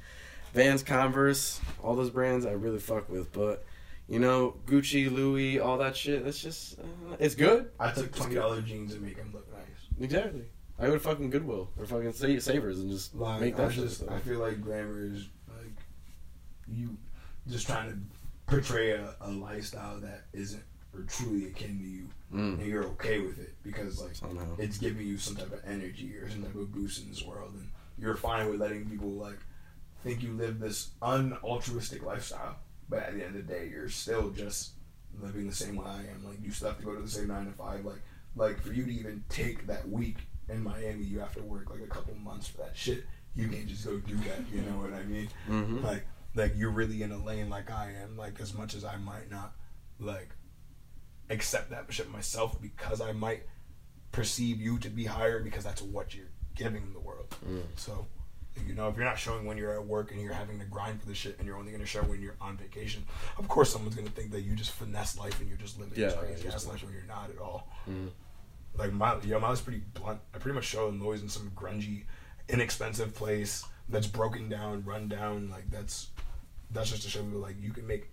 Vans, 0.55 0.83
Converse, 0.83 1.61
all 1.83 1.95
those 1.95 2.09
brands 2.11 2.47
I 2.47 2.53
really 2.53 2.79
fuck 2.79 3.11
with, 3.11 3.31
but 3.33 3.67
you 4.09 4.19
know, 4.19 4.57
Gucci, 4.67 5.13
Louis, 5.13 5.59
all 5.61 5.77
that 5.79 5.95
shit. 5.97 6.25
That's 6.25 6.41
just, 6.41 6.79
uh, 6.79 7.17
it's 7.19 7.35
good. 7.35 7.69
I 7.79 7.91
took 7.91 8.07
It's 8.07 8.17
twenty 8.17 8.35
good. 8.35 8.41
dollar 8.41 8.61
jeans 8.63 8.95
and 8.95 9.03
make 9.03 9.17
them 9.17 9.31
look 9.35 9.47
nice. 9.53 9.61
Exactly. 10.01 10.45
I 10.79 10.87
go 10.87 10.93
to 10.95 11.01
fucking 11.01 11.29
Goodwill 11.31 11.71
or 11.79 11.85
fucking 11.87 12.13
Sa- 12.15 12.39
Savers 12.39 12.81
and 12.81 12.91
just 12.91 13.15
Like 13.15 13.41
make 13.41 13.59
I 13.59 13.65
that 13.67 13.75
shit. 13.75 13.85
just. 13.85 14.09
I 14.09 14.19
feel 14.21 14.39
like 14.39 14.63
glamour 14.63 15.03
is 15.05 15.15
like 15.17 15.27
you 16.69 16.97
just 17.49 17.67
trying 17.67 17.91
to 17.91 17.99
portray 18.47 18.93
a, 18.93 19.15
a 19.21 19.31
lifestyle 19.31 19.99
that 20.01 20.25
isn't 20.33 20.63
or 20.95 21.03
truly 21.03 21.47
akin 21.47 21.79
to 21.79 21.85
you, 21.85 22.09
Mm. 22.33 22.59
and 22.59 22.67
you're 22.67 22.83
okay 22.85 23.21
with 23.21 23.39
it 23.39 23.55
because 23.63 24.03
like 24.03 24.17
Somehow. 24.17 24.57
it's 24.59 24.79
giving 24.79 25.07
you 25.07 25.17
some 25.17 25.37
type 25.37 25.53
of 25.53 25.61
energy 25.65 26.17
or 26.17 26.29
some 26.29 26.43
type 26.43 26.55
of 26.57 26.73
boost 26.73 27.01
in 27.03 27.09
this 27.09 27.23
world, 27.23 27.53
and 27.55 27.69
you're 27.99 28.17
fine 28.17 28.51
with 28.51 28.61
letting 28.61 28.89
people 28.91 29.11
like 29.11 29.39
think 30.03 30.23
you 30.25 30.33
live 30.33 30.59
this 30.59 30.91
unaltruistic 31.03 32.03
lifestyle, 32.03 32.57
but 32.89 33.01
at 33.01 33.15
the 33.15 33.25
end 33.25 33.37
of 33.37 33.47
the 33.47 33.53
day, 33.53 33.69
you're 33.71 33.89
still 33.89 34.31
just 34.31 34.73
living 35.21 35.47
the 35.47 35.55
same 35.55 35.77
way 35.77 35.85
I 35.87 35.99
am. 36.01 36.25
Like 36.27 36.39
you 36.43 36.51
still 36.51 36.69
have 36.69 36.79
to 36.79 36.85
go 36.85 36.95
to 36.97 37.03
the 37.03 37.09
same 37.09 37.29
nine 37.29 37.47
to 37.47 37.53
five. 37.53 37.85
Like 37.85 38.03
like 38.35 38.61
for 38.61 38.73
you 38.73 38.85
to 38.85 38.93
even 38.93 39.23
take 39.29 39.67
that 39.69 39.89
week 39.89 40.17
in 40.49 40.63
Miami, 40.63 41.05
you 41.05 41.21
have 41.21 41.35
to 41.37 41.43
work 41.43 41.71
like 41.71 41.81
a 41.83 41.87
couple 41.87 42.15
months 42.17 42.49
for 42.49 42.59
that 42.59 42.77
shit. 42.77 43.05
You 43.35 43.49
can't 43.49 43.67
just 43.69 43.85
go 43.85 43.99
do 43.99 44.17
that. 44.17 44.41
You 44.53 44.63
know 44.63 44.79
what 44.81 44.93
I 44.95 45.03
mean? 45.05 45.29
Mhm. 45.49 45.83
Like 45.85 46.07
like 46.37 46.53
you're 46.57 46.71
really 46.71 47.03
in 47.03 47.13
a 47.13 47.19
lane 47.19 47.49
like 47.51 47.71
I 47.71 47.95
am. 48.03 48.17
Like 48.17 48.41
as 48.41 48.55
much 48.55 48.75
as 48.75 48.85
I 48.85 48.97
might 48.97 49.31
not 49.31 49.53
like 49.99 50.29
accept 51.31 51.71
that 51.71 51.87
shit 51.93 52.11
myself 52.11 52.61
because 52.61 53.01
I 53.01 53.13
might 53.13 53.43
perceive 54.13 54.61
you 54.61 54.79
to 54.79 54.89
be 54.89 55.05
higher 55.05 55.43
because 55.43 55.65
that's 55.65 55.83
what 55.83 56.15
you're 56.15 56.31
giving 56.55 56.93
the 56.93 57.01
world. 57.01 57.35
Mm. 57.47 57.63
So, 57.77 58.07
you 58.67 58.75
know, 58.75 58.89
if 58.89 58.97
you're 58.97 59.05
not 59.05 59.19
showing 59.19 59.45
when 59.45 59.59
you're 59.59 59.73
at 59.73 59.85
work 59.85 60.13
and 60.13 60.21
you're 60.21 60.33
having 60.33 60.59
to 60.59 60.65
grind 60.65 61.01
for 61.01 61.09
the 61.09 61.15
shit 61.15 61.37
and 61.39 61.47
you're 61.47 61.59
only 61.59 61.71
going 61.71 61.83
to 61.83 61.87
show 61.87 62.01
when 62.03 62.23
you're 62.23 62.37
on 62.41 62.57
vacation, 62.57 63.05
of 63.39 63.49
course 63.49 63.73
someone's 63.73 63.95
going 63.95 64.07
to 64.07 64.13
think 64.13 64.31
that 64.31 64.43
you 64.43 64.55
just 64.55 64.71
finesse 64.73 65.19
life 65.19 65.41
and 65.41 65.49
you're 65.49 65.59
just 65.59 65.79
living 65.79 65.95
Yeah, 65.97 66.07
this 66.07 66.15
yeah, 66.15 66.21
crazy 66.21 66.49
ass 66.49 66.67
life 66.67 66.85
when 66.85 66.93
you're 66.93 67.03
not 67.03 67.31
at 67.31 67.39
all. 67.41 67.69
Mm. 67.89 68.11
Like, 68.79 68.93
my, 68.93 69.19
yo, 69.23 69.41
mine 69.41 69.51
was 69.51 69.61
pretty 69.61 69.83
blunt. 69.95 70.21
I 70.35 70.39
pretty 70.39 70.55
much 70.55 70.65
show 70.65 70.87
them 70.87 71.03
always 71.03 71.23
in 71.23 71.29
some 71.29 71.51
grungy, 71.55 72.05
inexpensive 72.49 73.15
place 73.15 73.65
that's 73.89 74.07
broken 74.07 74.49
down, 74.49 74.85
run 74.85 75.09
down. 75.09 75.49
Like, 75.51 75.71
that's 75.71 76.09
that's 76.71 76.91
just 76.91 77.03
to 77.03 77.11
show 77.11 77.23
people, 77.23 77.41
like, 77.41 77.57
you 77.61 77.71
can 77.71 77.87
make 77.87 78.11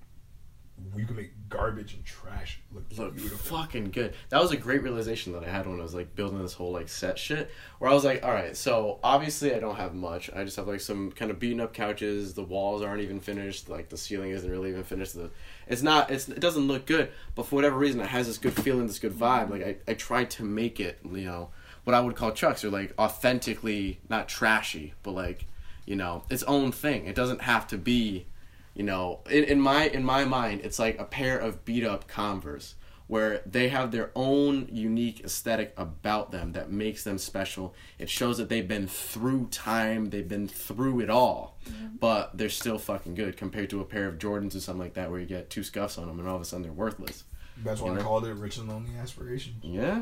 you 0.95 1.06
can 1.06 1.16
make 1.16 1.32
garbage 1.49 1.93
and 1.93 2.04
trash 2.04 2.60
look, 2.72 2.84
look 2.97 3.16
beautiful. 3.16 3.58
fucking 3.58 3.91
good. 3.91 4.14
That 4.30 4.41
was 4.41 4.51
a 4.51 4.58
great 4.58 4.84
realization 4.84 5.34
that 5.34 5.43
I 5.43 5.49
had 5.49 5.68
when 5.68 5.80
I 5.80 5.84
was 5.84 5.93
like 5.93 6.16
building 6.16 6.41
this 6.41 6.54
whole 6.54 6.72
like 6.72 6.89
set 6.89 7.18
shit. 7.18 7.49
Where 7.80 7.89
I 7.89 7.93
was 7.93 8.04
like, 8.04 8.24
all 8.24 8.32
right, 8.32 8.56
so 8.56 8.99
obviously 9.04 9.54
I 9.54 9.60
don't 9.60 9.76
have 9.76 9.93
much. 9.93 10.30
I 10.36 10.43
just 10.43 10.58
have 10.58 10.68
like 10.68 10.82
some 10.82 11.12
kind 11.12 11.32
of 11.32 11.39
beaten 11.39 11.62
up 11.62 11.74
couches. 11.74 12.34
The 12.34 12.43
walls 12.43 12.82
aren't 12.82 13.01
even 13.01 13.20
finished. 13.20 13.70
Like 13.70 13.89
the 13.89 13.97
ceiling 13.97 14.32
isn't 14.32 14.49
really 14.49 14.70
even 14.70 14.84
finished. 14.84 15.14
The 15.14 15.30
it's 15.68 15.84
not. 15.84 16.12
It's 16.12 16.28
it 16.28 16.39
doesn't 16.39 16.68
look 16.68 16.86
good. 16.86 17.12
But 17.36 17.45
for 17.45 17.56
whatever 17.56 17.78
reason, 17.78 18.01
it 18.01 18.08
has 18.08 18.28
this 18.28 18.38
good 18.38 18.54
feeling, 18.54 18.88
this 18.88 18.99
good 18.99 19.14
vibe. 19.14 19.49
Like 19.49 19.64
I 19.64 19.91
I 19.91 19.93
tried 19.93 20.32
to 20.32 20.43
make 20.43 20.80
it, 20.80 20.99
you 21.04 21.26
know, 21.26 21.49
what 21.84 21.93
I 21.93 22.01
would 22.01 22.16
call 22.16 22.32
Chucks 22.32 22.64
or 22.64 22.70
like 22.70 22.93
authentically 22.99 23.99
not 24.10 24.28
trashy, 24.28 24.93
but 25.04 25.12
like 25.12 25.45
you 25.86 25.95
know 25.95 26.24
its 26.30 26.43
own 26.43 26.72
thing. 26.72 27.06
It 27.06 27.16
doesn't 27.16 27.41
have 27.41 27.68
to 27.68 27.78
be 27.78 28.26
you 28.74 28.84
know 28.84 29.19
in, 29.30 29.43
in 29.43 29.61
my 29.61 29.88
in 29.88 30.03
my 30.03 30.26
mind 30.26 30.61
it's 30.63 30.80
like 30.80 30.99
a 30.99 31.05
pair 31.05 31.38
of 31.38 31.63
beat 31.65 31.84
up 31.86 32.07
converse 32.07 32.76
where 33.07 33.41
they 33.45 33.67
have 33.67 33.91
their 33.91 34.11
own 34.15 34.67
unique 34.71 35.21
aesthetic 35.26 35.74
about 35.76 36.32
them 36.32 36.53
that 36.53 36.71
makes 36.71 37.03
them 37.03 37.17
special. 37.17 37.76
It 37.99 38.09
shows 38.09 38.38
that 38.38 38.47
they've 38.47 38.67
been 38.67 38.88
through 38.88 39.47
time 39.47 40.09
they've 40.09 40.28
been 40.28 40.47
through 40.47 41.01
it 41.01 41.09
all 41.09 41.59
mm-hmm. 41.69 41.97
but 41.99 42.36
they're 42.38 42.49
still 42.49 42.78
fucking 42.80 43.13
good 43.15 43.36
compared 43.36 43.69
to 43.71 43.82
a 43.82 43.86
pair 43.86 44.07
of 44.07 44.17
jordans 44.17 44.55
or 44.55 44.61
something 44.61 44.82
like 44.82 44.93
that 44.93 45.11
where 45.11 45.19
you 45.19 45.26
get 45.26 45.49
two 45.49 45.63
scuffs 45.63 45.97
on 45.97 46.07
them 46.07 46.17
and 46.19 46.28
all 46.28 46.36
of 46.38 46.41
a 46.41 46.45
sudden 46.45 46.63
they're 46.63 46.71
worthless. 46.71 47.26
That's 47.63 47.82
why 47.82 47.89
You 47.89 47.93
I 47.93 47.97
know? 47.97 48.03
called 48.03 48.26
it 48.26 48.34
rich 48.34 48.57
and 48.57 48.67
lonely 48.69 48.95
aspirations. 48.95 49.57
yeah. 49.63 50.01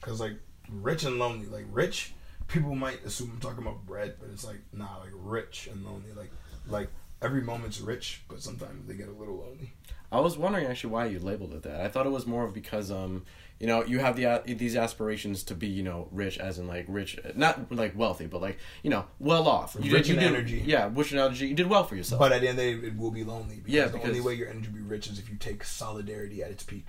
Cause 0.00 0.18
like 0.20 0.34
rich 0.70 1.04
and 1.04 1.18
lonely, 1.18 1.46
like 1.46 1.66
rich, 1.70 2.14
people 2.48 2.74
might 2.74 3.04
assume 3.04 3.30
I'm 3.34 3.40
talking 3.40 3.62
about 3.62 3.84
bread, 3.86 4.16
but 4.18 4.30
it's 4.30 4.44
like 4.44 4.60
nah, 4.72 4.98
like 4.98 5.12
rich 5.14 5.68
and 5.70 5.84
lonely, 5.84 6.12
like 6.16 6.30
like 6.68 6.88
every 7.26 7.42
moment's 7.42 7.80
rich, 7.80 8.22
but 8.28 8.40
sometimes 8.40 8.86
they 8.88 8.94
get 8.94 9.08
a 9.08 9.12
little 9.12 9.36
lonely. 9.36 9.72
I 10.10 10.20
was 10.20 10.38
wondering 10.38 10.66
actually 10.66 10.90
why 10.90 11.06
you 11.06 11.18
labeled 11.18 11.52
it 11.52 11.62
that. 11.64 11.80
I 11.80 11.88
thought 11.88 12.06
it 12.06 12.10
was 12.12 12.26
more 12.26 12.44
of 12.44 12.54
because 12.54 12.90
um 12.92 13.24
you 13.58 13.66
know 13.66 13.84
you 13.84 13.98
have 13.98 14.14
the 14.16 14.26
uh, 14.26 14.38
these 14.46 14.76
aspirations 14.76 15.42
to 15.44 15.54
be 15.54 15.66
you 15.66 15.82
know 15.82 16.08
rich 16.12 16.38
as 16.38 16.58
in 16.60 16.68
like 16.68 16.86
rich 16.88 17.18
not 17.34 17.72
like 17.72 17.98
wealthy 17.98 18.26
but 18.26 18.40
like 18.40 18.58
you 18.84 18.90
know 18.90 19.04
well 19.18 19.48
off. 19.48 19.76
You 19.80 19.92
Rich 19.92 20.08
you 20.08 20.14
in 20.14 20.20
did, 20.20 20.28
energy. 20.32 20.62
Yeah, 20.64 20.88
rich 20.94 21.12
in 21.12 21.18
energy. 21.18 21.48
You 21.48 21.54
did 21.54 21.66
well 21.66 21.82
for 21.84 21.96
yourself. 21.96 22.20
But 22.20 22.30
at 22.32 22.40
the 22.40 22.48
end 22.48 22.58
of 22.58 22.64
the 22.64 22.80
day, 22.82 22.86
it 22.86 22.96
will 22.96 23.10
be 23.10 23.24
lonely. 23.24 23.56
Because 23.56 23.74
Yeah, 23.74 23.86
the 23.88 24.00
only 24.02 24.20
way 24.20 24.34
your 24.34 24.48
energy 24.48 24.68
will 24.68 24.76
be 24.76 24.82
rich 24.82 25.08
is 25.08 25.18
if 25.18 25.28
you 25.28 25.36
take 25.36 25.64
solidarity 25.64 26.42
at 26.42 26.50
its 26.52 26.62
peak. 26.62 26.86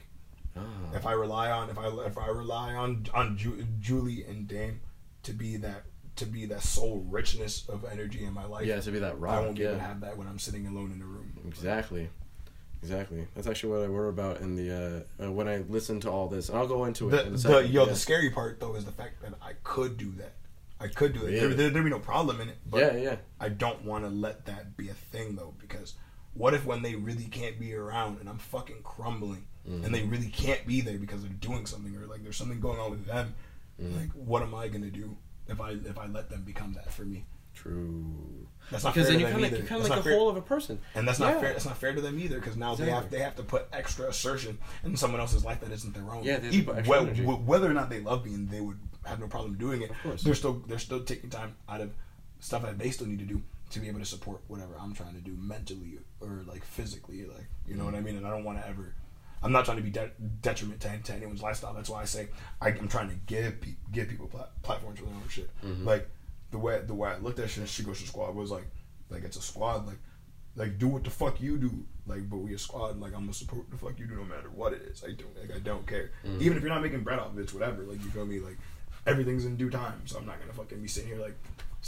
Ah. 0.55 0.61
If 0.93 1.05
I 1.07 1.13
rely 1.13 1.49
on 1.49 1.69
if 1.71 1.77
I 1.79 1.87
if 2.05 2.17
I 2.19 2.27
rely 2.27 2.73
on 2.75 3.07
on 3.15 3.35
Ju- 3.35 3.65
Julie 3.79 4.23
and 4.25 4.47
Dame 4.47 4.81
to 5.23 5.33
be 5.33 5.57
that 5.57 5.83
to 6.17 6.25
be 6.25 6.45
that 6.47 6.61
sole 6.61 7.03
richness 7.09 7.67
of 7.69 7.85
energy 7.85 8.23
in 8.25 8.33
my 8.33 8.45
life, 8.45 8.65
yeah, 8.65 8.79
to 8.79 8.91
be 8.91 8.99
that 8.99 9.19
rock. 9.19 9.35
I 9.35 9.39
won't 9.41 9.55
be 9.57 9.63
able 9.63 9.75
to 9.75 9.81
have 9.81 10.01
that 10.01 10.17
when 10.17 10.27
I'm 10.27 10.39
sitting 10.39 10.67
alone 10.67 10.91
in 10.91 11.01
a 11.01 11.05
room. 11.05 11.33
exactly, 11.47 12.09
exactly. 12.81 13.27
That's 13.35 13.47
actually 13.47 13.73
what 13.73 13.85
I 13.85 13.87
worry 13.87 14.09
about 14.09 14.41
in 14.41 14.55
the 14.55 15.05
uh, 15.19 15.25
uh, 15.25 15.31
when 15.31 15.47
I 15.47 15.57
listen 15.69 15.99
to 16.01 16.11
all 16.11 16.27
this. 16.27 16.49
And 16.49 16.57
I'll 16.57 16.67
go 16.67 16.85
into 16.85 17.07
it. 17.09 17.11
The, 17.11 17.21
in 17.21 17.27
a 17.27 17.31
the 17.31 17.37
second. 17.39 17.71
yo, 17.71 17.83
yeah. 17.83 17.89
the 17.89 17.95
scary 17.95 18.29
part 18.29 18.59
though 18.59 18.75
is 18.75 18.85
the 18.85 18.91
fact 18.91 19.21
that 19.21 19.33
I 19.41 19.53
could 19.63 19.97
do 19.97 20.11
that. 20.17 20.33
I 20.79 20.87
could 20.87 21.13
do 21.13 21.25
it. 21.25 21.33
Yeah. 21.33 21.39
There, 21.41 21.49
there, 21.49 21.69
there'd 21.71 21.85
be 21.85 21.89
no 21.89 21.99
problem 21.99 22.39
in 22.39 22.49
it. 22.49 22.57
But 22.69 22.93
yeah, 22.93 22.97
yeah. 23.01 23.15
I 23.39 23.49
don't 23.49 23.83
want 23.83 24.03
to 24.03 24.09
let 24.11 24.45
that 24.45 24.77
be 24.77 24.89
a 24.89 24.93
thing 24.93 25.35
though, 25.35 25.53
because 25.59 25.95
what 26.35 26.53
if 26.53 26.65
when 26.65 26.83
they 26.83 26.93
really 26.95 27.25
can't 27.25 27.59
be 27.59 27.73
around 27.73 28.19
and 28.19 28.29
I'm 28.29 28.37
fucking 28.37 28.81
crumbling 28.83 29.45
and 29.65 29.81
Mm-hmm. 29.83 29.91
they 29.91 30.03
really 30.03 30.27
can't 30.29 30.65
be 30.65 30.79
there 30.79 30.97
because 30.97 31.21
they're 31.23 31.31
doing 31.31 31.65
something 31.65 31.93
or 31.97 32.05
like 32.05 32.23
there's 32.23 32.37
something 32.37 32.59
going 32.61 32.79
on 32.79 32.91
with 32.91 33.05
them? 33.05 33.33
Mm-hmm. 33.81 33.99
Like, 33.99 34.11
what 34.13 34.41
am 34.43 34.55
I 34.55 34.67
gonna 34.69 34.89
do 34.91 35.17
if 35.47 35.59
I 35.61 35.71
if 35.71 35.97
I 35.97 36.07
let 36.07 36.29
them 36.29 36.43
become 36.43 36.73
that 36.73 36.91
for 36.91 37.03
me? 37.03 37.25
True. 37.53 38.47
That's 38.69 38.83
not 38.83 38.93
Because 38.93 39.07
fair 39.07 39.17
then 39.17 39.25
to 39.25 39.27
you 39.27 39.33
them 39.33 39.41
kind 39.41 39.45
of 39.45 39.51
either. 39.51 39.63
you 39.63 39.67
kind 39.67 39.81
That's 39.81 39.85
of 39.85 39.89
not 39.89 39.95
like 39.95 40.03
the 40.03 40.09
fair- 40.11 40.19
whole 40.19 40.29
of 40.29 40.37
a 40.37 40.41
person. 40.41 40.79
And 40.93 41.07
that's 41.07 41.17
not 41.19 41.33
Yeah. 41.33 41.39
fair. 41.39 41.53
That's 41.53 41.65
not 41.65 41.77
fair 41.77 41.93
to 41.93 42.01
them 42.01 42.19
either, 42.19 42.39
because 42.39 42.55
now 42.55 42.75
they 42.75 42.89
have 42.91 43.09
they 43.09 43.19
have 43.19 43.35
to 43.37 43.43
put 43.43 43.67
extra 43.73 44.07
assertion 44.07 44.59
in 44.83 44.95
someone 44.95 45.19
else's 45.21 45.43
life 45.43 45.61
that 45.61 45.71
isn't 45.71 45.93
their 45.95 46.03
own. 46.13 46.23
Yeah, 46.23 46.37
they 46.37 46.43
have 46.43 46.51
to 46.51 46.57
Even- 46.57 46.65
put 46.65 46.77
extra 46.77 46.97
whe- 46.97 47.03
energy. 47.03 47.23
whether 47.23 47.69
or 47.69 47.73
not 47.73 47.89
they 47.89 47.99
love 48.01 48.25
me, 48.25 48.33
and 48.35 48.49
they 48.49 48.61
would 48.61 48.77
have 49.05 49.19
no 49.19 49.27
problem 49.27 49.55
doing 49.57 49.81
it. 49.81 49.89
Of 49.89 50.01
course. 50.03 50.21
they're 50.23 50.35
still 50.35 50.61
they're 50.67 50.79
still 50.79 51.03
taking 51.03 51.29
time 51.29 51.55
out 51.67 51.81
of 51.81 51.93
stuff 52.39 52.61
that 52.61 52.77
they 52.77 52.91
still 52.91 53.07
need 53.07 53.19
to 53.19 53.25
do 53.25 53.41
to 53.71 53.79
be 53.79 53.87
able 53.87 53.99
to 53.99 54.05
support 54.05 54.41
whatever 54.47 54.75
I'm 54.79 54.93
trying 54.93 55.15
to 55.15 55.21
do 55.21 55.35
mentally 55.35 55.97
or 56.21 56.43
like 56.45 56.63
physically, 56.63 57.25
like 57.25 57.47
you 57.65 57.73
know 57.75 57.83
mm-hmm. 57.83 57.93
what 57.93 57.95
I 57.95 58.01
mean. 58.01 58.17
And 58.17 58.27
I 58.27 58.29
don't 58.29 58.43
want 58.43 58.59
to 58.61 58.67
ever. 58.67 58.93
I'm 59.43 59.51
not 59.51 59.65
trying 59.65 59.77
to 59.77 59.83
be 59.83 59.89
de- 59.89 60.11
detriment 60.41 60.81
to, 60.81 60.97
to 61.03 61.13
anyone's 61.13 61.41
lifestyle. 61.41 61.73
That's 61.73 61.89
why 61.89 62.01
I 62.01 62.05
say 62.05 62.29
I, 62.61 62.69
I'm 62.69 62.87
trying 62.87 63.09
to 63.09 63.15
give 63.25 63.61
pe- 63.61 63.75
give 63.91 64.09
people 64.09 64.27
plat- 64.27 64.51
platforms 64.63 64.99
for 64.99 65.05
their 65.05 65.13
own 65.13 65.29
shit. 65.29 65.49
Mm-hmm. 65.63 65.85
Like 65.85 66.09
the 66.51 66.57
way 66.57 66.81
the 66.85 66.93
way 66.93 67.09
I 67.09 67.17
looked 67.17 67.39
at 67.39 67.49
shit, 67.49 67.65
Shigosha 67.65 68.07
squad 68.07 68.35
was 68.35 68.51
like 68.51 68.67
like 69.09 69.23
it's 69.23 69.37
a 69.37 69.41
squad 69.41 69.87
like 69.87 69.99
like 70.55 70.79
do 70.79 70.87
what 70.87 71.03
the 71.03 71.09
fuck 71.09 71.39
you 71.39 71.57
do. 71.57 71.85
Like 72.05 72.29
but 72.29 72.37
we 72.37 72.53
a 72.53 72.57
squad 72.57 72.99
like 72.99 73.13
I'm 73.13 73.21
gonna 73.21 73.33
support 73.33 73.69
the 73.69 73.77
fuck 73.77 73.99
you 73.99 74.07
do 74.07 74.15
no 74.15 74.25
matter 74.25 74.49
what 74.49 74.73
it 74.73 74.81
is. 74.83 75.03
I 75.03 75.11
don't 75.11 75.35
like 75.39 75.55
I 75.55 75.59
don't 75.59 75.85
care. 75.85 76.11
Mm-hmm. 76.25 76.41
Even 76.41 76.57
if 76.57 76.63
you're 76.63 76.73
not 76.73 76.81
making 76.81 77.01
bread 77.01 77.19
off 77.19 77.31
of 77.31 77.37
it 77.37 77.43
it's 77.43 77.53
whatever. 77.53 77.83
Like 77.83 78.03
you 78.03 78.09
feel 78.09 78.25
me? 78.25 78.39
Like 78.39 78.57
everything's 79.05 79.45
in 79.45 79.55
due 79.55 79.69
time. 79.69 80.01
So 80.05 80.17
I'm 80.17 80.25
not 80.25 80.39
gonna 80.39 80.53
fucking 80.53 80.81
be 80.81 80.87
sitting 80.87 81.09
here 81.09 81.19
like 81.19 81.35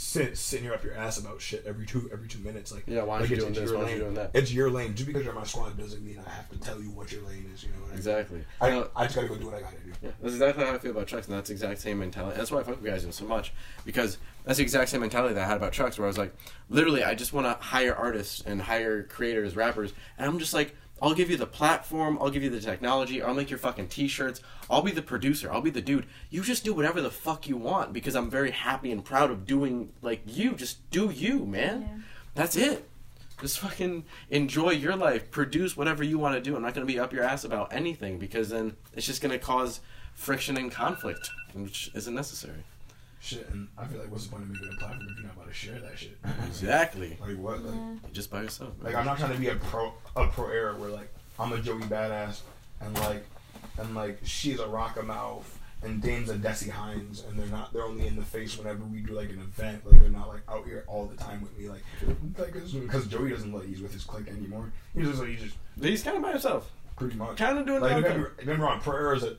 sit 0.00 0.38
sitting 0.38 0.64
here 0.64 0.72
up 0.72 0.82
your 0.82 0.94
ass 0.94 1.18
about 1.18 1.42
shit 1.42 1.62
every 1.66 1.84
two 1.84 2.08
every 2.10 2.26
two 2.26 2.38
minutes 2.38 2.72
like 2.72 2.84
Yeah, 2.86 3.02
why 3.02 3.16
aren't 3.16 3.24
like, 3.24 3.30
you 3.30 3.36
doing 3.36 3.52
this? 3.52 3.70
Why 3.70 3.80
aren't 3.80 3.90
you 3.90 3.98
doing 3.98 4.14
that? 4.14 4.30
it's 4.32 4.50
your 4.50 4.70
lane 4.70 4.94
just 4.94 5.06
because 5.06 5.24
you're 5.26 5.34
my 5.34 5.44
squad 5.44 5.76
doesn't 5.76 6.02
mean 6.02 6.18
I 6.26 6.30
have 6.30 6.48
to 6.48 6.58
tell 6.58 6.80
you 6.80 6.88
what 6.90 7.12
your 7.12 7.22
lane 7.24 7.50
is 7.52 7.62
you 7.62 7.68
know 7.68 7.80
what 7.80 7.84
I 7.84 7.88
mean? 7.88 7.96
Exactly. 7.98 8.44
I, 8.62 8.84
I 8.96 9.04
just 9.04 9.16
gotta 9.16 9.28
go 9.28 9.36
do 9.36 9.46
what 9.46 9.56
I 9.56 9.60
gotta 9.60 9.76
do 9.76 9.92
Yeah, 10.02 10.10
that's 10.22 10.32
exactly 10.32 10.64
how 10.64 10.72
I 10.72 10.78
feel 10.78 10.92
about 10.92 11.06
trucks, 11.06 11.28
and 11.28 11.36
that's 11.36 11.48
the 11.48 11.52
exact 11.52 11.80
same 11.80 11.98
mentality. 11.98 12.38
That's 12.38 12.50
why 12.50 12.60
I 12.60 12.62
fuck 12.62 12.76
with 12.76 12.84
you 12.84 12.90
guys 12.90 13.14
so 13.14 13.24
much 13.26 13.52
because 13.84 14.16
that's 14.44 14.56
the 14.56 14.62
exact 14.62 14.88
same 14.88 15.02
mentality 15.02 15.34
that 15.34 15.44
I 15.44 15.46
had 15.46 15.58
about 15.58 15.74
trucks, 15.74 15.98
where 15.98 16.06
I 16.06 16.08
was 16.08 16.16
like, 16.16 16.34
literally, 16.70 17.04
I 17.04 17.14
just 17.14 17.34
want 17.34 17.46
to 17.46 17.62
hire 17.62 17.94
artists 17.94 18.42
and 18.46 18.62
hire 18.62 19.02
creators, 19.02 19.54
rappers, 19.54 19.92
and 20.16 20.26
I'm 20.26 20.38
just 20.38 20.54
like, 20.54 20.74
I'll 21.02 21.14
give 21.14 21.30
you 21.30 21.36
the 21.36 21.46
platform, 21.46 22.18
I'll 22.20 22.30
give 22.30 22.42
you 22.42 22.50
the 22.50 22.60
technology, 22.60 23.22
I'll 23.22 23.34
make 23.34 23.50
your 23.50 23.58
fucking 23.58 23.88
t-shirts, 23.88 24.40
I'll 24.68 24.82
be 24.82 24.92
the 24.92 25.02
producer, 25.02 25.50
I'll 25.52 25.60
be 25.60 25.70
the 25.70 25.80
dude. 25.80 26.06
You 26.28 26.42
just 26.42 26.64
do 26.64 26.74
whatever 26.74 27.00
the 27.00 27.10
fuck 27.10 27.48
you 27.48 27.56
want 27.56 27.92
because 27.92 28.14
I'm 28.14 28.30
very 28.30 28.50
happy 28.50 28.92
and 28.92 29.04
proud 29.04 29.30
of 29.30 29.46
doing 29.46 29.92
like 30.02 30.22
you. 30.26 30.52
Just 30.54 30.88
do 30.90 31.10
you, 31.10 31.46
man. 31.46 31.82
Yeah. 31.82 32.02
That's 32.34 32.56
it. 32.56 32.88
Just 33.40 33.58
fucking 33.58 34.04
enjoy 34.28 34.70
your 34.70 34.96
life. 34.96 35.30
Produce 35.30 35.76
whatever 35.76 36.04
you 36.04 36.18
want 36.18 36.34
to 36.34 36.40
do. 36.42 36.54
I'm 36.54 36.62
not 36.62 36.74
going 36.74 36.86
to 36.86 36.92
be 36.92 36.98
up 36.98 37.12
your 37.12 37.24
ass 37.24 37.44
about 37.44 37.72
anything 37.72 38.18
because 38.18 38.50
then 38.50 38.76
it's 38.94 39.06
just 39.06 39.22
going 39.22 39.32
to 39.32 39.38
cause 39.38 39.80
friction 40.12 40.58
and 40.58 40.70
conflict, 40.70 41.30
which 41.54 41.90
isn't 41.94 42.14
necessary. 42.14 42.64
Shit 43.22 43.46
and 43.50 43.68
I 43.76 43.84
feel 43.84 44.00
like 44.00 44.10
what's 44.10 44.24
the 44.26 44.30
point 44.32 44.44
of 44.44 44.48
me 44.48 44.54
making 44.60 44.74
a 44.76 44.78
platform 44.78 45.06
if 45.10 45.16
you're 45.18 45.26
not 45.26 45.34
about 45.36 45.48
to 45.48 45.52
share 45.54 45.78
that 45.78 45.98
shit 45.98 46.16
Exactly. 46.46 47.18
like 47.20 47.36
what 47.38 47.62
like 47.62 47.74
You're 47.74 48.12
just 48.12 48.30
by 48.30 48.42
yourself. 48.42 48.72
Like 48.80 48.94
I'm 48.94 49.04
not 49.04 49.18
trying 49.18 49.32
to 49.34 49.38
be 49.38 49.48
a 49.48 49.56
pro 49.56 49.92
a 50.16 50.26
pro 50.28 50.48
era 50.48 50.74
where 50.76 50.90
like 50.90 51.12
I'm 51.38 51.52
a 51.52 51.58
Joey 51.60 51.80
Bada$$ 51.82 52.40
and 52.80 52.94
like 53.00 53.24
and 53.78 53.94
like 53.94 54.18
she's 54.24 54.58
a 54.58 54.64
rockamouth 54.64 55.44
and 55.82 56.02
Dame's 56.02 56.28
a 56.28 56.34
Dessy 56.34 56.68
Hinds, 56.68 57.24
and 57.26 57.38
they're 57.38 57.46
not. 57.46 57.72
They're 57.72 57.84
only 57.84 58.06
in 58.06 58.14
the 58.14 58.20
face 58.22 58.58
whenever 58.58 58.84
we 58.84 58.98
do 59.00 59.14
like 59.14 59.30
an 59.30 59.38
event. 59.38 59.86
Like 59.90 59.98
they're 60.02 60.10
not 60.10 60.28
like 60.28 60.42
out 60.46 60.66
here 60.66 60.84
all 60.86 61.06
the 61.06 61.16
time 61.16 61.40
with 61.40 61.56
me. 61.58 61.70
Like, 61.70 61.82
like 62.38 62.52
because 62.52 63.06
Joey 63.06 63.30
doesn't 63.30 63.50
like 63.50 63.64
he's 63.66 63.80
with 63.80 63.94
his 63.94 64.04
clique 64.04 64.28
anymore. 64.28 64.70
He's 64.94 65.06
just 65.08 65.20
like 65.20 65.30
he's 65.30 65.40
just 65.40 65.56
He's 65.80 66.02
kind 66.02 66.18
of 66.18 66.22
by 66.22 66.32
himself. 66.32 66.70
pretty 66.96 67.16
much 67.16 67.38
Kind 67.38 67.58
of 67.58 67.64
doing 67.64 67.80
like. 67.80 67.94
his 67.94 68.02
Remember, 68.04 68.32
remember 68.40 68.68
on 68.68 68.80
prayer 68.82 69.14
is 69.14 69.22
a 69.22 69.38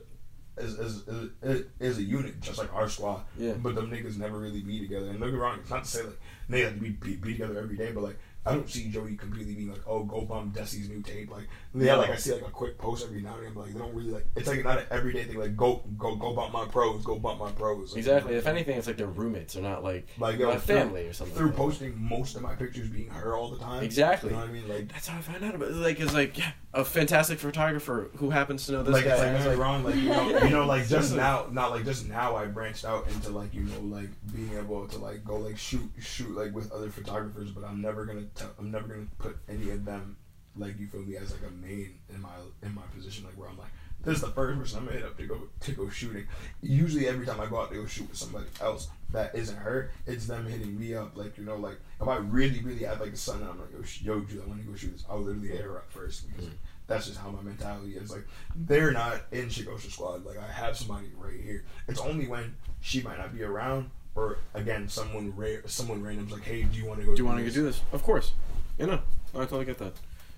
is, 0.58 0.78
is, 0.78 1.04
is, 1.42 1.64
is 1.80 1.98
a 1.98 2.02
unit 2.02 2.40
just 2.40 2.58
like 2.58 2.72
our 2.74 2.88
squad. 2.88 3.22
Yeah. 3.38 3.52
But 3.52 3.74
them 3.74 3.90
niggas 3.90 4.18
never 4.18 4.38
really 4.38 4.60
be 4.60 4.80
together. 4.80 5.08
And 5.08 5.18
don't 5.20 5.28
get 5.28 5.34
me 5.34 5.40
wrong, 5.40 5.58
it's 5.60 5.70
not 5.70 5.84
to 5.84 5.90
say 5.90 6.02
like 6.02 6.20
they 6.48 6.60
have 6.60 6.74
to 6.74 6.80
be, 6.80 6.90
be 6.90 7.16
be 7.16 7.32
together 7.32 7.58
every 7.58 7.76
day, 7.76 7.92
but 7.92 8.02
like. 8.02 8.18
I 8.44 8.54
don't 8.54 8.68
see 8.68 8.88
Joey 8.88 9.14
completely 9.14 9.54
being 9.54 9.70
like, 9.70 9.86
oh, 9.86 10.02
go 10.02 10.22
bump 10.22 10.52
Dessy's 10.52 10.88
new 10.88 11.00
tape. 11.00 11.30
Like, 11.30 11.46
yeah, 11.74 11.94
like 11.94 12.10
I 12.10 12.16
see 12.16 12.32
like 12.32 12.42
a 12.42 12.50
quick 12.50 12.76
post 12.76 13.04
every 13.04 13.22
now 13.22 13.36
and 13.36 13.46
then, 13.46 13.54
but 13.54 13.60
like 13.62 13.72
they 13.72 13.78
don't 13.78 13.94
really 13.94 14.10
like. 14.10 14.26
It's 14.36 14.46
like 14.46 14.62
not 14.62 14.78
an 14.78 14.84
everyday 14.90 15.24
thing. 15.24 15.38
Like, 15.38 15.56
go, 15.56 15.82
go, 15.96 16.16
go 16.16 16.34
bump 16.34 16.52
my 16.52 16.66
pros, 16.66 17.02
go 17.02 17.18
bump 17.18 17.40
my 17.40 17.50
pros. 17.52 17.92
Like, 17.92 17.98
Exactly. 17.98 18.34
If 18.34 18.46
anything, 18.46 18.76
it's 18.76 18.86
like 18.86 18.98
they're 18.98 19.06
roommates. 19.06 19.54
They're 19.54 19.62
not 19.62 19.82
like 19.82 20.06
like 20.18 20.38
like 20.38 20.54
yo, 20.54 20.58
family 20.58 21.06
or 21.06 21.14
something. 21.14 21.34
Through 21.34 21.46
like 21.46 21.56
that. 21.56 21.62
posting 21.62 22.02
most 22.02 22.36
of 22.36 22.42
my 22.42 22.54
pictures 22.54 22.88
being 22.88 23.08
her 23.08 23.36
all 23.36 23.50
the 23.50 23.58
time. 23.58 23.82
Exactly. 23.82 24.30
You 24.30 24.36
know 24.36 24.42
what 24.42 24.50
I 24.50 24.52
mean? 24.52 24.68
Like, 24.68 24.88
That's 24.88 25.06
how 25.06 25.18
I 25.18 25.22
found 25.22 25.44
out 25.44 25.54
about 25.54 25.68
it. 25.70 25.76
Like, 25.76 25.98
it's 25.98 26.12
like 26.12 26.36
yeah, 26.36 26.52
a 26.74 26.84
fantastic 26.84 27.38
photographer 27.38 28.10
who 28.16 28.28
happens 28.28 28.66
to 28.66 28.72
know 28.72 28.82
this 28.82 28.92
like, 28.92 29.04
guy. 29.04 29.10
it's 29.12 29.20
like, 29.20 29.28
I 29.30 29.38
like, 29.38 29.46
like, 29.46 29.58
wrong. 29.58 29.84
Like, 29.84 29.94
you 29.94 30.08
know, 30.08 30.38
you 30.44 30.50
know, 30.50 30.66
like 30.66 30.88
just 30.88 31.14
now, 31.16 31.46
not 31.50 31.70
like 31.70 31.84
just 31.84 32.06
now, 32.06 32.36
I 32.36 32.46
branched 32.46 32.84
out 32.84 33.08
into 33.08 33.30
like 33.30 33.54
you 33.54 33.62
know, 33.62 33.80
like 33.80 34.10
being 34.34 34.52
able 34.58 34.86
to 34.88 34.98
like 34.98 35.24
go 35.24 35.38
like 35.38 35.56
shoot, 35.56 35.90
shoot 36.00 36.36
like 36.36 36.54
with 36.54 36.70
other 36.70 36.90
photographers. 36.90 37.50
But 37.50 37.64
I'm 37.64 37.80
never 37.80 38.04
gonna, 38.04 38.26
tell, 38.34 38.50
I'm 38.58 38.70
never 38.70 38.88
gonna 38.88 39.06
put 39.18 39.38
any 39.48 39.70
of 39.70 39.84
them, 39.86 40.16
like 40.56 40.78
you 40.78 40.86
feel 40.86 41.02
me, 41.02 41.16
as 41.16 41.32
like 41.32 41.42
a 41.48 41.66
main 41.66 41.94
in 42.12 42.20
my 42.20 42.30
in 42.62 42.74
my 42.74 42.82
position, 42.94 43.24
like 43.24 43.34
where 43.34 43.48
I'm 43.48 43.58
like. 43.58 43.68
This 44.04 44.16
is 44.16 44.22
the 44.22 44.28
first 44.30 44.58
person 44.58 44.80
I'm 44.80 44.86
gonna 44.86 44.96
hit 44.96 45.06
up 45.06 45.16
to 45.16 45.26
go 45.26 45.38
to 45.60 45.72
go 45.72 45.88
shooting. 45.88 46.26
Usually, 46.60 47.06
every 47.06 47.24
time 47.24 47.40
I 47.40 47.46
go 47.46 47.60
out 47.60 47.70
to 47.70 47.76
go 47.76 47.86
shoot 47.86 48.08
with 48.08 48.18
somebody 48.18 48.46
else 48.60 48.88
that 49.12 49.32
isn't 49.34 49.56
her, 49.56 49.92
it's 50.06 50.26
them 50.26 50.46
hitting 50.46 50.78
me 50.78 50.94
up. 50.94 51.16
Like 51.16 51.38
you 51.38 51.44
know, 51.44 51.56
like 51.56 51.78
if 52.00 52.08
I 52.08 52.16
really, 52.16 52.60
really 52.62 52.84
have 52.84 53.00
like 53.00 53.12
a 53.12 53.16
son, 53.16 53.46
I'm 53.48 53.60
like, 53.60 53.70
yo, 53.72 54.16
yo, 54.16 54.24
Jude, 54.24 54.42
I 54.44 54.48
want 54.48 54.60
to 54.60 54.66
go 54.66 54.74
shoot 54.74 54.92
this. 54.92 55.04
I'll 55.08 55.20
literally 55.20 55.48
hit 55.48 55.60
her 55.60 55.76
up 55.76 55.90
first 55.92 56.28
because 56.28 56.46
mm-hmm. 56.46 56.56
that's 56.88 57.06
just 57.06 57.18
how 57.18 57.30
my 57.30 57.42
mentality 57.42 57.92
is. 57.92 58.10
Like 58.10 58.26
they're 58.56 58.90
not 58.90 59.22
in 59.30 59.46
Shigosha 59.46 59.90
squad. 59.92 60.24
Like 60.24 60.38
I 60.38 60.50
have 60.50 60.76
somebody 60.76 61.06
right 61.16 61.40
here. 61.40 61.64
It's 61.86 62.00
only 62.00 62.26
when 62.26 62.56
she 62.80 63.02
might 63.02 63.18
not 63.18 63.32
be 63.32 63.44
around, 63.44 63.90
or 64.14 64.38
again, 64.54 64.88
someone 64.88 65.32
rare, 65.36 65.62
someone 65.66 66.02
random's 66.02 66.32
like, 66.32 66.42
hey, 66.42 66.64
do 66.64 66.78
you 66.78 66.86
want 66.86 67.00
to 67.00 67.06
go? 67.06 67.14
do 67.14 67.22
you 67.22 67.26
want 67.26 67.38
to 67.38 67.44
go 67.44 67.50
do 67.50 67.62
this? 67.62 67.80
Of 67.92 68.02
course. 68.02 68.32
You 68.78 68.86
know, 68.86 69.00
I 69.34 69.38
totally 69.40 69.64
get 69.64 69.78
that. 69.78 69.92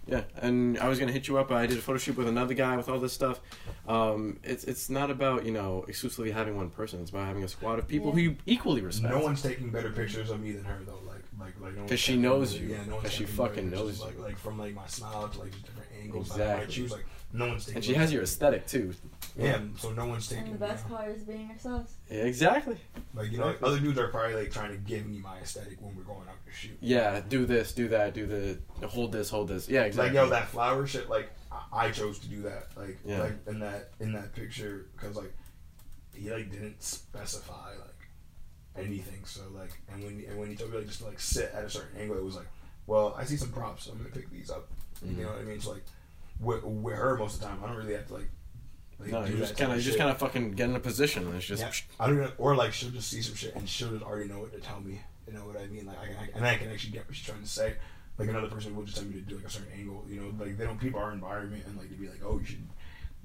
Yeah, 0.06 0.24
and 0.36 0.78
I 0.78 0.88
was 0.88 0.98
gonna 0.98 1.12
hit 1.12 1.28
you 1.28 1.38
up. 1.38 1.50
I 1.50 1.66
did 1.66 1.78
a 1.78 1.80
photo 1.80 1.98
shoot 1.98 2.16
with 2.16 2.28
another 2.28 2.52
guy 2.54 2.76
with 2.76 2.88
all 2.90 2.98
this 2.98 3.12
stuff. 3.14 3.40
Um, 3.88 4.38
it's 4.44 4.64
it's 4.64 4.90
not 4.90 5.10
about 5.10 5.44
you 5.46 5.52
know 5.52 5.84
exclusively 5.88 6.30
having 6.30 6.56
one 6.56 6.68
person. 6.70 7.00
It's 7.00 7.10
about 7.10 7.26
having 7.26 7.42
a 7.42 7.48
squad 7.48 7.78
of 7.78 7.88
people 7.88 8.12
who 8.12 8.20
you 8.20 8.36
equally 8.46 8.82
respect. 8.82 9.14
No 9.14 9.20
one's 9.20 9.40
taking 9.42 9.70
better 9.70 9.90
pictures 9.90 10.28
of 10.30 10.40
me 10.40 10.52
than 10.52 10.64
her 10.64 10.80
though. 10.86 11.00
Like, 11.06 11.22
like, 11.40 11.54
like, 11.60 11.72
no 11.74 11.80
one's 11.80 11.90
'Cause 11.90 12.00
she 12.00 12.16
knows 12.16 12.52
better- 12.52 12.64
you. 12.66 12.70
Yeah, 12.72 12.84
no 12.86 12.92
one's 12.96 13.02
'Cause 13.04 13.12
she 13.12 13.24
fucking 13.24 13.70
knows 13.70 14.00
Like, 14.00 14.12
you. 14.14 14.18
like 14.20 14.28
like 14.28 14.38
from 14.38 14.58
like 14.58 14.74
my 14.74 14.86
smile 14.86 15.28
to 15.28 15.38
like 15.38 15.52
different 15.64 15.88
angles. 16.02 16.30
Like, 16.30 16.38
Exactly. 16.40 16.66
my 16.66 16.72
shoes, 16.72 16.90
like 16.92 17.06
no 17.34 17.48
one's 17.48 17.64
taking. 17.66 17.76
and 17.76 17.84
she 17.84 17.92
has 17.94 18.10
your 18.12 18.22
aesthetic 18.22 18.66
too. 18.66 18.94
Yeah, 19.36 19.58
so 19.78 19.90
no 19.92 20.06
one's 20.06 20.28
taking. 20.28 20.44
And 20.44 20.54
the 20.54 20.58
best 20.58 20.88
part 20.88 21.08
is 21.10 21.22
being 21.24 21.50
ourselves. 21.50 21.92
Yeah, 22.10 22.18
exactly. 22.22 22.76
Like 23.14 23.30
you 23.32 23.38
know, 23.38 23.54
other 23.62 23.78
dudes 23.80 23.98
are 23.98 24.08
probably 24.08 24.34
like 24.36 24.50
trying 24.52 24.70
to 24.70 24.78
give 24.78 25.04
me 25.06 25.18
my 25.18 25.38
aesthetic 25.38 25.80
when 25.82 25.94
we're 25.96 26.04
going 26.04 26.28
out 26.28 26.36
to 26.46 26.52
shoot. 26.52 26.78
Yeah, 26.80 27.20
do 27.28 27.44
this, 27.44 27.72
do 27.72 27.88
that, 27.88 28.14
do 28.14 28.26
the 28.26 28.86
hold 28.86 29.12
this, 29.12 29.28
hold 29.28 29.48
this. 29.48 29.68
Yeah, 29.68 29.82
exactly. 29.82 30.16
Like 30.18 30.24
yo, 30.24 30.30
that 30.30 30.48
flower 30.48 30.86
shit. 30.86 31.10
Like 31.10 31.30
I- 31.52 31.86
I 31.86 31.90
chose 31.90 32.18
to 32.20 32.28
do 32.28 32.42
that. 32.42 32.68
Like 32.76 32.98
Yeah. 33.04 33.18
like 33.22 33.34
in 33.48 33.58
that 33.60 33.90
in 34.00 34.12
that 34.12 34.32
picture 34.34 34.86
because 34.96 35.16
like 35.16 35.32
he 36.14 36.30
like 36.30 36.50
didn't 36.52 36.80
specify 36.82 37.70
like 37.70 38.84
anything. 38.86 39.24
So 39.24 39.40
like 39.54 39.72
and 39.92 40.02
when 40.04 40.24
and 40.28 40.38
when 40.38 40.48
he 40.50 40.56
told 40.56 40.70
me 40.70 40.78
like 40.78 40.86
just 40.86 41.00
to, 41.00 41.06
like 41.06 41.18
sit 41.20 41.50
at 41.52 41.64
a 41.64 41.70
certain 41.70 41.98
angle, 42.00 42.16
it 42.16 42.24
was 42.24 42.36
like, 42.36 42.46
well, 42.86 43.14
I 43.18 43.24
see 43.24 43.36
some 43.36 43.50
props. 43.50 43.84
So 43.84 43.92
I'm 43.92 43.98
gonna 43.98 44.10
pick 44.10 44.30
these 44.30 44.50
up. 44.50 44.68
Mhm. 45.04 45.16
You 45.18 45.22
know 45.24 45.30
what 45.30 45.38
I 45.40 45.42
mean? 45.42 45.60
So 45.60 45.72
like 45.72 45.84
with, 46.40 46.62
with 46.64 46.94
her 46.96 47.16
most 47.16 47.34
of 47.36 47.40
the 47.40 47.46
time, 47.46 47.58
I 47.62 47.68
don't 47.68 47.76
really 47.76 47.94
have 47.94 48.06
to 48.08 48.14
like. 48.14 48.30
like 49.00 49.10
no, 49.10 49.24
you 49.24 49.36
just 49.38 49.56
kind 49.56 49.72
of, 49.72 49.78
you 49.78 49.84
just 49.84 49.98
kind 49.98 50.10
of 50.10 50.18
fucking 50.18 50.52
get 50.52 50.68
in 50.68 50.76
a 50.76 50.80
position 50.80 51.26
and 51.26 51.34
it's 51.36 51.46
just. 51.46 51.62
Yeah, 51.62 51.70
I 52.04 52.06
don't 52.08 52.18
know, 52.18 52.30
or 52.38 52.54
like 52.56 52.72
she'll 52.72 52.90
just 52.90 53.08
see 53.10 53.22
some 53.22 53.34
shit 53.34 53.54
and 53.54 53.68
she'll 53.68 53.90
just 53.90 54.04
already 54.04 54.28
know 54.28 54.40
what 54.40 54.52
to 54.52 54.60
tell 54.60 54.80
me. 54.80 55.00
You 55.26 55.32
know 55.32 55.40
what 55.46 55.56
I 55.58 55.66
mean? 55.66 55.86
Like, 55.86 55.96
I, 55.98 56.24
I, 56.24 56.28
and 56.36 56.46
I 56.46 56.56
can 56.56 56.70
actually 56.70 56.92
get 56.92 57.06
what 57.06 57.16
she's 57.16 57.26
trying 57.26 57.42
to 57.42 57.48
say. 57.48 57.74
Like 58.18 58.28
another 58.28 58.48
person 58.48 58.76
will 58.76 58.84
just 58.84 58.96
tell 58.98 59.06
me 59.06 59.14
to 59.14 59.20
do 59.20 59.36
like 59.36 59.46
a 59.46 59.50
certain 59.50 59.72
angle. 59.76 60.04
You 60.08 60.20
know, 60.20 60.44
like 60.44 60.56
they 60.58 60.64
don't 60.64 60.80
keep 60.80 60.94
our 60.94 61.12
environment 61.12 61.64
and 61.66 61.76
like 61.78 61.88
to 61.88 61.94
be 61.94 62.08
like, 62.08 62.20
oh, 62.24 62.38
you 62.38 62.44
should 62.44 62.66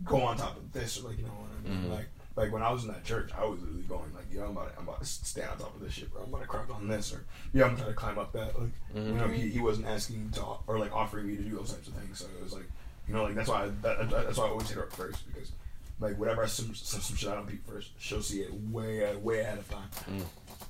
go 0.05 0.21
on 0.21 0.37
top 0.37 0.55
of 0.57 0.71
this 0.71 0.99
or 0.99 1.09
like 1.09 1.17
you 1.17 1.25
know 1.25 1.31
what 1.31 1.49
I 1.65 1.69
mean? 1.69 1.83
Mhm. 1.89 1.93
Like, 1.95 2.07
like 2.35 2.53
when 2.53 2.63
I 2.63 2.71
was 2.71 2.83
in 2.85 2.89
that 2.91 3.03
church, 3.03 3.31
I 3.37 3.43
was 3.43 3.59
literally 3.59 3.83
going 3.83 4.13
like, 4.15 4.31
yo, 4.31 4.45
I'm 4.45 4.51
about, 4.51 4.71
to, 4.71 4.79
I'm 4.79 4.87
about 4.87 4.99
to 5.01 5.05
stand 5.05 5.49
on 5.51 5.57
top 5.57 5.75
of 5.75 5.81
this 5.81 5.91
shit, 5.93 6.09
bro. 6.13 6.23
I'm 6.23 6.29
about 6.29 6.41
to 6.43 6.47
crack 6.47 6.73
on 6.73 6.87
this 6.87 7.13
or 7.13 7.25
yeah, 7.53 7.65
I'm 7.65 7.75
trying 7.75 7.89
to 7.89 7.93
climb 7.95 8.17
up 8.17 8.31
that. 8.31 8.57
Like, 8.57 8.69
you 8.95 9.01
Mhm. 9.01 9.13
know, 9.17 9.27
he, 9.27 9.49
he 9.49 9.59
wasn't 9.59 9.87
asking 9.87 10.29
to 10.35 10.43
or 10.67 10.79
like 10.79 10.95
offering 10.95 11.27
me 11.27 11.35
to 11.35 11.43
do 11.43 11.57
those 11.57 11.73
types 11.73 11.89
of 11.89 11.95
things. 11.95 12.17
So 12.19 12.27
it 12.39 12.41
was 12.41 12.53
like, 12.53 12.69
you 13.09 13.15
know, 13.15 13.23
like 13.23 13.33
that's 13.33 13.49
why 13.49 13.63
I, 13.63 13.67
that, 13.81 14.09
that's 14.09 14.37
why 14.37 14.45
I 14.45 14.49
always 14.49 14.69
hit 14.69 14.77
her 14.77 14.83
up 14.83 14.93
first 14.93 15.27
because 15.33 15.51
like 15.99 16.17
whatever 16.19 16.43
I 16.43 16.45
some, 16.45 16.75
some, 16.75 17.01
some 17.01 17.17
shit 17.17 17.27
I 17.27 17.33
don't 17.33 17.47
peep 17.47 17.65
first, 17.65 17.91
she'll 17.97 18.21
see 18.21 18.41
it 18.41 18.53
way 18.53 19.03
uh, 19.03 19.17
way 19.17 19.39
ahead 19.39 19.57
of 19.57 19.69
time. 19.69 19.89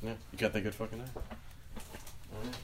Yeah, 0.01 0.13
you 0.31 0.37
got 0.37 0.53
that 0.53 0.61
good 0.61 0.73
fucking 0.73 1.01
eye. 1.01 1.19
Alright. 2.35 2.55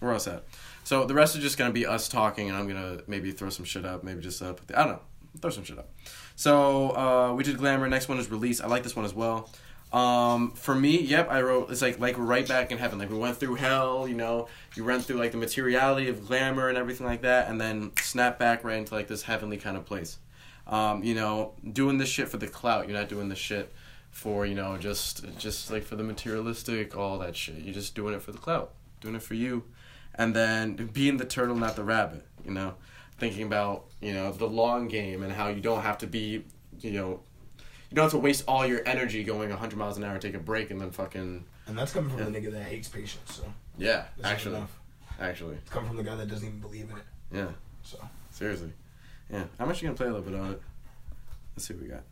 Where 0.00 0.12
else 0.12 0.26
at? 0.26 0.44
So 0.82 1.04
the 1.04 1.14
rest 1.14 1.36
is 1.36 1.42
just 1.42 1.56
gonna 1.56 1.72
be 1.72 1.86
us 1.86 2.08
talking, 2.08 2.48
and 2.48 2.58
I'm 2.58 2.66
gonna 2.66 3.02
maybe 3.06 3.30
throw 3.30 3.48
some 3.48 3.64
shit 3.64 3.84
up, 3.84 4.02
maybe 4.02 4.20
just 4.20 4.42
uh, 4.42 4.54
put 4.54 4.66
the, 4.66 4.78
I 4.78 4.82
don't 4.82 4.92
know, 4.94 5.02
throw 5.40 5.50
some 5.50 5.62
shit 5.62 5.78
up. 5.78 5.88
So 6.34 6.96
uh, 6.96 7.34
we 7.34 7.44
did 7.44 7.58
glamour. 7.58 7.88
Next 7.88 8.08
one 8.08 8.18
is 8.18 8.28
release. 8.30 8.60
I 8.60 8.66
like 8.66 8.82
this 8.82 8.96
one 8.96 9.04
as 9.04 9.14
well. 9.14 9.48
Um, 9.92 10.52
for 10.52 10.74
me, 10.74 11.00
yep, 11.00 11.28
I 11.30 11.42
wrote 11.42 11.70
it's 11.70 11.82
like 11.82 11.98
like 11.98 12.14
right 12.16 12.46
back 12.46 12.70
in 12.70 12.78
heaven. 12.78 12.98
Like 12.98 13.10
we 13.10 13.18
went 13.18 13.36
through 13.36 13.56
hell, 13.56 14.06
you 14.06 14.14
know. 14.14 14.48
You 14.76 14.84
run 14.84 15.00
through 15.00 15.16
like 15.16 15.32
the 15.32 15.38
materiality 15.38 16.08
of 16.08 16.26
glamour 16.26 16.68
and 16.68 16.78
everything 16.78 17.06
like 17.06 17.22
that, 17.22 17.48
and 17.48 17.60
then 17.60 17.92
snap 18.00 18.38
back 18.38 18.62
right 18.62 18.78
into 18.78 18.94
like 18.94 19.08
this 19.08 19.22
heavenly 19.22 19.56
kind 19.56 19.76
of 19.76 19.84
place. 19.84 20.18
Um, 20.66 21.02
you 21.02 21.14
know, 21.14 21.54
doing 21.72 21.98
this 21.98 22.08
shit 22.08 22.28
for 22.28 22.36
the 22.36 22.46
clout. 22.46 22.88
You're 22.88 22.98
not 22.98 23.08
doing 23.08 23.28
this 23.28 23.38
shit 23.38 23.72
for 24.10 24.44
you 24.46 24.54
know 24.54 24.76
just 24.76 25.24
just 25.38 25.70
like 25.70 25.82
for 25.82 25.96
the 25.96 26.04
materialistic, 26.04 26.96
all 26.96 27.18
that 27.18 27.34
shit. 27.34 27.58
You're 27.58 27.74
just 27.74 27.96
doing 27.96 28.14
it 28.14 28.22
for 28.22 28.30
the 28.30 28.38
clout, 28.38 28.72
doing 29.00 29.16
it 29.16 29.22
for 29.22 29.34
you, 29.34 29.64
and 30.14 30.36
then 30.36 30.90
being 30.92 31.16
the 31.16 31.24
turtle, 31.24 31.56
not 31.56 31.74
the 31.74 31.84
rabbit. 31.84 32.24
You 32.44 32.52
know, 32.52 32.74
thinking 33.18 33.42
about 33.42 33.86
you 34.00 34.12
know 34.12 34.30
the 34.30 34.46
long 34.46 34.86
game 34.86 35.24
and 35.24 35.32
how 35.32 35.48
you 35.48 35.60
don't 35.60 35.82
have 35.82 35.98
to 35.98 36.06
be 36.06 36.44
you 36.80 36.92
know 36.92 37.20
you 37.90 37.96
don't 37.96 38.04
have 38.04 38.12
to 38.12 38.18
waste 38.18 38.44
all 38.46 38.64
your 38.64 38.82
energy 38.86 39.24
going 39.24 39.50
100 39.50 39.76
miles 39.76 39.96
an 39.96 40.04
hour, 40.04 40.18
take 40.18 40.34
a 40.34 40.38
break, 40.38 40.70
and 40.70 40.80
then 40.80 40.90
fucking 40.92 41.44
And 41.66 41.78
that's 41.78 41.92
coming 41.92 42.16
from 42.16 42.32
the 42.32 42.40
nigga 42.40 42.52
that 42.52 42.62
hates 42.62 42.88
patience. 42.88 43.34
So 43.34 43.44
yeah, 43.76 44.04
that's 44.16 44.28
actually, 44.28 44.62
actually, 45.20 45.56
it's 45.56 45.70
coming 45.70 45.88
from 45.88 45.96
the 45.96 46.04
guy 46.04 46.14
that 46.14 46.28
doesn't 46.28 46.46
even 46.46 46.60
believe 46.60 46.88
in 46.90 46.96
it. 46.96 47.04
yeah, 47.32 47.48
So 47.82 47.98
seriously, 48.30 48.72
yeah. 49.30 49.44
How 49.58 49.66
much 49.66 49.82
you 49.82 49.88
gonna 49.88 49.96
play 49.96 50.06
a 50.06 50.12
little 50.12 50.30
bit 50.30 50.38
on 50.38 50.52
it? 50.52 50.62
Let's 51.56 51.66
see 51.66 51.74
what 51.74 51.82
we 51.82 51.88
got. 51.88 52.04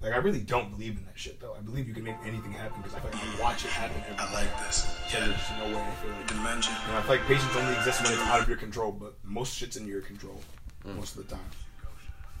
like 0.00 0.14
I 0.14 0.16
really 0.16 0.40
don't 0.40 0.70
believe 0.70 0.96
in 0.96 1.04
that 1.04 1.18
shit 1.18 1.38
though. 1.38 1.54
I 1.54 1.60
believe 1.60 1.86
you 1.86 1.92
can 1.92 2.04
make 2.04 2.16
anything 2.24 2.52
happen 2.52 2.80
because 2.80 2.96
I 2.96 3.00
feel 3.00 3.10
like 3.10 3.38
I 3.38 3.42
watch 3.42 3.64
it 3.66 3.70
happen 3.70 4.02
every 4.08 4.16
I 4.18 4.32
like 4.32 4.66
this. 4.66 4.96
So 5.08 5.18
Yeah. 5.18 5.26
there's 5.26 5.50
no 5.58 5.76
way 5.76 5.82
I 5.82 5.94
feel 5.96 6.10
like. 6.12 6.26
Dimension. 6.26 6.74
And 6.88 6.96
I 6.96 7.02
feel 7.02 7.16
like 7.16 7.26
patience 7.26 7.54
only 7.54 7.74
exists 7.74 8.02
when 8.02 8.12
it's 8.14 8.22
out 8.22 8.40
of 8.40 8.48
your 8.48 8.56
control, 8.56 8.92
but 8.92 9.18
most 9.22 9.54
shit's 9.54 9.76
in 9.76 9.86
your 9.86 10.00
control 10.00 10.40
mm. 10.86 10.96
most 10.96 11.16
of 11.18 11.28
the 11.28 11.34
time. 11.34 11.44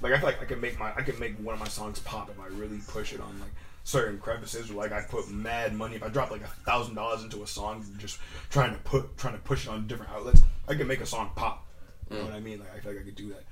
Like 0.02 0.12
I 0.12 0.18
feel 0.18 0.26
like 0.26 0.42
I 0.42 0.44
can 0.44 0.60
make 0.60 0.78
my 0.78 0.92
I 0.94 1.02
can 1.02 1.18
make 1.18 1.36
one 1.36 1.54
of 1.54 1.60
my 1.60 1.68
songs 1.68 1.98
pop 2.00 2.30
if 2.30 2.40
I 2.40 2.46
really 2.46 2.78
push 2.88 3.12
it 3.12 3.20
on 3.20 3.38
like 3.40 3.50
certain 3.84 4.18
crevices 4.18 4.70
or 4.70 4.74
like 4.74 4.92
I 4.92 5.02
put 5.02 5.30
mad 5.30 5.74
money 5.74 5.96
if 5.96 6.02
I 6.02 6.08
drop 6.08 6.30
like 6.30 6.42
a 6.42 6.48
thousand 6.66 6.94
dollars 6.94 7.22
into 7.22 7.42
a 7.42 7.46
song 7.46 7.84
just 7.98 8.18
trying 8.50 8.72
to 8.72 8.78
put 8.78 9.16
trying 9.16 9.34
to 9.34 9.40
push 9.40 9.66
it 9.66 9.70
on 9.70 9.86
different 9.86 10.12
outlets, 10.12 10.42
I 10.68 10.74
can 10.74 10.86
make 10.86 11.00
a 11.00 11.06
song 11.06 11.30
pop. 11.34 11.66
You 12.10 12.16
know 12.16 12.22
mm. 12.22 12.26
what 12.26 12.34
I 12.34 12.40
mean? 12.40 12.60
Like 12.60 12.74
I 12.74 12.80
feel 12.80 12.92
like 12.92 13.02
I 13.02 13.04
could 13.04 13.16
do 13.16 13.28
that. 13.30 13.44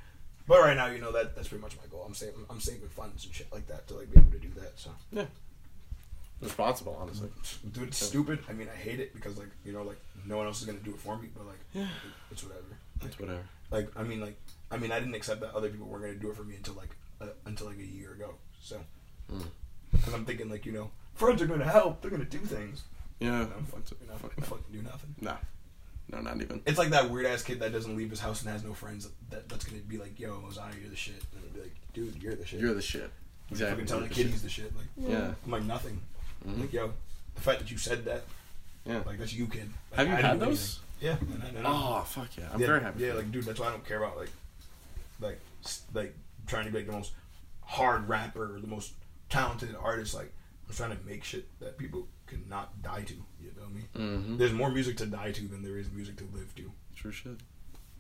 But 0.47 0.61
right 0.61 0.77
now, 0.77 0.87
you 0.87 0.99
know 0.99 1.13
that 1.13 1.37
that's 1.37 1.49
pretty 1.49 1.61
much 1.63 1.77
my 1.77 1.87
goal. 1.91 2.05
I'm 2.07 2.15
saving 2.15 2.47
I'm 2.49 2.61
saving 2.61 2.89
funds 2.89 3.25
and 3.25 3.35
shit 3.35 3.53
like 3.53 3.67
that 3.69 3.87
to 3.89 3.95
like 3.95 4.11
be 4.11 4.19
able 4.19 4.33
to 4.33 4.39
do 4.39 4.49
that. 4.61 4.73
So 4.77 4.91
yeah. 5.13 5.27
Responsible, 6.41 6.97
honestly. 7.01 7.29
dude, 7.73 7.89
it's 7.89 7.99
stupid. 7.99 8.39
I 8.49 8.53
mean, 8.53 8.69
I 8.73 8.77
hate 8.77 9.01
it 9.01 9.13
because 9.13 9.37
like 9.37 9.51
you 9.65 9.73
know 9.73 9.83
like 9.83 9.99
no 10.25 10.39
one 10.39 10.47
else 10.47 10.61
is 10.61 10.67
gonna 10.67 10.79
do 10.79 10.91
it 10.91 11.01
for 11.01 11.19
me. 11.19 11.29
But 11.37 11.47
like 11.47 11.59
Yeah. 11.75 11.89
it's 12.31 12.43
whatever. 12.43 12.65
It's 13.05 13.19
whatever. 13.19 13.43
like 13.71 13.89
I 13.97 14.03
mean 14.05 14.21
like 14.21 14.39
I 14.71 14.77
mean 14.77 14.93
I 14.93 14.99
didn't 15.01 15.15
accept 15.15 15.41
that 15.41 15.55
other 15.55 15.69
people 15.69 15.87
weren't 15.87 16.05
gonna 16.05 16.15
do 16.17 16.31
it 16.31 16.37
for 16.37 16.45
me 16.45 16.57
until 16.57 16.75
like 16.75 16.91
uh, 17.21 17.27
until 17.47 17.67
like 17.69 17.79
a 17.79 17.85
year 17.85 18.13
ago. 18.13 18.35
So 18.63 18.81
Mm. 19.33 19.45
and 20.07 20.15
I'm 20.15 20.25
thinking 20.25 20.49
like 20.49 20.65
you 20.67 20.73
know 20.73 20.91
friends 21.15 21.43
are 21.43 21.47
gonna 21.47 21.65
help. 21.71 22.01
They're 22.01 22.11
gonna 22.11 22.25
do 22.25 22.39
things. 22.39 22.83
Yeah. 23.21 23.43
And 23.43 23.53
I'm 23.53 23.65
fucking, 23.65 23.99
you 24.01 24.07
know, 24.07 24.15
fucking, 24.17 24.45
fucking 24.45 24.65
do 24.73 24.81
nothing. 24.83 25.15
Nah. 25.21 25.37
No, 26.11 26.21
not 26.23 26.41
even. 26.41 26.63
It's 26.65 26.79
like 26.79 26.91
that 26.91 27.11
weird 27.11 27.27
ass 27.27 27.43
kid 27.43 27.61
that 27.61 27.73
doesn't 27.73 27.97
leave 27.97 28.09
his 28.11 28.21
house 28.21 28.41
and 28.43 28.51
has 28.51 28.63
no 28.65 28.73
friends. 28.75 29.09
That 29.31 29.49
that's 29.49 29.65
gonna 29.65 29.83
be 29.83 29.99
like, 29.99 30.19
yo, 30.19 30.41
Mosiah, 30.41 30.73
you're 30.81 30.89
the 30.89 30.97
shit. 30.97 31.17
And 31.35 31.43
I'd 31.45 31.53
be 31.55 31.61
like, 31.63 31.75
dude, 31.93 32.23
you're 32.23 32.35
the 32.37 32.47
shit. 32.47 32.61
You're 32.61 32.75
the 32.75 32.81
shit. 32.81 33.11
Exactly. 33.51 33.75
Fucking 33.75 33.87
tell 33.87 33.99
You're 33.99 34.09
the 34.09 34.09
the 34.09 34.15
kid 34.15 34.23
shit. 34.23 34.31
he's 34.33 34.43
the 34.43 34.49
shit. 34.49 34.73
Like 34.77 34.87
Yeah. 35.11 35.33
I'm 35.45 35.51
like 35.51 35.65
nothing. 35.65 36.01
Mhm. 36.47 36.61
Like 36.61 36.73
yo, 36.73 36.93
the 37.35 37.41
fact 37.43 37.59
that 37.59 37.71
you 37.71 37.77
said 37.79 38.05
that, 38.07 38.23
Yeah. 38.87 39.03
like 39.05 39.19
that's 39.19 39.33
you, 39.35 39.47
kid. 39.47 39.69
Like, 39.91 39.99
Have 39.99 40.07
you 40.09 40.13
I 40.13 40.17
had 40.17 40.23
didn't 40.39 40.49
those? 40.49 40.81
anything. 41.03 41.21
Yeah. 41.29 41.35
And 41.35 41.43
I, 41.43 41.59
and 41.59 41.67
I- 41.67 41.99
Oh 42.01 42.05
fuck 42.05 42.37
yeah! 42.37 42.49
I'm 42.53 42.61
yeah, 42.61 42.67
very 42.67 42.81
happy. 42.81 43.05
Yeah, 43.05 43.13
like 43.15 43.31
dude, 43.33 43.45
that's 43.45 43.59
why 43.61 43.67
I 43.67 43.71
don't 43.71 43.85
care 43.87 43.99
about 44.03 44.17
like, 44.17 44.31
like, 45.21 45.41
like 45.95 46.15
trying 46.47 46.67
to 46.67 46.71
be 46.71 46.79
like 46.79 46.87
the 46.87 46.93
most 46.93 47.13
hard 47.63 48.09
rapper 48.09 48.55
or 48.57 48.61
the 48.61 48.67
most 48.67 48.93
talented 49.29 49.75
artist. 49.81 50.15
Like 50.15 50.33
I'm 50.69 50.75
trying 50.75 50.97
to 50.97 51.05
make 51.07 51.25
shit 51.25 51.47
that 51.61 51.79
people 51.79 52.07
cannot 52.27 52.83
die 52.83 53.03
to. 53.03 53.15
You 53.43 53.51
feel 53.51 53.69
me? 53.71 53.83
Mm-hmm. 53.97 54.37
There's 54.37 54.53
more 54.53 54.71
music 54.71 54.97
to 54.99 55.07
die 55.07 55.33
to 55.33 55.49
than 55.49 55.63
there 55.63 55.79
is 55.79 55.91
music 55.91 56.17
to 56.19 56.29
live 56.35 56.55
to. 56.57 56.71
True 56.95 57.13
shit. 57.13 57.33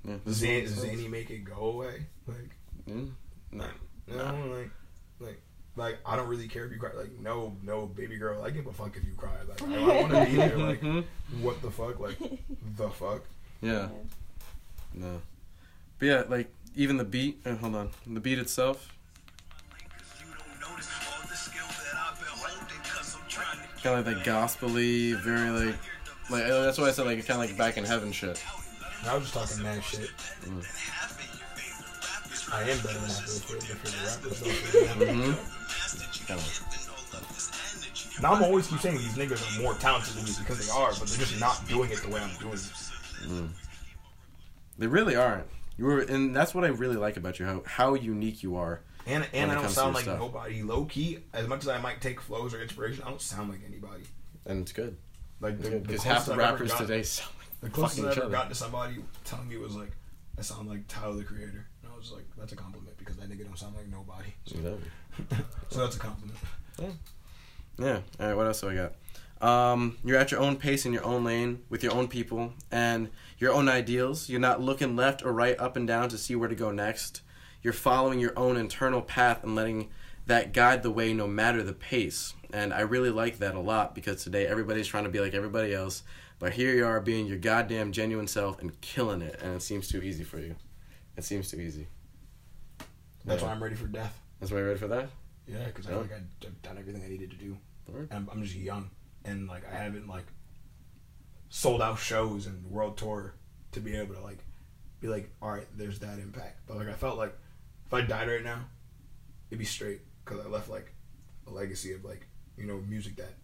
Yeah. 0.05 0.17
Does 0.25 0.37
Zan- 0.37 0.65
Zanny 0.65 1.09
make 1.11 1.31
it 1.31 1.45
go 1.45 1.57
away? 1.73 2.07
Like 2.27 2.51
Mm. 2.89 3.11
no, 3.53 3.65
no, 4.09 4.47
like 4.55 4.71
like. 5.21 5.41
Like 5.77 5.99
I 6.05 6.17
don't 6.17 6.27
really 6.27 6.49
care 6.49 6.65
if 6.65 6.73
you 6.73 6.79
cry. 6.79 6.91
Like 6.97 7.17
no, 7.21 7.57
no, 7.63 7.87
baby 7.87 8.17
girl. 8.17 8.43
I 8.43 8.51
give 8.51 8.67
a 8.67 8.73
fuck 8.73 8.97
if 8.97 9.05
you 9.05 9.13
cry. 9.17 9.31
Like 9.49 9.63
I, 9.63 9.77
I 9.77 10.01
want 10.01 10.13
to 10.13 10.27
be 10.27 10.37
there. 10.37 10.59
Like 10.59 10.83
what 11.41 11.63
the 11.63 11.71
fuck? 11.71 12.01
Like 12.01 12.19
the 12.77 12.91
fuck? 12.91 13.23
Yeah. 13.61 13.87
No. 14.95 15.21
But 16.01 16.07
yeah, 16.07 16.23
like 16.29 16.53
even 16.77 16.97
the 16.97 17.05
beat. 17.05 17.41
Uh, 17.45 17.55
hold 17.57 17.75
on. 17.75 17.91
The 18.07 18.21
beat 18.21 18.39
itself. 18.39 18.95
Kind 23.83 24.01
of 24.01 24.07
like 24.07 24.17
that 24.17 24.25
gospel-y, 24.25 25.15
very 25.23 25.51
like, 25.51 25.77
like 26.31 26.45
uh, 26.45 26.63
that's 26.63 26.79
why 26.79 26.89
I 26.89 26.91
said 26.91 27.07
like 27.07 27.25
kind 27.27 27.41
of 27.41 27.49
like 27.49 27.57
back 27.57 27.77
in 27.77 27.85
heaven 27.85 28.11
shit. 28.11 28.43
I 29.07 29.15
was 29.15 29.31
just 29.31 29.35
talking 29.35 29.63
mad 29.63 29.85
shit. 29.85 30.11
Mm. 30.43 30.65
I 32.53 32.63
am 32.63 32.79
better 32.79 32.99
than 32.99 33.05
I 33.05 33.21
feel 33.23 33.39
for 33.41 33.87
the 33.87 33.93
rappers. 34.05 34.41
though. 34.41 35.07
Mm-hmm. 35.07 36.27
Kind 36.27 36.41
of. 36.41 38.21
Now 38.21 38.33
I'm 38.33 38.43
always 38.43 38.67
keep 38.67 38.81
saying 38.81 38.99
these 38.99 39.15
niggas 39.17 39.59
are 39.59 39.63
more 39.63 39.75
talented 39.75 40.15
than 40.15 40.25
me 40.25 40.33
because 40.39 40.67
they 40.67 40.73
are, 40.73 40.91
but 40.91 41.07
they're 41.09 41.19
just 41.19 41.39
not 41.39 41.63
doing 41.69 41.91
it 41.91 42.03
the 42.03 42.09
way 42.09 42.21
I'm 42.21 42.37
doing 42.41 42.55
it. 42.55 43.51
They 44.79 44.87
really 44.87 45.15
aren't. 45.15 45.47
You 45.79 45.85
were, 45.85 46.01
and 46.01 46.35
that's 46.37 46.55
what 46.55 46.65
I 46.65 46.69
really 46.69 46.97
like 46.97 47.17
about 47.17 47.39
you. 47.39 47.47
How 47.47 47.63
how 47.65 47.95
unique 47.95 48.43
you 48.43 48.57
are. 48.57 48.83
And 49.07 49.27
and 49.33 49.51
I 49.51 49.55
don't 49.55 49.71
sound 49.71 49.95
like 49.95 50.03
stuff. 50.05 50.19
nobody. 50.19 50.63
Low 50.63 50.85
key, 50.85 51.21
as 51.33 51.47
much 51.47 51.63
as 51.63 51.69
I 51.69 51.79
might 51.81 52.01
take 52.01 52.21
flows 52.21 52.53
or 52.53 52.61
inspiration, 52.61 53.05
I 53.07 53.09
don't 53.09 53.21
sound 53.23 53.49
like 53.51 53.61
anybody. 53.67 54.03
And 54.45 54.63
it's 54.63 54.73
good. 54.73 54.97
Like 55.41 55.61
Because 55.61 56.03
half 56.03 56.27
the 56.27 56.33
I've 56.33 56.39
rappers 56.39 56.73
got- 56.73 56.81
today 56.81 57.03
sound 57.05 57.31
like 57.39 57.61
the 57.61 57.71
closest 57.71 58.05
I 58.05 58.11
ever 58.11 58.23
other. 58.23 58.31
got 58.31 58.49
to 58.49 58.55
somebody 58.55 58.97
telling 59.25 59.49
me 59.49 59.57
was 59.57 59.77
like, 59.77 59.93
"I 60.37 60.43
sound 60.43 60.69
like 60.69 60.87
Tyler 60.89 61.15
the 61.17 61.25
Creator," 61.25 61.67
and 61.85 61.93
I 61.93 61.97
was 61.97 62.11
like, 62.11 62.25
"That's 62.37 62.53
a 62.53 62.57
compliment 62.57 62.97
because 62.99 63.17
that 63.17 63.31
nigga 63.31 63.45
don't 63.45 63.57
sound 63.59 63.77
like 63.77 63.87
nobody." 63.89 64.35
So, 64.47 64.57
Exactly. 64.59 65.39
so 65.71 65.81
that's 65.81 65.97
a 65.97 66.01
compliment. 66.01 66.39
Yeah. 67.79 68.01
All 68.19 68.27
right. 68.27 68.35
What 68.35 68.47
else 68.47 68.61
do 68.61 68.71
I 68.71 68.75
got? 68.75 68.95
Um, 69.41 69.99
you're 70.05 70.19
at 70.19 70.31
your 70.33 70.41
own 70.41 70.57
pace 70.57 70.85
in 70.85 70.93
your 70.93 71.05
own 71.05 71.23
lane 71.25 71.63
with 71.69 71.83
your 71.83 71.93
own 71.95 72.09
people 72.09 72.53
and 72.73 73.09
your 73.39 73.53
own 73.53 73.69
ideals. 73.69 74.29
You're 74.29 74.41
not 74.41 74.61
looking 74.61 74.97
left 74.97 75.23
or 75.25 75.33
right, 75.33 75.59
up 75.61 75.77
and 75.77 75.87
down 75.87 76.09
to 76.09 76.19
see 76.19 76.35
where 76.35 76.49
to 76.49 76.55
go 76.57 76.71
next. 76.73 77.23
You're 77.63 77.73
following 77.73 78.19
your 78.19 78.37
own 78.39 78.57
internal 78.57 79.01
path 79.03 79.45
and 79.45 79.55
letting 79.55 79.91
that 80.27 80.53
guide 80.53 80.83
the 80.83 80.91
way, 80.91 81.13
no 81.13 81.27
matter 81.27 81.63
the 81.63 81.73
pace. 81.73 82.35
And 82.53 82.73
I 82.75 82.81
really 82.81 83.11
like 83.11 83.39
that 83.39 83.55
a 83.55 83.61
lot 83.61 83.95
because 83.95 84.23
today 84.25 84.47
everybody's 84.47 84.87
trying 84.87 85.05
to 85.05 85.11
be 85.11 85.21
like 85.21 85.35
everybody 85.35 85.73
else, 85.73 86.03
but 86.39 86.53
here 86.55 86.75
you 86.75 86.87
are 86.87 87.01
being 87.01 87.27
your 87.27 87.39
goddamn 87.39 87.93
genuine 87.93 88.27
self 88.27 88.61
and 88.61 88.79
killing 88.81 89.23
it. 89.23 89.39
And 89.43 89.55
it 89.55 89.63
seems 89.63 89.89
too 89.89 90.03
easy 90.03 90.25
for 90.25 90.39
you. 90.39 90.57
It 91.17 91.25
seems 91.25 91.51
too 91.51 91.61
easy. 91.61 91.89
That's 93.25 93.41
Yeah. 93.43 93.49
why 93.49 93.55
I'm 93.55 93.63
ready 93.63 93.75
for 93.77 93.87
death. 93.87 94.21
That's 94.41 94.51
why 94.53 94.59
you're 94.59 94.69
ready 94.69 94.79
for 94.81 94.89
that. 94.89 95.11
Yeah, 95.47 95.65
because 95.67 95.87
I 95.87 95.91
Yeah. 95.91 95.95
feel 95.97 96.03
like 96.03 96.13
I- 96.13 96.47
I've 96.47 96.63
done 96.63 96.79
everything 96.79 97.03
I 97.05 97.09
needed 97.09 97.31
to 97.31 97.37
do. 97.37 97.59
Word. 97.89 98.09
I'm, 98.13 98.29
I'm 98.31 98.43
just 98.43 98.55
young, 98.55 98.91
and 99.25 99.49
like 99.49 99.63
I 99.71 99.77
haven't 99.77 100.09
like 100.09 100.25
sold 101.51 101.81
out 101.83 101.99
shows 101.99 102.47
and 102.47 102.65
world 102.71 102.97
tour 102.97 103.35
to 103.73 103.81
be 103.81 103.97
able 103.97 104.15
to 104.15 104.21
like 104.21 104.39
be 105.01 105.09
like, 105.09 105.31
all 105.41 105.51
right, 105.51 105.67
there's 105.77 106.01
that 106.01 106.19
impact. 106.19 106.61
But 106.67 106.77
like 106.79 106.89
I 106.89 106.93
felt 106.93 107.19
like 107.19 107.35
if 107.87 107.95
I 107.95 108.01
died 108.03 108.29
right 108.29 108.45
now, 108.45 108.61
it'd 109.51 109.59
be 109.59 109.65
straight 109.65 110.01
because 110.25 110.45
I 110.45 110.49
left 110.49 110.69
like 110.69 110.93
a 111.47 111.51
legacy 111.51 111.93
of 111.93 112.05
like 112.05 112.27
you 112.57 112.67
know 112.67 112.79
music 112.89 113.17
that 113.17 113.35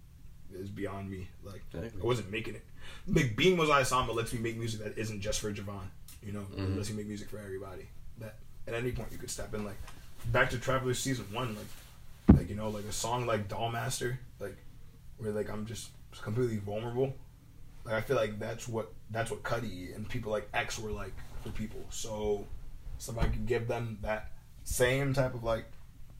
is 0.53 0.69
beyond 0.69 1.11
me. 1.11 1.29
Like 1.43 1.63
Exactly. 1.73 2.03
I 2.03 2.05
wasn't 2.05 2.31
making 2.31 2.55
it. 2.57 2.65
Like 3.09 3.37
being 3.37 3.57
Mosiah 3.57 3.85
Sama 3.85 4.13
lets 4.13 4.33
me 4.33 4.41
make 4.41 4.57
music 4.59 4.81
that 4.83 4.99
isn't 4.99 5.21
just 5.21 5.41
for 5.41 5.53
Javon. 5.53 5.87
You 6.23 6.33
know, 6.33 6.47
Mhm. 6.57 6.59
it 6.73 6.77
lets 6.77 6.91
me 6.91 6.97
make 6.97 7.07
music 7.07 7.29
for 7.31 7.39
everybody. 7.39 7.89
That 8.19 8.37
at 8.67 8.75
any 8.75 8.93
point 8.93 9.13
you 9.13 9.19
could 9.19 9.31
step 9.31 9.55
in. 9.55 9.65
Like 9.65 9.77
back 10.27 10.51
to 10.51 10.59
Travelers 10.59 10.99
season 10.99 11.27
one, 11.33 11.55
like 11.57 12.37
like 12.39 12.49
you 12.49 12.57
know 12.57 12.69
like 12.71 12.85
a 12.85 12.93
song 12.93 13.27
like 13.27 13.49
Dollmaster, 13.49 14.11
like 14.11 14.19
where 15.25 15.33
like 15.33 15.51
I'm 15.51 15.67
just 15.67 15.91
completely 16.23 16.59
vulnerable. 16.59 17.15
Like 17.85 17.95
I 17.95 18.01
feel 18.03 18.17
like 18.17 18.39
that's 18.39 18.69
what 18.69 18.93
that's 19.11 19.31
what 19.31 19.43
Cudi 19.43 19.95
and 19.95 20.09
people 20.09 20.31
like 20.31 20.49
X 20.55 20.79
were 20.79 20.91
like 20.91 21.13
for 21.43 21.51
people. 21.51 21.81
So 21.91 22.47
somebody 22.99 23.31
could 23.31 23.47
give 23.47 23.67
them 23.69 23.99
that 24.03 24.31
same 24.65 25.13
type 25.13 25.35
of 25.35 25.43
like 25.45 25.65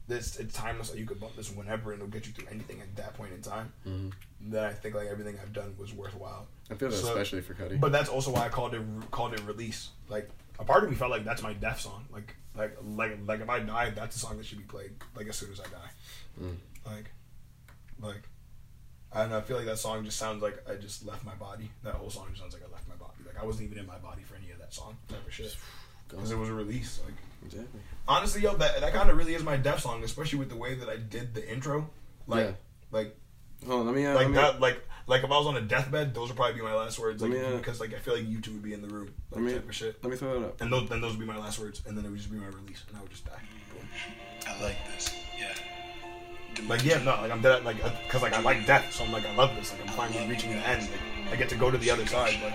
this 0.07 0.37
it's 0.37 0.53
timeless. 0.53 0.89
Like 0.91 0.99
you 0.99 1.05
could 1.05 1.19
bump 1.19 1.35
this 1.35 1.51
whenever 1.51 1.91
and 1.91 2.01
it'll 2.01 2.11
get 2.11 2.27
you 2.27 2.33
through 2.33 2.47
anything 2.51 2.81
at 2.81 2.95
that 2.97 3.13
point 3.15 3.33
in 3.33 3.41
time. 3.41 3.71
Mhm. 3.87 4.11
Then 4.41 4.63
I 4.63 4.73
think 4.73 4.93
like 4.95 5.07
everything 5.07 5.37
I've 5.41 5.53
done 5.53 5.75
was 5.79 5.93
worthwhile. 5.93 6.47
I 6.69 6.75
feel 6.75 6.89
that 6.89 6.95
So- 6.97 7.07
especially 7.07 7.41
for 7.41 7.53
Cudi. 7.55 7.79
But 7.79 7.91
that's 7.91 8.09
also 8.09 8.31
why 8.31 8.45
I 8.45 8.49
called 8.49 8.73
it 8.75 8.81
called 9.11 9.33
it 9.33 9.41
release. 9.41 9.89
Like 10.09 10.29
a 10.59 10.63
part 10.63 10.83
of 10.83 10.89
me 10.89 10.95
felt 10.95 11.11
like 11.11 11.23
that's 11.25 11.41
my 11.41 11.53
death 11.53 11.79
song. 11.81 12.05
Like 12.11 12.35
like 12.55 12.77
like 12.83 13.17
like 13.25 13.39
if 13.41 13.49
I 13.49 13.59
die, 13.59 13.89
that's 13.89 14.15
a 14.15 14.19
song 14.19 14.37
that 14.37 14.45
should 14.45 14.59
be 14.59 14.63
played 14.65 14.91
like 15.15 15.27
as 15.27 15.35
soon 15.35 15.51
as 15.51 15.59
I 15.59 15.63
die. 15.63 15.89
Mm. 16.41 16.57
Like 16.85 17.09
like 17.99 18.21
I 19.15 19.21
don't 19.21 19.29
know. 19.29 19.37
I 19.37 19.41
feel 19.41 19.57
like 19.57 19.65
that 19.65 19.79
song 19.79 20.03
just 20.03 20.17
sounds 20.17 20.41
like 20.43 20.61
I 20.69 20.75
just 20.75 21.05
left 21.05 21.25
my 21.25 21.35
body. 21.35 21.71
That 21.83 21.95
whole 21.95 22.09
song 22.09 22.27
just 22.29 22.41
sounds 22.41 22.53
like 22.53 22.63
I 22.67 22.71
left 22.71 22.87
my 22.87 22.95
body. 22.95 23.13
Like 23.25 23.41
I 23.41 23.45
wasn't 23.45 23.67
even 23.67 23.79
in 23.79 23.87
my 23.87 23.97
body 23.97 24.23
for 24.23 24.35
any 24.35 24.51
of 24.51 24.59
that 24.59 24.73
song. 24.73 24.97
Type 25.07 25.25
of 25.25 25.33
shit. 25.33 25.55
Because 26.07 26.29
it 26.29 26.37
was 26.37 26.49
a 26.49 26.53
release. 26.53 27.01
Like 27.03 27.15
exactly. 27.43 27.79
honestly, 28.07 28.43
yo, 28.43 28.55
that 28.57 28.79
that 28.79 28.93
kind 28.93 29.09
of 29.09 29.17
really 29.17 29.33
is 29.33 29.41
my 29.41 29.57
death 29.57 29.79
song, 29.79 30.03
especially 30.03 30.37
with 30.37 30.49
the 30.49 30.55
way 30.55 30.75
that 30.75 30.87
I 30.87 30.97
did 30.97 31.33
the 31.33 31.51
intro. 31.51 31.89
Like 32.27 32.45
Yeah. 32.45 32.51
like 32.91 33.17
Hold 33.65 33.79
on, 33.81 33.85
let 33.87 33.95
me. 33.95 34.05
Uh, 34.05 34.13
like 34.13 34.19
let 34.19 34.29
me 34.29 34.35
that 34.35 34.59
like 34.59 34.83
like 35.07 35.23
if 35.23 35.31
I 35.31 35.37
was 35.37 35.47
on 35.47 35.57
a 35.57 35.61
deathbed, 35.61 36.13
those 36.13 36.29
would 36.29 36.37
probably 36.37 36.53
be 36.55 36.61
my 36.61 36.75
last 36.75 36.99
words. 36.99 37.23
Like 37.23 37.31
me, 37.31 37.41
uh, 37.41 37.57
because 37.57 37.79
like 37.79 37.93
I 37.93 37.97
feel 37.97 38.15
like 38.15 38.27
you 38.27 38.39
two 38.39 38.51
would 38.53 38.61
be 38.61 38.73
in 38.73 38.83
the 38.83 38.87
room. 38.87 39.13
Like 39.31 39.41
let 39.41 39.41
me 39.41 39.53
type 39.53 39.67
of 39.67 39.75
shit. 39.75 40.03
let 40.03 40.11
me 40.11 40.17
throw 40.17 40.39
that 40.39 40.45
up. 40.45 40.61
And 40.61 40.71
those 40.71 40.87
then 40.89 41.01
those 41.01 41.17
would 41.17 41.19
be 41.19 41.25
my 41.25 41.37
last 41.37 41.57
words, 41.57 41.81
and 41.87 41.97
then 41.97 42.05
it 42.05 42.09
would 42.09 42.17
just 42.17 42.31
be 42.31 42.37
my 42.37 42.47
release, 42.47 42.83
and 42.87 42.97
I 42.97 43.01
would 43.01 43.09
just 43.09 43.25
die. 43.25 43.41
Boom. 43.73 43.87
I 44.47 44.63
like 44.63 44.77
this. 44.93 45.11
Like 46.67 46.83
yeah, 46.83 46.99
no, 47.03 47.11
like 47.21 47.31
I'm 47.31 47.41
dead, 47.41 47.63
like 47.63 47.83
uh, 47.83 47.91
because 48.03 48.21
like 48.21 48.33
I 48.33 48.41
like 48.41 48.65
death, 48.65 48.91
so 48.93 49.03
I'm 49.03 49.11
like 49.11 49.25
I 49.25 49.35
love 49.35 49.55
this, 49.55 49.71
like 49.71 49.81
I'm 49.81 49.93
finally 49.95 50.27
reaching 50.27 50.51
the 50.51 50.57
end, 50.57 50.89
like 51.25 51.33
I 51.33 51.35
get 51.35 51.49
to 51.49 51.55
go 51.55 51.69
to 51.69 51.77
the 51.77 51.91
other 51.91 52.05
side, 52.05 52.39
like. 52.43 52.53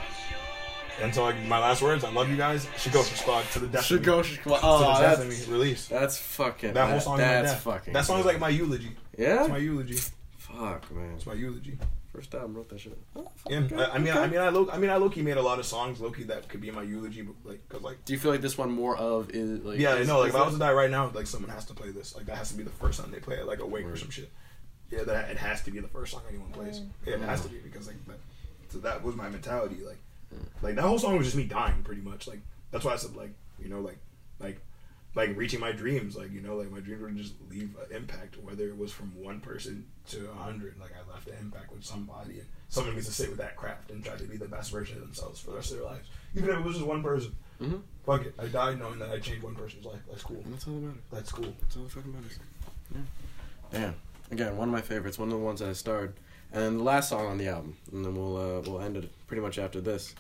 And 1.00 1.14
so 1.14 1.24
like 1.24 1.42
my 1.46 1.58
last 1.58 1.80
words, 1.80 2.04
I 2.04 2.10
love 2.10 2.28
you 2.28 2.36
guys. 2.36 2.66
For 2.66 2.90
squad 2.90 3.44
to 3.52 3.60
the 3.60 3.68
death. 3.68 3.90
Of 3.90 4.00
me. 4.00 4.04
go. 4.04 4.22
To 4.22 4.34
the 4.34 4.58
oh, 4.62 5.00
death 5.00 5.18
that's, 5.18 5.48
me. 5.48 5.52
Release. 5.52 5.88
that's 5.88 6.18
fucking. 6.18 6.74
That 6.74 6.90
whole 6.90 7.00
song 7.00 7.16
That's 7.16 7.36
is 7.36 7.46
my 7.46 7.54
death. 7.54 7.62
fucking. 7.62 7.92
That 7.94 8.04
song 8.04 8.20
is 8.20 8.26
like 8.26 8.38
my 8.38 8.50
eulogy. 8.50 8.90
Yeah. 9.16 9.40
It's 9.40 9.48
my 9.48 9.56
eulogy. 9.56 9.98
Fuck 10.36 10.90
man. 10.90 11.14
It's 11.14 11.24
my 11.24 11.32
eulogy. 11.32 11.78
First 12.12 12.32
time 12.32 12.54
wrote 12.54 12.68
that 12.70 12.80
shit. 12.80 12.98
Oh, 13.14 13.30
Yeah, 13.48 13.62
I, 13.76 13.94
I 13.94 13.98
mean, 13.98 14.12
I 14.12 14.26
mean, 14.26 14.40
I 14.40 14.48
low, 14.48 14.68
I 14.70 14.78
mean, 14.78 14.90
I 14.90 14.96
Loki 14.96 15.22
made 15.22 15.36
a 15.36 15.42
lot 15.42 15.60
of 15.60 15.66
songs, 15.66 16.00
Loki 16.00 16.24
that 16.24 16.48
could 16.48 16.60
be 16.60 16.70
my 16.72 16.82
eulogy, 16.82 17.22
but 17.22 17.36
like, 17.44 17.68
cause 17.68 17.82
like, 17.82 18.04
Do 18.04 18.12
you 18.12 18.18
feel 18.18 18.32
like 18.32 18.40
this 18.40 18.58
one 18.58 18.70
more 18.70 18.96
of 18.96 19.30
is 19.30 19.64
like? 19.64 19.78
yeah, 19.78 19.94
is, 19.94 20.08
no, 20.08 20.18
like 20.18 20.30
if 20.30 20.34
I 20.34 20.44
was 20.44 20.54
to 20.54 20.58
die 20.58 20.72
right 20.72 20.90
now, 20.90 21.10
like 21.14 21.28
someone 21.28 21.50
has 21.50 21.64
to 21.66 21.74
play 21.74 21.90
this, 21.90 22.16
like 22.16 22.26
that 22.26 22.36
has 22.36 22.50
to 22.50 22.56
be 22.56 22.64
the 22.64 22.70
first 22.70 23.00
time 23.00 23.12
they 23.12 23.20
play 23.20 23.36
it, 23.36 23.46
like 23.46 23.60
awake 23.60 23.86
or 23.86 23.96
some 23.96 24.10
shit. 24.10 24.30
Yeah, 24.90 25.04
that 25.04 25.30
it 25.30 25.36
has 25.36 25.62
to 25.62 25.70
be 25.70 25.78
the 25.78 25.86
first 25.86 26.12
song 26.12 26.22
anyone 26.28 26.50
plays. 26.50 26.80
Mm. 26.80 26.88
Yeah, 27.06 27.14
it 27.14 27.20
has 27.20 27.42
to 27.42 27.48
be 27.48 27.58
because 27.58 27.86
like 27.86 28.04
that, 28.06 28.18
so 28.70 28.78
that 28.78 29.04
was 29.04 29.14
my 29.14 29.28
mentality. 29.28 29.76
Like, 29.86 29.98
like 30.62 30.74
that 30.74 30.82
whole 30.82 30.98
song 30.98 31.16
was 31.16 31.26
just 31.26 31.36
me 31.36 31.44
dying, 31.44 31.82
pretty 31.84 32.02
much. 32.02 32.26
Like 32.26 32.40
that's 32.72 32.84
why 32.84 32.94
I 32.94 32.96
said 32.96 33.14
like, 33.14 33.30
you 33.62 33.68
know, 33.68 33.80
like, 33.80 33.98
like, 34.40 34.60
like 35.14 35.36
reaching 35.36 35.60
my 35.60 35.72
dreams. 35.72 36.16
Like 36.16 36.32
you 36.32 36.40
know, 36.40 36.56
like 36.56 36.70
my 36.70 36.80
dreams 36.80 37.00
were 37.02 37.08
to 37.10 37.14
just 37.14 37.34
leave 37.50 37.74
an 37.88 37.94
impact, 37.96 38.36
whether 38.42 38.66
it 38.68 38.76
was 38.78 38.92
from 38.92 39.12
one 39.22 39.40
person 39.40 39.84
to 40.10 40.28
a 40.30 40.34
hundred. 40.34 40.74
Like 40.80 40.92
I 40.94 41.12
left 41.12 41.28
an 41.28 41.34
impact 41.40 41.72
with 41.72 41.84
somebody, 41.84 42.38
and 42.40 42.46
someone 42.68 42.94
gets 42.94 43.06
to 43.06 43.12
sit 43.12 43.28
with 43.28 43.38
that 43.38 43.56
craft 43.56 43.90
and 43.90 44.04
try 44.04 44.16
to 44.16 44.24
be 44.24 44.36
the 44.36 44.48
best 44.48 44.70
version 44.70 44.96
of 44.98 45.02
themselves 45.02 45.40
for 45.40 45.50
the 45.50 45.56
rest 45.56 45.70
of 45.72 45.78
their 45.78 45.86
lives, 45.86 46.08
even 46.34 46.50
if 46.50 46.56
it 46.58 46.64
was 46.64 46.76
just 46.76 46.86
one 46.86 47.02
person. 47.02 47.34
Mhm. 47.60 47.82
Fuck 48.06 48.22
it, 48.24 48.34
I 48.38 48.46
died 48.46 48.78
knowing 48.78 48.98
that 49.00 49.10
I 49.10 49.18
changed 49.18 49.42
one 49.42 49.54
person's 49.54 49.84
life. 49.84 50.00
That's 50.08 50.22
cool. 50.22 50.40
And 50.44 50.54
that's 50.54 50.66
all 50.66 50.74
that 50.74 50.80
matters. 50.80 51.02
That's 51.12 51.32
cool. 51.32 51.52
That's 51.60 51.76
all 51.76 51.82
that 51.82 51.92
fucking 51.92 52.12
matters. 52.12 52.38
Yeah. 52.94 53.00
Damn. 53.70 53.94
Again, 54.30 54.56
one 54.56 54.68
of 54.68 54.72
my 54.72 54.80
favorites. 54.80 55.18
One 55.18 55.28
of 55.28 55.32
the 55.38 55.44
ones 55.44 55.60
that 55.60 55.68
I 55.68 55.72
starred, 55.74 56.14
and 56.52 56.62
then 56.62 56.76
the 56.78 56.84
last 56.84 57.08
song 57.10 57.26
on 57.26 57.36
the 57.36 57.48
album, 57.48 57.76
and 57.92 58.04
then 58.04 58.14
we'll 58.14 58.36
uh, 58.36 58.60
we'll 58.60 58.80
end 58.80 58.96
it 58.96 59.10
pretty 59.26 59.42
much 59.42 59.58
after 59.58 59.80
this. 59.80 60.14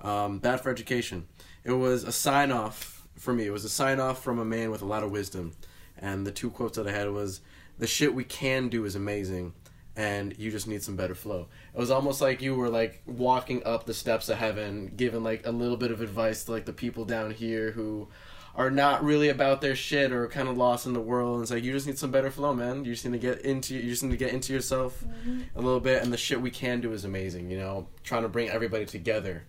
Um, 0.00 0.38
Bad 0.38 0.60
for 0.60 0.70
Education. 0.70 1.26
It 1.64 1.72
was 1.72 2.04
a 2.04 2.12
sign 2.12 2.52
off 2.52 2.95
for 3.16 3.32
me. 3.32 3.46
It 3.46 3.50
was 3.50 3.64
a 3.64 3.68
sign 3.68 4.00
off 4.00 4.22
from 4.22 4.38
a 4.38 4.44
man 4.44 4.70
with 4.70 4.82
a 4.82 4.86
lot 4.86 5.02
of 5.02 5.10
wisdom, 5.10 5.52
and 5.98 6.26
the 6.26 6.32
two 6.32 6.50
quotes 6.50 6.76
that 6.76 6.86
I 6.86 6.92
had 6.92 7.10
was, 7.10 7.40
"The 7.78 7.86
shit 7.86 8.14
we 8.14 8.24
can 8.24 8.68
do 8.68 8.84
is 8.84 8.94
amazing." 8.94 9.54
And 9.98 10.38
you 10.38 10.50
just 10.50 10.68
need 10.68 10.82
some 10.82 10.94
better 10.94 11.14
flow. 11.14 11.48
It 11.74 11.78
was 11.78 11.90
almost 11.90 12.20
like 12.20 12.42
you 12.42 12.54
were 12.54 12.68
like 12.68 13.02
walking 13.06 13.64
up 13.64 13.86
the 13.86 13.94
steps 13.94 14.28
of 14.28 14.36
heaven, 14.36 14.92
giving 14.94 15.22
like 15.22 15.46
a 15.46 15.50
little 15.50 15.78
bit 15.78 15.90
of 15.90 16.02
advice 16.02 16.44
to 16.44 16.52
like 16.52 16.66
the 16.66 16.74
people 16.74 17.06
down 17.06 17.30
here 17.30 17.70
who 17.70 18.08
are 18.56 18.70
not 18.70 19.04
really 19.04 19.28
about 19.28 19.60
their 19.60 19.76
shit 19.76 20.12
or 20.12 20.26
kind 20.28 20.48
of 20.48 20.56
lost 20.56 20.86
in 20.86 20.94
the 20.94 21.00
world. 21.00 21.34
And 21.34 21.42
it's 21.42 21.50
like 21.50 21.62
you 21.62 21.72
just 21.72 21.86
need 21.86 21.98
some 21.98 22.10
better 22.10 22.30
flow, 22.30 22.54
man. 22.54 22.84
You 22.84 22.92
just 22.92 23.04
need 23.04 23.12
to 23.12 23.18
get 23.18 23.42
into 23.42 23.74
you 23.74 23.90
just 23.90 24.02
need 24.02 24.10
to 24.10 24.16
get 24.16 24.32
into 24.32 24.52
yourself 24.52 25.04
mm-hmm. 25.04 25.42
a 25.54 25.60
little 25.60 25.80
bit. 25.80 26.02
And 26.02 26.12
the 26.12 26.16
shit 26.16 26.40
we 26.40 26.50
can 26.50 26.80
do 26.80 26.92
is 26.92 27.04
amazing. 27.04 27.50
You 27.50 27.58
know, 27.58 27.88
trying 28.02 28.22
to 28.22 28.28
bring 28.28 28.48
everybody 28.48 28.86
together. 28.86 29.44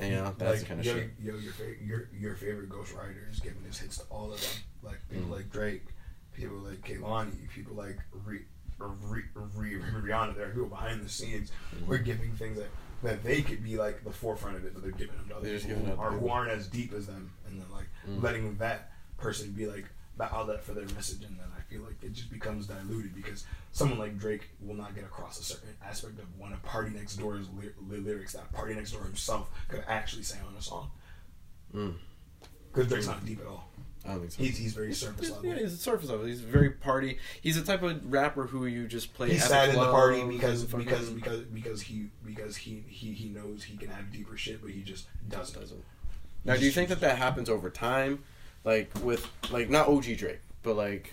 And, 0.00 0.10
you 0.10 0.16
know, 0.16 0.34
that's 0.38 0.60
like, 0.60 0.68
kind 0.68 0.80
of 0.80 0.86
yo, 0.86 0.94
shit. 0.94 1.10
Yo, 1.22 1.36
your 1.36 1.52
favorite, 1.52 1.78
your 1.82 2.08
your 2.18 2.34
favorite 2.34 2.68
ghostwriter 2.70 3.30
is 3.30 3.38
giving 3.40 3.62
his 3.64 3.78
hits 3.78 3.98
to 3.98 4.04
all 4.10 4.32
of 4.32 4.40
them. 4.40 4.50
Like 4.82 4.98
people 5.10 5.26
Mm. 5.28 5.32
like 5.36 5.50
Drake, 5.50 5.84
people 6.34 6.56
like 6.58 6.80
Kehlani, 6.82 7.48
people 7.54 7.74
like 7.76 7.98
Re, 8.24 8.40
Re, 8.78 9.22
Re, 9.34 9.74
Rihanna. 9.74 10.34
There 10.36 10.46
are 10.46 10.50
people 10.50 10.68
behind 10.68 11.04
the 11.04 11.08
scenes 11.08 11.52
who 11.86 11.92
are 11.92 11.98
giving 11.98 12.32
things 12.32 12.56
that 12.58 12.68
that 13.02 13.22
they 13.24 13.42
could 13.42 13.62
be 13.64 13.76
like 13.76 14.04
the 14.04 14.10
forefront 14.10 14.56
of 14.56 14.64
it, 14.64 14.72
but 14.74 14.82
they're 14.82 14.92
giving 14.92 15.16
them 15.16 15.28
to 15.28 15.36
other 15.36 15.48
They're 15.48 15.58
people 15.58 15.76
giving 15.76 15.96
who, 15.96 16.00
are, 16.02 16.10
who 16.12 16.28
aren't 16.28 16.50
as 16.50 16.66
deep 16.66 16.92
as 16.92 17.06
them, 17.06 17.30
and 17.46 17.60
then 17.60 17.70
like 17.70 17.86
Mm. 18.08 18.22
letting 18.22 18.56
that 18.56 18.92
person 19.18 19.52
be 19.52 19.66
like 19.66 19.84
the 20.16 20.24
outlet 20.34 20.62
for 20.64 20.72
their 20.72 20.86
message, 20.94 21.22
and 21.24 21.38
then 21.38 21.46
I 21.56 21.59
feel 21.70 21.82
like 21.82 22.02
it 22.02 22.12
just 22.12 22.30
becomes 22.30 22.66
diluted 22.66 23.14
because 23.14 23.44
someone 23.72 23.98
like 23.98 24.18
Drake 24.18 24.48
will 24.60 24.74
not 24.74 24.94
get 24.94 25.04
across 25.04 25.38
a 25.38 25.44
certain 25.44 25.70
aspect 25.86 26.18
of 26.18 26.26
one 26.38 26.52
of 26.52 26.62
PartyNextDoor's 26.64 27.48
ly- 27.56 27.70
ly- 27.88 27.98
lyrics 27.98 28.32
that 28.32 28.52
PartyNextDoor 28.52 29.04
himself 29.04 29.50
could 29.68 29.84
actually 29.88 30.24
say 30.24 30.38
on 30.46 30.54
a 30.58 30.62
song. 30.62 30.90
Mm. 31.74 31.94
Because 32.72 32.88
Drake's 32.88 33.06
not 33.06 33.24
deep 33.24 33.40
at 33.40 33.46
all. 33.46 33.68
I 34.04 34.12
don't 34.12 34.20
think 34.20 34.32
so. 34.32 34.42
He's 34.42 34.56
he's 34.56 34.72
very 34.72 34.94
surface 34.94 35.26
He's, 35.26 35.30
level. 35.30 35.50
yeah, 35.50 35.58
he's 35.58 35.78
surface 35.78 36.08
level. 36.08 36.24
He's 36.24 36.40
very 36.40 36.70
party. 36.70 37.18
He's 37.42 37.56
the 37.56 37.66
type 37.66 37.82
of 37.82 38.10
rapper 38.10 38.44
who 38.46 38.64
you 38.66 38.86
just 38.86 39.12
play. 39.12 39.28
He 39.30 39.36
at 39.36 39.42
sat 39.42 39.68
in 39.68 39.74
the 39.74 39.90
party 39.90 40.20
and 40.20 40.30
because 40.30 40.64
because 40.64 41.10
because 41.10 41.40
because 41.40 41.82
he 41.82 42.06
because 42.24 42.56
he 42.56 42.82
he 42.88 43.12
he 43.12 43.28
knows 43.28 43.62
he 43.64 43.76
can 43.76 43.90
have 43.90 44.10
deeper 44.10 44.36
shit, 44.38 44.62
but 44.62 44.70
he 44.70 44.82
just 44.82 45.06
doesn't. 45.28 45.60
doesn't. 45.60 45.84
Now, 46.46 46.56
do 46.56 46.64
you 46.64 46.70
think 46.70 46.88
that 46.88 47.00
that 47.00 47.18
happens 47.18 47.50
over 47.50 47.68
time, 47.68 48.24
like 48.64 48.90
with 49.02 49.28
like 49.50 49.68
not 49.68 49.88
OG 49.88 50.16
Drake, 50.16 50.40
but 50.62 50.76
like 50.76 51.12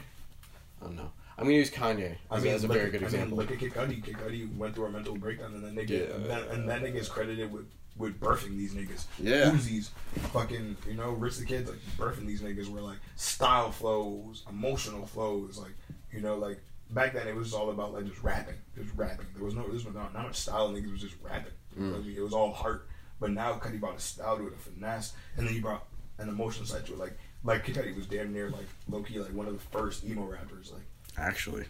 I 0.81 0.85
don't 0.85 0.95
know. 0.95 1.11
I'm 1.37 1.45
gonna 1.45 1.55
use 1.55 1.69
Kanye 1.69 2.15
I 2.31 2.39
mean, 2.39 2.53
as 2.53 2.63
a 2.63 2.67
look 2.67 2.77
very 2.77 2.89
good 2.89 3.03
I 3.03 3.05
example. 3.05 3.37
mean, 3.37 3.47
look 3.47 3.51
at 3.51 3.59
Kid 3.59 3.73
Cudi. 3.73 4.03
Kid 4.03 4.15
Cudi 4.15 4.55
went 4.57 4.73
through 4.73 4.85
a 4.85 4.89
mental 4.89 5.15
breakdown, 5.15 5.53
and 5.53 5.63
then 5.63 5.75
they 5.75 5.85
get 5.85 6.09
Yeah. 6.09 6.39
and, 6.51 6.67
that 6.67 6.81
nigga's 6.81 7.09
credited 7.09 7.51
with 7.51 7.65
with 7.95 8.19
birthing 8.19 8.57
these 8.57 8.73
niggas. 8.73 9.05
Yeah. 9.19 9.51
Uzi's 9.51 9.91
fucking 10.31 10.77
you 10.87 10.93
know 10.95 11.11
Rich 11.11 11.37
the 11.37 11.45
Kid's 11.45 11.69
like 11.69 11.79
birthing 11.97 12.25
these 12.25 12.41
niggas 12.41 12.69
were 12.69 12.81
like 12.81 12.97
style 13.15 13.71
flows, 13.71 14.43
emotional 14.49 15.05
flows, 15.05 15.57
like 15.57 15.73
you 16.11 16.21
know 16.21 16.37
like 16.37 16.59
back 16.89 17.13
then 17.13 17.27
it 17.27 17.35
was 17.35 17.53
all 17.53 17.69
about 17.69 17.93
like 17.93 18.05
just 18.05 18.23
rapping, 18.23 18.55
just 18.75 18.89
rapping. 18.95 19.27
There 19.35 19.43
was 19.43 19.53
no 19.53 19.63
there 19.63 19.73
was 19.73 19.85
not, 19.85 20.13
not 20.13 20.23
much 20.23 20.37
style. 20.37 20.69
Niggas 20.69 20.91
was 20.91 21.01
just 21.01 21.15
rapping. 21.21 21.53
I 21.75 21.79
mm. 21.79 22.05
mean? 22.05 22.17
It 22.17 22.21
was 22.21 22.33
all 22.33 22.51
heart. 22.51 22.87
But 23.19 23.31
now 23.31 23.53
Cudi 23.53 23.79
brought 23.79 23.97
a 23.97 23.99
style 23.99 24.37
to 24.37 24.47
it, 24.47 24.53
a 24.53 24.57
finesse, 24.57 25.13
and 25.35 25.47
then 25.47 25.53
he 25.53 25.59
brought 25.59 25.87
an 26.19 26.29
emotional 26.29 26.65
side 26.65 26.85
to 26.87 26.93
it. 26.93 26.99
Like 26.99 27.17
like 27.47 27.63
Kid 27.63 27.75
Cudi 27.75 27.95
was 27.95 28.05
damn 28.05 28.33
near 28.33 28.49
like 28.49 28.67
low 28.89 29.01
key 29.01 29.19
like 29.19 29.33
one 29.33 29.47
of 29.47 29.53
the 29.53 29.59
first 29.59 30.03
emo 30.03 30.23
rappers. 30.23 30.71
Like 30.71 30.83
Actually, 31.17 31.65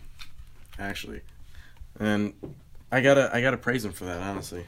actually, 0.78 1.22
and 2.00 2.34
I 2.92 3.00
gotta 3.00 3.30
I 3.34 3.42
gotta 3.42 3.58
praise 3.58 3.86
him 3.86 3.94
for 3.94 4.06
that. 4.06 4.20
Honestly, 4.20 4.66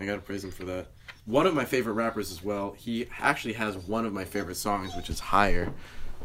I 0.00 0.06
gotta 0.06 0.22
praise 0.22 0.42
him 0.42 0.50
for 0.50 0.64
that. 0.64 0.88
One 1.26 1.46
of 1.46 1.54
my 1.54 1.66
favorite 1.66 1.92
rappers 1.92 2.32
as 2.32 2.42
well. 2.42 2.72
He 2.72 3.06
actually 3.20 3.52
has 3.54 3.76
one 3.76 4.06
of 4.06 4.12
my 4.12 4.24
favorite 4.24 4.56
songs, 4.56 4.96
which 4.96 5.10
is 5.10 5.20
Higher. 5.20 5.72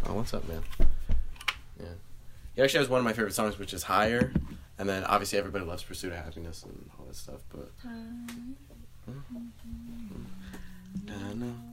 Oh, 0.05 0.13
what's 0.13 0.33
up, 0.33 0.47
man? 0.47 0.63
Yeah, 1.79 1.85
he 2.55 2.61
actually 2.61 2.79
has 2.79 2.89
one 2.89 2.99
of 2.99 3.05
my 3.05 3.13
favorite 3.13 3.33
songs, 3.33 3.59
which 3.59 3.73
is 3.73 3.83
Higher. 3.83 4.31
And 4.79 4.89
then 4.89 5.03
obviously 5.03 5.37
everybody 5.37 5.65
loves 5.65 5.83
Pursuit 5.83 6.13
of 6.13 6.17
Happiness 6.17 6.63
and 6.63 6.89
all 6.97 7.05
that 7.05 7.15
stuff. 7.15 7.41
But 7.51 7.71
I 7.85 7.89
know. 7.93 8.43
Hmm? 9.05 9.11
Hmm. 9.11 9.47
Hmm. 11.11 11.72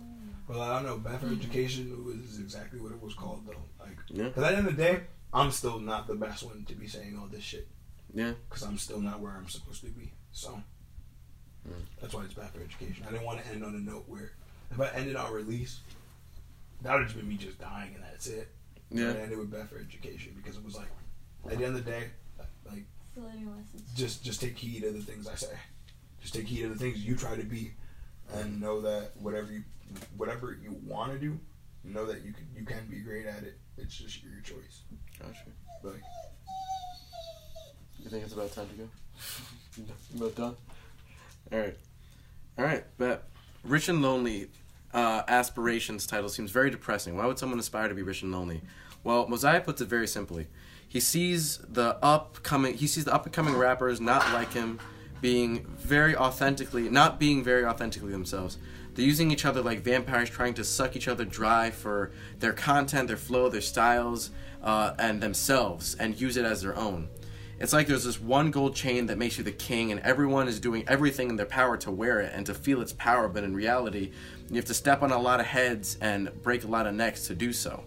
Well, 0.50 0.62
I 0.62 0.74
don't 0.82 0.86
know. 0.86 0.98
Bad 0.98 1.20
for 1.20 1.28
Education 1.28 2.04
was 2.04 2.40
exactly 2.40 2.80
what 2.80 2.90
it 2.90 3.00
was 3.00 3.14
called, 3.14 3.46
though. 3.46 3.62
Like, 3.78 3.96
Yeah. 4.08 4.24
because 4.24 4.42
at 4.42 4.50
the 4.50 4.56
end 4.58 4.66
of 4.68 4.76
the 4.76 4.82
day, 4.82 5.04
I'm 5.32 5.52
still 5.52 5.78
not 5.78 6.08
the 6.08 6.16
best 6.16 6.42
one 6.42 6.64
to 6.64 6.74
be 6.74 6.88
saying 6.88 7.16
all 7.16 7.28
this 7.28 7.44
shit. 7.44 7.68
Yeah. 8.12 8.32
Because 8.48 8.64
I'm 8.64 8.76
still 8.76 9.00
not 9.00 9.20
where 9.20 9.30
I'm 9.32 9.48
supposed 9.48 9.82
to 9.82 9.90
be. 9.90 10.12
So 10.32 10.60
Mm. 11.68 11.84
that's 12.00 12.14
why 12.14 12.24
it's 12.24 12.34
Bad 12.34 12.50
for 12.50 12.62
Education. 12.62 13.04
I 13.06 13.12
didn't 13.12 13.26
want 13.26 13.40
to 13.44 13.46
end 13.48 13.62
on 13.64 13.76
a 13.76 13.78
note 13.78 14.08
where 14.08 14.32
if 14.72 14.80
I 14.80 14.88
ended 14.88 15.14
on 15.14 15.32
release, 15.32 15.80
that 16.82 16.94
would 16.94 17.04
just 17.06 17.16
be 17.16 17.22
me 17.22 17.36
just 17.36 17.60
dying 17.60 17.94
and 17.94 18.02
that's 18.02 18.26
it. 18.26 18.48
Yeah. 18.90 19.10
I 19.12 19.18
ended 19.18 19.38
with 19.38 19.52
Bad 19.52 19.68
for 19.68 19.78
Education 19.78 20.32
because 20.34 20.56
it 20.56 20.64
was 20.64 20.74
like, 20.74 20.88
at 21.48 21.58
the 21.58 21.64
end 21.64 21.76
of 21.76 21.84
the 21.84 21.90
day, 21.90 22.10
like 22.64 22.86
Still 23.12 23.22
learning 23.24 23.54
lessons. 23.56 23.92
just 23.94 24.24
just 24.24 24.40
take 24.40 24.56
heed 24.58 24.82
of 24.82 24.94
the 24.94 25.02
things 25.02 25.28
I 25.28 25.36
say. 25.36 25.56
Just 26.20 26.34
take 26.34 26.46
heed 26.48 26.64
of 26.64 26.70
the 26.72 26.78
things 26.78 26.98
you 26.98 27.14
try 27.14 27.36
to 27.36 27.44
be, 27.44 27.74
and 28.34 28.60
know 28.60 28.80
that 28.80 29.12
whatever 29.16 29.52
you 29.52 29.62
whatever 30.16 30.56
you 30.62 30.76
want 30.86 31.12
to 31.12 31.18
do, 31.18 31.38
know 31.84 32.06
that 32.06 32.22
you 32.22 32.32
can 32.32 32.46
you 32.54 32.64
can 32.64 32.86
be 32.90 33.00
great 33.00 33.26
at 33.26 33.42
it. 33.42 33.58
It's 33.76 33.96
just 33.96 34.22
your 34.22 34.40
choice. 34.42 34.82
Gotcha. 35.18 35.46
Like 35.82 36.02
You 37.98 38.10
think 38.10 38.24
it's 38.24 38.34
about 38.34 38.52
time 38.52 38.68
to 38.68 38.74
go? 38.74 38.88
about 40.16 40.34
done? 40.36 40.56
Alright. 41.52 41.76
Alright, 42.58 42.84
But 42.98 43.28
Rich 43.64 43.88
and 43.88 44.02
Lonely 44.02 44.48
uh, 44.92 45.22
Aspirations 45.28 46.06
title 46.06 46.28
seems 46.28 46.50
very 46.50 46.70
depressing. 46.70 47.16
Why 47.16 47.26
would 47.26 47.38
someone 47.38 47.58
aspire 47.58 47.88
to 47.88 47.94
be 47.94 48.02
rich 48.02 48.22
and 48.22 48.32
lonely? 48.32 48.60
Well, 49.02 49.28
Mosiah 49.28 49.60
puts 49.60 49.80
it 49.80 49.88
very 49.88 50.06
simply. 50.06 50.46
He 50.88 51.00
sees 51.00 51.58
the 51.58 51.96
upcoming 52.02 52.74
he 52.74 52.86
sees 52.86 53.04
the 53.04 53.14
up 53.14 53.24
and 53.24 53.32
coming 53.32 53.56
rappers 53.56 54.00
not 54.00 54.32
like 54.32 54.52
him 54.52 54.80
being 55.20 55.64
very 55.78 56.16
authentically 56.16 56.88
not 56.88 57.18
being 57.18 57.42
very 57.44 57.64
authentically 57.64 58.12
themselves. 58.12 58.58
They're 58.94 59.04
using 59.04 59.30
each 59.30 59.44
other 59.44 59.62
like 59.62 59.80
vampires 59.80 60.30
trying 60.30 60.54
to 60.54 60.64
suck 60.64 60.96
each 60.96 61.08
other 61.08 61.24
dry 61.24 61.70
for 61.70 62.10
their 62.38 62.52
content, 62.52 63.08
their 63.08 63.16
flow, 63.16 63.48
their 63.48 63.60
styles, 63.60 64.30
uh, 64.62 64.94
and 64.98 65.20
themselves 65.20 65.94
and 65.94 66.20
use 66.20 66.36
it 66.36 66.44
as 66.44 66.62
their 66.62 66.76
own. 66.76 67.08
It's 67.60 67.74
like 67.74 67.86
there's 67.86 68.04
this 68.04 68.18
one 68.18 68.50
gold 68.50 68.74
chain 68.74 69.06
that 69.06 69.18
makes 69.18 69.36
you 69.36 69.44
the 69.44 69.52
king, 69.52 69.92
and 69.92 70.00
everyone 70.00 70.48
is 70.48 70.58
doing 70.58 70.82
everything 70.88 71.28
in 71.28 71.36
their 71.36 71.44
power 71.44 71.76
to 71.78 71.90
wear 71.90 72.18
it 72.20 72.32
and 72.34 72.46
to 72.46 72.54
feel 72.54 72.80
its 72.80 72.94
power, 72.94 73.28
but 73.28 73.44
in 73.44 73.54
reality, 73.54 74.12
you 74.48 74.56
have 74.56 74.64
to 74.64 74.74
step 74.74 75.02
on 75.02 75.12
a 75.12 75.18
lot 75.18 75.40
of 75.40 75.46
heads 75.46 75.98
and 76.00 76.30
break 76.42 76.64
a 76.64 76.66
lot 76.66 76.86
of 76.86 76.94
necks 76.94 77.26
to 77.26 77.34
do 77.34 77.52
so. 77.52 77.84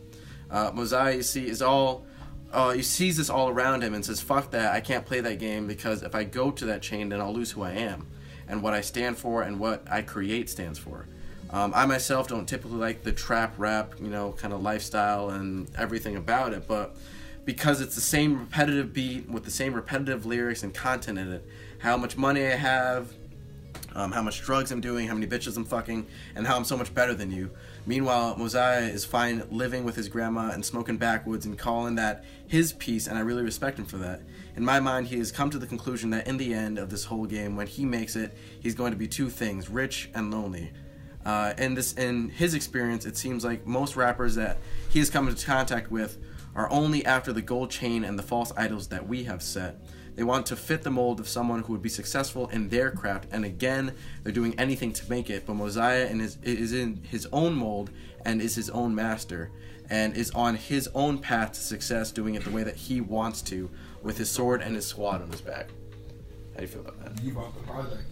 Uh, 0.52 0.86
see, 1.22 1.48
is 1.48 1.64
all. 1.64 2.06
Uh, 2.54 2.72
he 2.72 2.84
sees 2.84 3.18
this 3.18 3.30
all 3.30 3.50
around 3.50 3.84
him 3.84 3.94
and 3.94 4.06
says, 4.06 4.22
"Fuck 4.22 4.52
that! 4.52 4.74
I 4.74 4.80
can't 4.80 5.06
play 5.06 5.20
that 5.22 5.40
game 5.40 5.68
because 5.68 6.04
if 6.04 6.14
I 6.14 6.24
go 6.24 6.52
to 6.52 6.66
that 6.66 6.84
chain, 6.84 7.10
then 7.10 7.20
I'll 7.20 7.34
lose 7.34 7.52
who 7.52 7.64
I 7.64 7.72
am, 7.72 8.08
and 8.48 8.62
what 8.62 8.74
I 8.74 8.82
stand 8.82 9.18
for, 9.18 9.42
and 9.42 9.60
what 9.60 9.84
I 9.90 10.04
create 10.04 10.50
stands 10.50 10.78
for." 10.78 11.08
Um, 11.50 11.72
I 11.76 11.86
myself 11.86 12.28
don't 12.28 12.48
typically 12.48 12.78
like 12.78 13.04
the 13.04 13.12
trap 13.12 13.54
rap, 13.58 13.94
you 14.00 14.10
know, 14.10 14.32
kind 14.34 14.54
of 14.54 14.62
lifestyle 14.62 15.30
and 15.30 15.70
everything 15.76 16.16
about 16.16 16.54
it, 16.54 16.68
but 16.68 16.96
because 17.46 17.82
it's 17.82 17.96
the 17.96 18.02
same 18.02 18.40
repetitive 18.40 18.94
beat 18.94 19.30
with 19.30 19.44
the 19.44 19.52
same 19.52 19.74
repetitive 19.74 20.26
lyrics 20.26 20.64
and 20.64 20.74
content 20.74 21.20
in 21.20 21.32
it, 21.32 21.46
how 21.80 21.96
much 21.96 22.18
money 22.18 22.46
I 22.46 22.56
have, 22.56 23.14
um, 23.94 24.12
how 24.12 24.22
much 24.22 24.42
drugs 24.42 24.72
I'm 24.72 24.82
doing, 24.82 25.08
how 25.08 25.14
many 25.14 25.28
bitches 25.28 25.56
I'm 25.56 25.66
fucking, 25.66 26.08
and 26.36 26.48
how 26.48 26.56
I'm 26.56 26.64
so 26.64 26.78
much 26.78 26.94
better 26.94 27.14
than 27.14 27.32
you. 27.32 27.52
Meanwhile, 27.86 28.38
Mosiah 28.38 28.84
is 28.84 29.04
fine 29.04 29.44
living 29.52 29.84
with 29.84 29.98
his 29.98 30.08
grandma 30.08 30.52
and 30.52 30.64
smoking 30.64 30.98
backwoods 30.98 31.46
and 31.46 31.58
calling 31.58 31.96
that 31.96 32.24
his 32.48 32.72
piece, 32.72 33.08
and 33.08 33.18
I 33.18 33.22
really 33.22 33.44
respect 33.44 33.78
him 33.78 33.86
for 33.86 33.98
that. 33.98 34.22
In 34.56 34.64
my 34.64 34.80
mind, 34.80 35.08
he 35.08 35.18
has 35.18 35.34
come 35.34 35.50
to 35.50 35.58
the 35.58 35.68
conclusion 35.68 36.10
that 36.12 36.26
in 36.26 36.38
the 36.38 36.54
end 36.54 36.78
of 36.78 36.90
this 36.90 37.04
whole 37.04 37.26
game, 37.26 37.58
when 37.58 37.68
he 37.68 37.84
makes 37.84 38.16
it, 38.16 38.38
he's 38.62 38.76
going 38.76 38.92
to 38.92 38.98
be 38.98 39.08
two 39.08 39.30
things: 39.30 39.70
rich 39.70 40.10
and 40.14 40.32
lonely. 40.32 40.72
Uh, 41.26 41.54
in 41.58 41.74
this, 41.74 41.94
in 41.94 42.30
his 42.30 42.54
experience, 42.54 43.06
it 43.06 43.18
seems 43.18 43.44
like 43.44 43.66
most 43.66 43.96
rappers 43.96 44.36
that 44.36 44.58
he 44.90 45.00
has 45.00 45.10
come 45.10 45.28
into 45.28 45.46
contact 45.46 45.92
with 45.92 46.18
are 46.56 46.70
only 46.70 47.06
after 47.06 47.34
the 47.34 47.42
gold 47.42 47.70
chain 47.72 48.04
and 48.04 48.18
the 48.18 48.24
false 48.24 48.52
idols 48.56 48.88
that 48.90 49.08
we 49.08 49.24
have 49.24 49.42
set. 49.42 49.78
They 50.16 50.24
want 50.24 50.46
to 50.48 50.56
fit 50.56 50.84
the 50.84 50.92
mold 50.92 51.20
of 51.20 51.28
someone 51.28 51.62
who 51.64 51.74
would 51.74 51.82
be 51.82 51.90
successful 51.90 52.48
in 52.50 52.70
their 52.70 52.92
craft, 52.92 53.28
and 53.32 53.44
again, 53.46 53.96
they're 54.24 54.32
doing 54.32 54.54
anything 54.60 54.94
to 54.94 55.10
make 55.10 55.30
it. 55.30 55.46
But 55.46 55.56
Mosiah 55.56 56.06
in 56.06 56.20
his, 56.20 56.38
is 56.44 56.74
in 56.74 57.04
his 57.04 57.28
own 57.32 57.56
mold 57.56 57.90
and 58.26 58.42
is 58.42 58.56
his 58.56 58.70
own 58.70 58.94
master, 58.94 59.52
and 59.90 60.16
is 60.16 60.32
on 60.32 60.56
his 60.56 60.90
own 60.94 61.18
path 61.18 61.54
to 61.54 61.60
success, 61.60 62.12
doing 62.12 62.36
it 62.36 62.44
the 62.44 62.52
way 62.52 62.64
that 62.64 62.76
he 62.76 63.02
wants 63.02 63.42
to, 63.44 63.70
with 64.02 64.18
his 64.18 64.30
sword 64.30 64.62
and 64.62 64.76
his 64.76 64.86
squad 64.86 65.22
on 65.22 65.30
his 65.32 65.42
back. 65.42 65.70
How 66.54 66.58
do 66.58 66.62
you 66.62 66.68
feel 66.68 66.82
about 66.82 67.04
that? 67.04 67.24
you 67.24 67.34
bought 67.34 67.56
the 67.56 67.64
project. 67.64 68.04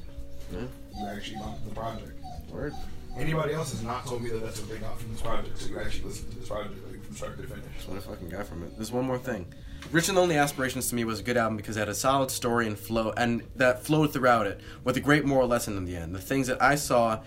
Yeah. 0.51 0.61
You 0.99 1.07
actually 1.07 1.37
bought 1.37 1.63
the 1.63 1.75
project. 1.75 2.11
Word. 2.49 2.73
Anybody 3.17 3.53
else 3.53 3.71
has 3.71 3.83
not 3.83 4.05
told 4.05 4.23
me 4.23 4.29
that 4.29 4.41
that's 4.41 4.59
what 4.59 4.69
they 4.69 4.77
got 4.77 4.99
from 4.99 5.11
this 5.11 5.21
project. 5.21 5.57
So 5.57 5.69
you 5.69 5.79
actually 5.79 6.05
listened 6.05 6.31
to 6.31 6.39
this 6.39 6.47
project 6.47 6.75
like, 6.89 7.03
from 7.03 7.15
start 7.15 7.37
to 7.37 7.47
finish. 7.47 7.63
That's 7.75 7.87
what 7.87 7.97
I 7.97 8.01
fucking 8.01 8.29
got 8.29 8.47
from 8.47 8.63
it. 8.63 8.75
There's 8.75 8.91
one 8.91 9.05
more 9.05 9.17
thing. 9.17 9.45
Rich 9.89 10.07
and 10.07 10.17
Lonely 10.17 10.37
Aspirations 10.37 10.87
to 10.89 10.95
me 10.95 11.03
was 11.03 11.19
a 11.19 11.23
good 11.23 11.35
album 11.35 11.57
because 11.57 11.75
it 11.75 11.79
had 11.79 11.89
a 11.89 11.93
solid 11.93 12.31
story 12.31 12.67
and 12.67 12.79
flow, 12.79 13.13
and 13.17 13.43
that 13.55 13.83
flowed 13.83 14.13
throughout 14.13 14.47
it 14.47 14.61
with 14.83 14.95
a 14.95 15.01
great 15.01 15.25
moral 15.25 15.47
lesson 15.47 15.75
in 15.75 15.83
the 15.83 15.97
end. 15.97 16.15
The 16.15 16.21
things 16.21 16.47
that 16.47 16.61
I 16.61 16.75
saw 16.75 17.21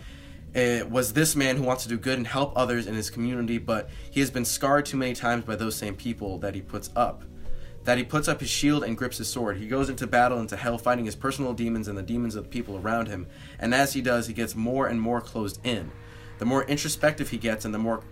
uh, 0.56 0.80
was 0.88 1.12
this 1.12 1.36
man 1.36 1.56
who 1.56 1.64
wants 1.64 1.82
to 1.82 1.88
do 1.90 1.98
good 1.98 2.16
and 2.16 2.26
help 2.26 2.52
others 2.56 2.86
in 2.86 2.94
his 2.94 3.10
community, 3.10 3.58
but 3.58 3.90
he 4.10 4.20
has 4.20 4.30
been 4.30 4.44
scarred 4.44 4.86
too 4.86 4.96
many 4.96 5.14
times 5.14 5.44
by 5.44 5.56
those 5.56 5.76
same 5.76 5.94
people 5.94 6.38
that 6.38 6.54
he 6.54 6.62
puts 6.62 6.90
up. 6.96 7.24
That 7.82 7.98
he 7.98 8.04
puts 8.04 8.28
up 8.28 8.40
his 8.40 8.48
shield 8.48 8.82
and 8.82 8.96
grips 8.96 9.18
his 9.18 9.28
sword. 9.28 9.58
He 9.58 9.68
goes 9.68 9.90
into 9.90 10.06
battle, 10.06 10.40
into 10.40 10.56
hell, 10.56 10.78
fighting 10.78 11.04
his 11.04 11.16
personal 11.16 11.52
demons 11.52 11.86
and 11.86 11.98
the 11.98 12.02
demons 12.02 12.34
of 12.34 12.44
the 12.44 12.50
people 12.50 12.78
around 12.78 13.08
him. 13.08 13.26
And 13.58 13.74
as 13.74 13.92
he 13.92 14.00
does, 14.00 14.26
he 14.26 14.32
gets 14.32 14.54
more 14.54 14.86
and 14.86 14.98
more 14.98 15.20
closed 15.20 15.60
in. 15.66 15.92
The 16.38 16.46
more 16.46 16.64
introspective 16.64 17.28
he 17.28 17.36
gets, 17.36 17.66
and 17.66 17.74
the 17.74 17.78
more 17.78 18.02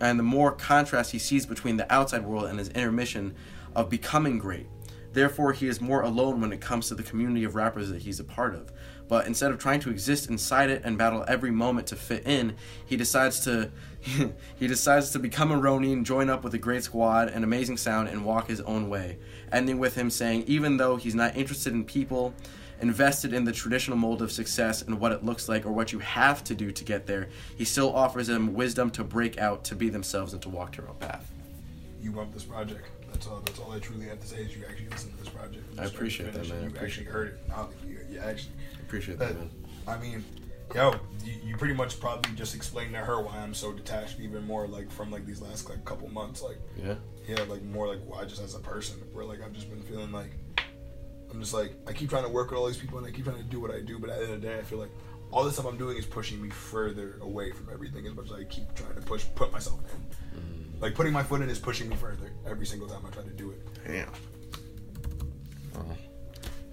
and 0.00 0.18
the 0.18 0.24
more 0.24 0.52
contrast 0.52 1.10
he 1.10 1.18
sees 1.18 1.46
between 1.46 1.76
the 1.76 1.92
outside 1.92 2.24
world 2.24 2.44
and 2.44 2.60
his 2.60 2.68
inner 2.68 2.92
mission 2.92 3.34
of 3.74 3.90
becoming 3.90 4.38
great. 4.38 4.66
Therefore, 5.12 5.52
he 5.52 5.66
is 5.66 5.80
more 5.80 6.02
alone 6.02 6.40
when 6.40 6.52
it 6.52 6.60
comes 6.60 6.88
to 6.88 6.94
the 6.94 7.02
community 7.02 7.44
of 7.44 7.54
rappers 7.54 7.90
that 7.90 8.02
he's 8.02 8.20
a 8.20 8.24
part 8.24 8.54
of. 8.54 8.70
But 9.08 9.26
instead 9.26 9.50
of 9.50 9.58
trying 9.58 9.80
to 9.80 9.90
exist 9.90 10.28
inside 10.28 10.68
it 10.68 10.82
and 10.84 10.98
battle 10.98 11.24
every 11.26 11.50
moment 11.50 11.86
to 11.88 11.96
fit 11.96 12.26
in, 12.26 12.56
he 12.84 12.96
decides 12.96 13.40
to 13.40 13.70
he 14.58 14.66
decides 14.66 15.10
to 15.10 15.18
become 15.18 15.50
a 15.50 15.56
Ronin, 15.56 16.04
join 16.04 16.30
up 16.30 16.44
with 16.44 16.54
a 16.54 16.58
great 16.58 16.84
squad, 16.84 17.28
an 17.28 17.42
amazing 17.42 17.78
sound, 17.78 18.08
and 18.08 18.24
walk 18.24 18.48
his 18.48 18.60
own 18.60 18.88
way. 18.88 19.18
Ending 19.50 19.78
with 19.78 19.94
him 19.94 20.10
saying, 20.10 20.44
even 20.46 20.76
though 20.76 20.96
he's 20.96 21.14
not 21.14 21.36
interested 21.36 21.72
in 21.72 21.84
people, 21.84 22.34
invested 22.80 23.32
in 23.32 23.44
the 23.44 23.52
traditional 23.52 23.96
mold 23.96 24.22
of 24.22 24.30
success 24.30 24.82
and 24.82 25.00
what 25.00 25.10
it 25.10 25.24
looks 25.24 25.48
like 25.48 25.66
or 25.66 25.72
what 25.72 25.92
you 25.92 25.98
have 25.98 26.44
to 26.44 26.54
do 26.54 26.70
to 26.70 26.84
get 26.84 27.06
there, 27.06 27.28
he 27.56 27.64
still 27.64 27.94
offers 27.94 28.28
them 28.28 28.54
wisdom 28.54 28.90
to 28.90 29.02
break 29.02 29.38
out, 29.38 29.64
to 29.64 29.74
be 29.74 29.88
themselves, 29.88 30.32
and 30.32 30.42
to 30.42 30.48
walk 30.48 30.76
their 30.76 30.88
own 30.88 30.96
path. 30.96 31.28
You 32.00 32.12
love 32.12 32.32
this 32.32 32.44
project. 32.44 32.88
That's 33.18 33.26
all. 33.26 33.40
That's 33.44 33.58
all 33.58 33.72
I 33.72 33.80
truly 33.80 34.06
have 34.06 34.20
to 34.20 34.26
say 34.28 34.36
is 34.36 34.56
you 34.56 34.62
actually 34.68 34.90
listen 34.90 35.10
to 35.10 35.16
this 35.16 35.28
project. 35.28 35.64
I 35.76 35.86
appreciate 35.86 36.32
that, 36.34 36.48
man. 36.48 36.62
You 36.62 36.68
appreciate 36.68 36.84
actually 36.84 37.04
heard 37.06 37.28
it. 37.30 37.48
Now 37.48 37.68
you, 37.84 37.98
you 38.12 38.20
actually. 38.20 38.52
Appreciate 38.80 39.18
That, 39.18 39.30
that, 39.30 39.38
man. 39.40 39.50
I 39.88 39.98
mean, 39.98 40.24
yo, 40.72 40.94
you, 41.24 41.34
you 41.44 41.56
pretty 41.56 41.74
much 41.74 41.98
probably 41.98 42.30
just 42.36 42.54
explained 42.54 42.92
to 42.92 43.00
her 43.00 43.20
why 43.20 43.38
I'm 43.38 43.54
so 43.54 43.72
detached, 43.72 44.20
even 44.20 44.46
more 44.46 44.68
like 44.68 44.88
from 44.92 45.10
like 45.10 45.26
these 45.26 45.42
last 45.42 45.68
like 45.68 45.84
couple 45.84 46.08
months, 46.08 46.42
like 46.42 46.58
Yeah. 46.80 46.94
yeah, 47.26 47.42
like 47.48 47.64
more 47.64 47.88
like 47.88 47.98
why 48.06 48.24
just 48.24 48.40
as 48.40 48.54
a 48.54 48.60
person, 48.60 48.98
where 49.12 49.24
like 49.24 49.42
I've 49.42 49.52
just 49.52 49.68
been 49.68 49.82
feeling 49.82 50.12
like 50.12 50.30
I'm 51.32 51.40
just 51.40 51.54
like 51.54 51.74
I 51.88 51.92
keep 51.92 52.10
trying 52.10 52.24
to 52.24 52.30
work 52.30 52.50
with 52.50 52.60
all 52.60 52.68
these 52.68 52.78
people 52.78 52.98
and 52.98 53.06
I 53.06 53.10
keep 53.10 53.24
trying 53.24 53.38
to 53.38 53.42
do 53.42 53.58
what 53.58 53.72
I 53.72 53.80
do, 53.80 53.98
but 53.98 54.10
at 54.10 54.18
the 54.20 54.24
end 54.26 54.34
of 54.34 54.40
the 54.42 54.46
day, 54.46 54.58
I 54.58 54.62
feel 54.62 54.78
like 54.78 54.92
all 55.32 55.42
the 55.42 55.50
stuff 55.50 55.66
I'm 55.66 55.76
doing 55.76 55.96
is 55.96 56.06
pushing 56.06 56.40
me 56.40 56.50
further 56.50 57.18
away 57.20 57.50
from 57.50 57.68
everything 57.72 58.06
as 58.06 58.14
much 58.14 58.26
as 58.26 58.32
I 58.32 58.44
keep 58.44 58.72
trying 58.76 58.94
to 58.94 59.00
push 59.00 59.24
put 59.34 59.50
myself 59.50 59.80
in. 59.92 60.40
Mm. 60.40 60.57
Like 60.80 60.94
putting 60.94 61.12
my 61.12 61.22
foot 61.22 61.40
in 61.40 61.50
is 61.50 61.58
pushing 61.58 61.88
me 61.88 61.96
further 61.96 62.32
every 62.46 62.66
single 62.66 62.88
time 62.88 63.04
I 63.06 63.10
try 63.10 63.22
to 63.22 63.30
do 63.30 63.50
it. 63.50 63.60
Damn. 63.86 64.12
Well, 65.74 65.96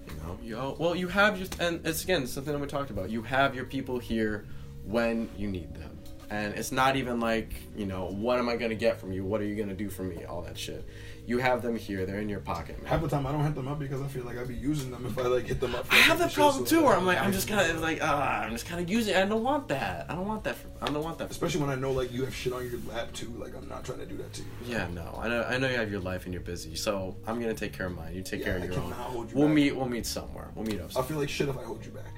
you 0.06 0.14
know, 0.22 0.38
yo, 0.42 0.76
well, 0.78 0.94
you 0.94 1.08
have 1.08 1.38
your, 1.38 1.48
and 1.58 1.84
it's 1.86 2.04
again 2.04 2.26
something 2.26 2.52
that 2.52 2.58
we 2.58 2.66
talked 2.66 2.90
about. 2.90 3.10
You 3.10 3.22
have 3.22 3.54
your 3.54 3.64
people 3.64 3.98
here 3.98 4.46
when 4.84 5.28
you 5.36 5.48
need 5.48 5.74
them, 5.74 5.98
and 6.30 6.54
it's 6.54 6.70
not 6.70 6.96
even 6.96 7.18
like 7.18 7.54
you 7.76 7.86
know, 7.86 8.06
what 8.06 8.38
am 8.38 8.48
I 8.48 8.56
gonna 8.56 8.74
get 8.76 9.00
from 9.00 9.12
you? 9.12 9.24
What 9.24 9.40
are 9.40 9.44
you 9.44 9.56
gonna 9.56 9.74
do 9.74 9.88
for 9.88 10.02
me? 10.02 10.24
All 10.24 10.42
that 10.42 10.56
shit. 10.56 10.86
You 11.26 11.38
have 11.38 11.60
them 11.60 11.74
here. 11.74 12.06
They're 12.06 12.20
in 12.20 12.28
your 12.28 12.38
pocket, 12.38 12.80
man. 12.80 12.88
Half 12.88 13.02
the 13.02 13.08
time 13.08 13.26
I 13.26 13.32
don't 13.32 13.42
hit 13.42 13.56
them 13.56 13.66
up 13.66 13.80
because 13.80 14.00
I 14.00 14.06
feel 14.06 14.22
like 14.24 14.38
I'd 14.38 14.46
be 14.46 14.54
using 14.54 14.92
them 14.92 15.04
if 15.06 15.18
I 15.18 15.22
like 15.22 15.44
hit 15.46 15.58
them 15.60 15.74
up. 15.74 15.84
For 15.86 15.94
I 15.94 15.96
have 15.98 16.18
that 16.20 16.28
that 16.28 16.34
problem 16.34 16.64
so 16.66 16.76
too, 16.76 16.84
where 16.84 16.94
I'm 16.96 17.04
like, 17.04 17.16
like, 17.16 17.26
I'm 17.26 17.32
just 17.32 17.48
kind 17.48 17.68
of 17.68 17.80
like, 17.80 17.98
ah, 18.00 18.42
I'm 18.42 18.52
just 18.52 18.64
kind 18.66 18.80
of 18.80 18.88
using. 18.88 19.14
it. 19.14 19.18
I 19.18 19.26
don't 19.26 19.42
want 19.42 19.66
that. 19.68 20.06
I 20.08 20.14
don't 20.14 20.26
want 20.28 20.44
that. 20.44 20.54
For, 20.54 20.68
I 20.80 20.86
don't 20.86 21.02
want 21.02 21.18
that. 21.18 21.26
For, 21.26 21.32
Especially 21.32 21.60
when 21.62 21.70
I 21.70 21.74
know 21.74 21.90
like 21.90 22.12
you 22.12 22.24
have 22.24 22.34
shit 22.34 22.52
on 22.52 22.62
your 22.70 22.78
lap 22.88 23.12
too. 23.12 23.34
Like 23.38 23.56
I'm 23.56 23.68
not 23.68 23.84
trying 23.84 23.98
to 23.98 24.06
do 24.06 24.16
that 24.18 24.32
to 24.34 24.42
you. 24.42 24.48
yeah, 24.66 24.86
no. 24.94 25.18
I 25.20 25.28
know. 25.28 25.42
I 25.42 25.58
know 25.58 25.68
you 25.68 25.76
have 25.78 25.90
your 25.90 26.00
life 26.00 26.26
and 26.26 26.32
you're 26.32 26.42
busy, 26.44 26.76
so 26.76 27.16
I'm 27.26 27.40
gonna 27.40 27.54
take 27.54 27.72
care 27.72 27.86
of 27.86 27.96
mine. 27.96 28.14
You 28.14 28.22
take 28.22 28.40
Yeah, 28.40 28.46
care 28.46 28.56
of 28.58 28.62
I 28.62 28.66
your 28.66 28.74
own. 28.76 28.82
cannot 28.92 28.96
hold 29.10 29.30
you 29.30 29.36
We'll 29.36 29.46
back. 29.48 29.54
meet. 29.56 29.76
We'll 29.76 29.88
meet 29.88 30.06
somewhere. 30.06 30.50
We'll 30.54 30.64
meet 30.66 30.80
up. 30.80 30.96
I 30.96 31.02
feel 31.02 31.18
like 31.18 31.28
shit 31.28 31.48
if 31.48 31.58
I 31.58 31.64
hold 31.64 31.84
you 31.84 31.90
back, 31.90 32.14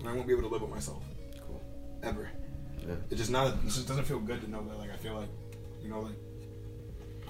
and 0.00 0.08
I 0.08 0.14
won't 0.14 0.26
be 0.26 0.32
able 0.32 0.44
to 0.44 0.48
live 0.48 0.62
with 0.62 0.70
myself 0.70 1.02
Cool. 1.46 1.60
ever. 2.02 2.30
Yeah. 2.86 2.94
It 3.10 3.16
just 3.16 3.30
not. 3.30 3.48
It 3.48 3.64
just 3.66 3.86
doesn't 3.86 4.04
feel 4.04 4.20
good 4.20 4.40
to 4.40 4.50
know 4.50 4.64
that. 4.68 4.78
Like 4.78 4.90
I 4.90 4.96
feel 4.96 5.14
like, 5.16 5.28
you 5.82 5.90
know, 5.90 6.00
like 6.00 6.14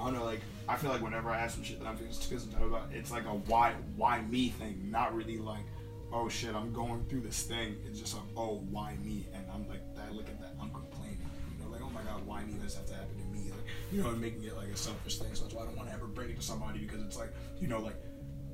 I 0.00 0.04
don't 0.04 0.14
know. 0.14 0.24
Like 0.24 0.42
I 0.68 0.76
feel 0.76 0.90
like 0.90 1.02
whenever 1.02 1.30
I 1.30 1.38
have 1.38 1.50
some 1.50 1.62
shit 1.62 1.80
that 1.80 1.86
I'm 1.86 1.96
feeling 1.96 2.12
type 2.12 2.62
about, 2.62 2.90
it's 2.92 3.10
like 3.10 3.24
a 3.24 3.34
why 3.48 3.74
why 3.96 4.20
me 4.22 4.50
thing. 4.50 4.88
Not 4.90 5.14
really 5.14 5.38
like, 5.38 5.64
oh 6.12 6.28
shit, 6.28 6.54
I'm 6.54 6.72
going 6.72 7.04
through 7.08 7.22
this 7.22 7.42
thing. 7.42 7.76
It's 7.86 7.98
just 7.98 8.14
like 8.14 8.24
oh 8.36 8.62
why 8.70 8.96
me, 9.02 9.26
and 9.34 9.44
I'm 9.52 9.66
like 9.68 9.80
I 9.96 10.12
look 10.12 10.28
at 10.28 10.38
that, 10.40 10.54
I'm 10.60 10.70
complaining. 10.70 11.18
You 11.56 11.64
know, 11.64 11.70
like 11.70 11.80
oh 11.82 11.90
my 11.90 12.02
god, 12.02 12.26
why 12.26 12.44
me? 12.44 12.54
This 12.62 12.76
have 12.76 12.86
to 12.86 12.94
happen 12.94 13.16
to 13.16 13.24
me? 13.38 13.50
Like 13.50 13.64
you 13.90 14.02
know, 14.02 14.10
and 14.10 14.20
making 14.20 14.44
it 14.44 14.56
like 14.56 14.68
a 14.68 14.76
selfish 14.76 15.18
thing. 15.18 15.34
So 15.34 15.44
that's 15.44 15.54
why 15.54 15.62
I 15.62 15.66
don't 15.66 15.76
want 15.76 15.88
to 15.88 15.94
ever 15.94 16.06
bring 16.06 16.30
it 16.30 16.36
to 16.36 16.42
somebody 16.42 16.80
because 16.80 17.02
it's 17.02 17.16
like 17.16 17.32
you 17.60 17.68
know 17.68 17.80
like. 17.80 17.96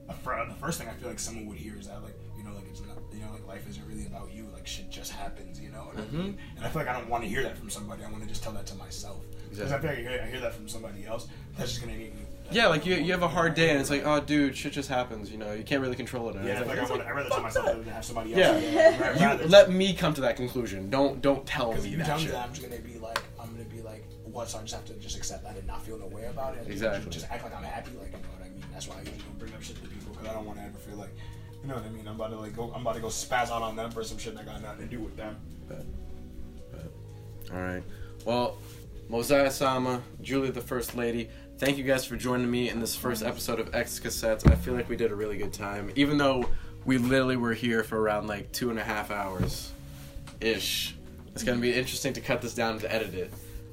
The 0.06 0.54
first 0.60 0.78
thing 0.78 0.86
I 0.86 0.92
feel 0.92 1.08
like 1.08 1.18
someone 1.18 1.46
would 1.46 1.56
hear 1.56 1.78
is 1.78 1.86
that 1.86 2.02
like 2.02 2.14
you 2.36 2.44
know 2.44 2.54
like 2.54 2.66
it's 2.68 2.82
not 2.82 2.98
you 3.10 3.20
know 3.20 3.32
like 3.32 3.46
life 3.46 3.66
isn't 3.66 3.88
really 3.88 4.04
about 4.04 4.30
you 4.34 4.46
like 4.52 4.66
shit 4.66 4.90
just 4.90 5.10
happens 5.10 5.58
you 5.58 5.70
know 5.70 5.78
what 5.78 5.96
I 5.96 6.00
mm-hmm. 6.02 6.18
mean 6.18 6.38
and 6.56 6.64
I 6.64 6.68
feel 6.68 6.82
like 6.82 6.88
I 6.88 6.98
don't 6.98 7.08
want 7.08 7.22
to 7.24 7.28
hear 7.28 7.42
that 7.42 7.56
from 7.56 7.70
somebody 7.70 8.04
I 8.04 8.10
want 8.10 8.22
to 8.22 8.28
just 8.28 8.42
tell 8.42 8.52
that 8.52 8.66
to 8.66 8.74
myself 8.74 9.24
because 9.56 9.72
I 9.72 9.78
feel 9.78 9.90
like 9.90 9.98
I 9.98 10.02
hear, 10.02 10.20
I 10.22 10.26
hear 10.26 10.40
that 10.40 10.54
from 10.54 10.68
somebody 10.68 11.06
else 11.06 11.28
that's 11.56 11.70
just 11.70 11.82
gonna 11.82 11.96
make 11.96 12.14
me 12.14 12.20
uh, 12.22 12.52
Yeah, 12.52 12.66
like 12.68 12.84
you, 12.84 12.94
you 12.96 13.12
have 13.12 13.22
a 13.22 13.28
hard 13.28 13.54
day 13.54 13.70
and 13.70 13.80
it's 13.80 13.90
like, 13.90 14.02
oh, 14.04 14.20
dude, 14.20 14.56
shit 14.56 14.72
just 14.72 14.88
happens. 14.88 15.30
You 15.30 15.38
know, 15.38 15.52
you 15.52 15.64
can't 15.64 15.80
really 15.80 15.96
control 15.96 16.28
it. 16.30 16.36
And 16.36 16.44
yeah 16.44 16.60
it's 16.60 16.70
I 16.70 16.74
feel 16.74 16.82
like, 16.82 16.90
like 16.90 16.90
I 16.90 16.94
want 16.96 17.08
I 17.08 17.10
rather 17.12 17.28
tell 17.30 17.42
myself 17.42 17.66
than 17.66 17.84
have 17.84 18.04
somebody 18.04 18.34
else 18.34 18.62
Yeah. 18.62 19.14
I'd 19.32 19.40
you 19.40 19.46
let 19.48 19.70
me 19.70 19.94
come 19.94 20.14
to 20.14 20.20
that 20.22 20.36
conclusion. 20.36 20.90
Don't 20.90 21.20
don't 21.22 21.46
tell 21.46 21.72
me 21.74 21.88
you 21.90 21.96
that 21.98 22.06
tell 22.06 22.18
me 22.18 22.26
that, 22.26 22.46
I'm 22.46 22.52
just 22.52 22.68
gonna 22.68 22.80
be 22.82 22.98
like, 22.98 23.20
I'm 23.40 23.50
gonna 23.52 23.64
be 23.64 23.82
like, 23.82 24.04
what? 24.24 24.48
So 24.48 24.58
I 24.58 24.62
just 24.62 24.74
have 24.74 24.84
to 24.86 24.94
just 24.94 25.16
accept 25.16 25.44
that 25.44 25.56
and 25.56 25.66
not 25.66 25.84
feel 25.84 25.98
no 25.98 26.06
way 26.06 26.24
about 26.26 26.56
it. 26.56 26.66
Exactly. 26.66 27.04
Just, 27.04 27.20
just 27.20 27.32
act 27.32 27.44
like 27.44 27.56
I'm 27.56 27.62
happy, 27.62 27.92
like 27.98 28.08
you 28.08 28.12
know 28.12 28.28
what 28.36 28.46
I 28.46 28.50
mean. 28.50 28.64
That's 28.72 28.88
why 28.88 28.96
I 28.96 28.98
usually 29.00 29.18
don't 29.18 29.38
bring 29.38 29.54
up 29.54 29.62
shit 29.62 29.76
to 29.76 29.82
people 29.82 30.12
because 30.12 30.28
I 30.28 30.32
don't 30.34 30.44
want 30.44 30.58
to 30.58 30.64
ever 30.64 30.78
feel 30.78 30.96
like, 30.96 31.14
you 31.62 31.68
know 31.68 31.76
what 31.76 31.84
I 31.84 31.90
mean. 31.90 32.06
I'm 32.08 32.16
about 32.16 32.30
to 32.30 32.38
like 32.38 32.56
go, 32.56 32.72
I'm 32.74 32.82
about 32.82 32.96
to 32.96 33.00
go 33.00 33.08
spaz 33.08 33.50
out 33.50 33.62
on 33.62 33.76
them 33.76 33.90
for 33.90 34.02
some 34.02 34.18
shit 34.18 34.34
that 34.34 34.44
got 34.44 34.60
nothing 34.60 34.88
to 34.88 34.96
do 34.96 35.00
with 35.00 35.16
them. 35.16 35.36
But, 35.68 35.86
All 37.52 37.60
right. 37.62 37.82
Well, 38.24 38.56
Mosiah 39.08 39.50
Sama, 39.50 40.02
Julie 40.22 40.50
the 40.50 40.60
First 40.60 40.94
Lady, 40.96 41.28
thank 41.58 41.76
you 41.76 41.84
guys 41.84 42.04
for 42.04 42.16
joining 42.16 42.50
me 42.50 42.70
in 42.70 42.80
this 42.80 42.96
first 42.96 43.22
episode 43.22 43.60
of 43.60 43.74
X 43.74 44.00
Cassettes. 44.00 44.50
I 44.50 44.54
feel 44.54 44.74
like 44.74 44.88
we 44.88 44.96
did 44.96 45.12
a 45.12 45.14
really 45.14 45.36
good 45.36 45.52
time, 45.52 45.90
even 45.94 46.16
though 46.18 46.48
we 46.84 46.98
literally 46.98 47.36
were 47.36 47.54
here 47.54 47.84
for 47.84 48.00
around 48.00 48.26
like 48.26 48.50
two 48.52 48.70
and 48.70 48.78
a 48.78 48.82
half 48.84 49.10
hours 49.10 49.72
ish. 50.40 50.94
It's 51.34 51.42
gonna 51.42 51.60
be 51.60 51.74
interesting 51.74 52.12
to 52.14 52.20
cut 52.20 52.40
this 52.42 52.54
down 52.54 52.78
to 52.80 52.92
edit 52.92 53.14
it. 53.14 53.32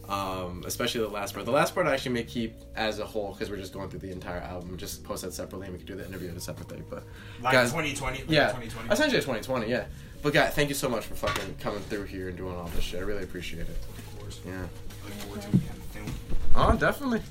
Um, 0.09 0.63
especially 0.65 1.01
the 1.01 1.07
last 1.07 1.33
part. 1.33 1.45
The 1.45 1.51
last 1.53 1.73
part 1.73 1.87
I 1.87 1.93
actually 1.93 2.11
may 2.13 2.23
keep 2.23 2.55
as 2.75 2.99
a 2.99 3.05
whole 3.05 3.31
because 3.31 3.49
we're 3.49 3.55
just 3.57 3.71
going 3.71 3.89
through 3.89 3.99
the 3.99 4.11
entire 4.11 4.39
album. 4.41 4.75
Just 4.77 5.05
post 5.05 5.21
that 5.23 5.31
separately, 5.33 5.67
and 5.67 5.73
we 5.73 5.77
can 5.77 5.87
do 5.87 5.95
the 5.95 6.05
interview 6.05 6.29
at 6.29 6.35
a 6.35 6.39
separate 6.41 6.67
thing. 6.67 6.83
But 6.89 7.03
Like 7.41 7.53
guys, 7.53 7.69
2020, 7.69 8.17
like 8.17 8.29
yeah, 8.29 8.47
2020. 8.47 8.89
essentially 8.89 9.21
2020, 9.21 9.69
yeah. 9.69 9.85
But 10.21 10.33
guys, 10.33 10.53
thank 10.53 10.67
you 10.67 10.75
so 10.75 10.89
much 10.89 11.05
for 11.05 11.15
fucking 11.15 11.55
coming 11.61 11.79
through 11.83 12.03
here 12.05 12.27
and 12.27 12.35
doing 12.37 12.55
all 12.55 12.67
this 12.75 12.83
shit. 12.83 12.99
I 12.99 13.03
really 13.03 13.23
appreciate 13.23 13.61
it. 13.61 13.69
Of 13.69 14.19
course. 14.19 14.41
Yeah. 14.45 14.65
Oh, 16.55 16.75
definitely. 16.77 17.21